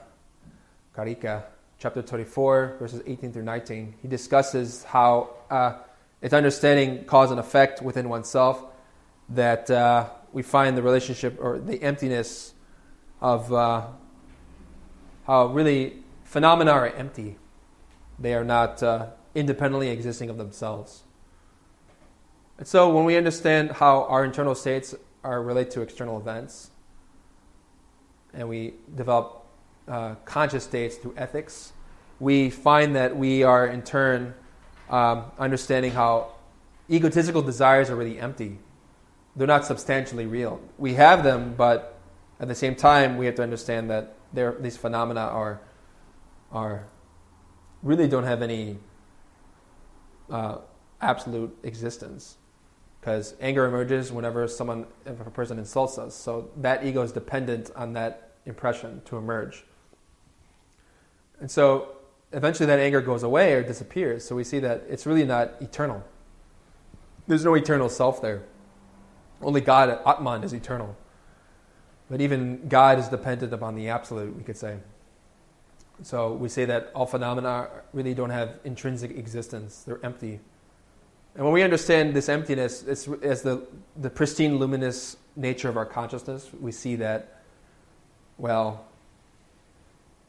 Karika, 0.95 1.43
chapter 1.77 2.01
24, 2.01 2.77
verses 2.79 3.01
18 3.05 3.33
through 3.33 3.43
19. 3.43 3.95
He 4.01 4.07
discusses 4.07 4.85
how 4.85 5.29
it's 6.21 6.33
understanding 6.33 7.03
cause 7.03 7.31
and 7.31 7.39
effect 7.39 7.81
within 7.81 8.07
oneself 8.07 8.63
that 9.29 10.09
we 10.31 10.41
find 10.41 10.77
the 10.77 10.81
relationship 10.81 11.37
or 11.41 11.59
the 11.59 11.81
emptiness 11.83 12.53
of 13.21 13.51
how 15.29 15.45
really 15.45 15.93
phenomena 16.23 16.71
are 16.71 16.87
empty. 16.87 17.37
They 18.17 18.33
are 18.33 18.43
not 18.43 18.81
uh, 18.81 19.09
independently 19.35 19.89
existing 19.89 20.31
of 20.31 20.39
themselves. 20.39 21.03
And 22.57 22.67
so 22.67 22.89
when 22.89 23.05
we 23.05 23.15
understand 23.15 23.73
how 23.73 24.05
our 24.05 24.25
internal 24.25 24.55
states 24.55 24.95
are 25.23 25.43
related 25.43 25.71
to 25.73 25.81
external 25.81 26.17
events, 26.17 26.71
and 28.33 28.49
we 28.49 28.73
develop 28.95 29.45
uh, 29.87 30.15
conscious 30.25 30.63
states 30.63 30.95
through 30.95 31.13
ethics, 31.15 31.73
we 32.19 32.49
find 32.49 32.95
that 32.95 33.15
we 33.15 33.43
are 33.43 33.67
in 33.67 33.83
turn 33.83 34.33
um, 34.89 35.25
understanding 35.37 35.91
how 35.91 36.31
egotistical 36.89 37.43
desires 37.43 37.91
are 37.91 37.95
really 37.95 38.17
empty. 38.17 38.57
They're 39.35 39.45
not 39.45 39.63
substantially 39.63 40.25
real. 40.25 40.59
We 40.79 40.95
have 40.95 41.23
them, 41.23 41.53
but 41.55 41.99
at 42.39 42.47
the 42.47 42.55
same 42.55 42.73
time, 42.73 43.17
we 43.17 43.27
have 43.27 43.35
to 43.35 43.43
understand 43.43 43.91
that 43.91 44.15
these 44.33 44.77
phenomena 44.77 45.21
are, 45.21 45.61
are 46.51 46.87
really 47.83 48.07
don't 48.07 48.23
have 48.23 48.41
any 48.41 48.77
uh, 50.29 50.57
absolute 51.01 51.55
existence 51.63 52.37
because 52.99 53.35
anger 53.39 53.65
emerges 53.65 54.11
whenever 54.11 54.47
someone, 54.47 54.85
if 55.05 55.19
a 55.25 55.31
person 55.31 55.57
insults 55.57 55.97
us. 55.97 56.13
So 56.13 56.49
that 56.57 56.85
ego 56.85 57.01
is 57.01 57.11
dependent 57.11 57.71
on 57.75 57.93
that 57.93 58.31
impression 58.45 59.01
to 59.05 59.17
emerge. 59.17 59.63
And 61.39 61.49
so 61.49 61.95
eventually 62.33 62.67
that 62.67 62.79
anger 62.79 63.01
goes 63.01 63.23
away 63.23 63.53
or 63.53 63.63
disappears. 63.63 64.25
So 64.25 64.35
we 64.35 64.43
see 64.43 64.59
that 64.59 64.83
it's 64.89 65.05
really 65.05 65.25
not 65.25 65.53
eternal. 65.61 66.03
There's 67.27 67.45
no 67.45 67.55
eternal 67.55 67.89
self 67.89 68.21
there. 68.21 68.43
Only 69.41 69.61
God, 69.61 70.01
Atman, 70.05 70.43
is 70.43 70.53
eternal. 70.53 70.97
But 72.09 72.21
even 72.21 72.67
God 72.67 72.99
is 72.99 73.07
dependent 73.07 73.53
upon 73.53 73.75
the 73.75 73.89
absolute, 73.89 74.35
we 74.35 74.43
could 74.43 74.57
say. 74.57 74.77
So 76.01 76.33
we 76.33 76.49
say 76.49 76.65
that 76.65 76.91
all 76.95 77.05
phenomena 77.05 77.69
really 77.93 78.13
don't 78.13 78.29
have 78.29 78.59
intrinsic 78.63 79.11
existence, 79.11 79.83
they're 79.83 80.03
empty. 80.03 80.39
And 81.35 81.43
when 81.43 81.53
we 81.53 81.61
understand 81.61 82.15
this 82.15 82.29
emptiness 82.29 82.83
as 82.83 83.05
the, 83.43 83.67
the 83.95 84.09
pristine, 84.09 84.57
luminous 84.57 85.17
nature 85.35 85.69
of 85.69 85.77
our 85.77 85.85
consciousness, 85.85 86.49
we 86.59 86.71
see 86.71 86.95
that, 86.97 87.41
well, 88.37 88.85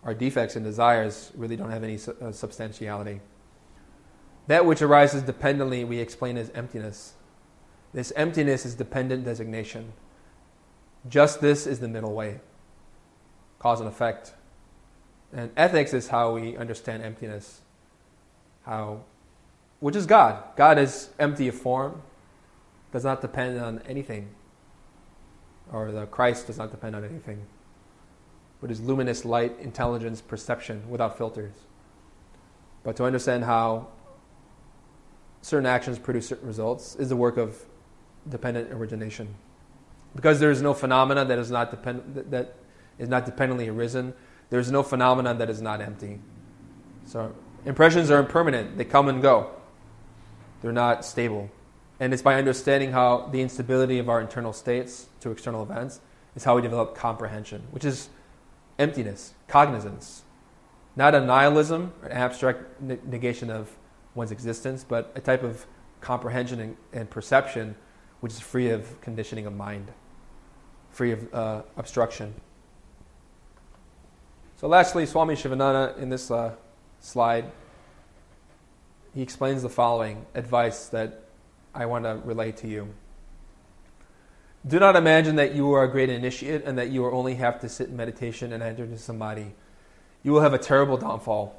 our 0.05 0.15
defects 0.15 0.57
and 0.57 0.65
desires 0.65 1.32
really 1.35 1.57
don't 1.57 1.70
have 1.70 1.85
any 1.85 1.98
uh, 2.20 2.32
substantiality. 2.32 3.20
That 4.47 4.66
which 4.66 4.82
arises 4.82 5.23
dependently, 5.23 5.85
we 5.85 5.98
explain 5.98 6.36
as 6.36 6.51
emptiness. 6.51 7.15
This 7.93 8.12
emptiness 8.16 8.66
is 8.66 8.74
dependent 8.74 9.24
designation. 9.24 9.93
Just 11.09 11.41
this 11.41 11.67
is 11.67 11.81
the 11.81 11.89
middle 11.89 12.13
way 12.13 12.41
cause 13.61 13.79
and 13.79 13.89
effect. 13.89 14.35
And 15.33 15.53
ethics 15.57 15.95
is 15.95 16.09
how 16.09 16.35
we 16.35 16.57
understand 16.57 17.05
emptiness. 17.05 17.61
How, 18.65 19.05
which 19.79 19.95
is 19.95 20.07
God. 20.07 20.43
God 20.57 20.79
is 20.79 21.11
empty 21.21 21.47
of 21.47 21.55
form, 21.55 22.03
does 22.91 23.05
not 23.05 23.21
depend 23.21 23.61
on 23.61 23.81
anything. 23.87 24.31
Or 25.73 25.93
the 25.93 26.07
Christ 26.07 26.49
does 26.49 26.59
not 26.59 26.73
depend 26.73 26.97
on 26.97 27.05
anything. 27.05 27.47
But 28.61 28.73
is 28.73 28.81
luminous 28.81 29.25
light, 29.25 29.57
intelligence, 29.61 30.21
perception 30.21 30.91
without 30.91 31.17
filters. 31.17 31.53
But 32.83 32.97
to 32.97 33.05
understand 33.05 33.45
how 33.45 33.89
certain 35.43 35.67
actions 35.67 35.99
produce 35.99 36.29
certain 36.29 36.49
results 36.49 36.97
is 36.97 37.09
the 37.09 37.17
work 37.17 37.37
of 37.37 37.65
dependent 38.29 38.73
origination. 38.73 39.35
Because 40.15 40.41
there 40.41 40.51
is 40.51 40.61
no 40.61 40.74
phenomena 40.74 41.24
that 41.24 41.39
is 41.39 41.51
not 41.51 41.70
depend- 41.70 42.27
that 42.31 42.57
is 42.99 43.09
not 43.09 43.27
dependently 43.27 43.69
arisen, 43.69 44.15
there 44.51 44.61
is 44.61 44.70
no 44.70 44.82
phenomenon 44.82 45.39
that 45.39 45.49
is 45.49 45.62
not 45.62 45.81
empty. 45.81 46.20
So 47.07 47.32
impressions 47.65 48.11
are 48.11 48.19
impermanent; 48.19 48.77
they 48.77 48.85
come 48.85 49.09
and 49.09 49.23
go. 49.23 49.51
They're 50.61 50.73
not 50.73 51.05
stable, 51.05 51.51
and 51.99 52.12
it's 52.12 52.23
by 52.23 52.35
understanding 52.35 52.93
how 52.93 53.28
the 53.32 53.41
instability 53.41 53.99
of 53.99 54.09
our 54.09 54.20
internal 54.20 54.53
states 54.53 55.07
to 55.20 55.31
external 55.31 55.62
events 55.62 56.01
is 56.35 56.45
how 56.45 56.57
we 56.57 56.62
develop 56.62 56.95
comprehension, 56.95 57.62
which 57.70 57.85
is 57.85 58.09
emptiness, 58.78 59.35
cognizance, 59.49 60.23
not 60.97 61.15
a 61.15 61.20
nihilism 61.20 61.93
an 62.03 62.12
abstract 62.12 62.81
negation 62.81 63.51
of 63.51 63.77
one's 64.15 64.32
existence, 64.32 64.85
but 64.87 65.12
a 65.15 65.20
type 65.20 65.43
of 65.43 65.66
comprehension 66.01 66.61
and, 66.61 66.77
and 66.93 67.11
perception 67.11 67.74
which 68.20 68.32
is 68.32 68.41
free 68.41 68.69
of 68.69 69.01
conditioning 69.01 69.47
of 69.47 69.55
mind, 69.55 69.93
free 70.91 71.12
of 71.12 71.35
uh, 71.35 71.62
obstruction. 71.77 72.35
So, 74.57 74.69
lastly, 74.69 75.07
Swami 75.07 75.35
Sivananda 75.35 75.97
in 75.99 76.11
this 76.11 76.31
uh, 76.31 76.55
slide, 77.01 77.51
he 79.15 79.23
explains 79.23 79.62
the 79.62 79.69
following 79.69 80.27
advice 80.35 80.87
that 80.89 81.25
I 81.75 81.87
want 81.87 82.05
to 82.05 82.21
relay 82.25 82.53
to 82.53 82.69
you. 82.69 82.93
Do 84.67 84.79
not 84.79 84.95
imagine 84.95 85.37
that 85.37 85.55
you 85.55 85.73
are 85.73 85.85
a 85.85 85.91
great 85.91 86.11
initiate 86.11 86.65
and 86.65 86.77
that 86.77 86.91
you 86.91 87.03
will 87.03 87.15
only 87.15 87.37
have 87.37 87.61
to 87.61 87.69
sit 87.69 87.89
in 87.89 87.97
meditation 87.97 88.53
and 88.53 88.62
enter 88.62 88.85
into 88.85 88.99
samadhi. 88.99 89.55
You 90.23 90.33
will 90.33 90.43
have 90.43 90.53
a 90.53 90.59
terrible 90.59 90.99
downfall. 90.99 91.57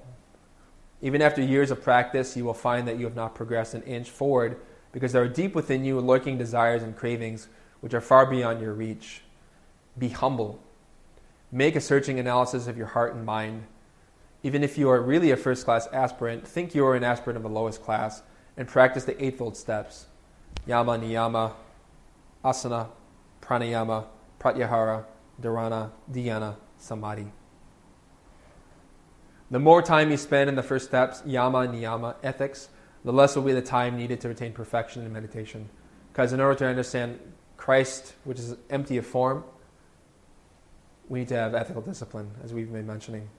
Even 1.01 1.23
after 1.23 1.41
years 1.41 1.71
of 1.71 1.81
practice, 1.81 2.37
you 2.37 2.45
will 2.45 2.53
find 2.53 2.87
that 2.87 2.99
you 2.99 3.05
have 3.05 3.15
not 3.15 3.33
progressed 3.33 3.73
an 3.73 3.81
inch 3.83 4.11
forward 4.11 4.59
because 4.91 5.13
there 5.13 5.23
are 5.23 5.27
deep 5.27 5.55
within 5.55 5.83
you 5.83 5.99
lurking 5.99 6.37
desires 6.37 6.83
and 6.83 6.95
cravings 6.95 7.47
which 7.81 7.93
are 7.93 8.01
far 8.01 8.25
beyond 8.25 8.61
your 8.61 8.73
reach. 8.73 9.21
Be 9.97 10.09
humble. 10.09 10.59
Make 11.51 11.75
a 11.75 11.81
searching 11.81 12.19
analysis 12.19 12.67
of 12.67 12.77
your 12.77 12.87
heart 12.87 13.13
and 13.13 13.25
mind. 13.25 13.65
Even 14.43 14.63
if 14.63 14.77
you 14.77 14.89
are 14.89 15.01
really 15.01 15.31
a 15.31 15.37
first 15.37 15.65
class 15.65 15.87
aspirant, 15.91 16.47
think 16.47 16.73
you 16.73 16.85
are 16.85 16.95
an 16.95 17.03
aspirant 17.03 17.37
of 17.37 17.43
the 17.43 17.49
lowest 17.49 17.83
class 17.83 18.23
and 18.55 18.67
practice 18.67 19.03
the 19.03 19.23
Eightfold 19.23 19.57
Steps 19.57 20.07
Yama, 20.65 20.97
Niyama, 20.97 21.53
Asana, 22.43 22.87
Pranayama, 23.41 24.05
Pratyahara, 24.39 25.05
Dharana, 25.41 25.91
Dhyana, 26.11 26.55
Samadhi. 26.77 27.27
The 29.49 29.59
more 29.59 29.81
time 29.81 30.11
you 30.11 30.17
spend 30.17 30.49
in 30.49 30.55
the 30.55 30.63
first 30.63 30.87
steps, 30.87 31.21
Yama, 31.25 31.67
Niyama, 31.67 32.15
ethics, 32.23 32.69
the 33.03 33.11
less 33.11 33.35
will 33.35 33.43
be 33.43 33.53
the 33.53 33.61
time 33.61 33.97
needed 33.97 34.21
to 34.21 34.29
attain 34.29 34.53
perfection 34.53 35.05
in 35.05 35.11
meditation. 35.11 35.69
Because 36.11 36.31
in 36.31 36.39
order 36.39 36.55
to 36.59 36.67
understand 36.67 37.19
Christ, 37.61 38.15
which 38.23 38.39
is 38.39 38.55
empty 38.71 38.97
of 38.97 39.05
form, 39.05 39.43
we 41.07 41.19
need 41.19 41.27
to 41.27 41.35
have 41.35 41.53
ethical 41.53 41.83
discipline, 41.83 42.31
as 42.43 42.53
we've 42.53 42.73
been 42.73 42.87
mentioning. 42.87 43.29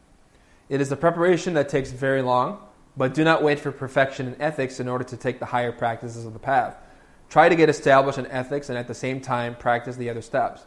It 0.68 0.80
is 0.80 0.92
a 0.92 0.96
preparation 0.96 1.54
that 1.54 1.68
takes 1.68 1.90
very 1.90 2.22
long, 2.22 2.60
but 2.96 3.14
do 3.14 3.24
not 3.24 3.42
wait 3.42 3.58
for 3.58 3.72
perfection 3.72 4.28
in 4.28 4.40
ethics 4.40 4.78
in 4.78 4.86
order 4.86 5.02
to 5.02 5.16
take 5.16 5.40
the 5.40 5.46
higher 5.46 5.72
practices 5.72 6.24
of 6.24 6.34
the 6.34 6.38
path. 6.38 6.76
Try 7.30 7.48
to 7.48 7.56
get 7.56 7.68
established 7.68 8.18
in 8.18 8.26
ethics 8.28 8.68
and 8.68 8.78
at 8.78 8.86
the 8.86 8.94
same 8.94 9.20
time 9.20 9.56
practice 9.56 9.96
the 9.96 10.08
other 10.08 10.22
steps, 10.22 10.62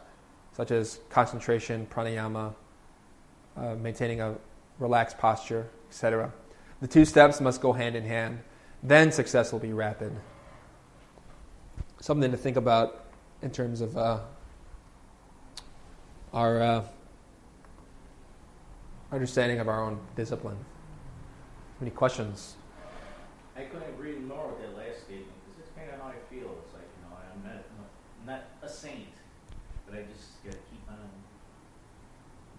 such 0.52 0.70
as 0.70 1.00
concentration, 1.08 1.86
pranayama, 1.90 2.54
uh, 3.56 3.74
maintaining 3.76 4.20
a 4.20 4.36
relaxed 4.78 5.16
posture, 5.16 5.66
etc. 5.88 6.30
The 6.82 6.88
two 6.88 7.06
steps 7.06 7.40
must 7.40 7.62
go 7.62 7.72
hand 7.72 7.96
in 7.96 8.04
hand 8.04 8.40
then 8.82 9.10
success 9.10 9.52
will 9.52 9.58
be 9.58 9.72
rapid. 9.72 10.12
Something 12.00 12.30
to 12.30 12.36
think 12.36 12.56
about 12.56 13.05
in 13.42 13.50
terms 13.50 13.80
of 13.80 13.96
uh, 13.96 14.18
our 16.32 16.62
uh, 16.62 16.84
understanding 19.12 19.60
of 19.60 19.68
our 19.68 19.82
own 19.82 19.98
discipline. 20.16 20.56
Any 21.80 21.90
questions? 21.90 22.56
I 23.56 23.62
couldn't 23.62 23.88
agree 23.90 24.16
more 24.16 24.48
with 24.48 24.60
that 24.60 24.76
last 24.76 25.04
statement 25.04 25.32
because 25.46 25.58
that's 25.58 25.70
kind 25.76 25.90
of 25.90 26.00
how 26.00 26.08
I 26.08 26.34
feel. 26.34 26.56
It's 26.64 26.74
like, 26.74 26.88
you 26.96 27.08
know, 27.08 27.16
I'm 27.16 27.42
not, 27.44 27.64
I'm 28.20 28.26
not 28.26 28.44
a 28.62 28.68
saint, 28.68 29.08
but 29.86 29.98
I 29.98 30.02
just 30.02 30.42
gotta 30.44 30.56
keep 30.70 30.88
on 30.88 30.96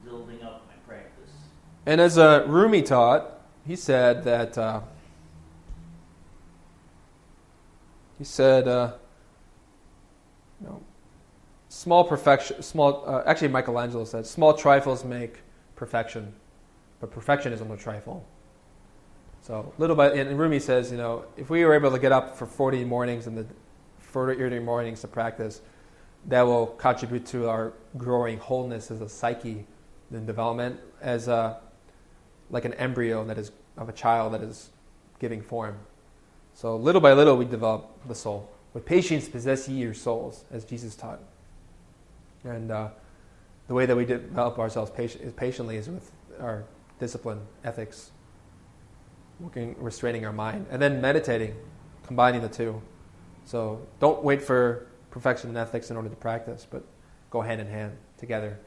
building 0.03 0.43
up 0.43 0.67
my 0.67 0.75
practice. 0.91 1.31
And 1.85 2.01
as 2.01 2.17
uh, 2.17 2.45
Rumi 2.47 2.81
taught, 2.81 3.41
he 3.65 3.75
said 3.75 4.23
that 4.23 4.57
uh, 4.57 4.81
he 8.17 8.23
said, 8.23 8.67
uh, 8.67 8.93
small 11.77 12.03
perfection, 12.03 12.61
small. 12.63 13.03
Uh, 13.05 13.21
actually, 13.27 13.49
Michelangelo 13.49 14.03
said, 14.03 14.25
small 14.25 14.53
trifles 14.53 15.05
make 15.05 15.41
perfection, 15.75 16.33
but 16.99 17.11
perfection 17.11 17.53
is 17.53 17.61
only 17.61 17.77
trifle. 17.77 18.25
So 19.41 19.71
little 19.77 19.95
by, 19.95 20.09
and 20.09 20.39
Rumi 20.39 20.59
says, 20.59 20.91
you 20.91 20.97
know, 20.97 21.25
if 21.37 21.51
we 21.51 21.63
were 21.63 21.75
able 21.75 21.91
to 21.91 21.99
get 21.99 22.11
up 22.11 22.35
for 22.35 22.47
40 22.47 22.83
mornings 22.83 23.27
and 23.27 23.37
the 23.37 23.45
40 23.99 24.57
mornings 24.59 25.01
to 25.01 25.07
practice, 25.07 25.61
that 26.25 26.41
will 26.41 26.65
contribute 26.65 27.27
to 27.27 27.47
our 27.47 27.73
growing 27.95 28.39
wholeness 28.39 28.89
as 28.89 29.01
a 29.01 29.07
psyche 29.07 29.63
in 30.11 30.25
development, 30.25 30.79
as 30.99 31.27
a, 31.27 31.59
like 32.49 32.65
an 32.65 32.73
embryo 32.73 33.23
that 33.25 33.37
is 33.37 33.51
of 33.77 33.87
a 33.87 33.93
child 33.93 34.33
that 34.33 34.41
is 34.41 34.71
giving 35.19 35.43
form. 35.43 35.77
So 36.55 36.75
little 36.75 37.01
by 37.01 37.13
little, 37.13 37.37
we 37.37 37.45
develop 37.45 37.87
the 38.07 38.15
soul. 38.15 38.51
With 38.73 38.83
patience, 38.83 39.29
possess 39.29 39.69
ye 39.69 39.79
your 39.79 39.93
souls, 39.93 40.43
as 40.51 40.65
Jesus 40.65 40.95
taught. 40.95 41.19
And 42.43 42.71
uh, 42.71 42.89
the 43.67 43.73
way 43.73 43.85
that 43.85 43.95
we 43.95 44.05
develop 44.05 44.59
ourselves 44.59 44.91
patient, 44.91 45.35
patiently 45.35 45.77
is 45.77 45.89
with 45.89 46.11
our 46.39 46.63
discipline, 46.99 47.41
ethics, 47.63 48.11
working, 49.39 49.75
restraining 49.79 50.25
our 50.25 50.33
mind, 50.33 50.65
and 50.71 50.81
then 50.81 51.01
meditating, 51.01 51.55
combining 52.05 52.41
the 52.41 52.49
two. 52.49 52.81
So 53.45 53.85
don't 53.99 54.23
wait 54.23 54.41
for 54.41 54.87
perfection 55.11 55.49
and 55.49 55.57
ethics 55.57 55.89
in 55.89 55.97
order 55.97 56.09
to 56.09 56.15
practice, 56.15 56.65
but 56.69 56.83
go 57.29 57.41
hand 57.41 57.61
in 57.61 57.67
hand 57.67 57.97
together. 58.17 58.57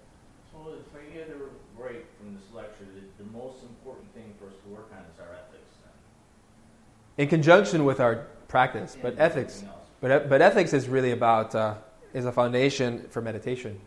So 0.52 0.72
if 0.72 0.94
I 0.94 1.12
get 1.12 1.28
a 1.28 1.78
break 1.78 2.06
from 2.18 2.34
this 2.34 2.44
lecture, 2.55 2.84
the, 2.94 3.24
the 3.24 3.30
most 3.30 3.62
important 3.62 4.12
thing 4.14 4.34
for 4.38 4.47
us 4.47 4.55
to 4.64 4.68
work 4.68 4.90
on 4.92 5.05
is 5.12 5.20
our 5.20 5.34
ethics. 5.34 5.76
Then. 5.82 7.24
In 7.24 7.28
conjunction 7.28 7.84
with 7.84 8.01
our 8.01 8.26
practice, 8.48 8.97
but 9.01 9.14
ethics, 9.18 9.64
but, 10.01 10.28
but 10.28 10.42
ethics 10.42 10.72
is 10.72 10.88
really 10.88 11.12
about 11.12 11.55
uh, 11.55 11.74
is 12.12 12.24
a 12.24 12.32
foundation 12.32 13.07
for 13.11 13.20
meditation. 13.23 13.81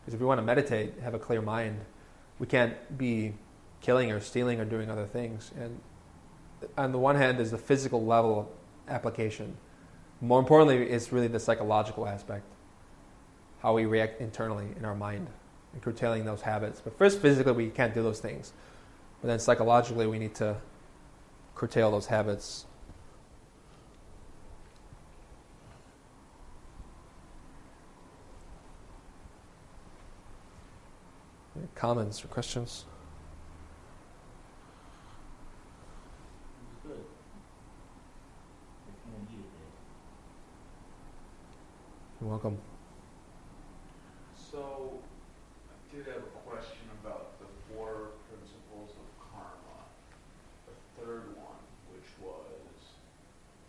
Because 0.00 0.14
if 0.14 0.20
we 0.20 0.26
want 0.26 0.38
to 0.38 0.44
meditate, 0.44 0.94
have 1.02 1.14
a 1.14 1.18
clear 1.18 1.42
mind, 1.42 1.80
we 2.38 2.46
can't 2.46 2.74
be 2.96 3.34
killing 3.80 4.12
or 4.12 4.20
stealing 4.20 4.60
or 4.60 4.64
doing 4.64 4.90
other 4.90 5.06
things. 5.06 5.50
And 5.58 5.80
on 6.76 6.92
the 6.92 6.98
one 6.98 7.16
hand, 7.16 7.38
there's 7.38 7.50
the 7.50 7.58
physical 7.58 8.04
level 8.04 8.52
application. 8.88 9.56
More 10.20 10.38
importantly, 10.38 10.88
it's 10.88 11.12
really 11.12 11.28
the 11.28 11.40
psychological 11.40 12.06
aspect, 12.06 12.44
how 13.60 13.74
we 13.74 13.84
react 13.84 14.20
internally 14.20 14.68
in 14.78 14.84
our 14.84 14.94
mind, 14.94 15.26
and 15.72 15.82
curtailing 15.82 16.24
those 16.24 16.40
habits. 16.40 16.80
But 16.80 16.96
first, 16.96 17.20
physically, 17.20 17.52
we 17.52 17.70
can't 17.70 17.92
do 17.92 18.02
those 18.02 18.20
things. 18.20 18.52
But 19.20 19.28
then 19.28 19.38
psychologically, 19.38 20.06
we 20.06 20.18
need 20.18 20.34
to 20.36 20.56
curtail 21.54 21.90
those 21.90 22.06
habits. 22.06 22.66
Comments 31.74 32.24
or 32.24 32.28
questions? 32.28 32.84
It 36.58 36.88
was 36.88 36.96
good. 36.96 37.04
I 38.86 38.90
kind 39.04 39.16
of 39.22 39.30
needed 39.30 39.44
it. 39.44 39.72
You're 42.20 42.30
welcome. 42.30 42.58
So, 44.34 44.98
I 45.68 45.94
did 45.94 46.06
have 46.06 46.22
a 46.22 46.32
question 46.48 46.88
about 47.02 47.38
the 47.40 47.46
four 47.68 48.10
principles 48.30 48.90
of 48.96 49.06
karma. 49.30 49.78
The 50.66 50.76
third 51.00 51.36
one, 51.36 51.60
which 51.92 52.08
was 52.22 52.96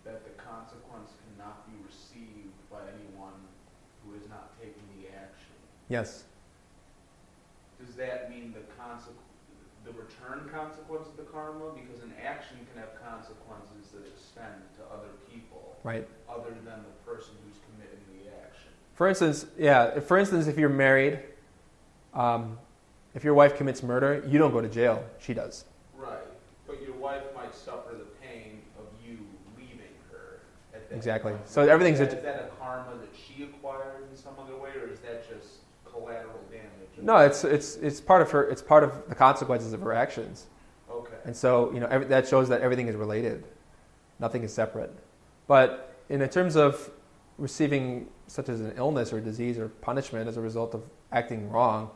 that 0.06 0.24
the 0.24 0.32
consequence 0.42 1.12
cannot 1.28 1.68
be 1.68 1.76
received 1.86 2.56
by 2.72 2.80
anyone 2.96 3.36
who 4.06 4.16
is 4.16 4.30
not 4.30 4.58
taking 4.60 4.88
the 4.96 5.10
action. 5.12 5.52
Yes. 5.90 6.24
Does 7.84 7.96
that 7.96 8.30
mean 8.30 8.54
the 8.54 8.64
consequ- 8.82 9.20
the 9.86 9.92
consequence 10.50 11.08
of 11.08 11.18
the 11.18 11.24
karma? 11.24 11.72
Because 11.74 12.04
an 12.04 12.14
action 12.24 12.58
can 12.72 12.82
have 12.82 12.92
consequences 13.02 13.92
that 13.94 14.06
extend 14.08 14.62
to 14.78 14.82
other 14.94 15.10
people, 15.32 15.76
Right. 15.84 16.08
other 16.30 16.52
than 16.52 16.84
the 16.84 17.10
person 17.12 17.36
who's 17.46 17.58
committing 17.72 18.00
the 18.14 18.30
action. 18.46 18.72
For 18.94 19.08
instance, 19.08 19.46
yeah. 19.58 19.96
if- 19.98 20.06
For 20.06 20.18
instance, 20.18 20.48
if 20.48 20.58
you're 20.58 20.70
married, 20.70 21.20
um, 22.14 22.58
if 23.14 23.24
your 23.24 23.34
wife 23.34 23.56
commits 23.58 23.82
murder, 23.84 24.24
you 24.28 24.38
don't 24.40 24.52
go 24.52 24.62
to 24.62 24.70
jail. 24.70 25.04
She 25.20 25.34
does. 25.34 25.66
Right, 25.96 26.18
but 26.68 26.82
your 26.82 26.94
wife 26.96 27.24
might 27.36 27.54
suffer 27.56 27.96
the 27.96 28.06
pain 28.22 28.62
of 28.78 28.86
you 29.06 29.18
leaving 29.58 29.94
her 30.12 30.40
Exactly. 30.92 31.34
point. 31.34 31.48
So 31.50 31.62
everything's 31.68 32.00
is 32.00 32.08
a- 32.08 32.10
that, 32.12 32.18
is 32.18 32.24
that 32.24 32.44
a 32.46 32.48
karma 32.60 32.96
that 32.98 33.10
she 33.16 33.44
acquired 33.44 34.04
in 34.10 34.16
some 34.16 34.34
other 34.40 34.56
way, 34.56 34.72
or 34.72 34.88
is 34.88 35.00
that 35.02 35.28
just 35.28 35.60
collateral 35.86 36.40
damage? 36.52 36.70
No, 37.02 37.18
it's 37.18 37.44
it's 37.44 37.76
it's 37.78 38.02
part 38.02 38.22
of 38.22 38.32
her. 38.32 38.44
It's 38.50 38.62
part 38.62 38.84
of 38.84 39.08
the 39.08 39.16
consequences 39.16 39.74
of 39.74 39.82
her 39.82 39.94
actions. 39.94 40.48
Okay. 40.90 41.16
And 41.26 41.36
so, 41.36 41.72
you 41.74 41.80
know, 41.80 41.88
every, 41.88 42.08
that 42.08 42.28
shows 42.28 42.50
that 42.50 42.62
everything 42.62 42.88
is 42.88 42.96
related. 42.96 43.44
Nothing 44.20 44.44
is 44.44 44.54
separate. 44.54 44.94
But 45.48 45.96
in 46.10 46.28
terms 46.30 46.56
of 46.56 46.90
receiving 47.38 48.08
such 48.28 48.50
as 48.50 48.62
an 48.62 48.74
illness 48.78 49.14
or 49.14 49.22
disease 49.22 49.58
or 49.58 49.70
punishment 49.70 50.28
as 50.28 50.38
a 50.38 50.42
result 50.42 50.74
of 50.74 50.90
acting 51.12 51.50
wrong, 51.50 51.92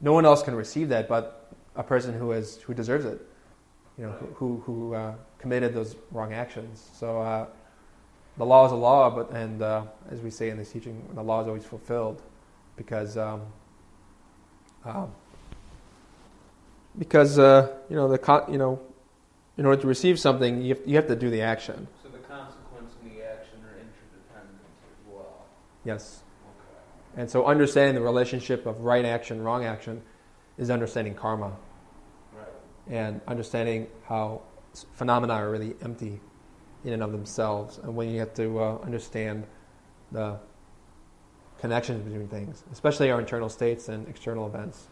no 0.00 0.12
one 0.12 0.24
else 0.24 0.42
can 0.42 0.54
receive 0.54 0.88
that 0.90 1.08
but 1.08 1.50
a 1.74 1.82
person 1.82 2.14
who 2.14 2.32
is 2.32 2.56
who 2.58 2.72
deserves 2.72 3.04
it. 3.04 3.20
You 3.98 4.06
know, 4.06 4.12
who 4.34 4.62
who 4.64 4.94
uh, 4.94 5.14
committed 5.38 5.74
those 5.74 5.96
wrong 6.12 6.32
actions. 6.32 6.88
So 6.94 7.20
uh, 7.20 7.46
the 8.36 8.44
law 8.44 8.66
is 8.66 8.72
a 8.72 8.76
law, 8.76 9.10
but 9.10 9.30
and 9.30 9.62
uh, 9.62 9.84
as 10.10 10.20
we 10.20 10.30
say 10.30 10.50
in 10.50 10.56
this 10.56 10.70
teaching, 10.70 11.02
the 11.14 11.22
law 11.22 11.40
is 11.40 11.48
always 11.48 11.64
fulfilled 11.64 12.22
because. 12.76 13.16
Um, 13.16 13.42
um, 14.86 15.12
because 16.98 17.38
uh, 17.38 17.68
you 17.88 17.96
know 17.96 18.08
the 18.08 18.44
you 18.50 18.58
know 18.58 18.80
in 19.58 19.64
order 19.66 19.80
to 19.80 19.86
receive 19.86 20.18
something 20.18 20.60
you 20.62 20.74
have, 20.74 20.82
you 20.86 20.96
have 20.96 21.06
to 21.08 21.16
do 21.16 21.30
the 21.30 21.42
action 21.42 21.88
So 22.02 22.08
the 22.08 22.18
consequence 22.18 22.94
and 23.02 23.10
the 23.10 23.22
action 23.24 23.58
are 23.64 23.76
interdependent 23.78 24.60
as 24.90 25.12
well. 25.12 25.46
yes 25.84 26.22
Okay. 26.44 27.20
and 27.22 27.30
so 27.30 27.44
understanding 27.46 27.94
the 27.94 28.00
relationship 28.00 28.66
of 28.66 28.80
right 28.80 29.04
action 29.04 29.42
wrong 29.42 29.64
action 29.64 30.02
is 30.58 30.70
understanding 30.70 31.14
karma 31.14 31.52
Right. 32.32 32.46
and 32.88 33.20
understanding 33.26 33.88
how 34.06 34.42
phenomena 34.94 35.32
are 35.34 35.50
really 35.50 35.74
empty 35.82 36.20
in 36.84 36.92
and 36.92 37.02
of 37.02 37.12
themselves 37.12 37.78
and 37.78 37.94
when 37.96 38.10
you 38.10 38.20
have 38.20 38.34
to 38.34 38.58
uh, 38.60 38.78
understand 38.84 39.44
the 40.12 40.38
connections 41.58 42.02
between 42.02 42.28
things 42.28 42.62
especially 42.72 43.10
our 43.10 43.18
internal 43.18 43.48
states 43.48 43.88
and 43.88 44.06
external 44.08 44.46
events 44.46 44.86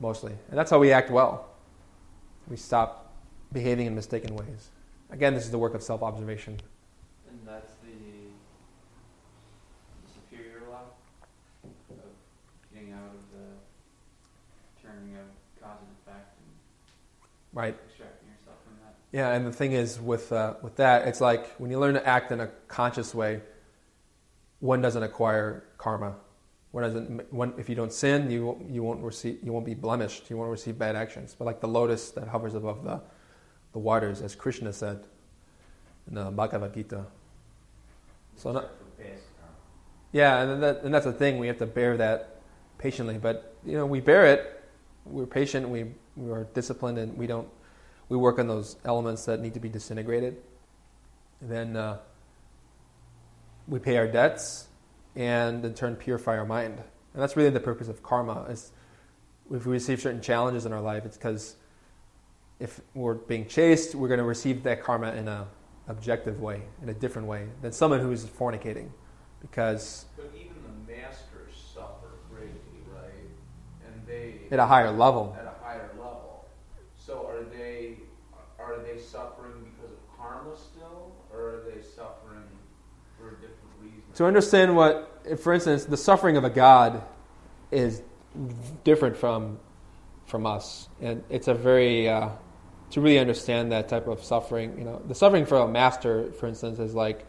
mostly. 0.00 0.32
And 0.50 0.58
that's 0.58 0.70
how 0.70 0.78
we 0.78 0.92
act 0.92 1.10
well. 1.10 1.48
We 2.48 2.56
stop 2.56 3.12
behaving 3.52 3.86
in 3.86 3.94
mistaken 3.94 4.34
ways. 4.36 4.70
Again 5.10 5.34
this 5.34 5.44
is 5.44 5.50
the 5.50 5.58
work 5.58 5.74
of 5.74 5.82
self-observation. 5.82 6.58
And 7.28 7.38
that's 7.46 7.72
the, 7.82 7.92
the 10.02 10.12
superior 10.12 10.62
law 10.70 10.82
of 11.64 11.70
getting 12.72 12.92
out 12.92 13.10
of 13.14 13.20
the 13.32 14.86
turning 14.86 15.16
of 15.16 15.26
cause 15.62 15.78
and 15.80 15.90
effect 16.02 16.36
and 16.38 16.50
right. 17.52 17.76
extracting 17.86 18.28
yourself 18.28 18.56
from 18.64 18.74
that. 18.82 18.94
Yeah, 19.12 19.32
and 19.32 19.46
the 19.46 19.52
thing 19.52 19.72
is 19.72 20.00
with 20.00 20.32
uh, 20.32 20.54
with 20.62 20.76
that, 20.76 21.08
it's 21.08 21.20
like 21.20 21.48
when 21.58 21.70
you 21.70 21.78
learn 21.78 21.94
to 21.94 22.06
act 22.06 22.32
in 22.32 22.40
a 22.40 22.48
conscious 22.68 23.14
way, 23.14 23.40
one 24.64 24.80
doesn't 24.80 25.02
acquire 25.02 25.64
karma. 25.76 26.14
One 26.70 26.84
doesn't. 26.84 27.30
One, 27.30 27.52
if 27.58 27.68
you 27.68 27.74
don't 27.74 27.92
sin, 27.92 28.30
you 28.30 28.64
you 28.66 28.82
won't 28.82 29.02
receive. 29.02 29.38
You 29.42 29.52
won't 29.52 29.66
be 29.66 29.74
blemished. 29.74 30.30
You 30.30 30.38
won't 30.38 30.50
receive 30.50 30.78
bad 30.78 30.96
actions. 30.96 31.36
But 31.38 31.44
like 31.44 31.60
the 31.60 31.68
lotus 31.68 32.10
that 32.12 32.28
hovers 32.28 32.54
above 32.54 32.82
the 32.82 33.02
the 33.74 33.78
waters, 33.78 34.22
as 34.22 34.34
Krishna 34.34 34.72
said 34.72 35.04
in 36.08 36.14
the 36.14 36.30
Bhagavad 36.30 36.72
Gita. 36.72 37.04
So 38.36 38.52
not, 38.52 38.70
yeah, 40.12 40.40
and 40.40 40.62
that, 40.62 40.82
and 40.82 40.94
that's 40.94 41.04
the 41.04 41.12
thing. 41.12 41.36
We 41.38 41.46
have 41.48 41.58
to 41.58 41.66
bear 41.66 41.98
that 41.98 42.40
patiently. 42.78 43.18
But 43.18 43.54
you 43.66 43.76
know, 43.76 43.84
we 43.84 44.00
bear 44.00 44.24
it. 44.24 44.64
We're 45.04 45.26
patient. 45.26 45.68
We 45.68 45.92
we 46.16 46.30
are 46.30 46.44
disciplined, 46.54 46.96
and 46.96 47.18
we 47.18 47.26
don't. 47.26 47.48
We 48.08 48.16
work 48.16 48.38
on 48.38 48.48
those 48.48 48.76
elements 48.86 49.26
that 49.26 49.40
need 49.40 49.52
to 49.52 49.60
be 49.60 49.68
disintegrated. 49.68 50.38
And 51.42 51.50
then 51.50 51.76
uh, 51.76 51.98
we 53.66 53.78
pay 53.78 53.96
our 53.96 54.06
debts 54.06 54.68
and 55.16 55.64
in 55.64 55.74
turn 55.74 55.96
purify 55.96 56.36
our 56.36 56.44
mind. 56.44 56.78
And 57.12 57.22
that's 57.22 57.36
really 57.36 57.50
the 57.50 57.60
purpose 57.60 57.88
of 57.88 58.02
karma. 58.02 58.46
Is 58.50 58.72
if 59.52 59.66
we 59.66 59.72
receive 59.72 60.00
certain 60.00 60.20
challenges 60.20 60.66
in 60.66 60.72
our 60.72 60.80
life, 60.80 61.04
it's 61.04 61.16
because 61.16 61.56
if 62.60 62.80
we're 62.94 63.14
being 63.14 63.46
chased, 63.46 63.94
we're 63.94 64.08
going 64.08 64.18
to 64.18 64.24
receive 64.24 64.62
that 64.64 64.82
karma 64.82 65.12
in 65.12 65.28
a 65.28 65.46
objective 65.88 66.40
way, 66.40 66.62
in 66.82 66.88
a 66.88 66.94
different 66.94 67.28
way 67.28 67.46
than 67.62 67.72
someone 67.72 68.00
who 68.00 68.10
is 68.10 68.24
fornicating, 68.24 68.88
because. 69.40 70.06
But 70.16 70.32
even 70.34 70.54
the 70.62 70.92
masters 70.92 71.54
suffer 71.74 72.08
greatly, 72.30 72.58
right? 72.92 73.12
And 73.86 74.06
they 74.06 74.34
at 74.50 74.58
a 74.58 74.66
higher 74.66 74.90
level 74.90 75.36
To 84.14 84.26
understand 84.26 84.76
what, 84.76 85.40
for 85.40 85.52
instance, 85.52 85.84
the 85.84 85.96
suffering 85.96 86.36
of 86.36 86.44
a 86.44 86.50
god 86.50 87.02
is 87.70 88.02
different 88.84 89.16
from 89.16 89.58
from 90.26 90.46
us, 90.46 90.88
and 91.00 91.22
it's 91.28 91.48
a 91.48 91.54
very 91.54 92.08
uh, 92.08 92.30
to 92.90 93.00
really 93.00 93.18
understand 93.18 93.72
that 93.72 93.88
type 93.88 94.06
of 94.06 94.22
suffering. 94.22 94.78
You 94.78 94.84
know, 94.84 95.02
the 95.06 95.14
suffering 95.14 95.46
for 95.46 95.58
a 95.58 95.68
master, 95.68 96.32
for 96.32 96.46
instance, 96.46 96.78
is 96.78 96.94
like 96.94 97.26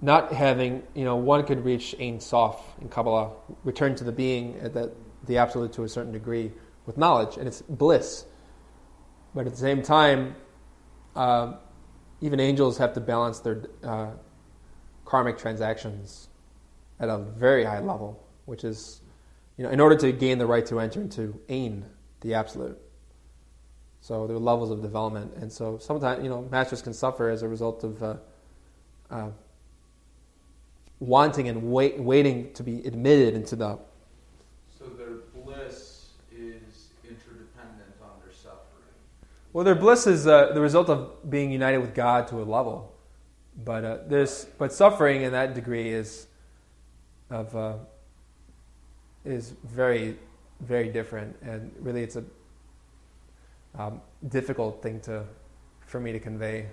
not 0.00 0.32
having. 0.32 0.82
You 0.94 1.04
know, 1.04 1.16
one 1.16 1.44
could 1.44 1.64
reach 1.64 1.94
Ein 2.00 2.20
Sof 2.20 2.60
in 2.80 2.88
Kabbalah, 2.88 3.30
return 3.64 3.94
to 3.96 4.04
the 4.04 4.12
being 4.12 4.58
at 4.60 4.74
that 4.74 4.92
the 5.26 5.38
absolute 5.38 5.72
to 5.74 5.84
a 5.84 5.88
certain 5.88 6.12
degree 6.12 6.52
with 6.86 6.98
knowledge, 6.98 7.36
and 7.36 7.46
it's 7.46 7.62
bliss. 7.62 8.24
But 9.34 9.46
at 9.46 9.52
the 9.52 9.58
same 9.58 9.82
time, 9.82 10.34
uh, 11.14 11.54
even 12.20 12.40
angels 12.40 12.78
have 12.78 12.94
to 12.94 13.00
balance 13.00 13.40
their 13.40 13.62
uh, 13.84 14.10
karmic 15.06 15.38
transactions 15.38 16.28
at 17.00 17.08
a 17.08 17.18
very 17.18 17.64
high 17.64 17.80
level, 17.80 18.22
which 18.44 18.64
is, 18.64 19.00
you 19.56 19.64
know, 19.64 19.70
in 19.70 19.80
order 19.80 19.96
to 19.96 20.12
gain 20.12 20.36
the 20.36 20.46
right 20.46 20.66
to 20.66 20.80
enter 20.80 21.00
into 21.00 21.40
Ein, 21.48 21.86
the 22.20 22.34
absolute. 22.34 22.78
So 24.00 24.26
there 24.26 24.36
are 24.36 24.40
levels 24.40 24.70
of 24.70 24.82
development, 24.82 25.32
and 25.36 25.50
so 25.50 25.78
sometimes, 25.78 26.22
you 26.22 26.28
know, 26.28 26.46
masters 26.50 26.82
can 26.82 26.92
suffer 26.92 27.30
as 27.30 27.42
a 27.42 27.48
result 27.48 27.82
of 27.84 28.02
uh, 28.02 28.16
uh, 29.10 29.30
wanting 31.00 31.48
and 31.48 31.70
wait, 31.70 31.98
waiting 31.98 32.52
to 32.54 32.62
be 32.62 32.84
admitted 32.86 33.34
into 33.34 33.56
the. 33.56 33.78
So 34.78 34.86
their 34.86 35.16
bliss 35.34 36.10
is 36.32 36.88
interdependent 37.04 37.94
on 38.02 38.10
their 38.24 38.32
suffering. 38.32 38.94
Well, 39.52 39.64
their 39.64 39.74
bliss 39.74 40.06
is 40.06 40.26
uh, 40.26 40.52
the 40.52 40.60
result 40.60 40.88
of 40.88 41.28
being 41.28 41.50
united 41.50 41.78
with 41.78 41.94
God 41.94 42.28
to 42.28 42.36
a 42.36 42.44
level, 42.44 42.95
but 43.64 43.84
uh, 43.84 43.98
there's 44.06 44.46
but 44.58 44.72
suffering 44.72 45.22
in 45.22 45.32
that 45.32 45.54
degree 45.54 45.88
is 45.88 46.26
of 47.30 47.54
uh, 47.56 47.74
is 49.24 49.54
very 49.64 50.16
very 50.60 50.88
different, 50.88 51.36
and 51.42 51.70
really 51.80 52.02
it's 52.02 52.16
a 52.16 52.24
um, 53.78 54.00
difficult 54.28 54.82
thing 54.82 55.00
to 55.00 55.24
for 55.86 56.00
me 56.00 56.12
to 56.12 56.18
convey 56.20 56.66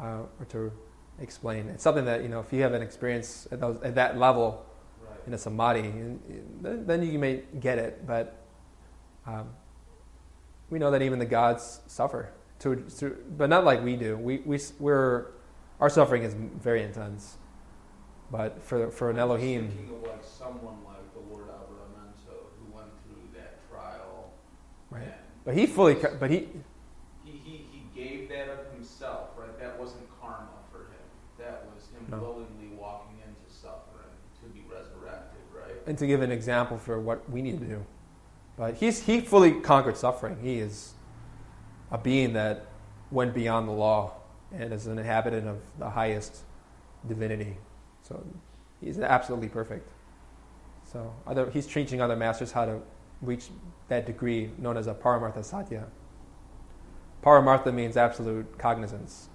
uh, 0.00 0.22
or 0.38 0.46
to 0.48 0.72
explain. 1.20 1.68
It's 1.68 1.82
something 1.82 2.04
that 2.04 2.22
you 2.22 2.28
know 2.28 2.40
if 2.40 2.52
you 2.52 2.62
have 2.62 2.72
an 2.74 2.82
experience 2.82 3.46
at, 3.50 3.60
those, 3.60 3.80
at 3.82 3.94
that 3.94 4.18
level 4.18 4.64
Right. 5.02 5.18
in 5.26 5.34
a 5.34 5.38
samadhi, 5.38 5.80
and- 5.80 6.86
then 6.86 7.02
you 7.02 7.18
may 7.18 7.42
get 7.60 7.78
it. 7.78 8.06
But 8.06 8.42
um, 9.26 9.48
we 10.70 10.78
know 10.78 10.90
that 10.90 11.02
even 11.02 11.18
the 11.18 11.26
gods 11.26 11.80
suffer, 11.86 12.32
to, 12.60 12.76
to, 12.98 13.16
but 13.36 13.48
not 13.50 13.64
like 13.64 13.82
we 13.84 13.96
do. 13.96 14.16
We, 14.16 14.38
we, 14.38 14.58
we're, 14.78 15.26
our 15.80 15.90
suffering 15.90 16.22
is 16.22 16.34
very 16.34 16.82
intense. 16.82 17.36
But 18.30 18.62
for, 18.62 18.90
for 18.90 19.10
an 19.10 19.18
Elohim, 19.18 19.70
like 20.04 20.24
someone 20.24 20.76
like 20.84 21.12
the 21.14 21.20
Lord 21.32 21.46
Abrahamento 21.48 22.34
who 22.58 22.74
went 22.74 22.88
through 23.04 23.22
that 23.38 23.60
trial. 23.70 24.32
right? 24.90 25.14
But 25.44 25.54
he 25.54 25.66
fully, 25.66 25.94
but 25.94 26.30
he, 26.30 26.48
he, 27.24 27.30
he, 27.44 27.66
he 27.70 27.82
gave 27.94 28.28
that 28.30 28.48
of 28.48 28.72
himself, 28.74 29.28
right? 29.38 29.56
That 29.60 29.78
wasn't 29.78 30.08
karma 30.20 30.48
for 30.72 30.78
him. 30.78 31.06
That 31.38 31.66
was 31.72 31.84
him 31.84 32.04
No. 32.10 32.18
willingly 32.18 32.76
walking 32.76 33.18
into 33.24 33.54
suffering 33.54 34.10
to 34.42 34.48
be 34.48 34.64
resurrected, 34.68 35.40
right? 35.54 35.76
and 35.86 35.96
to 35.98 36.06
give 36.08 36.20
an 36.20 36.32
example 36.32 36.78
for 36.78 37.00
what 37.00 37.30
we 37.30 37.42
need 37.42 37.60
to 37.60 37.66
do. 37.66 37.86
But 38.56 38.74
he's, 38.74 39.02
he 39.02 39.20
fully 39.20 39.52
conquered 39.60 39.96
suffering. 39.96 40.38
He 40.42 40.58
is 40.58 40.94
a 41.92 41.98
being 41.98 42.32
that 42.32 42.66
went 43.12 43.34
beyond 43.34 43.68
the 43.68 43.72
law 43.72 44.14
and 44.52 44.72
is 44.72 44.86
an 44.86 44.98
inhabitant 44.98 45.48
of 45.48 45.58
the 45.78 45.90
highest 45.90 46.44
divinity. 47.06 47.56
So 48.02 48.24
he's 48.80 48.98
absolutely 48.98 49.48
perfect. 49.48 49.88
So 50.84 51.12
other, 51.26 51.50
he's 51.50 51.66
teaching 51.66 52.00
other 52.00 52.16
masters 52.16 52.52
how 52.52 52.64
to 52.64 52.80
reach 53.20 53.48
that 53.88 54.06
degree 54.06 54.50
known 54.58 54.76
as 54.76 54.86
a 54.86 54.94
paramartha 54.94 55.44
satya. 55.44 55.86
Paramartha 57.22 57.74
means 57.74 57.96
absolute 57.96 58.56
cognizance, 58.58 59.28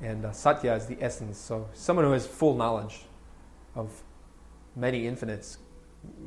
and 0.00 0.24
uh, 0.24 0.32
satya 0.32 0.74
is 0.74 0.86
the 0.86 0.96
essence. 1.00 1.36
So 1.36 1.68
someone 1.74 2.06
who 2.06 2.12
has 2.12 2.26
full 2.26 2.54
knowledge 2.54 3.04
of 3.74 4.02
many 4.74 5.06
infinites. 5.06 5.58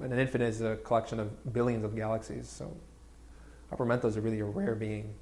And 0.01 0.11
an 0.11 0.19
infinite 0.19 0.49
is 0.49 0.61
a 0.61 0.75
collection 0.77 1.19
of 1.19 1.53
billions 1.53 1.85
of 1.85 1.95
galaxies. 1.95 2.49
So 2.49 2.75
Abrahamento 3.71 4.05
is 4.05 4.17
a 4.17 4.21
really 4.21 4.39
a 4.39 4.45
rare 4.45 4.75
being. 4.75 5.13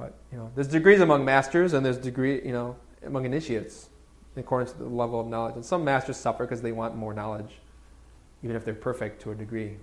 But 0.00 0.14
you 0.32 0.38
know, 0.38 0.50
there's 0.54 0.68
degrees 0.68 1.00
among 1.00 1.26
masters, 1.26 1.74
and 1.74 1.84
there's 1.84 1.98
degree 1.98 2.40
you 2.42 2.52
know 2.52 2.76
among 3.04 3.26
initiates, 3.26 3.90
in 4.34 4.40
accordance 4.40 4.72
to 4.72 4.78
the 4.78 4.88
level 4.88 5.20
of 5.20 5.26
knowledge. 5.26 5.56
And 5.56 5.64
some 5.64 5.84
masters 5.84 6.16
suffer 6.16 6.44
because 6.44 6.62
they 6.62 6.72
want 6.72 6.96
more 6.96 7.12
knowledge, 7.12 7.60
even 8.42 8.56
if 8.56 8.64
they're 8.64 8.74
perfect 8.74 9.20
to 9.22 9.32
a 9.32 9.34
degree. 9.34 9.76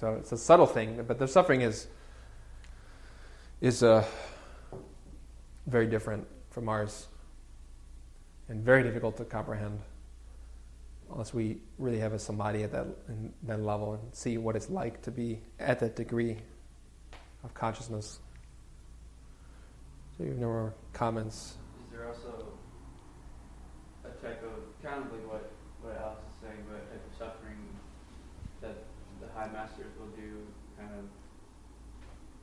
So 0.00 0.14
it's 0.14 0.32
a 0.32 0.36
subtle 0.36 0.66
thing, 0.66 1.04
but 1.06 1.18
their 1.18 1.28
suffering 1.28 1.60
is 1.60 1.86
is 3.60 3.84
uh, 3.84 4.04
very 5.68 5.86
different 5.86 6.26
from 6.50 6.68
ours, 6.68 7.06
and 8.48 8.60
very 8.64 8.82
difficult 8.82 9.16
to 9.18 9.24
comprehend 9.24 9.80
unless 11.12 11.32
we 11.32 11.58
really 11.78 12.00
have 12.00 12.12
a 12.12 12.18
samadhi 12.18 12.64
at 12.64 12.72
that, 12.72 12.86
that 13.44 13.60
level 13.60 13.92
and 13.92 14.14
see 14.14 14.36
what 14.36 14.56
it's 14.56 14.70
like 14.70 15.00
to 15.02 15.12
be 15.12 15.38
at 15.60 15.78
that 15.78 15.94
degree 15.94 16.38
of 17.44 17.54
consciousness. 17.54 18.18
So 20.16 20.22
you 20.22 20.30
have 20.30 20.38
no 20.38 20.46
more 20.46 20.74
comments. 20.92 21.56
Is 21.86 21.92
there 21.92 22.06
also 22.08 22.46
a 24.04 24.10
type 24.24 24.42
of, 24.44 24.62
kind 24.82 25.04
of 25.04 25.12
like 25.12 25.26
what, 25.26 25.50
what 25.82 25.98
Alex 26.00 26.22
is 26.22 26.48
saying, 26.48 26.62
but 26.68 26.76
a 26.76 26.86
type 26.86 27.02
of 27.10 27.18
suffering 27.18 27.58
that 28.60 28.84
the 29.20 29.26
high 29.34 29.50
masters 29.52 29.92
will 29.98 30.14
do 30.14 30.46
kind 30.78 30.90
of 30.98 31.04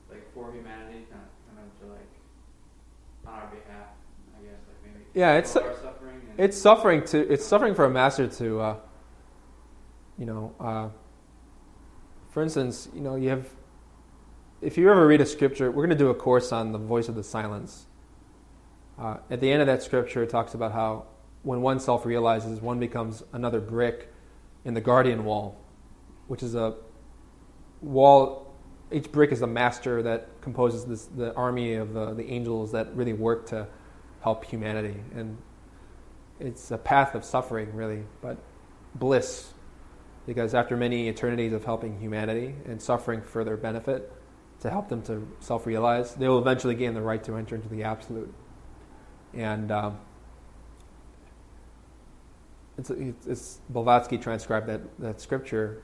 like 0.09 0.33
for 0.33 0.51
humanity, 0.51 1.07
kind 1.09 1.23
of, 1.23 1.55
kind 1.55 1.65
of 1.65 1.79
to 1.79 1.93
like 1.93 2.11
on 3.25 3.33
our 3.33 3.47
behalf, 3.47 3.95
I 4.37 4.43
guess, 4.43 4.59
like 4.67 4.93
maybe 4.93 5.05
Yeah, 5.13 5.37
it's 5.37 5.51
suffering 5.51 6.21
it's 6.37 6.57
suffering 6.57 7.03
to 7.05 7.31
it's 7.31 7.45
suffering 7.45 7.75
for 7.75 7.85
a 7.85 7.89
master 7.89 8.27
to, 8.27 8.59
uh, 8.59 8.75
you 10.17 10.25
know, 10.25 10.53
uh, 10.59 10.89
for 12.31 12.43
instance, 12.43 12.89
you 12.93 13.01
know, 13.01 13.15
you 13.15 13.29
have 13.29 13.47
if 14.61 14.77
you 14.77 14.89
ever 14.91 15.07
read 15.07 15.21
a 15.21 15.25
scripture, 15.25 15.71
we're 15.71 15.85
going 15.85 15.97
to 15.97 16.03
do 16.03 16.09
a 16.09 16.15
course 16.15 16.51
on 16.51 16.71
the 16.71 16.77
voice 16.77 17.09
of 17.09 17.15
the 17.15 17.23
silence. 17.23 17.87
Uh, 18.97 19.17
at 19.31 19.41
the 19.41 19.51
end 19.51 19.61
of 19.61 19.67
that 19.67 19.81
scripture, 19.81 20.21
it 20.21 20.29
talks 20.29 20.53
about 20.53 20.71
how 20.71 21.05
when 21.41 21.61
one 21.61 21.79
self 21.79 22.05
realizes, 22.05 22.61
one 22.61 22.79
becomes 22.79 23.23
another 23.33 23.59
brick 23.59 24.13
in 24.63 24.75
the 24.75 24.81
guardian 24.81 25.25
wall, 25.25 25.59
which 26.27 26.43
is 26.43 26.53
a 26.53 26.75
wall. 27.81 28.53
Each 28.91 29.11
brick 29.11 29.31
is 29.31 29.41
a 29.41 29.47
master 29.47 30.03
that 30.03 30.27
composes 30.41 30.85
this, 30.85 31.05
the 31.05 31.33
army 31.33 31.75
of 31.75 31.93
the, 31.93 32.13
the 32.13 32.29
angels 32.29 32.71
that 32.73 32.95
really 32.95 33.13
work 33.13 33.47
to 33.47 33.67
help 34.21 34.45
humanity. 34.45 34.97
And 35.15 35.37
it's 36.39 36.69
a 36.69 36.77
path 36.77 37.15
of 37.15 37.25
suffering, 37.25 37.73
really, 37.73 38.03
but 38.21 38.37
bliss. 38.93 39.53
Because 40.27 40.53
after 40.53 40.77
many 40.77 41.07
eternities 41.07 41.53
of 41.53 41.65
helping 41.65 41.99
humanity 41.99 42.53
and 42.65 42.79
suffering 42.79 43.21
for 43.23 43.43
their 43.43 43.57
benefit, 43.57 44.11
to 44.61 44.69
help 44.69 44.89
them 44.89 45.01
to 45.03 45.27
self 45.39 45.65
realize, 45.65 46.15
they 46.15 46.27
will 46.27 46.39
eventually 46.39 46.75
gain 46.75 46.93
the 46.93 47.01
right 47.01 47.23
to 47.23 47.35
enter 47.35 47.55
into 47.55 47.67
the 47.67 47.83
absolute. 47.83 48.33
And 49.33 49.71
um, 49.71 49.97
it's, 52.77 52.89
it's, 52.89 53.27
it's 53.27 53.61
Blavatsky 53.69 54.17
transcribed 54.17 54.67
that, 54.67 54.81
that 54.99 55.21
scripture 55.21 55.83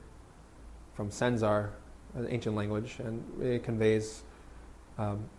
from 0.96 1.10
Senzar, 1.10 1.72
an 2.16 2.28
ancient 2.30 2.56
language, 2.56 2.98
and 3.00 3.24
it 3.42 3.64
conveys 3.64 4.24
um, 4.98 5.30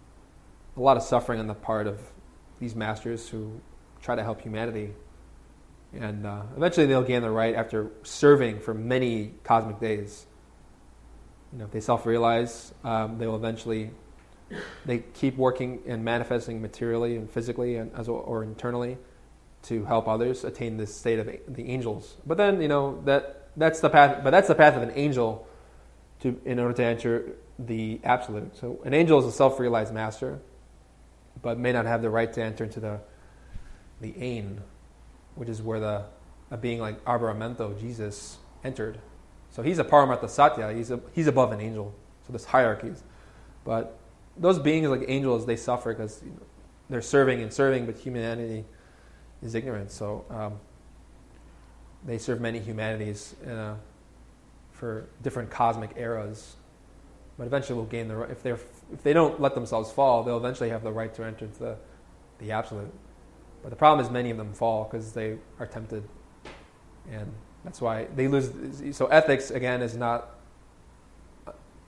a 0.76 0.80
lot 0.80 0.96
of 0.96 1.02
suffering 1.02 1.40
on 1.40 1.46
the 1.46 1.54
part 1.54 1.86
of 1.86 1.98
these 2.60 2.74
masters 2.74 3.28
who 3.28 3.60
try 4.00 4.14
to 4.14 4.22
help 4.22 4.40
humanity. 4.40 4.94
And 5.92 6.26
uh, 6.26 6.42
eventually 6.56 6.86
they'll 6.86 7.02
gain 7.02 7.22
the 7.22 7.30
right 7.30 7.54
after 7.54 7.90
serving 8.02 8.60
for 8.60 8.74
many 8.74 9.34
cosmic 9.42 9.80
days. 9.80 10.26
You 11.52 11.58
know, 11.58 11.64
if 11.64 11.70
they 11.70 11.80
self-realize, 11.80 12.74
um, 12.84 13.18
they 13.18 13.26
will 13.26 13.36
eventually. 13.36 13.90
They 14.86 14.98
keep 14.98 15.36
working 15.36 15.80
and 15.86 16.02
manifesting 16.02 16.62
materially 16.62 17.16
and 17.16 17.30
physically, 17.30 17.76
and 17.76 17.94
as 17.94 18.08
well, 18.08 18.18
or 18.24 18.42
internally, 18.42 18.96
to 19.64 19.84
help 19.84 20.08
others 20.08 20.44
attain 20.44 20.78
this 20.78 20.94
state 20.94 21.18
of 21.18 21.26
the 21.54 21.70
angels. 21.70 22.16
But 22.26 22.38
then, 22.38 22.62
you 22.62 22.68
know, 22.68 23.02
that 23.04 23.50
that's 23.56 23.80
the 23.80 23.90
path. 23.90 24.24
But 24.24 24.30
that's 24.30 24.48
the 24.48 24.54
path 24.54 24.74
of 24.74 24.82
an 24.82 24.92
angel, 24.94 25.46
to 26.20 26.40
in 26.44 26.58
order 26.58 26.74
to 26.74 26.84
enter 26.84 27.32
the 27.58 28.00
absolute. 28.04 28.56
So, 28.56 28.80
an 28.84 28.94
angel 28.94 29.18
is 29.18 29.26
a 29.26 29.32
self-realized 29.32 29.92
master, 29.92 30.38
but 31.42 31.58
may 31.58 31.72
not 31.72 31.86
have 31.86 32.02
the 32.02 32.10
right 32.10 32.32
to 32.32 32.42
enter 32.42 32.64
into 32.64 32.80
the 32.80 33.00
the 34.00 34.14
Ain, 34.22 34.60
which 35.34 35.48
is 35.48 35.60
where 35.60 35.80
the 35.80 36.04
a 36.50 36.56
being 36.56 36.80
like 36.80 37.04
Abrahamento, 37.04 37.78
Jesus, 37.78 38.38
entered. 38.64 38.98
So 39.50 39.62
he's 39.62 39.78
a 39.78 39.84
Paramartha 39.84 40.28
Satya. 40.28 40.72
He's 40.72 40.90
a, 40.90 41.00
he's 41.12 41.26
above 41.26 41.52
an 41.52 41.60
angel. 41.60 41.94
So 42.26 42.32
there's 42.32 42.44
hierarchies, 42.44 43.02
but 43.64 43.98
those 44.36 44.58
beings 44.58 44.88
like 44.88 45.04
angels 45.08 45.46
they 45.46 45.56
suffer 45.56 45.92
because 45.92 46.22
you 46.22 46.30
know, 46.30 46.42
they're 46.90 47.02
serving 47.02 47.42
and 47.42 47.52
serving, 47.52 47.86
but 47.86 47.96
humanity 47.96 48.64
is 49.42 49.54
ignorant. 49.54 49.90
So 49.90 50.24
um, 50.30 50.60
they 52.04 52.18
serve 52.18 52.40
many 52.40 52.58
humanities 52.58 53.34
a, 53.46 53.74
for 54.72 55.08
different 55.22 55.50
cosmic 55.50 55.90
eras. 55.96 56.56
But 57.36 57.46
eventually, 57.46 57.78
will 57.78 57.86
gain 57.86 58.08
the 58.08 58.16
right. 58.16 58.30
If 58.30 58.42
they 58.42 58.50
if 58.50 59.02
they 59.04 59.12
don't 59.12 59.40
let 59.40 59.54
themselves 59.54 59.92
fall, 59.92 60.24
they'll 60.24 60.38
eventually 60.38 60.70
have 60.70 60.82
the 60.82 60.90
right 60.90 61.14
to 61.14 61.24
enter 61.24 61.46
the, 61.46 61.76
the 62.40 62.50
absolute. 62.50 62.92
But 63.62 63.70
the 63.70 63.76
problem 63.76 64.04
is, 64.04 64.10
many 64.10 64.30
of 64.30 64.36
them 64.36 64.52
fall 64.52 64.84
because 64.84 65.12
they 65.12 65.38
are 65.60 65.66
tempted, 65.66 66.02
and 67.08 67.32
that's 67.64 67.80
why 67.80 68.06
they 68.16 68.28
lose. 68.28 68.96
So 68.96 69.06
ethics 69.06 69.50
again 69.50 69.82
is 69.82 69.96
not 69.96 70.30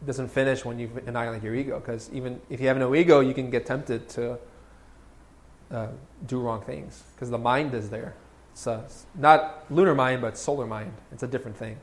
doesn't 0.05 0.29
finish 0.29 0.65
when 0.65 0.79
you 0.79 0.91
annihilate 1.07 1.43
your 1.43 1.55
ego 1.55 1.79
because 1.79 2.11
even 2.13 2.41
if 2.49 2.61
you 2.61 2.69
have 2.69 2.79
no 2.79 2.95
ego, 2.95 3.21
you 3.21 3.35
can 3.35 3.51
get 3.51 3.67
tempted 3.67 4.09
to 4.09 4.39
uh, 5.71 5.89
do 6.27 6.41
wrong 6.41 6.63
things 6.63 7.03
because 7.15 7.31
the 7.31 7.39
mind 7.39 7.75
is 7.75 7.91
there. 7.91 8.15
It's 8.53 9.07
not 9.15 9.65
lunar 9.71 9.95
mind, 9.95 10.21
but 10.21 10.37
solar 10.37 10.67
mind. 10.67 10.93
It's 11.13 11.23
a 11.23 11.29
different 11.29 11.57
thing. 11.57 11.79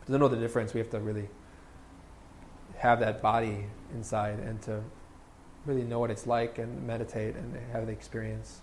But 0.00 0.12
To 0.12 0.18
know 0.18 0.28
the 0.28 0.36
difference, 0.36 0.74
we 0.74 0.80
have 0.80 0.90
to 0.90 1.00
really 1.00 1.28
have 2.78 3.00
that 3.00 3.22
body 3.22 3.66
inside 3.94 4.38
and 4.40 4.60
to 4.62 4.82
really 5.66 5.84
know 5.84 6.00
what 6.00 6.10
it's 6.10 6.26
like 6.26 6.58
and 6.58 6.84
meditate 6.86 7.36
and 7.36 7.56
have 7.72 7.86
the 7.86 7.92
experience. 7.92 8.62